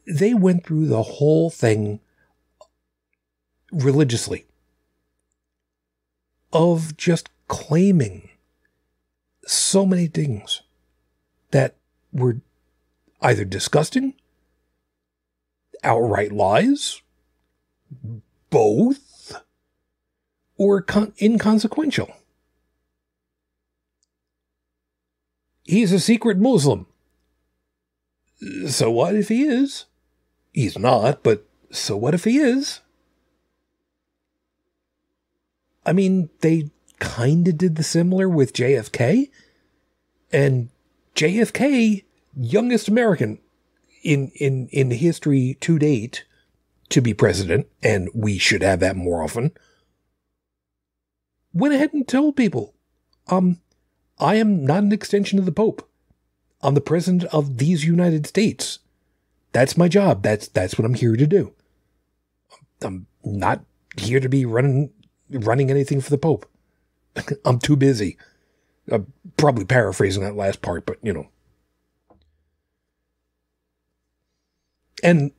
They 0.06 0.34
went 0.34 0.66
through 0.66 0.86
the 0.86 1.02
whole 1.02 1.48
thing 1.48 2.00
religiously 3.72 4.44
of 6.52 6.96
just 6.96 7.30
claiming 7.48 8.28
so 9.46 9.86
many 9.86 10.06
things 10.06 10.60
that 11.52 11.76
were 12.12 12.40
either 13.22 13.44
disgusting, 13.44 14.14
outright 15.82 16.32
lies, 16.32 17.00
both, 18.50 19.40
or 20.56 20.82
con- 20.82 21.12
inconsequential. 21.20 22.10
He's 25.64 25.92
a 25.92 26.00
secret 26.00 26.38
Muslim. 26.38 26.86
So 28.68 28.90
what 28.90 29.14
if 29.14 29.28
he 29.28 29.42
is? 29.42 29.84
He's 30.52 30.78
not, 30.78 31.22
but 31.22 31.46
so 31.70 31.96
what 31.96 32.14
if 32.14 32.24
he 32.24 32.38
is? 32.38 32.80
I 35.84 35.92
mean, 35.92 36.30
they 36.40 36.70
kind 36.98 37.46
of 37.48 37.58
did 37.58 37.76
the 37.76 37.82
similar 37.82 38.28
with 38.28 38.52
JFK. 38.52 39.30
And 40.32 40.68
JFK, 41.14 42.04
youngest 42.36 42.88
American 42.88 43.38
in, 44.02 44.30
in, 44.34 44.68
in 44.68 44.90
history 44.90 45.56
to 45.60 45.78
date 45.78 46.24
to 46.90 47.00
be 47.00 47.14
president, 47.14 47.66
and 47.82 48.08
we 48.14 48.38
should 48.38 48.62
have 48.62 48.80
that 48.80 48.96
more 48.96 49.22
often, 49.22 49.52
went 51.52 51.74
ahead 51.74 51.92
and 51.92 52.06
told 52.06 52.36
people, 52.36 52.74
um, 53.28 53.60
I 54.18 54.36
am 54.36 54.64
not 54.64 54.82
an 54.82 54.92
extension 54.92 55.38
of 55.38 55.46
the 55.46 55.52
Pope. 55.52 55.88
I'm 56.62 56.74
the 56.74 56.80
president 56.80 57.24
of 57.32 57.58
these 57.58 57.84
United 57.84 58.26
States. 58.26 58.80
That's 59.52 59.76
my 59.76 59.88
job. 59.88 60.22
That's 60.22 60.48
that's 60.48 60.78
what 60.78 60.84
I'm 60.84 60.94
here 60.94 61.16
to 61.16 61.26
do. 61.26 61.52
I'm 62.82 63.06
not 63.24 63.64
here 63.96 64.20
to 64.20 64.28
be 64.28 64.44
running 64.44 64.90
running 65.30 65.70
anything 65.70 66.00
for 66.00 66.10
the 66.10 66.18
Pope. 66.18 66.46
I'm 67.44 67.58
too 67.58 67.76
busy. 67.76 68.16
I'm 68.90 69.12
probably 69.36 69.64
paraphrasing 69.64 70.22
that 70.22 70.36
last 70.36 70.62
part, 70.62 70.86
but 70.86 70.98
you 71.02 71.12
know. 71.12 71.28
And 75.02 75.30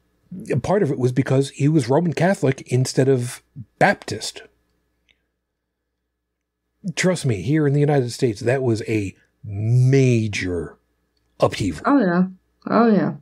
part 0.62 0.84
of 0.84 0.92
it 0.92 1.00
was 1.00 1.12
because 1.12 1.50
he 1.52 1.68
was 1.68 1.90
Roman 1.90 2.14
Catholic 2.14 2.62
instead 2.72 3.10
of 3.10 3.44
Baptist. 3.78 4.44
Trust 6.96 7.26
me, 7.26 7.42
here 7.42 7.68
in 7.68 7.74
the 7.74 7.80
United 7.80 8.12
States, 8.12 8.40
that 8.42 8.64
was 8.64 8.82
a 8.88 9.16
major 9.44 10.78
upheaval. 11.40 11.84
Oh, 11.86 12.00
yeah. 12.00 12.24
Oh, 12.68 12.92
yeah. 12.92 13.14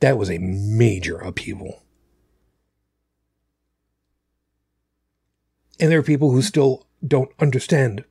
That 0.00 0.18
was 0.18 0.30
a 0.30 0.38
major 0.38 1.18
upheaval. 1.18 1.82
And 5.80 5.90
there 5.90 5.98
are 5.98 6.04
people 6.04 6.30
who 6.30 6.42
still 6.42 6.86
don't 7.04 7.30
understand. 7.40 8.04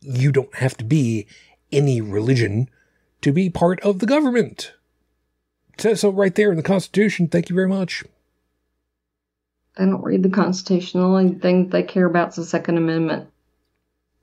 You 0.00 0.30
don't 0.30 0.54
have 0.56 0.76
to 0.76 0.84
be 0.84 1.26
any 1.72 2.00
religion 2.00 2.68
to 3.22 3.32
be 3.32 3.50
part 3.50 3.80
of 3.80 3.98
the 3.98 4.06
government. 4.06 4.74
It 5.74 5.80
says 5.80 6.00
so 6.00 6.10
right 6.10 6.34
there 6.34 6.50
in 6.50 6.56
the 6.56 6.62
Constitution. 6.62 7.28
Thank 7.28 7.48
you 7.48 7.56
very 7.56 7.68
much. 7.68 8.04
They 9.76 9.86
don't 9.86 10.02
read 10.02 10.22
the 10.22 10.30
Constitution. 10.30 11.00
The 11.00 11.06
only 11.06 11.34
thing 11.34 11.70
they 11.70 11.82
care 11.82 12.06
about 12.06 12.30
is 12.30 12.36
the 12.36 12.44
Second 12.44 12.76
Amendment. 12.76 13.28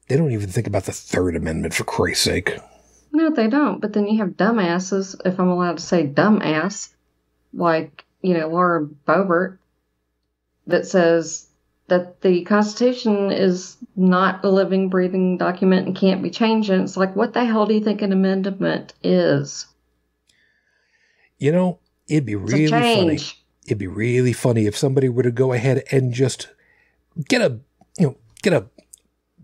They 0.08 0.18
don't 0.18 0.32
even 0.32 0.50
think 0.50 0.68
about 0.68 0.84
the 0.84 0.92
Third 0.92 1.36
Amendment, 1.36 1.74
for 1.74 1.84
Christ's 1.84 2.24
sake. 2.24 2.58
No, 3.12 3.32
they 3.32 3.48
don't. 3.48 3.80
But 3.82 3.94
then 3.94 4.08
you 4.08 4.20
have 4.20 4.38
dumbasses, 4.38 5.16
if 5.26 5.40
I'm 5.40 5.50
allowed 5.50 5.78
to 5.78 5.84
say 5.84 6.06
dumbass, 6.06 6.90
like, 7.54 8.06
you 8.22 8.36
know, 8.36 8.48
Laura 8.48 8.86
Boebert, 9.08 9.58
that 10.68 10.86
says 10.86 11.48
that 11.88 12.22
the 12.22 12.44
Constitution 12.46 13.32
is 13.32 13.78
not 13.96 14.46
a 14.46 14.50
living, 14.50 14.90
breathing 14.90 15.38
document 15.38 15.88
and 15.88 15.96
can't 15.96 16.22
be 16.22 16.30
changed. 16.30 16.70
And 16.70 16.84
it's 16.84 16.98
like, 16.98 17.16
what 17.16 17.34
the 17.34 17.46
hell 17.46 17.66
do 17.66 17.74
you 17.74 17.84
think 17.84 18.04
an 18.04 18.12
amendment 18.12 18.94
is? 19.04 19.66
You 21.40 21.52
know, 21.52 21.80
it'd 22.08 22.26
be 22.26 22.36
really 22.36 22.68
funny. 22.68 23.20
It'd 23.66 23.78
be 23.78 23.88
really 23.88 24.34
funny 24.34 24.66
if 24.66 24.78
somebody 24.78 25.10
were 25.10 25.24
to 25.24 25.32
go 25.32 25.54
ahead 25.54 25.84
and 25.92 26.14
just 26.14 26.50
get 27.28 27.42
a, 27.42 27.60
you 27.98 28.08
know, 28.08 28.18
get 28.42 28.54
a 28.54 28.68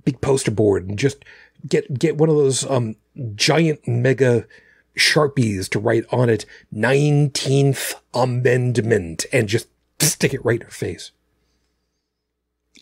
big 0.03 0.21
poster 0.21 0.51
board 0.51 0.87
and 0.87 0.99
just 0.99 1.25
get 1.67 1.97
get 1.97 2.17
one 2.17 2.29
of 2.29 2.35
those 2.35 2.69
um 2.69 2.95
giant 3.35 3.87
mega 3.87 4.45
sharpies 4.97 5.67
to 5.69 5.79
write 5.79 6.05
on 6.11 6.29
it 6.29 6.45
19th 6.73 7.95
amendment 8.13 9.25
and 9.33 9.49
just 9.49 9.67
stick 9.99 10.33
it 10.33 10.45
right 10.45 10.61
in 10.61 10.65
her 10.65 10.71
face. 10.71 11.11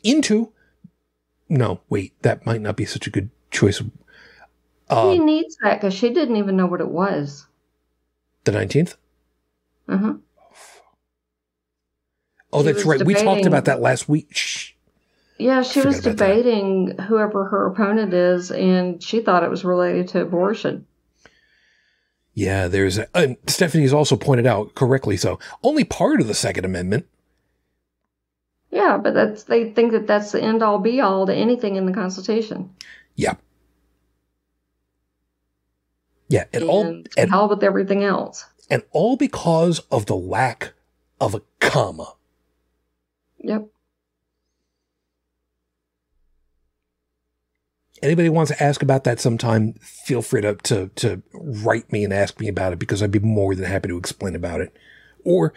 Into 0.04 0.52
no 1.50 1.82
wait 1.90 2.14
that 2.24 2.46
might 2.46 2.62
not 2.62 2.76
be 2.76 2.86
such 2.86 3.08
a 3.08 3.12
good 3.12 3.30
choice. 3.52 3.82
Uh, 4.90 5.14
she 5.14 5.20
needs 5.20 5.58
that 5.64 5.80
because 5.80 5.94
she 5.94 6.10
didn't 6.10 6.36
even 6.36 6.58
know 6.58 6.66
what 6.66 6.82
it 6.82 6.90
was. 6.90 7.48
The 8.44 8.52
19th 8.52 8.96
uh-huh 9.88 10.14
oh 12.52 12.62
she 12.62 12.66
that's 12.66 12.86
right 12.86 13.00
debating, 13.00 13.18
we 13.18 13.24
talked 13.24 13.46
about 13.46 13.66
that 13.66 13.82
last 13.82 14.08
week 14.08 14.28
Shh. 14.36 14.74
yeah 15.38 15.62
she 15.62 15.82
was 15.82 16.00
debating 16.02 16.98
whoever 16.98 17.46
her 17.46 17.68
opponent 17.68 18.14
is 18.14 18.52
and 18.52 19.02
she 19.02 19.22
thought 19.22 19.44
it 19.44 19.50
was 19.50 19.66
related 19.66 20.08
to 20.10 20.22
abortion 20.22 20.86
yeah, 22.36 22.68
there's 22.68 22.98
a, 22.98 23.08
and 23.16 23.38
Stephanie's 23.46 23.94
also 23.94 24.16
pointed 24.16 24.48
out 24.48 24.74
correctly 24.74 25.18
so 25.18 25.38
only 25.62 25.84
part 25.84 26.20
of 26.20 26.26
the 26.26 26.34
Second 26.34 26.66
Amendment 26.66 27.06
yeah, 28.74 28.98
but 28.98 29.14
that's 29.14 29.44
they 29.44 29.70
think 29.70 29.92
that 29.92 30.08
that's 30.08 30.32
the 30.32 30.42
end 30.42 30.64
all 30.64 30.80
be 30.80 31.00
all 31.00 31.28
to 31.28 31.34
anything 31.34 31.76
in 31.76 31.86
the 31.86 31.94
Constitution. 31.94 32.72
Yeah. 33.16 33.36
Yeah, 36.28 36.46
and 36.52 36.64
all 36.64 37.04
and 37.16 37.32
all 37.32 37.50
with 37.50 37.64
everything 37.64 38.04
else. 38.04 38.46
And 38.70 38.84
all 38.92 39.18
because 39.18 39.80
of 39.92 40.06
the 40.06 40.16
lack 40.16 40.74
of 41.20 41.36
a 41.36 41.42
comma. 41.60 42.16
Yep. 43.40 43.68
Anybody 48.02 48.30
wants 48.30 48.52
to 48.52 48.62
ask 48.62 48.82
about 48.82 49.06
that 49.06 49.20
sometime, 49.20 49.74
feel 49.76 50.22
free 50.22 50.42
to, 50.42 50.56
to, 50.56 50.90
to 50.96 51.24
write 51.34 51.92
me 51.92 52.04
and 52.04 52.12
ask 52.12 52.40
me 52.40 52.48
about 52.50 52.74
it 52.74 52.80
because 52.80 53.02
I'd 53.02 53.12
be 53.12 53.20
more 53.20 53.56
than 53.56 53.66
happy 53.66 53.88
to 53.88 53.98
explain 53.98 54.36
about 54.36 54.60
it. 54.60 54.76
Or 55.24 55.54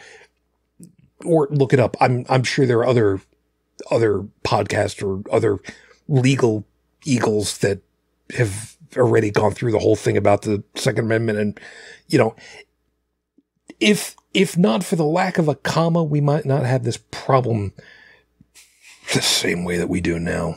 or 1.24 1.48
look 1.50 1.72
it 1.72 1.80
up. 1.80 1.96
I'm 2.00 2.24
I'm 2.28 2.42
sure 2.42 2.66
there 2.66 2.78
are 2.78 2.86
other 2.86 3.20
other 3.90 4.26
podcasts 4.44 5.02
or 5.02 5.22
other 5.32 5.58
legal 6.08 6.66
eagles 7.04 7.58
that 7.58 7.80
have 8.36 8.76
already 8.96 9.30
gone 9.30 9.52
through 9.52 9.72
the 9.72 9.78
whole 9.78 9.96
thing 9.96 10.16
about 10.16 10.42
the 10.42 10.62
Second 10.74 11.06
Amendment, 11.06 11.38
and 11.38 11.60
you 12.08 12.18
know, 12.18 12.36
if 13.80 14.16
if 14.34 14.56
not 14.56 14.84
for 14.84 14.96
the 14.96 15.04
lack 15.04 15.38
of 15.38 15.48
a 15.48 15.54
comma, 15.54 16.02
we 16.02 16.20
might 16.20 16.44
not 16.44 16.64
have 16.64 16.84
this 16.84 16.98
problem 16.98 17.72
the 19.14 19.22
same 19.22 19.64
way 19.64 19.78
that 19.78 19.88
we 19.88 20.00
do 20.00 20.18
now. 20.18 20.56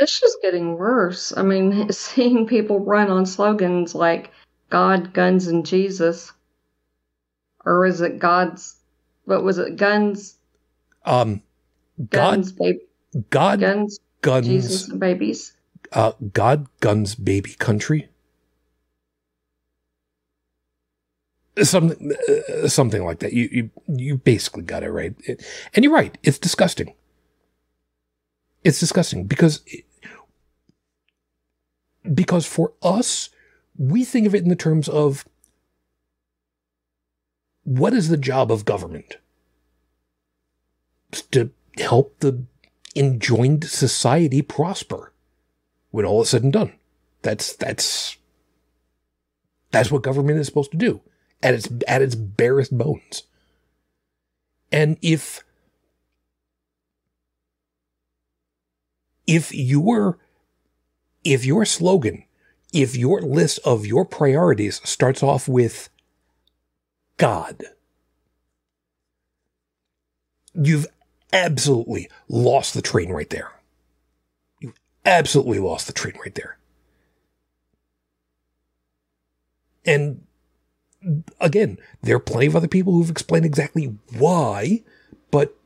It's 0.00 0.20
just 0.20 0.42
getting 0.42 0.76
worse. 0.76 1.32
I 1.36 1.42
mean, 1.42 1.90
seeing 1.92 2.46
people 2.46 2.80
run 2.80 3.10
on 3.10 3.24
slogans 3.26 3.94
like 3.94 4.30
God, 4.68 5.12
guns, 5.14 5.46
and 5.46 5.64
Jesus, 5.64 6.32
or 7.64 7.86
is 7.86 8.00
it 8.00 8.18
God's 8.18 8.76
what 9.24 9.42
was 9.42 9.58
it? 9.58 9.76
Guns. 9.76 10.36
Um, 11.04 11.42
guns, 12.10 12.52
baby, 12.52 12.80
God 13.30 13.60
Guns, 13.60 14.00
guns 14.22 14.46
Jesus, 14.46 14.88
and 14.88 14.98
babies. 14.98 15.52
uh, 15.92 16.12
God 16.32 16.66
guns 16.80 17.14
baby 17.14 17.54
country. 17.54 18.08
Something, 21.62 22.12
uh, 22.62 22.68
something 22.68 23.04
like 23.04 23.20
that. 23.20 23.32
You, 23.32 23.48
you, 23.50 23.70
you 23.88 24.16
basically 24.18 24.62
got 24.62 24.82
it 24.82 24.90
right. 24.90 25.14
It- 25.24 25.44
and 25.74 25.84
you're 25.84 25.94
right. 25.94 26.16
It's 26.22 26.38
disgusting. 26.38 26.94
It's 28.62 28.80
disgusting 28.80 29.24
because, 29.24 29.62
because 32.14 32.44
for 32.46 32.72
us, 32.82 33.30
we 33.78 34.04
think 34.04 34.26
of 34.26 34.34
it 34.34 34.42
in 34.42 34.48
the 34.48 34.56
terms 34.56 34.88
of 34.88 35.24
what 37.64 37.92
is 37.94 38.08
the 38.08 38.16
job 38.16 38.52
of 38.52 38.64
government? 38.64 39.16
It's 41.10 41.22
to 41.22 41.50
help 41.78 42.20
the 42.20 42.44
enjoined 42.94 43.64
society 43.64 44.42
prosper 44.42 45.12
when 45.90 46.04
all 46.04 46.22
is 46.22 46.28
said 46.30 46.42
and 46.42 46.52
done. 46.52 46.72
That's 47.22 47.54
that's 47.54 48.16
that's 49.70 49.90
what 49.90 50.02
government 50.02 50.38
is 50.38 50.46
supposed 50.46 50.70
to 50.70 50.76
do 50.76 51.00
at 51.42 51.54
its 51.54 51.68
at 51.86 52.02
its 52.02 52.14
barest 52.14 52.76
bones. 52.76 53.22
And 54.72 54.96
if 55.02 55.44
if 59.26 59.54
your 59.54 60.18
if 61.24 61.44
your 61.44 61.64
slogan, 61.64 62.24
if 62.72 62.96
your 62.96 63.20
list 63.20 63.58
of 63.64 63.86
your 63.86 64.04
priorities 64.04 64.80
starts 64.84 65.22
off 65.22 65.48
with 65.48 65.88
God, 67.16 67.64
you've 70.54 70.86
absolutely 71.32 72.08
lost 72.28 72.74
the 72.74 72.82
train 72.82 73.10
right 73.10 73.30
there. 73.30 73.52
You've 74.60 74.78
absolutely 75.04 75.58
lost 75.58 75.86
the 75.86 75.92
train 75.92 76.14
right 76.20 76.34
there. 76.34 76.58
And 79.84 80.25
again, 81.40 81.78
there 82.02 82.16
are 82.16 82.20
plenty 82.20 82.46
of 82.46 82.56
other 82.56 82.68
people 82.68 82.92
who've 82.92 83.10
explained 83.10 83.44
exactly 83.44 83.96
why, 84.16 84.82
but 85.30 85.56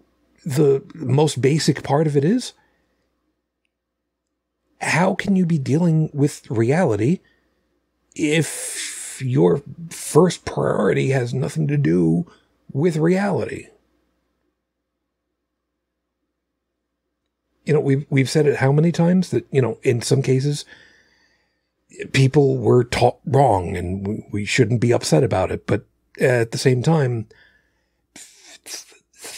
the 0.45 0.83
most 0.95 1.41
basic 1.41 1.83
part 1.83 2.07
of 2.07 2.17
it 2.17 2.25
is 2.25 2.53
how 4.81 5.15
can 5.15 5.37
you 5.37 5.45
be 5.45 5.59
dealing 5.59 6.11
with 6.13 6.51
reality 6.51 7.21
if 8.15 9.21
your 9.23 9.63
first 9.91 10.45
priority 10.45 11.11
has 11.11 11.35
nothing 11.35 11.69
to 11.69 11.77
do 11.77 12.27
with 12.73 12.97
reality? 12.97 13.69
You 17.65 17.75
know, 17.75 17.81
we've 17.81 18.07
we've 18.09 18.31
said 18.31 18.47
it 18.47 18.57
how 18.57 18.73
many 18.73 18.91
times 18.91 19.31
that 19.31 19.47
you 19.53 19.61
know 19.61 19.79
in 19.83 20.01
some 20.01 20.23
cases 20.23 20.65
people 22.13 22.59
were 22.59 22.85
taught 22.85 23.19
wrong 23.25 23.77
and 23.77 24.25
we- 24.33 24.45
shouldn't 24.45 24.81
be 24.81 24.93
upset 24.93 25.25
about 25.25 25.51
it, 25.51 25.67
but 25.67 25.87
at 26.21 26.51
the 26.53 26.59
same 26.59 26.83
time, 26.83 27.27
it's 28.15 28.87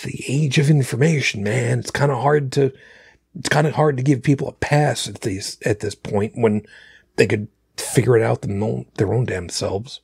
the 0.03 0.25
age 0.29 0.59
of 0.59 0.71
information, 0.71 1.43
man. 1.43 1.81
It's 1.81 1.91
kind 1.91 2.13
of 2.13 2.19
hard 2.19 2.53
to 2.53 2.73
it's 3.35 3.49
kind 3.49 3.67
of 3.67 3.75
hard 3.75 3.97
to 3.97 4.03
give 4.03 4.23
people 4.23 4.49
a 4.49 4.53
pass 4.53 5.09
at 5.09 5.23
these 5.23 5.59
at 5.65 5.81
this 5.81 5.95
point 5.95 6.33
when 6.37 6.67
they 7.17 7.27
could 7.27 7.49
figure 7.77 8.17
it 8.17 8.23
out 8.23 8.43
them 8.43 8.63
own, 8.63 8.87
their 8.97 9.13
own 9.13 9.25
damn 9.25 9.49
selves. 9.49 10.01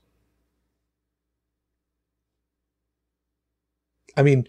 I 4.17 4.23
mean, 4.23 4.49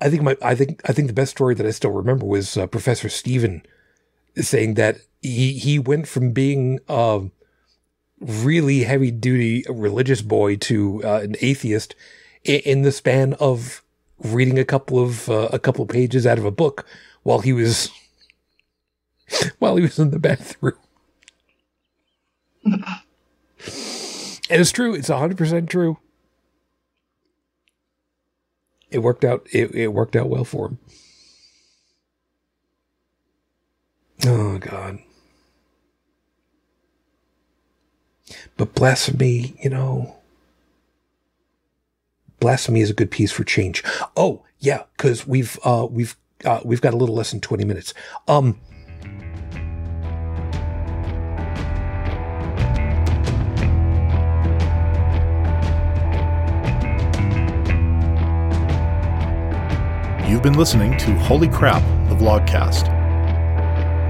I 0.00 0.10
think 0.10 0.22
my 0.22 0.36
I 0.42 0.54
think 0.54 0.82
I 0.88 0.92
think 0.92 1.08
the 1.08 1.14
best 1.14 1.30
story 1.30 1.54
that 1.54 1.66
I 1.66 1.70
still 1.70 1.92
remember 1.92 2.26
was 2.26 2.56
uh, 2.56 2.66
Professor 2.66 3.08
Stephen 3.08 3.62
saying 4.36 4.74
that 4.74 4.98
he 5.22 5.54
he 5.54 5.78
went 5.78 6.06
from 6.08 6.32
being 6.32 6.80
a 6.88 7.22
really 8.20 8.84
heavy 8.84 9.10
duty 9.10 9.64
religious 9.68 10.22
boy 10.22 10.56
to 10.56 11.02
uh, 11.04 11.20
an 11.20 11.36
atheist 11.40 11.94
in, 12.44 12.60
in 12.60 12.82
the 12.82 12.92
span 12.92 13.34
of 13.34 13.82
reading 14.18 14.58
a 14.58 14.64
couple 14.64 14.98
of 14.98 15.28
uh, 15.28 15.48
a 15.52 15.58
couple 15.58 15.84
pages 15.86 16.26
out 16.26 16.38
of 16.38 16.44
a 16.44 16.50
book 16.50 16.86
while 17.22 17.40
he 17.40 17.52
was 17.52 17.90
while 19.58 19.76
he 19.76 19.82
was 19.82 19.98
in 19.98 20.10
the 20.10 20.18
bathroom. 20.18 20.74
and 22.64 24.60
it's 24.60 24.72
true. 24.72 24.94
It's 24.94 25.08
hundred 25.08 25.38
percent 25.38 25.68
true. 25.68 25.98
It 28.90 28.98
worked 28.98 29.24
out. 29.24 29.46
It, 29.52 29.74
it 29.74 29.88
worked 29.88 30.14
out 30.16 30.28
well 30.28 30.44
for 30.44 30.68
him. 30.68 30.78
Oh 34.26 34.58
God. 34.58 34.98
But 38.56 38.74
blasphemy, 38.74 39.54
you 39.62 39.68
know, 39.68 40.16
blasphemy 42.40 42.80
is 42.80 42.90
a 42.90 42.94
good 42.94 43.10
piece 43.10 43.32
for 43.32 43.44
change. 43.44 43.82
Oh 44.16 44.44
yeah, 44.58 44.84
because 44.96 45.26
we've 45.26 45.58
uh, 45.64 45.86
we've 45.90 46.16
uh, 46.44 46.60
we've 46.64 46.80
got 46.80 46.94
a 46.94 46.96
little 46.96 47.14
less 47.14 47.32
than 47.32 47.40
twenty 47.40 47.64
minutes. 47.64 47.92
Um, 48.28 48.60
You've 60.26 60.42
been 60.42 60.54
listening 60.54 60.96
to 60.98 61.14
Holy 61.14 61.48
Crap, 61.48 61.82
the 62.08 62.16
Vlogcast. 62.16 62.93